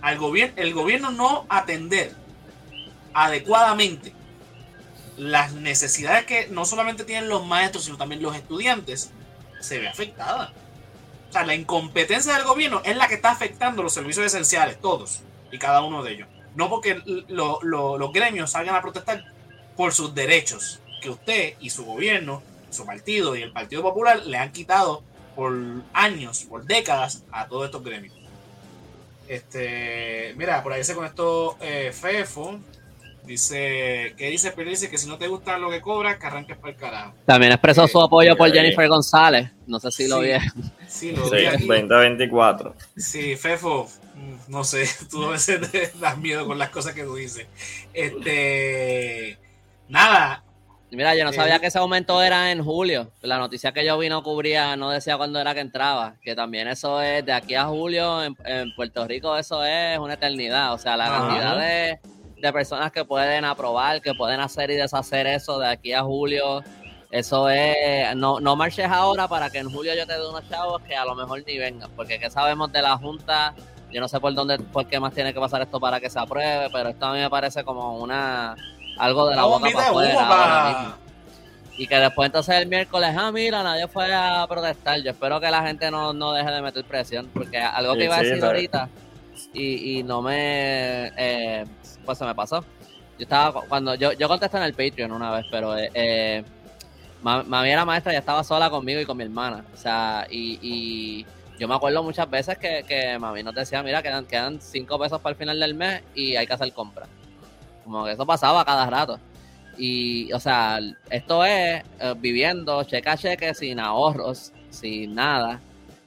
Al 0.01 0.17
gobierno, 0.17 0.53
el 0.57 0.73
gobierno 0.73 1.11
no 1.11 1.45
atender 1.49 2.13
adecuadamente 3.13 4.13
las 5.17 5.53
necesidades 5.53 6.25
que 6.25 6.47
no 6.47 6.65
solamente 6.65 7.03
tienen 7.03 7.29
los 7.29 7.45
maestros, 7.45 7.85
sino 7.85 7.97
también 7.97 8.21
los 8.21 8.35
estudiantes, 8.35 9.11
se 9.59 9.79
ve 9.79 9.89
afectada. 9.89 10.53
O 11.29 11.33
sea, 11.33 11.45
la 11.45 11.55
incompetencia 11.55 12.33
del 12.33 12.43
gobierno 12.43 12.81
es 12.85 12.95
la 12.95 13.07
que 13.07 13.15
está 13.15 13.31
afectando 13.31 13.83
los 13.83 13.93
servicios 13.93 14.25
esenciales, 14.25 14.79
todos 14.79 15.23
y 15.51 15.57
cada 15.57 15.81
uno 15.81 16.03
de 16.03 16.13
ellos. 16.13 16.27
No 16.55 16.69
porque 16.69 17.01
los 17.27 18.13
gremios 18.13 18.51
salgan 18.51 18.75
a 18.75 18.81
protestar 18.81 19.23
por 19.75 19.93
sus 19.93 20.13
derechos 20.13 20.79
que 21.01 21.09
usted 21.09 21.53
y 21.59 21.69
su 21.69 21.85
gobierno, 21.85 22.41
su 22.69 22.85
partido 22.85 23.35
y 23.35 23.41
el 23.41 23.51
Partido 23.51 23.81
Popular 23.81 24.25
le 24.25 24.37
han 24.37 24.51
quitado 24.51 25.03
por 25.35 25.53
años, 25.93 26.45
por 26.49 26.65
décadas 26.65 27.23
a 27.31 27.47
todos 27.47 27.65
estos 27.65 27.83
gremios. 27.83 28.13
Este, 29.27 30.33
mira, 30.35 30.61
por 30.63 30.73
ahí 30.73 30.83
se 30.83 30.95
conectó 30.95 31.55
eh, 31.61 31.91
Fefo. 31.93 32.59
Dice, 33.23 34.15
¿qué 34.17 34.27
dice? 34.31 34.51
Pero 34.55 34.71
dice 34.71 34.89
que 34.89 34.97
si 34.97 35.07
no 35.07 35.19
te 35.19 35.27
gusta 35.27 35.59
lo 35.59 35.69
que 35.69 35.81
cobras, 35.81 36.17
que 36.17 36.25
arranques 36.25 36.57
para 36.57 36.73
el 36.73 36.79
carajo. 36.79 37.13
También 37.25 37.51
expresó 37.51 37.87
su 37.87 38.01
apoyo 38.01 38.35
por 38.35 38.51
Jennifer 38.51 38.87
González. 38.87 39.51
No 39.67 39.79
sé 39.79 39.91
si 39.91 40.07
lo 40.07 40.19
vi. 40.21 40.31
Sí, 40.87 41.11
lo 41.11 41.29
vi. 41.29 41.45
2024. 41.45 42.73
Sí, 42.97 43.35
Fefo, 43.35 43.87
no 44.47 44.63
sé, 44.63 44.87
tú 45.09 45.25
a 45.25 45.31
veces 45.31 45.71
te 45.71 45.91
das 45.99 46.17
miedo 46.17 46.45
con 46.45 46.57
las 46.57 46.69
cosas 46.69 46.93
que 46.93 47.03
tú 47.03 47.15
dices. 47.15 47.47
Este, 47.93 49.37
nada. 49.87 50.43
Mira, 50.91 51.15
yo 51.15 51.23
no 51.23 51.31
sabía 51.31 51.57
eh, 51.57 51.59
que 51.59 51.67
ese 51.67 51.77
aumento 51.77 52.21
era 52.23 52.51
en 52.51 52.63
julio. 52.63 53.11
La 53.21 53.37
noticia 53.37 53.71
que 53.71 53.85
yo 53.85 53.97
vi 53.99 54.09
no 54.09 54.23
cubría, 54.23 54.75
no 54.75 54.89
decía 54.89 55.17
cuándo 55.17 55.39
era 55.39 55.53
que 55.53 55.59
entraba. 55.59 56.15
Que 56.23 56.35
también 56.35 56.67
eso 56.67 56.99
es 57.01 57.23
de 57.23 57.31
aquí 57.31 57.53
a 57.53 57.65
julio 57.65 58.23
en, 58.23 58.35
Puerto 58.75 59.07
Rico, 59.07 59.37
eso 59.37 59.63
es 59.63 59.99
una 59.99 60.15
eternidad. 60.15 60.73
O 60.73 60.79
sea, 60.79 60.97
la 60.97 61.07
cantidad 61.07 61.59
de 61.59 61.99
de 62.41 62.53
personas 62.53 62.91
que 62.91 63.05
pueden 63.05 63.45
aprobar, 63.45 64.01
que 64.01 64.13
pueden 64.13 64.39
hacer 64.39 64.71
y 64.71 64.75
deshacer 64.75 65.27
eso 65.27 65.59
de 65.59 65.67
aquí 65.67 65.93
a 65.93 66.03
julio. 66.03 66.63
Eso 67.11 67.49
es, 67.49 68.15
no, 68.15 68.39
no 68.39 68.55
marches 68.55 68.85
ahora 68.85 69.27
para 69.27 69.49
que 69.49 69.57
en 69.57 69.69
julio 69.71 69.93
yo 69.95 70.05
te 70.05 70.13
dé 70.13 70.27
unos 70.27 70.47
chavos 70.47 70.81
que 70.83 70.95
a 70.95 71.05
lo 71.05 71.15
mejor 71.15 71.43
ni 71.45 71.57
vengan, 71.57 71.89
porque 71.95 72.19
que 72.19 72.29
sabemos 72.29 72.71
de 72.71 72.83
la 72.83 72.97
Junta, 72.97 73.55
yo 73.91 74.01
no 74.01 74.07
sé 74.07 74.19
por 74.19 74.33
dónde, 74.33 74.59
por 74.59 74.87
qué 74.87 74.99
más 74.99 75.13
tiene 75.13 75.33
que 75.33 75.39
pasar 75.39 75.61
esto 75.61 75.79
para 75.79 75.99
que 75.99 76.09
se 76.09 76.19
apruebe, 76.19 76.69
pero 76.71 76.89
esto 76.89 77.05
a 77.05 77.13
mí 77.13 77.19
me 77.19 77.29
parece 77.29 77.63
como 77.63 77.97
una, 77.97 78.55
algo 78.97 79.27
de 79.27 79.35
la 79.35 79.45
boca 79.45 79.69
para 79.73 79.87
afuera. 79.87 80.97
Y 81.77 81.87
que 81.87 81.95
después 81.95 82.25
entonces 82.25 82.55
el 82.55 82.67
miércoles, 82.67 83.15
ah, 83.17 83.31
mira, 83.31 83.63
nadie 83.63 83.87
fue 83.87 84.13
a 84.13 84.45
protestar. 84.49 85.01
Yo 85.01 85.11
espero 85.11 85.39
que 85.39 85.49
la 85.49 85.65
gente 85.65 85.89
no, 85.89 86.11
no 86.11 86.33
deje 86.33 86.51
de 86.51 86.61
meter 86.61 86.83
presión, 86.83 87.29
porque 87.33 87.57
algo 87.57 87.95
que 87.95 88.03
iba 88.03 88.17
a 88.17 88.21
decir 88.21 88.43
ahorita 88.43 88.89
y, 89.53 89.99
y 89.99 90.03
no 90.03 90.21
me... 90.21 91.07
Eh, 91.15 91.65
pues 92.05 92.17
se 92.17 92.25
me 92.25 92.35
pasó. 92.35 92.65
Yo 93.17 93.23
estaba, 93.23 93.61
cuando 93.61 93.95
yo, 93.95 94.11
yo 94.13 94.27
contesté 94.27 94.57
en 94.57 94.63
el 94.63 94.73
Patreon 94.73 95.11
una 95.11 95.31
vez, 95.31 95.45
pero 95.49 95.77
eh, 95.77 95.89
eh 95.93 96.43
mami 97.21 97.69
era 97.69 97.85
maestra, 97.85 98.13
ya 98.13 98.19
estaba 98.19 98.43
sola 98.43 98.69
conmigo 98.69 98.99
y 98.99 99.05
con 99.05 99.17
mi 99.17 99.23
hermana. 99.23 99.63
O 99.73 99.77
sea, 99.77 100.25
y, 100.29 101.25
yo 101.59 101.67
me 101.67 101.75
acuerdo 101.75 102.01
muchas 102.01 102.29
veces 102.29 102.57
que, 102.57 102.85
que 102.87 103.19
mami 103.19 103.43
nos 103.43 103.53
decía, 103.53 103.83
mira, 103.83 104.01
quedan, 104.01 104.25
quedan 104.25 104.61
cinco 104.61 104.97
pesos 104.97 105.19
para 105.19 105.33
el 105.33 105.37
final 105.37 105.59
del 105.59 105.75
mes 105.75 106.01
y 106.15 106.37
hay 106.37 106.47
que 106.47 106.53
hacer 106.53 106.71
compras. 106.71 107.09
Como 107.83 108.05
que 108.05 108.13
eso 108.13 108.25
pasaba 108.25 108.63
cada 108.63 108.89
rato. 108.89 109.19
Y, 109.77 110.31
o 110.31 110.39
sea, 110.39 110.79
esto 111.09 111.43
es 111.43 111.83
eh, 111.99 112.15
viviendo 112.17 112.81
cheque 112.85 113.09
a 113.09 113.17
cheque, 113.17 113.53
sin 113.53 113.79
ahorros, 113.79 114.53
sin 114.69 115.13
nada. 115.13 115.59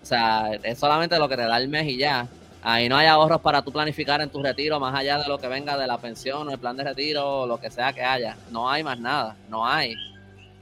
O 0.03 0.07
sea, 0.07 0.53
es 0.63 0.79
solamente 0.79 1.19
lo 1.19 1.29
que 1.29 1.37
te 1.37 1.43
da 1.43 1.59
el 1.59 1.69
mes 1.69 1.87
y 1.87 1.99
ya. 1.99 2.27
Ahí 2.63 2.89
no 2.89 2.97
hay 2.97 3.07
ahorros 3.07 3.41
para 3.41 3.61
tú 3.61 3.73
planificar 3.73 4.23
en 4.23 4.31
tu 4.31 4.43
retiro 4.43 4.81
más 4.81 4.95
allá 4.95 5.19
de 5.19 5.29
lo 5.29 5.37
que 5.39 5.49
venga 5.49 5.77
de 5.77 5.87
la 5.87 5.99
pensión 5.99 6.49
o 6.49 6.51
el 6.51 6.59
plan 6.59 6.77
de 6.77 6.85
retiro 6.85 7.43
o 7.43 7.47
lo 7.47 7.61
que 7.61 7.71
sea 7.71 7.93
que 7.93 8.03
haya. 8.03 8.37
No 8.51 8.71
hay 8.71 8.83
más 8.83 8.99
nada, 8.99 9.37
no 9.51 9.67
hay. 9.67 9.95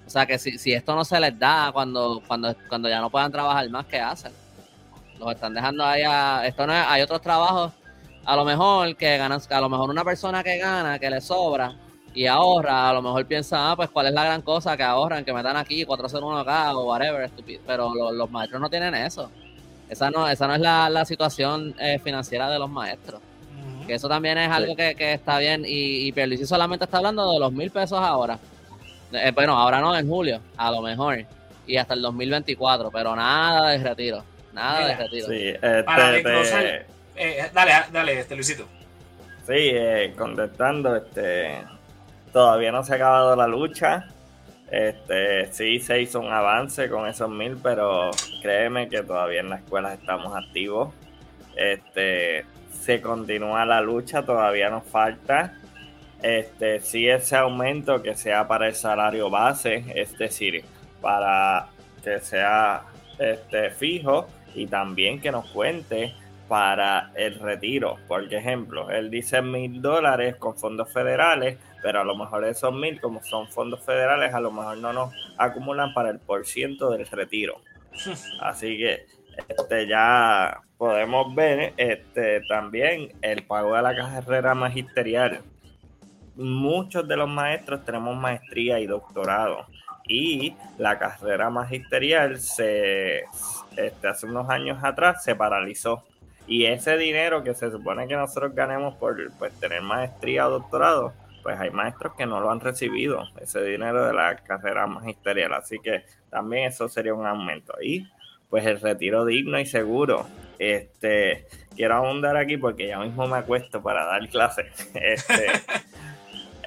O 0.05 0.11
sea 0.11 0.27
que 0.27 0.37
si, 0.39 0.59
si 0.59 0.73
esto 0.73 0.97
no 0.97 1.05
se 1.05 1.21
les 1.21 1.39
da 1.39 1.71
cuando, 1.73 2.21
cuando, 2.27 2.57
cuando 2.69 2.89
ya 2.89 3.01
no 3.01 3.11
puedan 3.11 3.31
trabajar 3.31 3.69
más, 3.71 3.87
¿qué 3.87 4.01
hacen? 4.01 4.33
Los 5.21 5.33
están 5.33 5.53
dejando 5.53 5.85
ahí 5.85 6.03
a... 6.03 6.47
Esto 6.47 6.67
no 6.67 6.73
hay 6.73 7.03
otros 7.03 7.21
trabajos, 7.21 7.73
a 8.25 8.37
lo 8.37 8.45
mejor 8.45 8.97
que 8.97 9.19
ganan, 9.19 9.39
a 9.49 9.61
lo 9.61 9.69
mejor 9.69 9.91
una 9.91 10.03
persona 10.03 10.43
que 10.43 10.57
gana, 10.57 10.99
que 10.99 11.11
le 11.11 11.21
sobra 11.21 11.75
y 12.15 12.27
ahorra, 12.27 12.89
a 12.89 12.93
lo 12.95 13.03
mejor 13.03 13.27
piensa, 13.27 13.71
ah, 13.71 13.77
pues 13.77 13.91
cuál 13.91 14.07
es 14.07 14.15
la 14.15 14.25
gran 14.25 14.41
cosa 14.41 14.77
que 14.77 14.83
ahorran, 14.83 15.25
que 15.25 15.33
metan 15.33 15.57
aquí 15.57 15.85
401 15.85 16.39
acá 16.39 16.75
o 16.75 16.87
whatever, 16.87 17.23
estúpido. 17.23 17.61
Pero 17.67 17.93
los 18.13 18.31
maestros 18.31 18.63
no 18.63 18.71
tienen 18.71 18.95
eso. 18.95 19.31
Esa 19.91 20.11
no, 20.11 20.27
esa 20.27 20.47
no 20.47 20.55
es 20.55 20.61
la, 20.61 21.05
situación 21.05 21.75
eh, 21.79 21.99
financiera 21.99 22.49
de 22.49 22.59
los 22.59 22.71
maestros. 22.71 23.21
Que 23.87 23.95
eso 23.95 24.09
también 24.09 24.39
es 24.39 24.51
algo 24.51 24.75
que, 24.75 24.95
está 24.99 25.39
bien. 25.39 25.65
Y, 25.67 26.09
y 26.09 26.47
solamente 26.47 26.87
está 26.87 26.97
hablando 26.97 27.31
de 27.31 27.39
los 27.39 27.53
mil 27.53 27.71
pesos 27.71 27.99
ahora. 28.01 28.39
Eh, 29.13 29.33
bueno, 29.35 29.57
ahora 29.57 29.81
no, 29.81 29.97
en 29.97 30.09
julio, 30.09 30.41
a 30.57 30.71
lo 30.71 30.81
mejor. 30.81 31.27
Y 31.67 31.77
hasta 31.77 31.95
el 31.95 32.03
2024, 32.03 32.91
pero 32.91 33.15
nada 33.15 33.71
de 33.71 33.79
retiro. 33.79 34.25
Nada 34.53 34.89
de 34.89 34.97
retiro. 34.97 35.27
Sí, 35.29 35.49
este, 35.49 35.83
Para 35.85 36.17
eh, 37.17 37.51
dale, 37.53 37.73
dale, 37.93 38.21
este 38.21 38.35
Luisito. 38.35 38.67
Sí, 39.47 39.73
contestando, 40.17 40.97
este, 40.97 41.63
todavía 42.33 42.73
no 42.73 42.83
se 42.85 42.93
ha 42.93 42.97
acabado 42.97 43.37
la 43.37 43.47
lucha. 43.47 44.09
Este, 44.71 45.53
sí 45.53 45.81
se 45.81 46.01
hizo 46.01 46.21
un 46.21 46.33
avance 46.33 46.89
con 46.89 47.09
esos 47.09 47.29
mil, 47.29 47.59
pero 47.63 48.11
créeme 48.41 48.89
que 48.89 49.03
todavía 49.03 49.41
en 49.41 49.51
las 49.51 49.61
escuelas 49.61 49.99
estamos 49.99 50.37
activos. 50.37 50.95
Este, 51.57 52.47
se 52.81 53.01
continúa 53.01 53.67
la 53.67 53.81
lucha, 53.81 54.23
todavía 54.23 54.71
nos 54.71 54.85
falta. 54.85 55.55
Este, 56.23 56.81
sí 56.81 57.09
ese 57.09 57.37
aumento 57.37 58.03
que 58.03 58.15
sea 58.15 58.47
para 58.47 58.69
el 58.69 58.75
salario 58.75 59.31
base, 59.31 59.85
es 59.95 60.17
decir, 60.17 60.65
para 61.01 61.69
que 62.05 62.21
sea 62.21 62.83
este, 63.19 63.71
fijo 63.71 64.27
y 64.55 64.67
también 64.67 65.21
que 65.21 65.33
nos 65.33 65.51
cuente 65.51 66.15
para 66.49 67.13
el 67.15 67.39
retiro. 67.39 67.99
Por 68.09 68.33
ejemplo, 68.33 68.91
él 68.91 69.11
dice 69.11 69.41
mil 69.41 69.81
dólares 69.81 70.37
con 70.37 70.57
fondos 70.57 70.93
federales, 70.93 71.59
pero 71.83 72.01
a 72.01 72.05
lo 72.05 72.17
mejor 72.17 72.45
esos 72.45 72.75
mil, 72.75 73.01
como 73.01 73.23
son 73.23 73.47
fondos 73.49 73.81
federales, 73.85 74.35
a 74.35 74.41
lo 74.41 74.51
mejor 74.51 74.79
no 74.79 74.93
nos 74.93 75.13
acumulan 75.39 75.95
para 75.95 76.11
el 76.11 76.19
por 76.19 76.45
ciento 76.47 76.91
del 76.91 77.07
retiro. 77.07 77.61
Así 78.41 78.77
que 78.79 79.07
este, 79.49 79.87
ya 79.87 80.61
podemos 80.77 81.35
ver 81.35 81.73
este, 81.77 82.43
también 82.49 83.13
el 83.23 83.45
pago 83.45 83.77
de 83.77 83.83
la 83.83 83.95
carrera 83.95 84.55
magisterial. 84.55 85.43
Muchos 86.35 87.07
de 87.07 87.17
los 87.17 87.29
maestros 87.29 87.85
tenemos 87.85 88.17
maestría 88.17 88.81
y 88.81 88.87
doctorado 88.87 89.67
y 90.11 90.57
la 90.79 90.99
carrera 90.99 91.51
magisterial 91.51 92.41
se 92.41 93.23
este, 93.77 94.09
hace 94.09 94.27
unos 94.27 94.49
años 94.51 94.79
atrás 94.83 95.23
se 95.25 95.35
paralizó 95.35 96.05
y 96.47 96.67
ese 96.67 96.97
dinero 96.97 97.45
que 97.45 97.55
se 97.55 97.71
supone 97.71 98.09
que 98.09 98.17
nosotros 98.17 98.55
ganemos 98.55 98.97
por 98.97 99.17
pues, 99.39 99.53
tener 99.61 99.83
maestría 99.83 100.49
o 100.49 100.51
doctorado, 100.51 101.13
pues 101.45 101.59
hay 101.61 101.71
maestros 101.71 102.15
que 102.17 102.27
no 102.27 102.41
lo 102.41 102.51
han 102.51 102.59
recibido, 102.59 103.23
ese 103.41 103.63
dinero 103.63 104.05
de 104.05 104.13
la 104.13 104.37
carrera 104.37 104.87
magisterial. 104.89 105.53
Así 105.55 105.79
que 105.79 106.05
también 106.29 106.65
eso 106.65 106.89
sería 106.89 107.15
un 107.15 107.25
aumento. 107.25 107.75
Y 107.81 108.09
pues 108.49 108.67
el 108.67 108.81
retiro 108.81 109.25
digno 109.25 109.61
y 109.61 109.67
seguro. 109.67 110.27
Este, 110.59 111.47
quiero 111.77 111.95
ahondar 111.95 112.37
aquí 112.37 112.57
porque 112.57 112.89
ya 112.89 112.99
mismo 112.99 113.27
me 113.29 113.39
acuesto 113.39 113.81
para 113.81 114.05
dar 114.05 114.29
clases. 114.29 114.67
Este, 114.95 115.47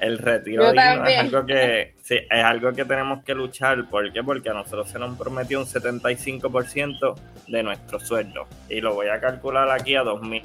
el 0.04 0.18
retiro 0.18 0.70
digno 0.70 1.06
es 1.06 1.18
algo 1.18 1.46
que 1.46 1.94
sí, 2.02 2.16
es 2.16 2.44
algo 2.44 2.72
que 2.72 2.84
tenemos 2.84 3.24
que 3.24 3.34
luchar. 3.34 3.88
¿Por 3.88 4.12
qué? 4.12 4.22
Porque 4.22 4.50
a 4.50 4.52
nosotros 4.52 4.90
se 4.90 4.98
nos 4.98 5.16
prometió 5.16 5.60
un 5.60 5.66
75% 5.66 7.14
de 7.48 7.62
nuestro 7.62 7.98
sueldo. 8.00 8.46
Y 8.68 8.82
lo 8.82 8.94
voy 8.94 9.08
a 9.08 9.18
calcular 9.18 9.70
aquí 9.70 9.96
a 9.96 10.02
2000. 10.02 10.42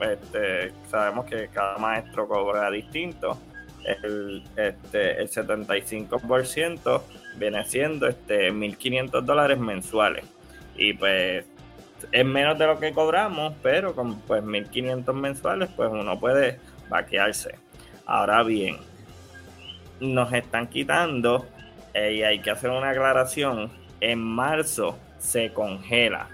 Este, 0.00 0.72
sabemos 0.90 1.26
que 1.26 1.48
cada 1.48 1.78
maestro 1.78 2.26
cobra 2.26 2.68
distinto. 2.70 3.38
El, 3.84 4.42
este, 4.56 5.20
el 5.20 5.28
75% 5.28 7.02
viene 7.36 7.64
siendo 7.64 8.08
este, 8.08 8.52
1.500 8.52 9.22
dólares 9.22 9.58
mensuales. 9.58 10.24
Y 10.76 10.94
pues 10.94 11.44
es 12.10 12.24
menos 12.24 12.58
de 12.58 12.66
lo 12.66 12.80
que 12.80 12.92
cobramos, 12.92 13.54
pero 13.62 13.94
con 13.94 14.18
pues 14.22 14.42
1.500 14.42 15.12
mensuales, 15.14 15.70
pues 15.76 15.90
uno 15.92 16.18
puede 16.18 16.58
vaquearse. 16.88 17.54
Ahora 18.04 18.42
bien, 18.42 18.78
nos 20.00 20.32
están 20.32 20.68
quitando, 20.68 21.46
y 21.94 22.22
hay 22.22 22.40
que 22.40 22.50
hacer 22.50 22.70
una 22.70 22.90
aclaración, 22.90 23.70
en 24.00 24.20
marzo 24.20 24.98
se 25.18 25.50
congela 25.52 26.28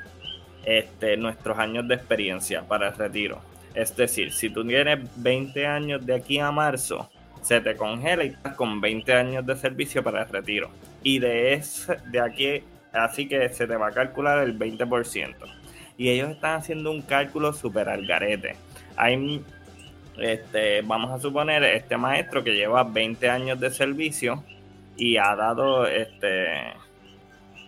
este, 0.65 1.17
nuestros 1.17 1.59
años 1.59 1.87
de 1.89 1.95
experiencia 1.95 2.63
para 2.63 2.89
el 2.89 2.97
retiro. 2.97 3.41
Es 3.75 3.97
decir, 3.97 4.33
si 4.33 4.51
tú 4.51 4.67
tienes 4.67 5.01
20 5.17 5.67
años 5.67 6.05
de 6.05 6.15
aquí 6.15 6.39
a 6.39 6.51
marzo, 6.51 7.11
se 7.43 7.61
te 7.61 7.77
congela 7.77 8.25
y 8.25 8.29
estás 8.29 8.55
con 8.55 8.81
20 8.81 9.13
años 9.13 9.47
de 9.47 9.57
servicio 9.57 10.03
para 10.03 10.23
el 10.23 10.29
retiro. 10.29 10.71
Y 11.03 11.19
de, 11.19 11.55
ese, 11.55 11.97
de 12.11 12.21
aquí, 12.21 12.63
así 12.93 13.27
que 13.27 13.49
se 13.49 13.67
te 13.67 13.77
va 13.77 13.89
a 13.89 13.93
calcular 13.93 14.39
el 14.41 14.59
20%. 14.59 15.35
Y 15.99 16.11
ellos 16.11 16.31
están 16.31 16.61
haciendo 16.61 16.91
un 16.91 17.03
cálculo 17.03 17.53
súper 17.53 17.89
al 17.89 18.07
garete. 18.07 18.57
Hay, 18.97 19.43
este, 20.19 20.83
vamos 20.83 21.11
a 21.11 21.21
suponer, 21.21 21.63
este 21.65 21.97
maestro 21.97 22.45
que 22.45 22.55
lleva 22.55 22.85
20 22.85 23.29
años 23.31 23.61
de 23.61 23.71
servicio 23.71 24.45
y 24.97 25.17
ha 25.17 25.35
dado, 25.35 25.87
este, 25.87 26.75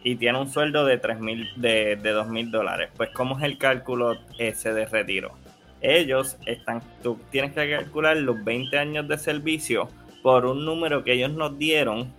y 0.03 0.17
tiene 0.17 0.39
un 0.39 0.51
sueldo 0.51 0.85
de 0.85 0.99
tres 0.99 1.19
mil, 1.21 1.49
de, 1.57 1.97
dos 1.97 2.29
mil 2.29 2.51
dólares. 2.51 2.91
Pues, 2.97 3.11
¿cómo 3.11 3.39
es 3.39 3.45
el 3.45 3.59
cálculo 3.59 4.19
ese 4.39 4.73
de 4.73 4.87
retiro? 4.87 5.37
ellos 5.85 6.39
están, 6.47 6.83
tú 7.03 7.21
tienes 7.31 7.53
que 7.53 7.71
calcular 7.71 8.17
los 8.17 8.43
20 8.43 8.79
años 8.79 9.07
de 9.07 9.19
servicio 9.19 9.91
por 10.23 10.47
un 10.47 10.65
número 10.65 11.05
que 11.05 11.13
ellos 11.13 11.33
nos 11.33 11.59
dieron, 11.59 12.11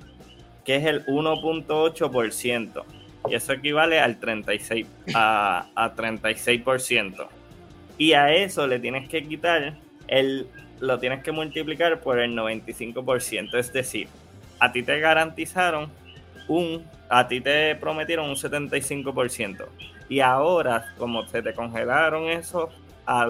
que 0.64 0.76
es 0.76 0.86
el 0.86 1.04
1.8%. 1.08 2.84
Y 3.28 3.34
eso 3.34 3.54
equivale 3.54 4.00
al 4.00 4.20
36, 4.20 4.86
a, 5.16 5.68
a 5.74 5.96
36%. 5.96 7.28
Y 7.98 8.14
a 8.14 8.32
eso 8.36 8.68
le 8.68 8.78
tienes 8.78 9.10
que 9.10 9.24
quitar 9.24 9.74
el, 10.08 10.48
lo 10.80 11.00
tienes 11.00 11.24
que 11.24 11.32
multiplicar 11.32 12.02
por 12.02 12.20
el 12.20 12.36
95%. 12.36 13.56
Es 13.58 13.74
decir, 13.74 14.08
a 14.60 14.72
ti 14.72 14.84
te 14.84 15.00
garantizaron 15.00 15.90
un, 16.48 16.86
a 17.10 17.28
ti 17.28 17.42
te 17.42 17.76
prometieron 17.76 18.30
un 18.30 18.36
75%. 18.36 19.66
Y 20.10 20.20
ahora, 20.20 20.94
como 20.98 21.26
se 21.28 21.42
te 21.42 21.54
congelaron 21.54 22.30
esos 22.30 22.70
a 23.08 23.28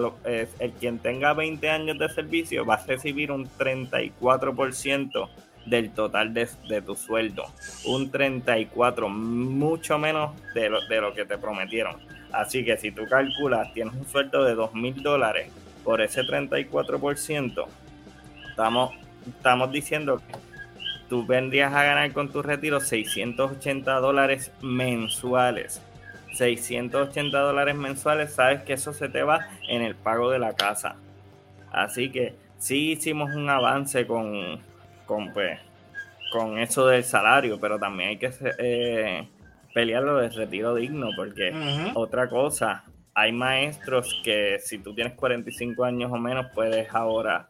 el 0.58 0.72
quien 0.72 0.98
tenga 0.98 1.34
20 1.34 1.68
años 1.68 1.98
de 1.98 2.08
servicio 2.08 2.64
va 2.64 2.74
a 2.74 2.86
recibir 2.86 3.30
un 3.30 3.46
34% 3.46 5.28
del 5.66 5.90
total 5.90 6.32
de, 6.32 6.46
tu 6.82 6.94
sueldo. 6.94 7.44
Un 7.84 8.10
34, 8.10 9.08
mucho 9.08 9.98
menos 9.98 10.30
de 10.54 10.70
lo, 10.70 10.86
de 10.86 11.00
lo 11.00 11.12
que 11.12 11.24
te 11.24 11.36
prometieron. 11.36 11.96
Así 12.32 12.64
que 12.64 12.76
si 12.76 12.90
tú 12.92 13.06
calculas, 13.08 13.72
tienes 13.74 13.94
un 13.94 14.06
sueldo 14.06 14.44
de 14.44 14.54
2 14.54 14.74
mil 14.74 15.02
dólares 15.02 15.50
por 15.86 16.02
ese 16.02 16.22
34%, 16.22 17.66
estamos, 18.50 18.92
estamos 19.24 19.70
diciendo 19.70 20.18
que 20.18 20.34
tú 21.08 21.24
vendrías 21.24 21.72
a 21.72 21.84
ganar 21.84 22.12
con 22.12 22.32
tu 22.32 22.42
retiro 22.42 22.80
680 22.80 23.94
dólares 24.00 24.50
mensuales. 24.60 25.80
680 26.32 27.38
dólares 27.38 27.76
mensuales, 27.76 28.34
sabes 28.34 28.62
que 28.62 28.72
eso 28.72 28.92
se 28.92 29.08
te 29.08 29.22
va 29.22 29.46
en 29.68 29.80
el 29.82 29.94
pago 29.94 30.28
de 30.30 30.40
la 30.40 30.54
casa. 30.54 30.96
Así 31.70 32.10
que 32.10 32.34
sí 32.58 32.92
hicimos 32.92 33.32
un 33.36 33.48
avance 33.48 34.08
con, 34.08 34.58
con, 35.06 35.32
pues, 35.32 35.60
con 36.32 36.58
eso 36.58 36.88
del 36.88 37.04
salario, 37.04 37.60
pero 37.60 37.78
también 37.78 38.10
hay 38.10 38.16
que 38.18 38.32
eh, 38.58 39.28
pelear 39.72 40.02
lo 40.02 40.16
del 40.16 40.34
retiro 40.34 40.74
digno, 40.74 41.10
porque 41.14 41.54
otra 41.94 42.28
cosa, 42.28 42.82
hay 43.18 43.32
maestros 43.32 44.20
que 44.22 44.58
si 44.60 44.78
tú 44.78 44.94
tienes 44.94 45.14
45 45.14 45.82
años 45.84 46.12
o 46.12 46.18
menos 46.18 46.48
puedes 46.54 46.94
ahora 46.94 47.48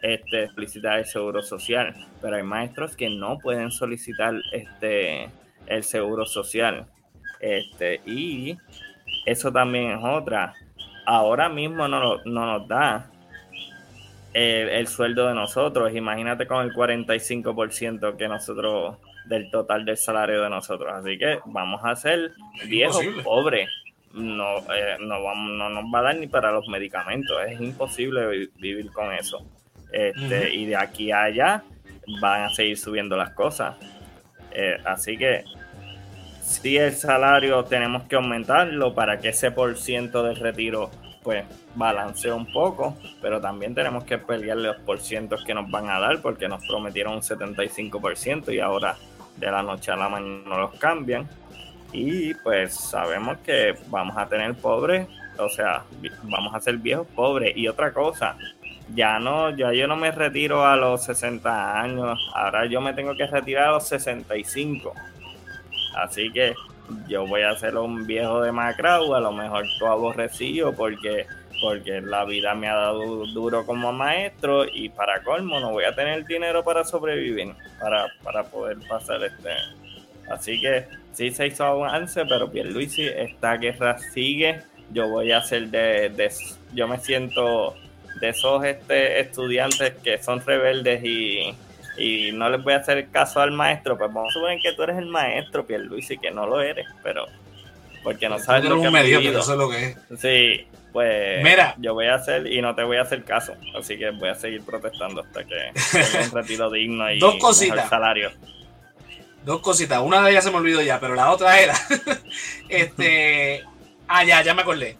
este, 0.00 0.48
solicitar 0.48 1.00
el 1.00 1.04
seguro 1.04 1.42
social, 1.42 1.94
pero 2.22 2.36
hay 2.36 2.42
maestros 2.42 2.96
que 2.96 3.10
no 3.10 3.38
pueden 3.38 3.70
solicitar 3.70 4.34
este, 4.52 5.28
el 5.66 5.84
seguro 5.84 6.24
social. 6.24 6.86
Este, 7.40 8.00
y 8.06 8.56
eso 9.26 9.52
también 9.52 9.90
es 9.90 9.98
otra. 10.02 10.54
Ahora 11.04 11.50
mismo 11.50 11.86
no, 11.86 12.16
no 12.24 12.46
nos 12.46 12.66
da 12.66 13.10
el, 14.32 14.86
sueldo 14.86 15.28
de 15.28 15.34
nosotros. 15.34 15.94
Imagínate 15.94 16.46
con 16.46 16.64
el 16.64 16.72
45% 16.72 18.16
que 18.16 18.28
nosotros 18.28 18.96
del 19.26 19.50
total 19.50 19.84
del 19.84 19.98
salario 19.98 20.40
de 20.42 20.48
nosotros. 20.48 20.90
Así 20.90 21.18
que 21.18 21.38
vamos 21.44 21.82
a 21.84 21.94
ser 21.96 22.32
viejos 22.66 23.04
pobres. 23.22 23.68
No, 24.14 24.58
eh, 24.58 24.96
no, 25.00 25.22
vamos, 25.22 25.52
no 25.52 25.70
nos 25.70 25.84
va 25.92 26.00
a 26.00 26.02
dar 26.02 26.16
ni 26.16 26.26
para 26.26 26.52
los 26.52 26.68
medicamentos. 26.68 27.36
Es 27.48 27.60
imposible 27.60 28.48
vivir 28.56 28.90
con 28.92 29.12
eso. 29.12 29.44
Este, 29.92 30.54
Y 30.54 30.66
de 30.66 30.76
aquí 30.76 31.10
a 31.12 31.24
allá 31.24 31.62
van 32.20 32.44
a 32.44 32.50
seguir 32.50 32.78
subiendo 32.78 33.16
las 33.16 33.30
cosas. 33.30 33.76
Eh, 34.52 34.78
así 34.84 35.16
que 35.16 35.44
si 36.42 36.76
el 36.76 36.92
salario 36.92 37.64
tenemos 37.64 38.02
que 38.04 38.16
aumentarlo 38.16 38.94
para 38.94 39.18
que 39.18 39.30
ese 39.30 39.50
por 39.50 39.76
ciento 39.78 40.22
del 40.22 40.36
retiro 40.36 40.90
pues 41.22 41.44
balancee 41.76 42.32
un 42.32 42.50
poco, 42.52 42.96
pero 43.20 43.40
también 43.40 43.74
tenemos 43.74 44.04
que 44.04 44.18
pelear 44.18 44.56
los 44.56 44.76
porcientos 44.78 45.44
que 45.44 45.54
nos 45.54 45.70
van 45.70 45.88
a 45.88 46.00
dar 46.00 46.20
porque 46.20 46.48
nos 46.48 46.66
prometieron 46.66 47.14
un 47.14 47.22
75% 47.22 48.52
y 48.52 48.58
ahora 48.58 48.96
de 49.36 49.50
la 49.50 49.62
noche 49.62 49.92
a 49.92 49.96
la 49.96 50.08
mañana 50.08 50.42
no 50.46 50.58
los 50.58 50.74
cambian. 50.78 51.28
Y 51.92 52.34
pues 52.34 52.74
sabemos 52.74 53.38
que 53.38 53.74
vamos 53.88 54.16
a 54.16 54.26
tener 54.26 54.54
pobres, 54.54 55.06
o 55.38 55.48
sea, 55.48 55.84
vamos 56.22 56.54
a 56.54 56.60
ser 56.60 56.78
viejos 56.78 57.06
pobres. 57.14 57.56
Y 57.56 57.68
otra 57.68 57.92
cosa, 57.92 58.36
ya 58.94 59.18
no, 59.18 59.50
ya 59.56 59.72
yo 59.72 59.86
no 59.86 59.96
me 59.96 60.10
retiro 60.10 60.64
a 60.64 60.76
los 60.76 61.04
60 61.04 61.80
años, 61.80 62.18
ahora 62.34 62.66
yo 62.66 62.80
me 62.80 62.94
tengo 62.94 63.14
que 63.14 63.26
retirar 63.26 63.68
a 63.68 63.72
los 63.72 63.88
65 63.88 64.94
Así 65.94 66.30
que 66.32 66.54
yo 67.08 67.26
voy 67.26 67.42
a 67.42 67.56
ser 67.56 67.76
un 67.76 68.06
viejo 68.06 68.40
de 68.40 68.52
Macrau, 68.52 69.14
a 69.14 69.20
lo 69.20 69.32
mejor 69.32 69.64
todo 69.78 69.90
aborrecido 69.90 70.74
porque 70.74 71.26
porque 71.60 72.00
la 72.00 72.24
vida 72.24 72.56
me 72.56 72.68
ha 72.68 72.74
dado 72.74 73.24
duro 73.26 73.64
como 73.64 73.92
maestro 73.92 74.64
y 74.64 74.88
para 74.88 75.22
colmo 75.22 75.60
no 75.60 75.70
voy 75.70 75.84
a 75.84 75.94
tener 75.94 76.26
dinero 76.26 76.64
para 76.64 76.82
sobrevivir, 76.82 77.54
para, 77.78 78.08
para 78.24 78.42
poder 78.42 78.78
pasar 78.88 79.22
este. 79.22 79.50
Así 80.28 80.60
que 80.60 80.88
sí 81.12 81.30
se 81.30 81.46
hizo 81.46 81.64
avance, 81.64 82.24
pero 82.26 82.50
Pierluisi, 82.50 83.06
esta 83.06 83.56
guerra 83.56 83.98
sigue. 83.98 84.62
Yo 84.90 85.08
voy 85.08 85.32
a 85.32 85.40
ser 85.42 85.68
de, 85.68 86.10
de 86.10 86.30
yo 86.74 86.86
me 86.86 86.98
siento 86.98 87.74
de 88.20 88.28
esos 88.28 88.64
este, 88.64 89.20
estudiantes 89.20 89.94
que 90.04 90.22
son 90.22 90.44
rebeldes 90.44 91.02
y, 91.02 91.54
y 91.96 92.32
no 92.32 92.48
les 92.50 92.62
voy 92.62 92.74
a 92.74 92.78
hacer 92.78 93.08
caso 93.08 93.40
al 93.40 93.52
maestro, 93.52 93.96
pues 93.96 94.12
vamos 94.12 94.30
a 94.30 94.32
suponer 94.34 94.58
que 94.62 94.72
tú 94.72 94.82
eres 94.82 94.98
el 94.98 95.06
maestro, 95.06 95.66
Luis 95.68 96.10
y 96.10 96.18
que 96.18 96.30
no 96.30 96.46
lo 96.46 96.60
eres, 96.60 96.86
pero 97.02 97.26
porque 98.02 98.28
no 98.28 98.38
sabes 98.38 98.64
lo 98.64 98.80
que 98.80 98.88
un 98.88 98.92
medio, 98.92 99.18
eso 99.20 99.40
es 99.52 99.58
lo 99.58 99.70
que 99.70 99.84
es. 99.86 99.96
Sí, 100.20 100.66
pues 100.92 101.42
Mira. 101.42 101.74
yo 101.78 101.94
voy 101.94 102.06
a 102.06 102.16
hacer 102.16 102.46
y 102.46 102.60
no 102.60 102.74
te 102.74 102.82
voy 102.82 102.98
a 102.98 103.02
hacer 103.02 103.24
caso, 103.24 103.54
así 103.78 103.96
que 103.98 104.10
voy 104.10 104.28
a 104.28 104.34
seguir 104.34 104.62
protestando 104.64 105.22
hasta 105.22 105.44
que 105.44 105.70
tenga 105.92 106.24
un 106.26 106.30
retiro 106.32 106.70
digno 106.70 107.10
y 107.10 107.18
Dos 107.18 107.36
cositas. 107.36 107.88
salario. 107.88 108.30
Dos 109.44 109.60
cositas, 109.60 110.00
una 110.00 110.22
de 110.22 110.30
ellas 110.30 110.44
se 110.44 110.50
me 110.50 110.58
olvidó 110.58 110.80
ya, 110.82 111.00
pero 111.00 111.14
la 111.14 111.30
otra 111.30 111.58
era 111.58 111.74
este 112.68 113.64
ah 114.06 114.24
ya, 114.24 114.42
ya 114.42 114.54
me 114.54 114.62
acordé. 114.62 114.98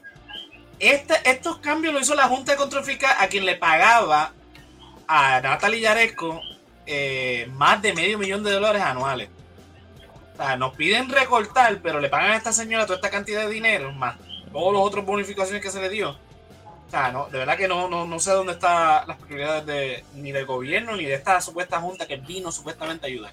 Este, 0.78 1.14
estos 1.24 1.58
cambios 1.58 1.94
lo 1.94 2.00
hizo 2.00 2.14
la 2.16 2.26
Junta 2.26 2.52
de 2.52 2.58
Control 2.58 2.84
Fiscal 2.84 3.14
a 3.18 3.28
quien 3.28 3.46
le 3.46 3.54
pagaba 3.54 4.32
a 5.06 5.40
Natalie 5.40 5.80
Yaresco 5.80 6.40
eh, 6.86 7.48
más 7.52 7.80
de 7.82 7.92
medio 7.92 8.18
millón 8.18 8.42
de 8.42 8.50
dólares 8.50 8.82
anuales. 8.82 9.30
O 10.34 10.36
sea, 10.36 10.56
nos 10.56 10.74
piden 10.74 11.08
recortar, 11.08 11.80
pero 11.82 12.00
le 12.00 12.08
pagan 12.08 12.32
a 12.32 12.36
esta 12.36 12.52
señora 12.52 12.86
toda 12.86 12.96
esta 12.96 13.10
cantidad 13.10 13.46
de 13.46 13.52
dinero, 13.52 13.92
más 13.92 14.16
todos 14.52 14.72
los 14.72 14.82
otros 14.82 15.04
bonificaciones 15.04 15.62
que 15.62 15.70
se 15.70 15.80
le 15.80 15.88
dio. 15.88 16.16
sea, 16.90 17.10
no, 17.12 17.28
de 17.28 17.38
verdad 17.38 17.56
que 17.56 17.68
no, 17.68 17.88
no, 17.88 18.06
no 18.06 18.18
sé 18.18 18.32
dónde 18.32 18.52
están 18.52 19.06
las 19.06 19.16
prioridades 19.18 19.66
de, 19.66 20.04
ni 20.14 20.32
del 20.32 20.46
gobierno 20.46 20.96
ni 20.96 21.04
de 21.04 21.14
esta 21.14 21.40
supuesta 21.40 21.80
junta 21.80 22.06
que 22.06 22.16
vino 22.16 22.52
supuestamente 22.52 23.06
a 23.06 23.08
ayudar. 23.08 23.32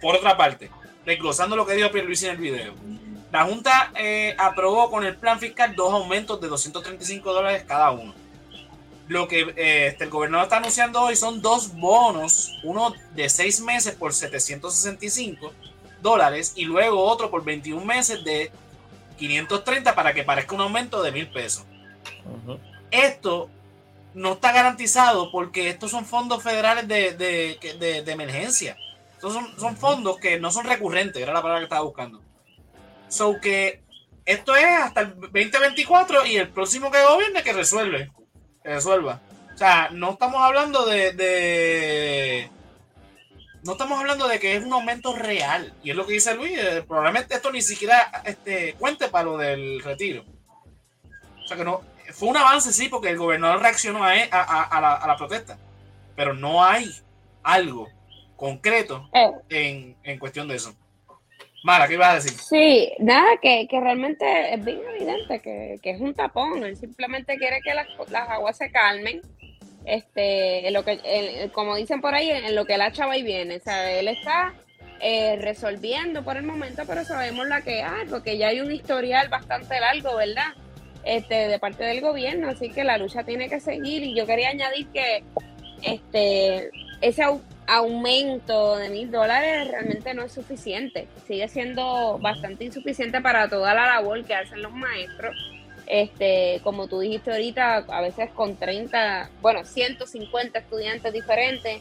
Por 0.00 0.16
otra 0.16 0.36
parte, 0.36 0.70
desglosando 1.04 1.56
lo 1.56 1.66
que 1.66 1.74
dijo 1.74 1.90
Pierluisi 1.90 2.26
en 2.26 2.32
el 2.32 2.36
video, 2.38 2.74
la 3.32 3.44
Junta 3.44 3.92
eh, 3.96 4.34
aprobó 4.38 4.90
con 4.90 5.04
el 5.04 5.16
plan 5.16 5.38
fiscal 5.38 5.74
dos 5.76 5.92
aumentos 5.92 6.40
de 6.40 6.48
235 6.48 7.32
dólares 7.32 7.64
cada 7.66 7.90
uno. 7.90 8.14
Lo 9.08 9.28
que 9.28 9.40
eh, 9.56 9.88
este, 9.88 10.04
el 10.04 10.10
gobernador 10.10 10.44
está 10.44 10.56
anunciando 10.58 11.02
hoy 11.02 11.16
son 11.16 11.42
dos 11.42 11.74
bonos, 11.74 12.52
uno 12.62 12.94
de 13.14 13.28
seis 13.28 13.60
meses 13.60 13.94
por 13.94 14.12
765 14.12 15.52
dólares 16.00 16.52
y 16.56 16.64
luego 16.64 17.02
otro 17.04 17.30
por 17.30 17.44
21 17.44 17.84
meses 17.84 18.24
de 18.24 18.50
530 19.18 19.94
para 19.94 20.14
que 20.14 20.24
parezca 20.24 20.54
un 20.54 20.62
aumento 20.62 21.02
de 21.02 21.12
mil 21.12 21.28
pesos. 21.28 21.64
Esto 22.90 23.48
no 24.14 24.32
está 24.32 24.52
garantizado 24.52 25.30
porque 25.30 25.68
estos 25.68 25.90
son 25.90 26.04
fondos 26.04 26.42
federales 26.42 26.88
de, 26.88 27.12
de, 27.12 28.02
de, 28.02 28.12
emergencia. 28.12 28.76
Son, 29.20 29.76
fondos 29.76 30.18
que 30.18 30.40
no 30.40 30.50
son 30.50 30.64
recurrentes, 30.64 31.22
era 31.22 31.32
la 31.32 31.42
palabra 31.42 31.60
que 31.60 31.64
estaba 31.64 31.84
buscando. 31.84 32.22
So 33.08 33.38
que 33.40 33.82
esto 34.24 34.54
es 34.56 34.64
hasta 34.64 35.02
el 35.02 35.20
2024 35.20 36.26
y 36.26 36.36
el 36.36 36.48
próximo 36.48 36.90
que 36.90 37.02
gobierne 37.02 37.42
que 37.42 37.52
resuelve, 37.52 38.10
resuelva. 38.64 39.20
O 39.54 39.58
sea, 39.58 39.90
no 39.92 40.12
estamos 40.12 40.40
hablando 40.40 40.86
de, 40.86 42.50
no 43.62 43.72
estamos 43.72 44.00
hablando 44.00 44.26
de 44.26 44.38
que 44.38 44.56
es 44.56 44.64
un 44.64 44.72
aumento 44.72 45.14
real. 45.14 45.74
Y 45.82 45.90
es 45.90 45.96
lo 45.96 46.06
que 46.06 46.14
dice 46.14 46.34
Luis, 46.34 46.58
eh, 46.58 46.82
probablemente 46.86 47.34
esto 47.34 47.52
ni 47.52 47.60
siquiera 47.60 48.22
este, 48.24 48.74
cuente 48.74 49.08
para 49.08 49.24
lo 49.24 49.36
del 49.36 49.82
retiro. 49.82 50.24
O 51.44 51.46
sea 51.46 51.56
que 51.58 51.64
no, 51.64 51.82
fue 52.12 52.28
un 52.28 52.36
avance, 52.36 52.72
sí, 52.72 52.88
porque 52.88 53.10
el 53.10 53.18
gobernador 53.18 53.60
reaccionó 53.60 54.04
a, 54.04 54.12
a, 54.12 55.06
la, 55.06 55.16
protesta. 55.16 55.58
Pero 56.16 56.34
no 56.34 56.64
hay 56.64 56.90
algo 57.42 57.88
concreto 58.40 59.06
eh. 59.12 59.30
en, 59.50 59.96
en 60.02 60.18
cuestión 60.18 60.48
de 60.48 60.56
eso. 60.56 60.74
Mara, 61.62 61.86
¿qué 61.86 61.94
ibas 61.94 62.08
a 62.08 62.14
decir? 62.14 62.32
Sí, 62.32 62.92
nada, 62.98 63.36
que, 63.42 63.68
realmente 63.70 64.54
es 64.54 64.64
bien 64.64 64.80
evidente 64.94 65.40
que, 65.40 65.78
es 65.82 66.00
un 66.00 66.14
tapón. 66.14 66.64
Él 66.64 66.74
simplemente 66.78 67.36
quiere 67.36 67.60
que 67.60 67.74
las, 67.74 67.86
aguas 68.30 68.56
se 68.56 68.72
calmen. 68.72 69.20
Este, 69.84 70.70
lo 70.70 70.84
que, 70.84 71.50
como 71.52 71.76
dicen 71.76 72.00
por 72.00 72.14
ahí, 72.14 72.30
en 72.30 72.54
lo 72.54 72.64
que 72.64 72.78
la 72.78 72.92
chava 72.92 73.18
y 73.18 73.22
viene. 73.22 73.56
O 73.56 73.60
sea, 73.60 73.92
él 73.92 74.08
está 74.08 74.54
eh, 75.00 75.36
resolviendo 75.38 76.24
por 76.24 76.38
el 76.38 76.44
momento, 76.44 76.84
pero 76.86 77.04
sabemos 77.04 77.46
la 77.46 77.60
que 77.60 77.82
hay, 77.82 78.06
porque 78.08 78.38
ya 78.38 78.48
hay 78.48 78.60
un 78.60 78.72
historial 78.72 79.28
bastante 79.28 79.78
largo, 79.80 80.16
¿verdad? 80.16 80.54
Este, 81.04 81.48
de 81.48 81.58
parte 81.58 81.84
del 81.84 82.00
gobierno, 82.00 82.48
así 82.48 82.70
que 82.70 82.84
la 82.84 82.96
lucha 82.96 83.22
tiene 83.24 83.50
que 83.50 83.60
seguir. 83.60 84.02
Y 84.02 84.16
yo 84.16 84.24
quería 84.24 84.48
añadir 84.48 84.86
que 84.88 85.24
este, 85.82 86.70
ese 87.02 87.22
aumento 87.70 88.76
de 88.76 88.90
mil 88.90 89.10
dólares 89.10 89.68
realmente 89.68 90.12
no 90.12 90.24
es 90.24 90.32
suficiente. 90.32 91.06
Sigue 91.26 91.46
siendo 91.48 92.18
bastante 92.18 92.64
insuficiente 92.64 93.20
para 93.20 93.48
toda 93.48 93.72
la 93.74 93.86
labor 93.86 94.24
que 94.24 94.34
hacen 94.34 94.60
los 94.60 94.72
maestros. 94.72 95.36
Este, 95.86 96.60
como 96.64 96.88
tú 96.88 96.98
dijiste 97.00 97.30
ahorita, 97.30 97.84
a 97.88 98.00
veces 98.00 98.30
con 98.30 98.56
30, 98.56 99.30
bueno, 99.40 99.64
150 99.64 100.58
estudiantes 100.58 101.12
diferentes. 101.12 101.80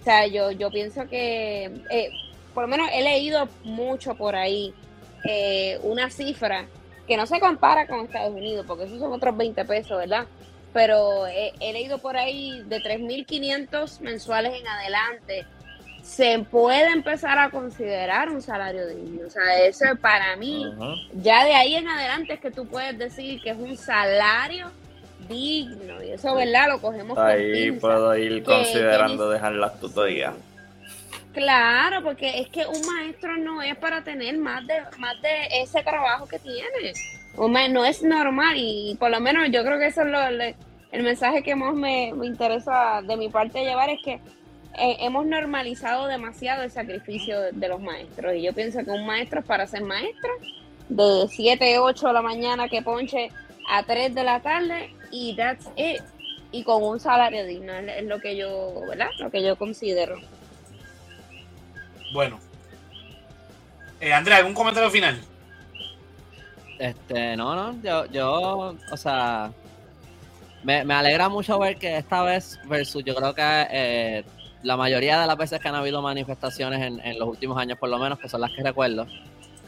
O 0.00 0.04
sea, 0.04 0.26
yo, 0.26 0.50
yo 0.50 0.70
pienso 0.70 1.06
que, 1.08 1.70
eh, 1.90 2.10
por 2.52 2.64
lo 2.64 2.68
menos 2.68 2.90
he 2.92 3.02
leído 3.02 3.48
mucho 3.64 4.14
por 4.14 4.36
ahí 4.36 4.74
eh, 5.24 5.78
una 5.82 6.10
cifra 6.10 6.66
que 7.06 7.16
no 7.16 7.26
se 7.26 7.40
compara 7.40 7.86
con 7.86 8.00
Estados 8.00 8.34
Unidos, 8.34 8.66
porque 8.68 8.84
esos 8.84 8.98
son 8.98 9.12
otros 9.12 9.36
20 9.36 9.64
pesos, 9.64 9.98
¿verdad? 9.98 10.26
Pero 10.72 11.26
he, 11.26 11.52
leído 11.72 11.98
por 11.98 12.16
ahí 12.16 12.62
de 12.66 12.78
3.500 12.78 14.00
mensuales 14.00 14.60
en 14.60 14.66
adelante, 14.66 15.46
se 16.02 16.38
puede 16.50 16.90
empezar 16.92 17.38
a 17.38 17.50
considerar 17.50 18.30
un 18.30 18.42
salario 18.42 18.86
digno. 18.86 19.26
O 19.26 19.30
sea, 19.30 19.64
eso 19.64 19.84
para 20.00 20.36
mí, 20.36 20.64
ya 21.14 21.44
de 21.44 21.54
ahí 21.54 21.74
en 21.74 21.88
adelante 21.88 22.34
es 22.34 22.40
que 22.40 22.50
tú 22.50 22.66
puedes 22.66 22.98
decir 22.98 23.40
que 23.42 23.50
es 23.50 23.58
un 23.58 23.76
salario 23.76 24.70
digno. 25.28 26.02
Y 26.02 26.10
eso, 26.10 26.34
¿verdad? 26.34 26.68
Lo 26.68 26.80
cogemos 26.80 27.18
Ahí 27.18 27.72
puedo 27.72 28.16
ir 28.16 28.42
considerando 28.42 29.30
dejar 29.30 29.52
las 29.52 29.78
tutorías. 29.78 30.34
Claro, 31.32 32.02
porque 32.02 32.40
es 32.40 32.48
que 32.48 32.66
un 32.66 32.84
maestro 32.86 33.36
no 33.36 33.62
es 33.62 33.76
para 33.76 34.02
tener 34.02 34.36
más 34.36 34.66
de, 34.66 34.80
más 34.98 35.20
de 35.22 35.62
ese 35.62 35.82
trabajo 35.82 36.26
que 36.26 36.40
tiene 36.40 36.92
no 37.36 37.84
es 37.84 38.02
normal 38.02 38.54
y 38.56 38.96
por 38.98 39.10
lo 39.10 39.20
menos 39.20 39.48
yo 39.50 39.62
creo 39.62 39.78
que 39.78 39.86
eso 39.86 40.02
es 40.02 40.08
lo, 40.08 40.18
el 40.92 41.02
mensaje 41.02 41.42
que 41.42 41.54
más 41.54 41.74
me, 41.74 42.08
interesa 42.08 43.02
de 43.02 43.16
mi 43.16 43.28
parte 43.28 43.64
llevar 43.64 43.90
es 43.90 44.00
que 44.02 44.14
eh, 44.78 44.96
hemos 45.00 45.26
normalizado 45.26 46.06
demasiado 46.06 46.62
el 46.62 46.70
sacrificio 46.70 47.40
de, 47.52 47.68
los 47.68 47.80
maestros 47.80 48.34
y 48.34 48.42
yo 48.42 48.52
pienso 48.52 48.84
que 48.84 48.90
un 48.90 49.06
maestro 49.06 49.40
es 49.40 49.46
para 49.46 49.66
ser 49.66 49.82
maestro 49.82 50.30
de 50.88 51.26
7, 51.28 51.78
8 51.78 52.06
de 52.06 52.12
la 52.12 52.22
mañana 52.22 52.68
que 52.68 52.82
ponche 52.82 53.30
a 53.68 53.82
3 53.82 54.14
de 54.14 54.24
la 54.24 54.40
tarde 54.40 54.94
y 55.10 55.34
that's 55.36 55.68
it 55.76 56.02
y 56.52 56.64
con 56.64 56.82
un 56.82 56.98
salario 56.98 57.46
digno 57.46 57.72
es, 57.72 58.04
lo 58.04 58.18
que 58.18 58.36
yo, 58.36 58.82
¿verdad? 58.88 59.10
Lo 59.20 59.30
que 59.30 59.42
yo 59.42 59.56
considero. 59.56 60.16
Bueno. 62.12 62.40
Eh, 64.00 64.12
Andrea, 64.12 64.38
¿algún 64.38 64.54
comentario 64.54 64.90
final? 64.90 65.20
Este, 66.80 67.36
no, 67.36 67.54
no, 67.54 67.82
yo, 67.82 68.06
yo 68.06 68.74
o 68.90 68.96
sea, 68.96 69.52
me, 70.62 70.80
alegra 70.80 71.28
mucho 71.28 71.58
ver 71.58 71.76
que 71.76 71.98
esta 71.98 72.22
vez, 72.22 72.58
versus 72.66 73.04
yo 73.04 73.14
creo 73.14 73.34
que 73.34 73.42
eh, 73.70 74.24
la 74.62 74.78
mayoría 74.78 75.20
de 75.20 75.26
las 75.26 75.36
veces 75.36 75.60
que 75.60 75.68
han 75.68 75.74
habido 75.74 76.00
manifestaciones 76.00 76.80
en, 77.04 77.18
los 77.18 77.28
últimos 77.28 77.58
años, 77.58 77.78
por 77.78 77.90
lo 77.90 77.98
menos, 77.98 78.18
que 78.18 78.30
son 78.30 78.40
las 78.40 78.50
que 78.52 78.62
recuerdo, 78.62 79.06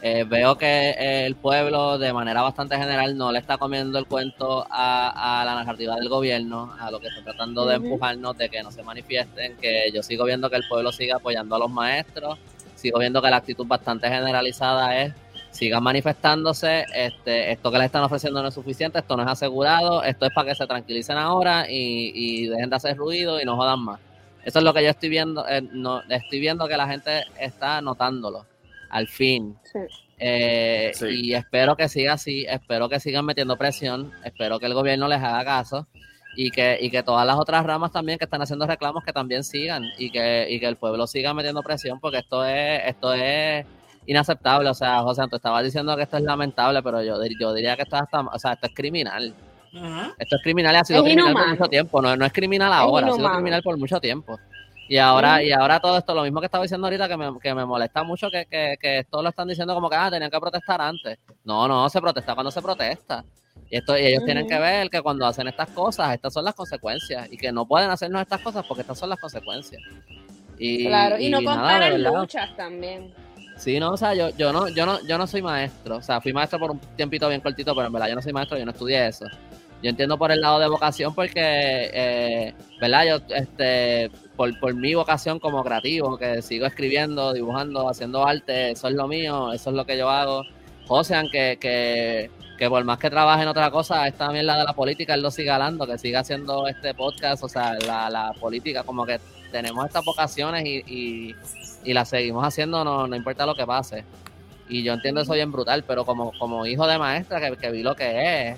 eh, 0.01 0.25
veo 0.27 0.57
que 0.57 1.25
el 1.27 1.35
pueblo, 1.35 1.99
de 1.99 2.11
manera 2.13 2.41
bastante 2.41 2.77
general, 2.77 3.15
no 3.15 3.31
le 3.31 3.37
está 3.37 3.59
comiendo 3.59 3.99
el 3.99 4.07
cuento 4.07 4.65
a, 4.67 5.43
la 5.45 5.53
narrativa 5.53 5.95
del 5.97 6.09
gobierno, 6.09 6.73
a 6.79 6.89
lo 6.89 6.99
que 6.99 7.09
está 7.09 7.21
tratando 7.21 7.67
de 7.67 7.75
empujarnos 7.75 8.35
de 8.39 8.49
que 8.49 8.63
no 8.63 8.71
se 8.71 8.81
manifiesten, 8.81 9.55
que 9.57 9.91
yo 9.93 10.01
sigo 10.01 10.25
viendo 10.25 10.49
que 10.49 10.55
el 10.55 10.67
pueblo 10.67 10.91
sigue 10.91 11.13
apoyando 11.13 11.57
a 11.57 11.59
los 11.59 11.69
maestros, 11.69 12.39
sigo 12.73 12.97
viendo 12.97 13.21
que 13.21 13.29
la 13.29 13.37
actitud 13.37 13.67
bastante 13.67 14.09
generalizada 14.09 14.99
es 14.99 15.13
sigan 15.53 15.83
manifestándose, 15.83 16.83
este, 16.95 17.51
esto 17.51 17.71
que 17.71 17.77
les 17.77 17.85
están 17.85 18.03
ofreciendo 18.03 18.41
no 18.41 18.47
es 18.47 18.53
suficiente, 18.55 18.99
esto 18.99 19.15
no 19.15 19.21
es 19.21 19.29
asegurado, 19.29 20.03
esto 20.03 20.25
es 20.25 20.33
para 20.33 20.49
que 20.49 20.55
se 20.55 20.65
tranquilicen 20.65 21.15
ahora 21.17 21.67
y, 21.69 22.47
dejen 22.47 22.69
de 22.71 22.75
hacer 22.75 22.97
ruido 22.97 23.39
y 23.39 23.45
no 23.45 23.55
jodan 23.55 23.79
más. 23.79 23.99
Eso 24.43 24.59
es 24.59 24.65
lo 24.65 24.73
que 24.73 24.83
yo 24.83 24.89
estoy 24.89 25.09
viendo, 25.09 25.47
eh, 25.47 25.61
no, 25.61 26.01
estoy 26.09 26.39
viendo 26.39 26.67
que 26.67 26.75
la 26.75 26.87
gente 26.87 27.23
está 27.39 27.81
notándolo, 27.81 28.45
al 28.89 29.07
fin. 29.07 29.55
Eh, 30.17 30.91
y 31.11 31.33
espero 31.33 31.75
que 31.75 31.87
siga 31.87 32.13
así, 32.13 32.45
espero 32.49 32.89
que 32.89 32.99
sigan 32.99 33.23
metiendo 33.23 33.55
presión, 33.55 34.11
espero 34.25 34.59
que 34.59 34.65
el 34.65 34.73
gobierno 34.73 35.07
les 35.07 35.21
haga 35.21 35.45
caso 35.45 35.87
y 36.35 36.49
que, 36.49 36.79
y 36.81 36.89
que 36.89 37.03
todas 37.03 37.27
las 37.27 37.37
otras 37.37 37.63
ramas 37.63 37.91
también 37.91 38.17
que 38.17 38.25
están 38.25 38.41
haciendo 38.41 38.65
reclamos 38.65 39.03
que 39.03 39.13
también 39.13 39.43
sigan 39.43 39.83
y 39.99 40.09
que, 40.09 40.47
y 40.49 40.59
que 40.59 40.65
el 40.65 40.77
pueblo 40.77 41.05
siga 41.05 41.31
metiendo 41.33 41.61
presión 41.61 41.99
porque 41.99 42.17
esto 42.17 42.43
es, 42.43 42.81
esto 42.87 43.13
es 43.13 43.65
inaceptable. 44.05 44.69
O 44.69 44.73
sea, 44.73 45.01
José, 45.01 45.23
tú 45.29 45.35
estabas 45.37 45.63
diciendo 45.63 45.95
que 45.95 46.03
esto 46.03 46.17
es 46.17 46.23
lamentable, 46.23 46.81
pero 46.83 47.01
yo, 47.01 47.17
yo 47.39 47.53
diría 47.53 47.75
que 47.75 47.83
esto, 47.83 47.95
hasta, 47.95 48.21
o 48.21 48.39
sea, 48.39 48.53
esto 48.53 48.67
es 48.67 48.73
criminal. 48.73 49.33
Esto 50.19 50.35
es 50.35 50.43
criminal 50.43 50.75
y 50.75 50.77
ha 50.77 50.83
sido 50.83 51.03
criminal 51.03 51.33
por 51.33 51.47
mucho 51.47 51.67
tiempo. 51.67 52.01
No, 52.01 52.15
no 52.15 52.25
es 52.25 52.33
criminal 52.33 52.71
ahora, 52.71 53.07
ha 53.07 53.13
sido 53.13 53.31
criminal 53.31 53.63
por 53.63 53.77
mucho 53.77 53.99
tiempo. 53.99 54.39
Y 54.87 54.97
ahora, 54.97 55.41
y 55.41 55.51
ahora 55.51 55.79
todo 55.79 55.97
esto, 55.97 56.13
lo 56.13 56.23
mismo 56.23 56.39
que 56.39 56.45
estaba 56.45 56.63
diciendo 56.63 56.85
ahorita, 56.85 57.07
que 57.07 57.17
me, 57.17 57.39
que 57.39 57.55
me 57.55 57.65
molesta 57.65 58.03
mucho 58.03 58.29
que, 58.29 58.45
que, 58.45 58.75
que, 58.79 58.99
esto 58.99 59.23
lo 59.23 59.29
están 59.29 59.47
diciendo 59.47 59.73
como 59.73 59.89
que 59.89 59.95
ah, 59.95 60.11
tenían 60.11 60.29
que 60.29 60.39
protestar 60.39 60.81
antes. 60.81 61.17
No, 61.43 61.67
no, 61.67 61.89
se 61.89 62.01
protesta 62.01 62.35
cuando 62.35 62.51
se 62.51 62.61
protesta. 62.61 63.23
Y, 63.69 63.77
esto, 63.77 63.97
y 63.97 64.05
ellos 64.05 64.23
tienen 64.25 64.47
que 64.47 64.59
ver 64.59 64.89
que 64.89 65.01
cuando 65.01 65.25
hacen 65.25 65.47
estas 65.47 65.69
cosas, 65.69 66.13
estas 66.13 66.33
son 66.33 66.45
las 66.45 66.53
consecuencias. 66.53 67.31
Y 67.31 67.37
que 67.37 67.51
no 67.51 67.65
pueden 67.65 67.89
hacernos 67.89 68.21
estas 68.21 68.41
cosas 68.41 68.65
porque 68.67 68.81
estas 68.81 68.99
son 68.99 69.09
las 69.09 69.19
consecuencias. 69.19 69.81
Y, 70.59 70.85
claro, 70.85 71.17
y, 71.17 71.29
no 71.29 71.37
comparan 71.43 72.03
luchas 72.03 72.55
también. 72.55 73.13
Sí, 73.63 73.79
no, 73.79 73.93
o 73.93 73.97
sea, 73.97 74.13
yo, 74.13 74.29
yo 74.31 74.51
no, 74.51 74.67
yo 74.67 74.85
no, 74.85 74.99
yo 75.07 75.17
no 75.17 75.25
soy 75.25 75.41
maestro. 75.41 75.95
O 75.95 76.01
sea, 76.01 76.19
fui 76.19 76.33
maestro 76.33 76.59
por 76.59 76.71
un 76.71 76.79
tiempito 76.97 77.29
bien 77.29 77.39
cortito, 77.39 77.73
pero 77.73 77.87
en 77.87 77.93
verdad 77.93 78.09
yo 78.09 78.15
no 78.15 78.21
soy 78.21 78.33
maestro, 78.33 78.57
yo 78.57 78.65
no 78.65 78.71
estudié 78.71 79.07
eso. 79.07 79.25
Yo 79.81 79.89
entiendo 79.89 80.17
por 80.17 80.33
el 80.33 80.41
lado 80.41 80.59
de 80.59 80.67
vocación 80.67 81.15
porque, 81.15 81.39
eh, 81.93 82.53
¿verdad? 82.81 83.05
Yo, 83.07 83.35
este, 83.35 84.11
por, 84.35 84.59
por 84.59 84.73
mi 84.75 84.93
vocación 84.95 85.39
como 85.39 85.63
creativo, 85.63 86.17
que 86.17 86.41
sigo 86.41 86.65
escribiendo, 86.65 87.31
dibujando, 87.31 87.87
haciendo 87.87 88.27
arte, 88.27 88.71
eso 88.71 88.89
es 88.89 88.95
lo 88.95 89.07
mío, 89.07 89.53
eso 89.53 89.69
es 89.69 89.75
lo 89.77 89.85
que 89.85 89.97
yo 89.97 90.09
hago. 90.09 90.43
José, 90.85 91.23
que, 91.31 91.57
que, 91.57 92.29
que 92.57 92.69
por 92.69 92.83
más 92.83 92.99
que 92.99 93.09
trabaje 93.09 93.43
en 93.43 93.47
otra 93.47 93.71
cosa, 93.71 94.05
es 94.09 94.15
también 94.15 94.45
la 94.45 94.57
de 94.57 94.65
la 94.65 94.73
política, 94.73 95.13
él 95.13 95.21
lo 95.21 95.31
siga 95.31 95.55
hablando, 95.55 95.87
que 95.87 95.97
siga 95.97 96.19
haciendo 96.19 96.67
este 96.67 96.93
podcast, 96.93 97.45
o 97.45 97.47
sea, 97.47 97.75
la, 97.87 98.09
la 98.09 98.33
política, 98.33 98.83
como 98.83 99.05
que 99.05 99.21
tenemos 99.53 99.85
estas 99.85 100.03
vocaciones 100.03 100.65
y 100.65 100.83
y 100.85 101.35
la 101.91 102.05
seguimos 102.05 102.45
haciendo 102.45 102.85
no, 102.85 103.07
no 103.07 103.15
importa 103.15 103.45
lo 103.45 103.55
que 103.55 103.65
pase. 103.65 104.05
Y 104.69 104.83
yo 104.83 104.93
entiendo 104.93 105.21
eso 105.21 105.33
bien 105.33 105.51
brutal, 105.51 105.83
pero 105.85 106.05
como, 106.05 106.31
como 106.39 106.65
hijo 106.65 106.87
de 106.87 106.97
maestra 106.97 107.55
que, 107.57 107.71
vi 107.71 107.83
lo 107.83 107.95
que 107.95 108.51
es, 108.51 108.57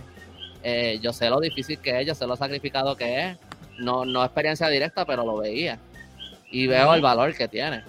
eh, 0.62 1.00
yo 1.02 1.12
sé 1.12 1.30
lo 1.30 1.40
difícil 1.40 1.80
que 1.80 2.02
es, 2.02 2.08
yo 2.08 2.14
sé 2.14 2.28
lo 2.28 2.36
sacrificado 2.36 2.96
que 2.96 3.30
es. 3.30 3.38
No, 3.80 4.06
no 4.06 4.24
experiencia 4.24 4.68
directa, 4.70 5.06
pero 5.06 5.26
lo 5.26 5.38
veía. 5.38 5.80
Y 6.52 6.68
veo 6.68 6.94
el 6.94 7.02
valor 7.02 7.36
que 7.36 7.48
tiene. 7.48 7.84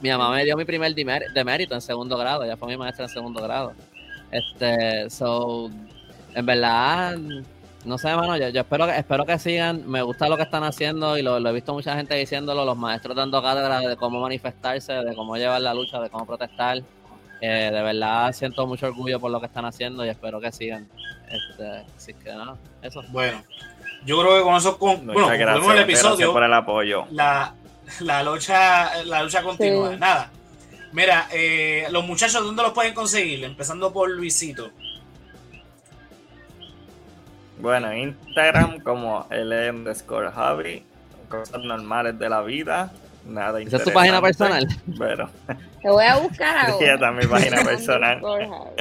Mi 0.00 0.08
mamá 0.10 0.30
me 0.30 0.44
dio 0.44 0.56
mi 0.56 0.64
primer 0.64 0.94
demérito 0.94 1.74
en 1.74 1.80
segundo 1.80 2.16
grado, 2.16 2.44
ella 2.44 2.56
fue 2.56 2.68
mi 2.68 2.76
maestra 2.76 3.04
en 3.04 3.10
segundo 3.10 3.42
grado. 3.42 3.72
Este, 4.30 5.08
so, 5.10 5.70
en 6.34 6.46
verdad, 6.46 7.16
no 7.86 7.98
sé, 7.98 8.08
hermano, 8.08 8.36
yo, 8.36 8.60
espero, 8.60 8.86
que, 8.86 8.96
espero 8.96 9.24
que 9.24 9.38
sigan. 9.38 9.88
Me 9.88 10.02
gusta 10.02 10.28
lo 10.28 10.36
que 10.36 10.42
están 10.42 10.64
haciendo 10.64 11.16
y 11.16 11.22
lo, 11.22 11.38
he 11.38 11.52
visto 11.52 11.72
mucha 11.72 11.94
gente 11.96 12.14
diciéndolo, 12.14 12.64
los 12.64 12.76
maestros 12.76 13.16
dando 13.16 13.42
cátedra 13.42 13.80
de 13.80 13.96
cómo 13.96 14.20
manifestarse, 14.20 14.92
de 14.92 15.14
cómo 15.14 15.36
llevar 15.36 15.60
la 15.60 15.72
lucha, 15.72 16.00
de 16.00 16.10
cómo 16.10 16.26
protestar. 16.26 16.82
Eh, 17.40 17.70
de 17.70 17.82
verdad 17.82 18.32
siento 18.32 18.66
mucho 18.66 18.86
orgullo 18.86 19.20
por 19.20 19.30
lo 19.30 19.38
que 19.40 19.46
están 19.46 19.66
haciendo 19.66 20.04
y 20.04 20.08
espero 20.08 20.40
que 20.40 20.50
sigan. 20.52 20.88
Este, 21.28 21.84
así 21.96 22.14
que 22.14 22.30
nada, 22.30 22.56
eso. 22.82 23.02
Bueno, 23.08 23.42
yo 24.04 24.20
creo 24.20 24.38
que 24.38 24.42
con 24.42 24.56
eso, 24.56 24.78
con, 24.78 25.06
bueno, 25.06 25.28
gracias, 25.28 25.68
el 25.68 25.78
episodio. 25.78 26.32
por 26.32 26.42
el 26.42 26.52
apoyo. 26.52 27.06
La, 27.10 27.54
la 28.00 28.22
lucha, 28.22 29.04
la 29.04 29.22
lucha 29.22 29.42
continúa. 29.42 29.96
Nada. 29.96 30.30
Mira, 30.92 31.28
eh, 31.32 31.86
los 31.90 32.04
muchachos, 32.06 32.42
¿dónde 32.42 32.62
los 32.62 32.72
pueden 32.72 32.94
conseguir? 32.94 33.44
Empezando 33.44 33.92
por 33.92 34.10
Luisito. 34.10 34.70
Bueno, 37.58 37.92
Instagram 37.94 38.80
como 38.80 39.26
el 39.30 39.52
underscore 39.70 40.30
Javi, 40.30 40.84
cosas 41.28 41.62
normales 41.62 42.18
de 42.18 42.28
la 42.28 42.42
vida, 42.42 42.92
nada 43.24 43.60
¿Esa 43.60 43.78
es 43.78 43.84
tu 43.84 43.92
página 43.92 44.20
personal? 44.20 44.66
Pero. 44.98 45.30
Te 45.82 45.90
voy 45.90 46.04
a 46.04 46.16
buscar 46.16 46.70
ahora. 46.70 46.94
Esta 46.94 47.12
mi 47.12 47.26
página 47.26 47.62
personal. 47.62 48.20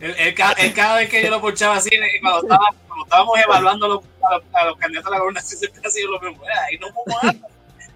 el, 0.00 0.34
cada, 0.34 0.96
vez 0.96 1.08
que 1.08 1.22
yo 1.22 1.30
lo 1.30 1.40
ponchaba 1.40 1.76
así, 1.76 1.90
cuando, 2.20 2.42
estaba, 2.42 2.66
cuando 2.86 3.04
estábamos 3.04 3.38
evaluando 3.38 3.88
los, 3.88 4.04
a, 4.52 4.64
los, 4.64 4.76
candidatos 4.76 5.12
a 5.12 5.14
la 5.14 5.20
gobernación, 5.20 5.58
siempre 5.60 5.82
ha 5.84 5.90
sido 5.90 6.10
lo 6.12 6.20
mismo. 6.20 6.42
Ahí 6.68 6.78
no 6.78 6.88
puedo 6.92 7.18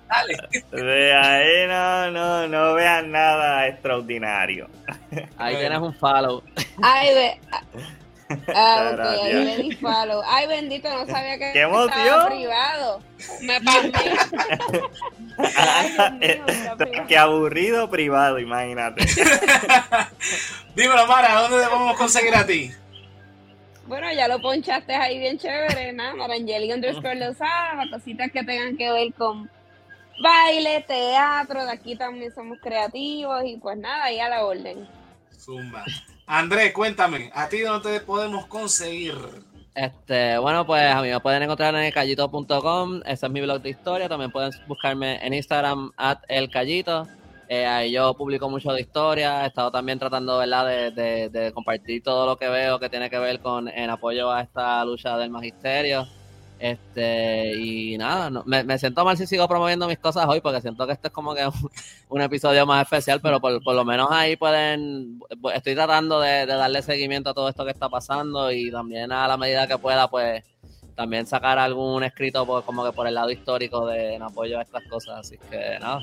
Dale. 0.09 0.37
De 0.71 1.15
ahí 1.15 1.67
no, 1.67 2.13
no, 2.13 2.47
no 2.47 2.75
vean 2.75 3.11
nada 3.11 3.67
extraordinario. 3.67 4.69
Ahí 5.37 5.57
tienes 5.57 5.81
un 5.81 5.93
follow. 5.95 6.45
Ay, 6.81 7.13
ve. 7.13 7.41
Ah, 8.55 8.91
ok, 8.93 9.01
ahí 9.01 9.45
le 9.45 9.57
di 9.59 9.73
follow. 9.77 10.23
Ay, 10.27 10.47
bendito, 10.49 10.89
no 10.89 11.07
sabía 11.07 11.39
que 11.39 11.53
¿Qué 11.53 11.63
estaba 11.63 12.27
privado. 12.27 13.03
Me 13.43 13.61
pasé. 13.61 13.93
Qué 17.09 17.19
aburrido 17.19 17.89
privado, 17.89 18.39
imagínate. 18.39 19.05
Dímelo, 20.75 21.07
Mara, 21.07 21.41
¿dónde 21.43 21.63
te 21.63 21.69
podemos 21.69 21.97
conseguir 21.97 22.35
a 22.35 22.45
ti? 22.45 22.73
Bueno, 23.87 24.13
ya 24.13 24.27
lo 24.27 24.41
ponchaste 24.41 24.95
ahí 24.95 25.19
bien 25.19 25.39
chévere, 25.39 25.93
¿no? 25.93 26.17
Marangeli 26.17 26.73
underscore 26.73 27.15
Lozada, 27.15 27.85
cositas 27.91 28.33
que 28.33 28.43
tengan 28.43 28.77
que 28.77 28.91
ver 28.91 29.15
con 29.15 29.49
baile, 30.21 30.85
teatro, 30.89 31.65
de 31.65 31.71
aquí 31.71 31.95
también 31.95 32.35
somos 32.35 32.59
creativos 32.61 33.45
y 33.45 33.57
pues 33.59 33.77
nada, 33.79 34.05
ahí 34.05 34.19
a 34.19 34.29
la 34.29 34.45
orden. 34.45 34.89
Zumba. 35.39 35.85
Andrés, 36.27 36.73
cuéntame, 36.73 37.31
¿a 37.35 37.49
ti 37.49 37.61
dónde 37.61 37.99
te 37.99 38.05
podemos 38.05 38.47
conseguir? 38.47 39.15
Este, 39.75 40.39
bueno, 40.39 40.67
pues 40.67 40.83
a 40.91 41.01
mí 41.03 41.09
me 41.09 41.21
pueden 41.21 41.43
encontrar 41.43 41.75
en 41.75 41.83
elcallito.com, 41.83 43.01
ese 43.05 43.27
es 43.27 43.33
mi 43.33 43.41
blog 43.43 43.61
de 43.63 43.71
historia, 43.71 44.09
también 44.09 44.33
pueden 44.33 44.51
buscarme 44.67 45.25
en 45.25 45.35
Instagram 45.35 45.93
at 45.97 46.19
elcallito, 46.29 47.07
eh, 47.49 47.65
ahí 47.65 47.93
yo 47.93 48.15
publico 48.15 48.51
mucho 48.51 48.73
de 48.73 48.81
historia, 48.81 49.45
he 49.45 49.47
estado 49.47 49.71
también 49.71 50.01
tratando 50.01 50.39
¿verdad? 50.39 50.67
De, 50.67 51.29
de, 51.29 51.53
compartir 51.53 52.03
todo 52.03 52.27
lo 52.27 52.37
que 52.37 52.49
veo 52.49 52.81
que 52.81 52.89
tiene 52.89 53.09
que 53.09 53.19
ver 53.19 53.39
con 53.39 53.69
en 53.69 53.89
apoyo 53.89 54.33
a 54.33 54.43
esta 54.43 54.85
lucha 54.85 55.17
del 55.17 55.31
magisterio. 55.31 56.09
Este, 56.59 57.55
y 57.55 57.99
nada, 57.99 58.43
me, 58.47 58.79
siento 58.79 59.05
mal 59.05 59.19
si 59.19 59.27
sigo 59.27 59.47
promoviendo 59.47 59.87
mis 59.87 59.99
cosas 59.99 60.27
hoy 60.27 60.41
porque 60.41 60.63
siento 60.63 60.87
que 60.87 60.95
este 60.95 61.09
es 61.09 61.13
como 61.13 61.35
que 61.35 61.47
un, 62.09 62.21
episodio 62.23 62.65
más 62.65 62.83
especial, 62.83 63.21
pero 63.21 63.41
por, 63.41 63.75
lo 63.75 63.85
menos 63.85 64.09
ahí 64.11 64.37
pueden, 64.37 65.21
estoy 65.55 65.75
tratando 65.75 66.19
de, 66.21 66.47
darle 66.47 66.81
seguimiento 66.81 67.31
a 67.31 67.35
todo 67.35 67.51
esto 67.51 67.65
que 67.65 67.73
está 67.73 67.91
pasando 67.91 68.51
y 68.51 68.71
también 68.71 69.13
a 69.13 69.29
la 69.29 69.37
medida 69.37 69.67
que 69.67 69.77
pueda, 69.77 70.09
pues 70.09 70.45
también 70.95 71.27
sacar 71.27 71.59
algún 71.59 72.03
escrito 72.05 72.47
por, 72.47 72.65
como 72.65 72.85
que 72.85 72.93
por 72.93 73.07
el 73.07 73.15
lado 73.15 73.31
histórico 73.31 73.87
de 73.87 74.15
en 74.15 74.23
apoyo 74.23 74.59
a 74.59 74.63
estas 74.63 74.83
cosas, 74.85 75.19
así 75.21 75.37
que 75.51 75.79
nada. 75.79 76.01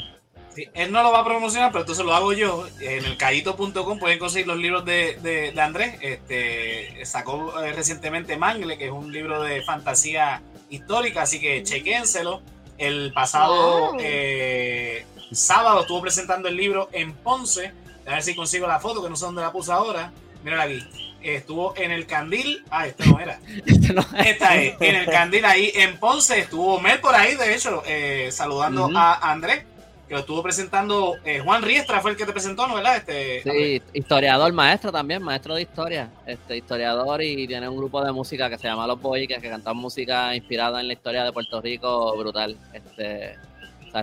Él 0.74 0.92
no 0.92 1.04
lo 1.04 1.12
va 1.12 1.20
a 1.20 1.26
promocionar, 1.26 1.72
pero 1.72 1.82
entonces 1.82 2.06
lo 2.06 2.14
hago 2.14 2.34
yo. 2.34 2.68
En 2.80 3.06
el 3.06 3.18
callito.com 3.18 4.00
pueden 4.00 4.20
conseguir 4.20 4.48
los 4.48 4.58
libros 4.58 4.86
de, 4.86 5.18
de, 5.22 5.62
Andrés. 5.62 5.96
Este, 6.02 7.06
sacó 7.06 7.62
eh, 7.62 7.74
recientemente 7.74 8.38
Mangle, 8.38 8.78
que 8.78 8.86
es 8.86 8.92
un 8.92 9.12
libro 9.12 9.42
de 9.42 9.64
fantasía 9.64 10.42
histórica, 10.70 11.24
así 11.24 11.40
que 11.40 11.64
chequénselo. 11.64 12.42
El 12.78 13.14
pasado 13.14 13.96
eh, 14.00 15.06
sábado 15.32 15.82
estuvo 15.82 16.02
presentando 16.02 16.50
el 16.50 16.58
libro 16.58 16.90
en 16.92 17.14
Ponce. 17.14 17.72
A 18.06 18.12
ver 18.12 18.24
si 18.24 18.36
consigo 18.36 18.68
la 18.68 18.80
foto, 18.80 19.02
que 19.02 19.10
no 19.10 19.16
sé 19.16 19.26
dónde 19.26 19.42
la 19.42 19.52
puse 19.52 19.72
ahora. 19.72 20.12
Mírala 20.44 20.64
aquí. 20.64 20.84
Estuvo 21.22 21.74
en 21.78 21.92
el 21.92 22.06
Candil. 22.06 22.66
Ah, 22.70 22.88
este 22.88 23.06
no 23.06 23.18
era. 23.18 23.40
Este 23.66 24.30
Esta 24.30 24.56
es. 24.58 24.76
En 24.82 24.96
el 24.96 25.06
Candil 25.06 25.46
ahí 25.46 25.72
en 25.74 25.98
Ponce. 25.98 26.40
Estuvo 26.40 26.82
Mel 26.82 27.00
por 27.00 27.16
ahí, 27.16 27.36
de 27.36 27.56
hecho, 27.56 27.82
eh, 27.86 28.30
saludando 28.32 28.90
a 28.94 29.32
Andrés 29.32 29.64
que 30.08 30.14
lo 30.14 30.20
estuvo 30.20 30.44
presentando 30.44 31.16
eh, 31.24 31.40
Juan 31.40 31.62
Riestra, 31.62 32.02
fue 32.02 32.12
el 32.12 32.18
que 32.18 32.26
te 32.26 32.34
presentó, 32.34 32.68
¿no? 32.68 32.76
¿Verdad? 32.76 32.98
Este, 32.98 33.42
sí, 33.44 33.82
historiador, 33.94 34.52
maestro 34.52 34.92
también, 34.92 35.24
maestro 35.24 35.56
de 35.56 35.62
historia, 35.62 36.10
este 36.26 36.58
historiador 36.58 37.22
y 37.22 37.48
tiene 37.48 37.70
un 37.70 37.78
grupo 37.78 38.04
de 38.04 38.12
música 38.12 38.50
que 38.50 38.58
se 38.58 38.68
llama 38.68 38.86
Los 38.86 39.02
Boys, 39.02 39.28
que, 39.28 39.36
que 39.40 39.50
cantan 39.50 39.78
música 39.78 40.36
inspirada 40.36 40.82
en 40.82 40.88
la 40.88 40.94
historia 40.94 41.24
de 41.24 41.32
Puerto 41.32 41.62
Rico, 41.62 42.16
brutal. 42.18 42.58
Este, 42.74 43.38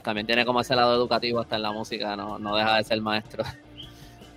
También 0.02 0.27
tiene 0.27 0.44
como 0.47 0.60
ese 0.60 0.74
lado 0.74 0.94
educativo 0.94 1.40
hasta 1.40 1.56
en 1.56 1.62
la 1.62 1.72
música, 1.72 2.16
no, 2.16 2.39
no 2.39 2.56
deja 2.56 2.77
de 2.77 2.85
ser 2.85 3.01
maestro. 3.02 3.44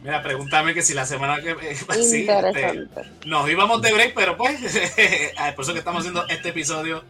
Mira, 0.03 0.22
pregúntame 0.22 0.73
que 0.73 0.81
si 0.81 0.94
la 0.94 1.06
semana 1.06 1.40
que 1.41 1.52
eh, 1.52 1.76
sí, 2.03 2.27
este, 2.27 2.88
nos 3.26 3.49
íbamos 3.49 3.81
de 3.81 3.94
break, 3.94 4.14
pero 4.14 4.35
pues, 4.35 4.60
por 5.56 5.64
eso 5.64 5.72
que 5.72 5.80
estamos 5.80 6.02
haciendo 6.02 6.27
este 6.27 6.49
episodio 6.49 7.03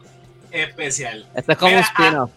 especial. 0.51 1.27
Este 1.33 1.53
es 1.53 1.57
como 1.57 1.73
un 1.73 1.79
spin-off. 1.79 2.29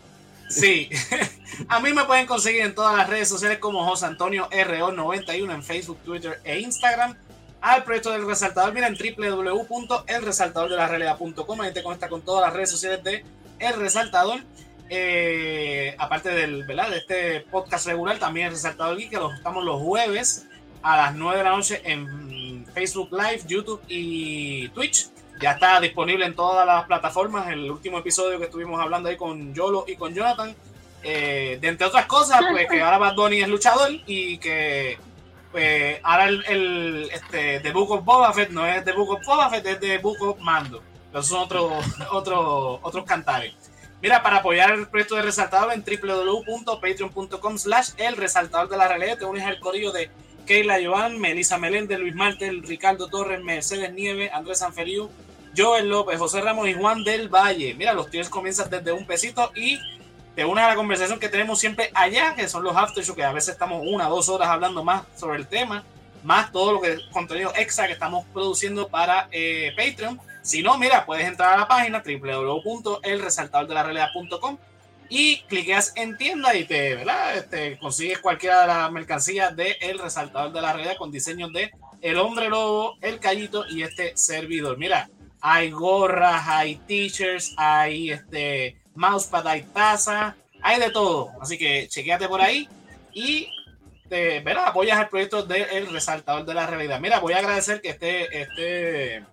Sí, 0.49 0.89
a 1.69 1.81
mí 1.81 1.93
me 1.93 2.05
pueden 2.05 2.27
conseguir 2.27 2.63
en 2.63 2.75
todas 2.75 2.97
las 2.97 3.09
redes 3.09 3.29
sociales 3.29 3.59
como 3.59 3.85
José 3.85 4.07
Antonio 4.07 4.49
RO91 4.51 5.55
en 5.55 5.63
Facebook, 5.63 5.99
Twitter 6.05 6.41
e 6.45 6.59
Instagram. 6.61 7.15
Al 7.61 7.85
proyecto 7.85 8.11
del 8.13 8.27
resaltador, 8.27 8.73
mira 8.73 8.87
en 8.87 8.95
www.elresaltadordelarealidad.com. 8.95 11.61
Ahí 11.61 11.73
te 11.73 11.83
conecta 11.83 12.09
con 12.09 12.23
todas 12.23 12.47
las 12.47 12.55
redes 12.55 12.71
sociales 12.71 13.03
de 13.03 13.25
El 13.59 13.75
Resaltador. 13.75 14.41
Eh, 14.89 15.97
aparte 15.99 16.29
del, 16.29 16.65
¿verdad? 16.65 16.91
de 16.91 16.99
este 16.99 17.41
podcast 17.41 17.87
regular, 17.87 18.19
también 18.19 18.47
El 18.47 18.53
Resaltador 18.53 18.97
Geek, 18.97 19.11
que 19.11 19.17
lo 19.17 19.33
estamos 19.33 19.65
los 19.65 19.83
jueves 19.83 20.47
a 20.83 20.97
las 20.97 21.17
9 21.17 21.39
de 21.39 21.45
la 21.45 21.51
noche 21.51 21.83
en 21.85 22.65
Facebook 22.73 23.11
Live, 23.11 23.41
YouTube 23.49 23.83
y 23.89 24.69
Twitch. 24.69 25.09
Ya 25.41 25.53
está 25.53 25.81
disponible 25.81 26.25
en 26.25 26.35
todas 26.35 26.67
las 26.67 26.85
plataformas. 26.85 27.49
El 27.49 27.71
último 27.71 27.99
episodio 27.99 28.39
que 28.39 28.47
estuvimos 28.47 28.81
hablando 28.81 29.09
ahí 29.09 29.17
con 29.17 29.55
Yolo 29.55 29.85
y 29.87 29.97
con 29.97 30.15
Jonathan. 30.15 30.55
Eh, 31.03 31.59
de 31.61 31.69
entre 31.69 31.87
otras 31.87 32.07
cosas, 32.07 32.41
pues 32.51 32.67
que 32.69 32.83
ahora 32.83 32.99
Bad 32.99 33.15
Bunny 33.15 33.41
es 33.41 33.49
luchador 33.49 33.91
y 34.07 34.39
que 34.39 34.99
pues, 35.53 36.01
ahora 36.03 36.29
el, 36.29 37.09
este, 37.13 37.61
The 37.61 37.71
Book 37.71 37.91
of 37.93 38.05
Boba 38.05 38.33
Fett 38.33 38.51
no 38.51 38.67
es 38.67 38.85
The 38.85 38.93
Book 38.93 39.11
of 39.11 39.25
Boba 39.25 39.49
Fett, 39.51 39.67
es 39.67 39.81
The 39.81 39.99
Book 39.99 40.21
of 40.23 40.41
Mando. 40.41 40.83
Esos 41.11 41.29
son 41.29 41.43
otros 41.43 41.85
otros 42.83 43.05
cantares. 43.05 43.55
Mira, 44.03 44.23
para 44.23 44.37
apoyar 44.37 44.73
el 44.73 44.89
proyecto 44.89 45.15
de 45.17 45.23
Resaltador 45.23 45.73
en 45.73 45.83
www.patreon.com 45.83 47.59
slash 47.59 47.91
el 47.97 48.17
resaltador 48.17 48.69
de 48.69 48.77
la 48.77 48.89
realidad, 48.89 49.19
te 49.19 49.25
unes 49.25 49.45
al 49.45 49.59
corillo 49.59 49.93
de 49.93 50.11
Keila 50.47 50.79
Joan, 50.85 51.19
Melissa 51.19 51.59
Meléndez, 51.59 51.99
Luis 51.99 52.15
Martel, 52.15 52.63
Ricardo 52.63 53.09
Torres, 53.09 53.43
Mercedes 53.43 53.93
Nieve, 53.93 54.31
Andrés 54.31 54.59
Sanferiu, 54.59 55.11
Joel 55.57 55.89
López, 55.89 56.19
José 56.19 56.41
Ramos 56.41 56.69
y 56.69 56.75
Juan 56.75 57.03
del 57.03 57.29
Valle. 57.29 57.75
Mira, 57.75 57.95
los 57.95 58.11
tíos 58.11 58.29
comienzan 58.29 58.69
desde 58.69 58.93
un 58.93 59.07
pesito 59.07 59.51
y 59.55 59.79
te 60.35 60.45
unes 60.45 60.65
a 60.65 60.69
la 60.69 60.77
conversación 60.77 61.19
que 61.19 61.31
tenemos 61.31 61.59
siempre 61.59 61.91
allá, 61.95 62.35
que 62.35 62.47
son 62.47 62.63
los 62.63 62.77
after 62.77 63.03
que 63.03 63.25
a 63.25 63.33
veces 63.33 63.55
estamos 63.55 63.83
una, 63.87 64.07
dos 64.09 64.29
horas 64.29 64.49
hablando 64.49 64.85
más 64.85 65.05
sobre 65.17 65.39
el 65.39 65.47
tema, 65.47 65.83
más 66.25 66.53
todo 66.53 66.73
lo 66.73 66.83
que 66.83 66.99
contenido 67.11 67.55
extra 67.57 67.87
que 67.87 67.95
estamos 67.95 68.27
produciendo 68.35 68.89
para 68.89 69.29
eh, 69.33 69.73
Patreon. 69.77 70.21
Si 70.43 70.63
no, 70.63 70.77
mira, 70.77 71.07
puedes 71.07 71.27
entrar 71.27 71.55
a 71.55 71.57
la 71.57 71.69
página 71.69 72.03
www.elresaltadordelarealidad.com 72.05 74.59
y 75.09 75.41
cliqueas 75.43 75.93
en 75.97 76.19
tienda 76.19 76.55
y 76.55 76.65
te, 76.65 76.97
¿verdad? 76.97 77.37
Este, 77.37 77.79
consigues 77.79 78.19
cualquiera 78.19 78.63
de 78.63 78.67
las 78.67 78.91
mercancías 78.93 79.57
de 79.57 79.77
El 79.81 79.99
Resaltador 79.99 80.53
de 80.53 80.61
la 80.61 80.73
Realidad 80.73 80.97
con 80.99 81.11
diseños 81.11 81.51
de 81.53 81.71
El 82.03 82.19
Hombre 82.19 82.51
Lobo, 82.51 82.97
El 83.01 83.21
Callito 83.21 83.65
y 83.71 83.83
este 83.83 84.15
servidor. 84.17 84.79
Mira, 84.79 85.09
hay 85.49 85.71
gorras, 85.71 86.43
hay 86.49 86.75
t-shirts, 86.75 87.55
hay 87.57 88.11
este 88.11 88.83
mousepad, 88.97 89.47
hay 89.47 89.63
taza, 89.63 90.35
hay 90.61 90.81
de 90.81 90.91
todo. 90.91 91.31
Así 91.41 91.57
que 91.57 91.87
chequeate 91.87 92.27
por 92.27 92.41
ahí 92.41 92.69
y 93.13 93.49
te, 94.09 94.41
verás, 94.41 94.71
apoyas 94.71 94.99
el 94.99 95.09
proyecto 95.09 95.45
del 95.45 95.87
Resaltador 95.93 96.45
de 96.45 96.53
la 96.53 96.67
Realidad. 96.67 96.99
Mira, 96.99 97.21
voy 97.21 97.35
a 97.35 97.39
agradecer 97.39 97.81
que 97.81 97.91
este, 97.91 98.43
este 98.43 99.25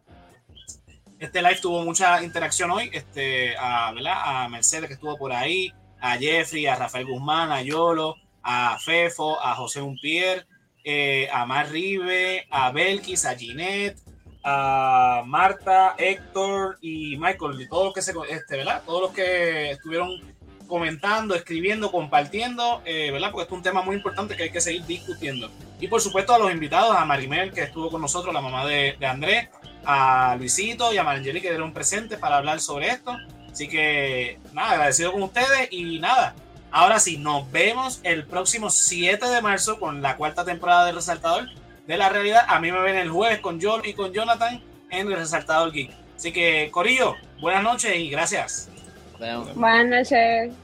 Este 1.17 1.41
live 1.41 1.59
tuvo 1.59 1.83
mucha 1.83 2.21
interacción 2.21 2.69
hoy, 2.69 2.91
este, 2.93 3.57
a, 3.57 3.91
¿verdad? 3.91 4.17
a 4.23 4.47
Mercedes 4.49 4.87
que 4.89 4.93
estuvo 4.93 5.17
por 5.17 5.33
ahí, 5.33 5.73
a 5.99 6.15
Jeffrey, 6.17 6.67
a 6.67 6.75
Rafael 6.75 7.07
Guzmán, 7.07 7.51
a 7.51 7.63
Yolo, 7.63 8.17
a 8.43 8.77
Fefo, 8.77 9.41
a 9.41 9.55
José 9.55 9.81
Unpier, 9.81 10.45
eh, 10.83 11.27
a 11.33 11.47
Mar 11.47 11.71
Rive, 11.71 12.45
a 12.51 12.71
Belkis, 12.71 13.25
a 13.25 13.35
Ginette, 13.35 13.97
a 14.43 15.23
Marta, 15.25 15.95
Héctor 15.97 16.77
y 16.81 17.17
Michael, 17.17 17.61
y 17.61 17.67
todos 17.67 17.85
los 17.85 17.93
que 17.93 18.01
se, 18.01 18.13
este, 18.29 18.57
¿verdad? 18.57 18.81
Todos 18.85 19.01
los 19.01 19.11
que 19.11 19.71
estuvieron 19.71 20.21
comentando, 20.67 21.35
escribiendo, 21.35 21.91
compartiendo, 21.91 22.81
eh, 22.85 23.11
¿verdad? 23.11 23.31
Porque 23.31 23.43
esto 23.43 23.55
es 23.55 23.57
un 23.59 23.63
tema 23.63 23.81
muy 23.81 23.95
importante 23.95 24.35
que 24.35 24.43
hay 24.43 24.51
que 24.51 24.61
seguir 24.61 24.85
discutiendo. 24.85 25.49
Y 25.79 25.87
por 25.87 26.01
supuesto 26.01 26.33
a 26.33 26.39
los 26.39 26.51
invitados, 26.51 26.95
a 26.95 27.05
Marimel, 27.05 27.51
que 27.51 27.63
estuvo 27.63 27.89
con 27.89 28.01
nosotros, 28.01 28.33
la 28.33 28.41
mamá 28.41 28.65
de, 28.65 28.95
de 28.99 29.05
Andrés, 29.05 29.49
a 29.85 30.35
Luisito 30.37 30.93
y 30.93 30.97
a 30.97 31.03
Marangeli, 31.03 31.41
que 31.41 31.49
dieron 31.49 31.73
presentes 31.73 32.17
para 32.19 32.37
hablar 32.37 32.59
sobre 32.59 32.87
esto. 32.87 33.15
Así 33.51 33.67
que, 33.67 34.39
nada, 34.51 34.71
agradecido 34.71 35.11
con 35.11 35.23
ustedes 35.23 35.67
y 35.71 35.99
nada. 35.99 36.35
Ahora 36.71 36.99
sí, 36.99 37.17
nos 37.17 37.51
vemos 37.51 37.99
el 38.03 38.25
próximo 38.25 38.71
7 38.71 39.27
de 39.27 39.41
marzo 39.43 39.79
con 39.79 40.01
la 40.01 40.17
cuarta 40.17 40.43
temporada 40.43 40.87
de 40.87 40.93
Resaltador 40.93 41.47
de 41.87 41.97
la 41.97 42.09
Realidad. 42.09 42.45
A 42.47 42.59
mí 42.59 42.71
me 42.71 42.79
ven 42.81 42.95
el 42.95 43.09
jueves 43.09 43.39
con 43.39 43.61
Joel 43.61 43.85
y 43.85 43.93
con 43.93 44.13
Jonathan 44.13 44.61
en 44.89 45.07
el 45.07 45.17
Resaltador 45.17 45.71
Geek. 45.71 45.91
Así 46.15 46.31
que, 46.31 46.69
Corillo, 46.71 47.15
buenas 47.41 47.63
noches 47.63 47.95
y 47.95 48.09
gracias. 48.09 48.69
Buenas 49.17 49.87
noches. 49.87 50.62